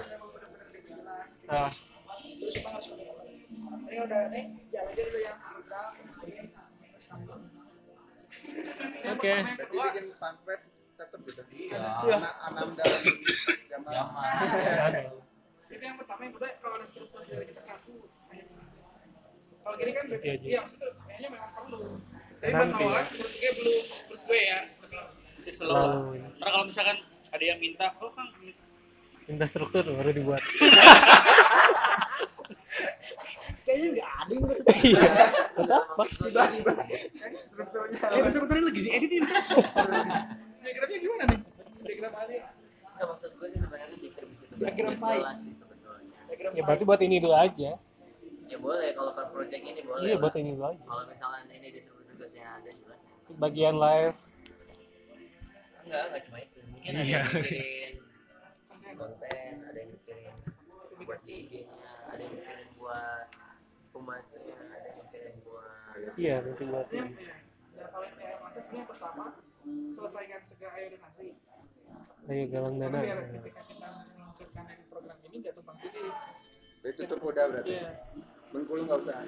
[1.44, 1.68] Nah,
[3.84, 5.82] ini udah nih jalan aja dulu yang kita
[9.12, 9.34] oke.
[9.44, 10.62] Berarti bikin pamflet
[10.96, 11.42] tetap gitu.
[11.52, 11.78] Iya.
[12.00, 13.02] Anak Anam dalam
[13.68, 13.92] zaman.
[13.92, 15.04] Zaman.
[15.74, 18.06] itu yang pertama yang kedua kalau ada struktur dari kita ngaku
[19.64, 20.32] kalau gini kan aja.
[20.44, 21.80] iya maksudnya kayaknya memang perlu
[22.44, 23.08] tapi buat Nanti mawalan ya.
[23.10, 23.74] menurut gue belum
[24.04, 24.60] menurut gue ya
[25.34, 25.96] Masih slow lah.
[26.38, 28.30] Ntar kalau misalkan ada yang minta, oh kang
[29.24, 30.44] minta struktur baru dibuat.
[33.64, 35.12] kayaknya nggak ada yang udah Iya.
[35.64, 36.04] Apa?
[38.12, 39.24] Eh bentar-bentar lagi dieditin.
[40.60, 41.40] diagramnya gimana nih
[41.82, 42.38] diagram Ali
[42.84, 44.96] Nggak, maksud gue sih sebenarnya distribusi Diagram
[45.36, 47.72] sih sebetulnya diagram Ya berarti buat ini dulu aja.
[48.44, 50.84] ya boleh kalau per project ini boleh Iya buat ini dulu aja.
[50.84, 51.93] kalau misalkan ini distribusi
[52.24, 54.20] tugasnya ada jelas ya Bagian live.
[55.84, 57.20] enggak enggak cuma itu mungkin ada Iya.
[57.20, 57.94] yang mikirin
[58.96, 60.36] konten ada yang mikirin
[61.04, 61.68] buat si IG-nya
[62.08, 63.28] ada yang mikirin buat
[63.92, 64.40] humasnya
[64.72, 69.26] ada yang mikirin buat Iya nanti buat kalau yang kayak mata sebenarnya pertama
[69.90, 71.28] selesaikan segala ayo donasi
[72.24, 73.04] Ayo galang karena dana.
[73.04, 76.14] biar ketika kita meluncurkan dari program ini nggak tumpang tindih
[76.80, 77.72] Berarti tutup udah berarti.
[77.74, 77.92] Iya.
[78.50, 79.20] Bengkulu nggak usah.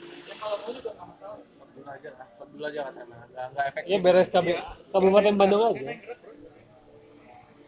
[0.00, 3.16] Ya kalau mau juga nggak masalah sih dulu aja lah stop dulu aja ke sana
[3.30, 4.52] nggak nggak efektif Ya beres kabu
[4.90, 5.80] Kabupaten Bandung aja.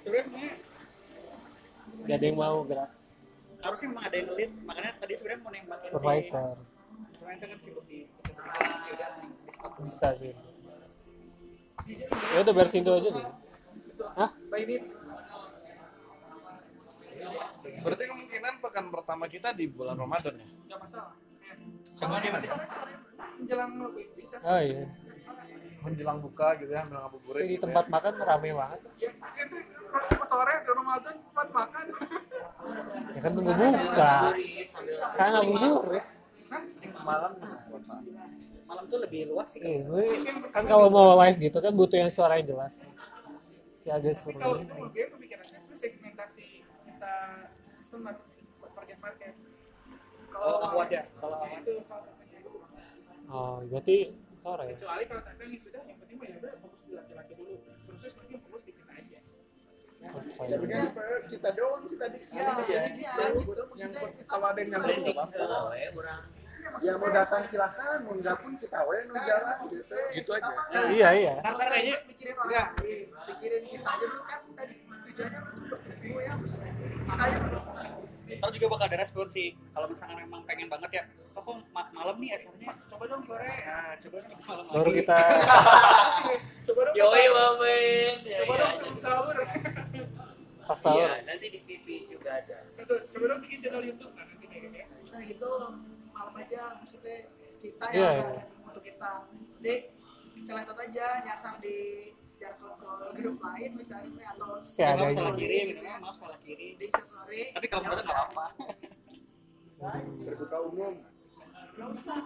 [0.02, 0.54] sebenarnya sebenarnya
[2.02, 2.90] Gak ada yang mau gerak.
[3.62, 6.56] Harusnya memang ada yang lead, makanya tadi sebenarnya mau nembakin Supervisor.
[7.14, 7.98] Sebenarnya kan sibuk di
[8.98, 9.08] ya.
[9.86, 10.34] Bisa sih.
[12.10, 13.26] Ya udah beres itu aja deh.
[14.18, 14.30] Hah?
[14.50, 14.62] by
[17.82, 21.58] berarti kemungkinan pekan pertama kita di bulan Ramadan ya nggak masalah Ya.
[22.02, 22.44] Sama dia mas.
[23.34, 24.84] menjelang lebih bisa Oh iya.
[25.80, 27.90] menjelang buka gitu ya menjelang Tapi ngabuburit di gitu tempat ya.
[27.90, 28.80] makan rame banget.
[28.98, 29.56] ya itu
[29.90, 31.84] pas sore di Ramadan tempat makan
[33.08, 34.12] Ya kan tunggu buka.
[35.12, 36.04] Kan ngabuburit.
[37.00, 37.32] malam
[38.64, 39.60] Malam tuh lebih luas sih.
[39.60, 40.04] Iya, gue
[40.48, 42.88] kan kalau mau live gitu kan butuh yang suaranya jelas.
[43.82, 44.64] Ya agak tapi kalau seru.
[44.64, 47.14] itu gue pemikirannya sebenarnya implementasi kita
[47.76, 48.14] customer
[48.72, 49.32] target market
[50.42, 51.02] Oh, award ya?
[51.22, 51.74] Kalau ya, itu
[53.32, 53.98] oh berarti
[54.42, 54.64] sore.
[54.66, 57.54] Ya kecuali kalau sampai yang sudah yang penting mah ya udah fokus di laki-laki dulu.
[57.94, 59.20] Terus nanti fokus di kita aja.
[60.02, 60.82] Tapi kan
[61.30, 62.18] kita doang sih tadi.
[62.34, 63.24] ya Ya, iya.
[63.38, 63.92] gitu yang
[64.26, 65.74] kalau ada yang nyampe nggak apa-apa
[66.82, 69.96] yang mau datang silahkan, mau enggak pun kita we nu jalan gitu.
[70.14, 70.52] gitu aja.
[70.90, 71.34] Iya iya.
[71.42, 73.06] Ntar ntar kayaknya pikirin orang lain.
[73.34, 74.40] Pikirin kita aja dulu kan.
[74.54, 74.74] Tadi
[75.12, 75.80] tujuannya untuk
[76.22, 76.32] ya.
[77.06, 77.38] Makanya
[78.38, 79.52] ntar juga bakal ada respon sih.
[79.72, 81.02] Kalau misalkan memang pengen banget ya
[81.32, 84.98] kok kok ma- malam nih asalnya coba dong sore nah, coba dong malam baru lagi.
[85.00, 85.18] kita
[86.68, 88.76] coba dong yoi mamen ya, coba ya, dong ya.
[88.76, 89.36] sebelum sahur
[90.68, 92.56] pas sahur iya nanti di TV juga ada.
[92.76, 94.12] Coba- coba dong bikin channel YouTube.
[94.12, 95.52] Nah nanti kayak ya nah gitu.
[96.12, 97.16] Malam aja maksudnya
[97.64, 98.10] kita ya iya.
[98.60, 99.12] untuk kita.
[99.64, 99.74] Jadi
[100.44, 102.11] celetot aja nyasar di
[102.50, 105.96] ke ke grup lain misalnya atau ada maaf salah kirim gitu ya.
[106.02, 108.46] maaf salah kirim di story tapi kalau menurut nggak apa?
[110.26, 110.94] Terbuka umum.
[111.72, 112.18] nggak usah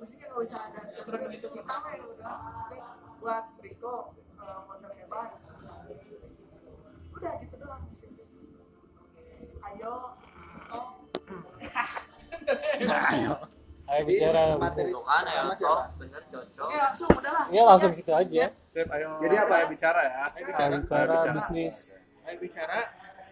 [0.00, 1.48] maksudnya nggak usah ada keterangan itu.
[1.52, 2.80] Kita mah ya udah maksudnya
[3.20, 5.30] buat Riko eh, model hebat.
[7.12, 7.82] Udah gitu doang.
[7.84, 8.24] Maksudnya.
[9.60, 9.94] ayo.
[10.72, 10.86] Oh
[13.90, 14.42] ayo bicara.
[14.56, 14.90] Materi.
[14.94, 15.84] Tuh kan ya pertama toh siapa?
[15.98, 16.66] bener cocok.
[16.66, 19.18] Oke langsung udah lah ya langsung situ aja Sip, ayo.
[19.18, 19.54] Jadi apa?
[19.58, 20.16] Ya bicara ya.
[20.30, 21.14] Ayo bicara.
[21.34, 21.76] Bisnis.
[22.22, 22.78] Ayo bicara.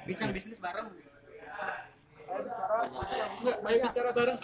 [0.03, 0.89] Bincang bisnis bareng.
[2.29, 2.77] Ayo bicara.
[3.39, 4.39] Enggak, ayo bicara bareng.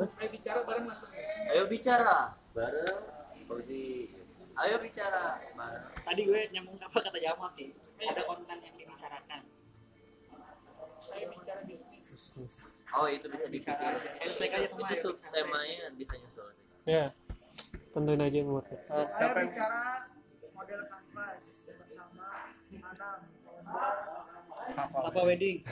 [0.00, 1.10] Ayo bicara bareng langsung
[1.50, 2.16] ayo bicara.
[2.54, 3.00] Bareng
[3.50, 4.14] Fauzi.
[4.54, 5.24] Ayo bicara.
[5.58, 5.84] Bareng.
[5.98, 7.74] Tadi gue nyambung apa kata Jamal sih?
[8.00, 9.40] Ada konten yang dibicarakan
[11.10, 12.06] ayo bicara bisnis.
[12.06, 12.54] Bisnis.
[12.94, 13.74] Oh itu bisa dipikir
[14.22, 15.02] Hashtag aja itu kemarin.
[15.02, 16.48] sub temanya bisa nyusul.
[16.86, 17.10] Ya
[17.90, 18.62] tentuin aja buat.
[18.64, 19.82] Kita ayo Siapa yang- bicara
[20.60, 23.18] model kanvas bersama Anam.
[25.08, 25.64] Apa wedding?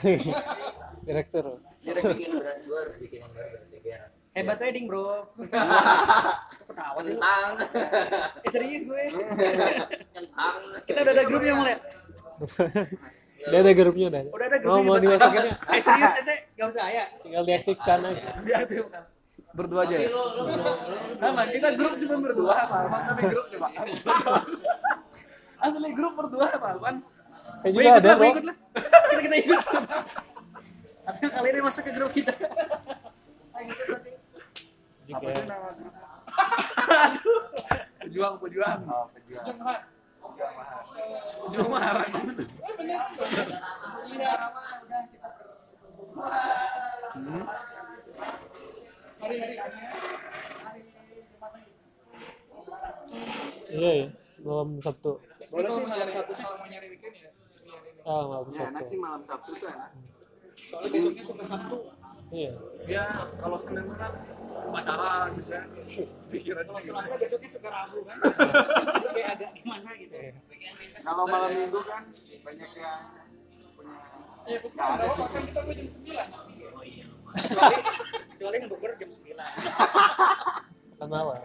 [1.05, 1.61] Direktur.
[1.85, 5.29] Dia bikin brand gue harus bikin yang baru DGR hebat wedding bro.
[6.73, 7.13] Ketawa sih.
[7.13, 7.51] Kentang.
[8.45, 9.05] Eh serius gue.
[9.13, 10.57] Kentang.
[10.89, 11.75] Kita udah ada grupnya mulai
[13.39, 14.21] udah ada grupnya udah.
[14.31, 17.05] Udah ada oh, grupnya mau dimasukinnya eh serius ente gak usah ya.
[17.21, 18.25] Tinggal diaktifkan aja.
[18.65, 18.89] Tuh
[19.59, 20.09] berdua aja ya?
[21.19, 22.77] Sama, kita grup cuma berdua apa?
[23.11, 23.67] Tapi grup coba.
[25.59, 26.67] Asli grup berdua apa?
[26.79, 26.95] Kan
[27.59, 28.23] saya juga ada kok.
[28.31, 28.55] ikut lah.
[28.79, 29.59] Kita kita ikut.
[31.09, 32.31] Tapi kali ini masuk ke grup kita.
[33.59, 34.11] Ayo gitu berarti.
[35.09, 35.27] Juga
[37.99, 38.79] pejuang pejuang.
[38.87, 39.45] Oh, pejuang.
[41.43, 41.95] Pejuang mahar
[44.09, 45.29] bicara mah udah kita
[46.19, 46.57] Hari hari
[47.13, 47.78] hari Jumat aja
[53.69, 54.07] iya ya
[54.39, 55.11] malam sabtu.
[55.49, 56.31] Boleh sih mau malam nyari Sabtu.
[56.31, 56.43] Sih.
[56.43, 57.29] kalau mau nyari weekend ya.
[58.07, 58.87] ah malam Ya, enak sabtu.
[58.87, 59.91] sih malam Sabtu tuh enak.
[60.59, 61.77] soalnya besoknya suka sabtu.
[62.29, 62.51] Iya.
[62.87, 64.11] Ya kalau senin kan
[64.69, 65.63] pacaran gitu ya
[66.29, 68.17] pikirannya kalau selasa besoknya suka rabu kan.
[68.95, 70.15] Itu kayak agak gimana gitu.
[71.01, 72.03] Kalau malam minggu kan
[72.39, 73.01] banyak yang
[73.75, 73.97] punya
[74.49, 77.08] Ya, aku nggak apa-apa kan kita mau jam 9.
[77.33, 77.77] Kecuali
[78.35, 81.39] kecuali yang bukber jam 9 kan malam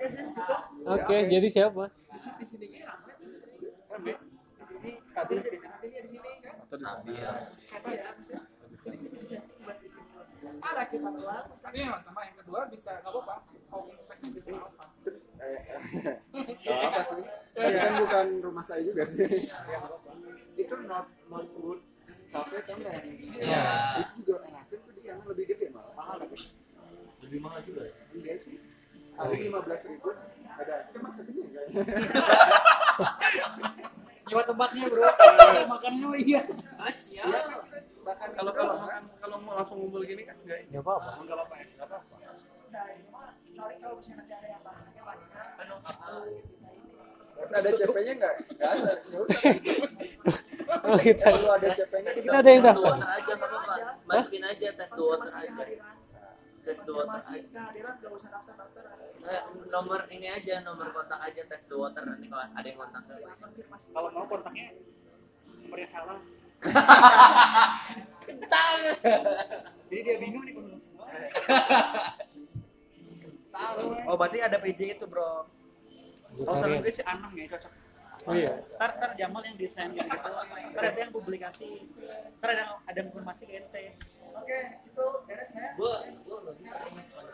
[0.00, 0.56] ya sih situ.
[0.88, 1.84] Oke jadi siapa?
[1.92, 3.68] Di sini di sini kan rame di sini.
[3.68, 4.12] Rame.
[4.60, 5.36] di sini stabil.
[5.36, 5.68] Sih di sini.
[5.68, 6.54] Nantinya di sini kan?
[6.64, 7.00] Atau di sana.
[7.04, 7.20] Stabil.
[7.76, 8.42] Apa ya maksudnya?
[8.48, 10.08] Di sini di sini di sini buat di sini.
[10.40, 13.36] Ada kita doang misalnya yang pertama yang kedua bisa nggak apa-apa.
[13.70, 14.84] Open space yang di apa?
[15.04, 17.24] terus eh, eh, apa sih?
[17.54, 19.52] Tapi kan bukan rumah saya juga sih.
[20.56, 21.80] itu North Northwood
[22.30, 23.62] Cafe kan Iya.
[23.98, 25.90] itu juga enakin tuh di sana lebih gede malah.
[25.98, 26.38] Mahal tapi
[27.26, 27.94] lebih mahal juga ya?
[28.14, 28.56] Enggak sih.
[29.18, 30.08] Ada lima belas ribu
[30.50, 30.74] ada.
[30.86, 31.80] Saya marketingnya kayaknya
[34.30, 35.02] nyewa tempatnya bro.
[35.66, 36.40] Makannya mah iya.
[38.00, 41.36] Bahkan kalau kalau makan kalau mau langsung ngumpul gini kan enggak nggak apa apa nggak
[41.36, 41.66] apa-apa ya?
[41.74, 42.14] Nggak apa-apa.
[42.70, 43.26] Nah ini mah
[43.82, 45.28] kalau misalnya nanti ada yang barangnya banyak
[47.48, 48.34] ada CP-nya nggak?
[48.56, 48.92] Nggak ada.
[49.08, 49.40] Nggak usah.
[50.70, 52.94] Oh kita kalau ada CP-nya kita ada yang tes daftar.
[52.94, 53.34] aja
[54.06, 55.64] masukin aja tes konfirmasi aja.
[56.60, 57.48] tes konfirmasi aja.
[57.50, 58.84] kehadiran nggak usah daftar daftar.
[59.20, 63.02] Eh, nomor ini aja nomor kontak aja tes the water nanti kalau ada yang kontak
[63.90, 64.68] kalau mau kontaknya
[65.66, 66.20] nomor yang salah.
[68.20, 68.78] Kentang.
[69.88, 71.08] Jadi dia bingung nih kalau semua
[74.06, 75.46] oh berarti ada PJ itu bro
[76.30, 77.72] kalau saran gue si Anang ya cocok.
[78.28, 78.52] Oh iya.
[78.76, 80.04] Ntar ntar Jamal yang desain gitu.
[80.04, 80.30] Gitu
[80.76, 81.88] ntar ada yang publikasi.
[82.40, 83.84] Ntar ada ada yang konfirmasi ke ente
[84.30, 85.68] oke itu beres ya.
[85.76, 85.94] Gua
[86.24, 86.36] gua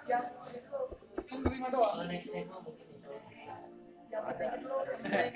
[0.08, 0.80] yang itu
[1.26, 2.06] Kan terima doang.
[2.06, 2.86] next next mungkin
[4.06, 5.32] yang penting itu yang penting.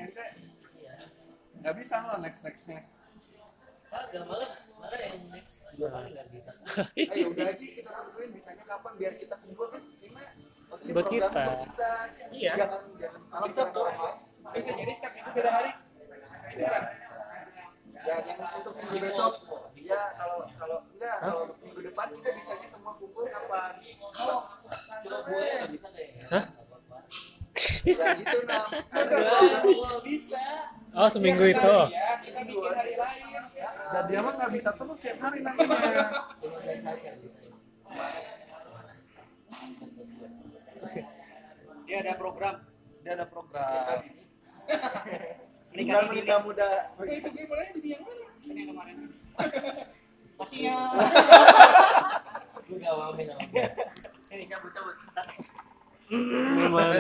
[1.61, 2.81] Nggak bisa lo next nextnya
[3.91, 5.67] Gak malah malah yang next?
[5.75, 6.51] Dua kali nggak bisa.
[7.11, 9.83] ayo udah aja kita tentuin bisanya kapan biar kita kumpul kan?
[9.83, 10.23] Ini
[10.71, 11.43] maksudnya Buat kita.
[11.61, 11.91] kita
[12.31, 12.53] Iya.
[12.57, 14.15] jangan jangan lain
[14.51, 15.73] bisa jadi setiap minggu beda hari.
[16.51, 16.85] Itu kan
[18.01, 19.33] ya yang untuk minggu besok.
[19.77, 23.73] Ya kalau kalau enggak kalau untuk minggu depan kita bisanya semua kumpul kapan?
[24.09, 24.39] Kalau
[25.21, 26.25] kayaknya.
[26.31, 26.45] Hah?
[27.83, 30.41] ya gitu Gue bisa.
[30.91, 31.77] oh seminggu itu?
[31.91, 33.27] ya kita bikin hari lain.
[33.91, 35.77] Dan dia mah nggak bisa terus tiap hari nantinya
[41.87, 42.57] Dia ada program.
[43.01, 43.99] dia ada program.
[45.77, 46.69] Tinggal menikah muda.
[46.99, 48.27] Oke, itu game mulai di yang mana?
[48.43, 48.97] Ini yang kemarin.
[50.39, 50.75] Pastinya.
[52.67, 53.43] Gue gak mau main sama
[54.31, 54.45] Ini.
[54.51, 54.97] Cabut cabut.
[56.11, 56.91] memang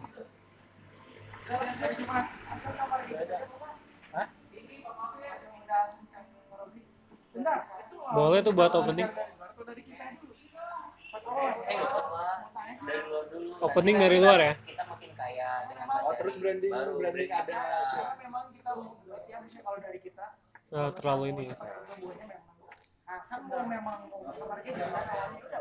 [0.00, 0.22] gitu.
[7.34, 10.34] Itu boleh tuh buat opening Atau dari kita dulu.
[10.34, 10.62] Eh gak apa-apa.
[10.62, 11.04] Dari luar dulu.
[13.64, 14.54] Opening dari luar ya?
[14.60, 17.54] Kita makin kaya dengan oh terus branding Baru branding branding ada.
[17.94, 18.70] Karena memang kita
[19.30, 20.26] ya misalnya kalau dari kita.
[20.74, 21.56] Nah, terlalu ini ya.
[23.04, 25.60] nah, kan mau memang mau kamarnya jangan awalnya udah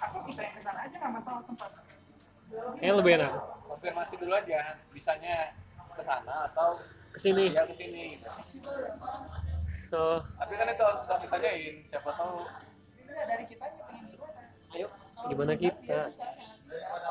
[0.00, 1.70] Atau kita yang ke sana aja nggak masalah tempat.
[2.50, 3.32] kayaknya lebih enak.
[3.70, 4.60] Konfirmasi dulu aja
[4.90, 5.54] bisanya
[5.94, 8.14] ke sana atau ke sini ya ke sini.
[9.94, 10.18] Oh.
[10.18, 12.42] Tapi kan itu harus kami tanyain siapa tahu.
[13.10, 14.19] Ya dari kita aja pengen gimana
[14.70, 14.86] Ayo.
[15.28, 16.06] gimana kita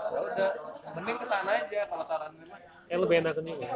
[0.10, 0.50] ya udah
[0.98, 3.72] mending ke sana aja kalau saran mah kayak lebih enak ini ya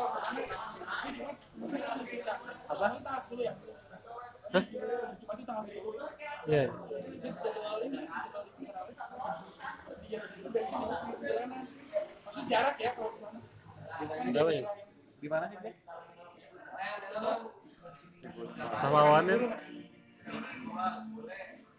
[2.72, 3.54] apa Itu tanggal 10 ya?
[4.54, 4.64] Hah?
[5.28, 5.84] Berarti tanggal 10.
[6.50, 6.64] ya.
[12.24, 13.12] Maksud jarak ya kalau
[14.34, 14.64] berapa ya
[15.22, 15.74] di mana sih dia
[18.82, 19.36] pahlawannya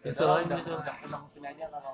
[0.05, 1.93] bisa lain Udah, bisa udah pulang sini aja kalau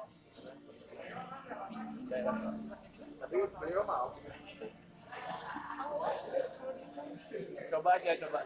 [3.22, 4.12] tapi beliau mau.
[7.72, 8.38] Coba aja coba?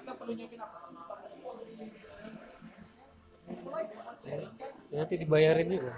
[4.26, 4.38] Ya,
[4.94, 5.94] nanti dibayarin juga.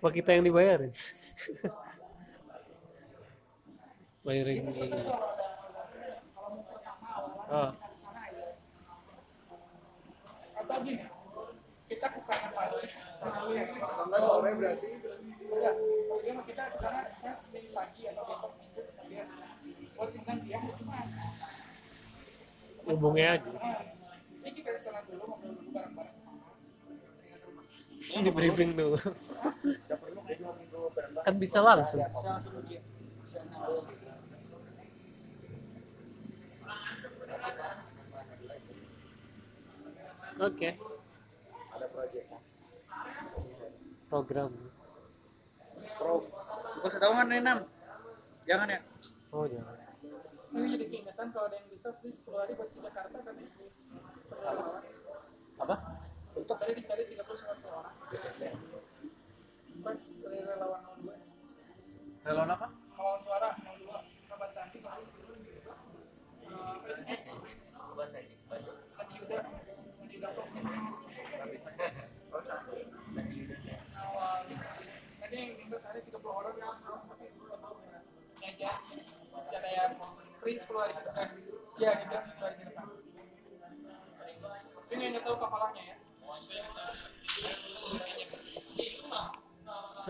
[0.00, 0.92] Apa kita yang dibayarin?
[4.24, 4.64] Bayarin
[7.50, 7.70] oh
[10.70, 11.02] Gini,
[11.90, 13.66] kita ke sana pagi, ke sana dulu ya.
[14.22, 14.88] sore berarti?
[15.50, 19.26] Enggak, kalau dia mah kita ke sana, saya Senin pagi atau besok minggu bisa lihat.
[19.98, 20.58] Buat tinggal dia
[22.86, 23.50] hubungnya aja.
[23.50, 23.82] Nah,
[24.46, 26.38] ini kita ke sana dulu, ngobrol dulu bareng-bareng ke sana.
[28.10, 28.98] di briefing dulu.
[31.26, 32.80] Kan bisa langsung Siapa dulu dia?
[33.26, 33.82] Siapa dulu?
[40.40, 40.70] Oke
[41.76, 42.24] ada proyek
[44.10, 44.50] program
[46.00, 46.24] Pro.
[46.80, 47.58] Gak usah tahu kan Renam.
[48.48, 48.80] Jangan ya.
[49.36, 49.76] oh jangan
[50.50, 53.36] Ini jadi keingetan kalau ada yang bisa please keluar buat ke Jakarta kan.
[54.32, 54.64] Terlalu
[55.60, 55.76] apa
[56.34, 57.96] Untuk tadi dicari 30 sampai orang.
[59.76, 62.24] Bukan dari relawan 02.
[62.24, 65.12] relon apa Kalau suara 02 sahabat cantik harus
[66.50, 67.20] Eh,
[67.76, 68.72] apa itu?
[68.90, 69.38] Coba
[75.20, 76.54] Tadi yang minggu tadi 30 orang
[77.08, 77.76] tapi gua tahu.
[78.40, 78.70] Ini aja
[79.32, 79.92] masih ada yang
[80.40, 81.28] free 10 hari ke depan.
[81.80, 82.86] Dia bilang 10 hari ke depan.
[84.90, 86.00] Ini yang nggak tahu kepalanya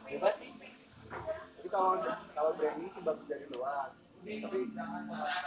[0.05, 0.51] Bebas sih.
[1.57, 1.97] Jadi kalau
[2.37, 3.89] kalau branding sih bagus dari luar.
[4.17, 4.59] Tapi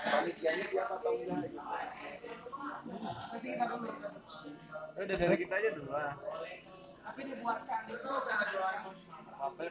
[0.10, 1.42] panitianya siapa atau enggak?
[1.50, 1.58] Gitu.
[3.34, 3.90] nanti kita dulu
[5.00, 6.14] udah dari kita aja dulu lah
[7.02, 8.84] tapi dibuatkan itu cara jualan
[9.42, 9.64] apa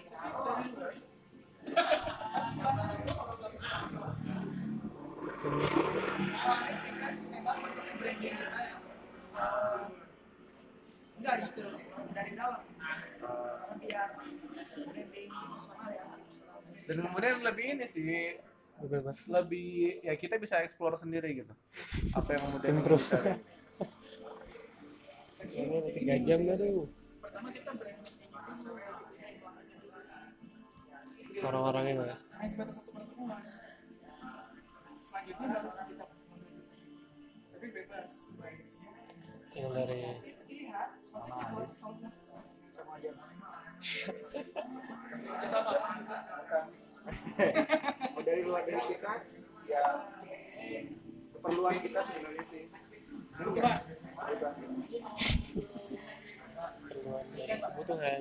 [6.39, 8.75] kalau aktivitas memang untuk branding kita ya.
[9.39, 10.08] Eh,
[11.19, 11.69] enggak justru
[12.15, 12.63] dari dalam.
[13.79, 14.09] Biar
[14.89, 16.05] branding personal ya.
[16.89, 18.39] Dan kemudian lebih ini sih
[18.79, 21.53] bebas lebih ya kita bisa explore sendiri gitu.
[22.15, 23.35] Apa yang kemudian cari.
[25.49, 26.87] ini tiga jam gak tuh
[27.19, 28.17] Pertama kita branding.
[31.39, 32.19] Orang-orangnya nggak?
[32.35, 33.43] Hanya sebatas satu pertemuan.
[35.07, 36.07] Selanjutnya baru kita
[37.59, 38.11] tapi bebas.
[39.59, 39.99] yang dari
[41.29, 41.69] Kalau
[48.25, 49.13] dari luar dari kita
[49.69, 49.85] ya
[51.37, 52.65] keperluan kita sebenarnya sih
[53.37, 53.63] keperluan
[57.37, 58.21] dan kebutuhan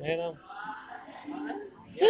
[0.00, 0.32] Mana
[1.96, 2.08] ya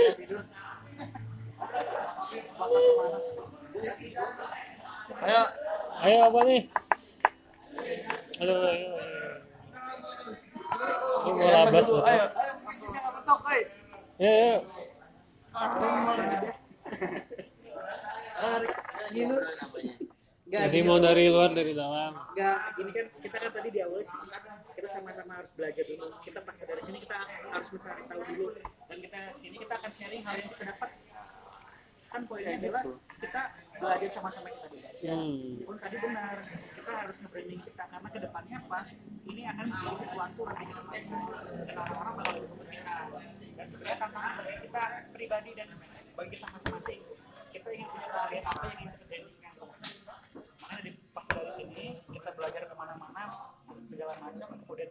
[5.19, 5.43] ayo.
[6.01, 6.63] Ayo apa nih?
[8.41, 9.21] Ayo ayo ayo
[11.21, 12.07] Ini mau labas mas.
[12.07, 12.27] Ayo.
[14.21, 14.59] Eh ya ya
[20.51, 22.11] Enggak, jadi mau dari luar dari dalam.
[22.35, 24.43] Enggak gini kan kita kan tadi di awal sepakat
[24.75, 26.11] kita sama-sama harus belajar dulu.
[26.19, 27.17] Kita pas dari sini kita
[27.55, 28.47] harus mencari tahu dulu.
[28.91, 30.91] Dan kita sini kita akan sharing hal yang kita dapat.
[32.11, 32.83] Kan poinnya adalah
[33.21, 33.43] kita
[33.81, 35.65] belajar sama-sama kita belajar hmm.
[35.65, 38.79] pun tadi benar kita harus nge-branding kita karena ke depannya apa?
[39.21, 41.01] Ini akan menjadi sesuatu nanti kita depan
[41.69, 43.09] dan orang-orang bakal lebih kepentingan
[43.57, 44.83] dan sebenarnya tantangan bagi kita
[45.13, 45.69] pribadi dan
[46.17, 47.01] bagi kita masing-masing.
[47.51, 49.53] Kita ingin punya keahlian apa yang ingin kita brandingkan.
[50.61, 53.23] Makanya di pas dari sini kita belajar ke mana-mana
[53.89, 54.49] segala macam.
[54.65, 54.89] Kemudian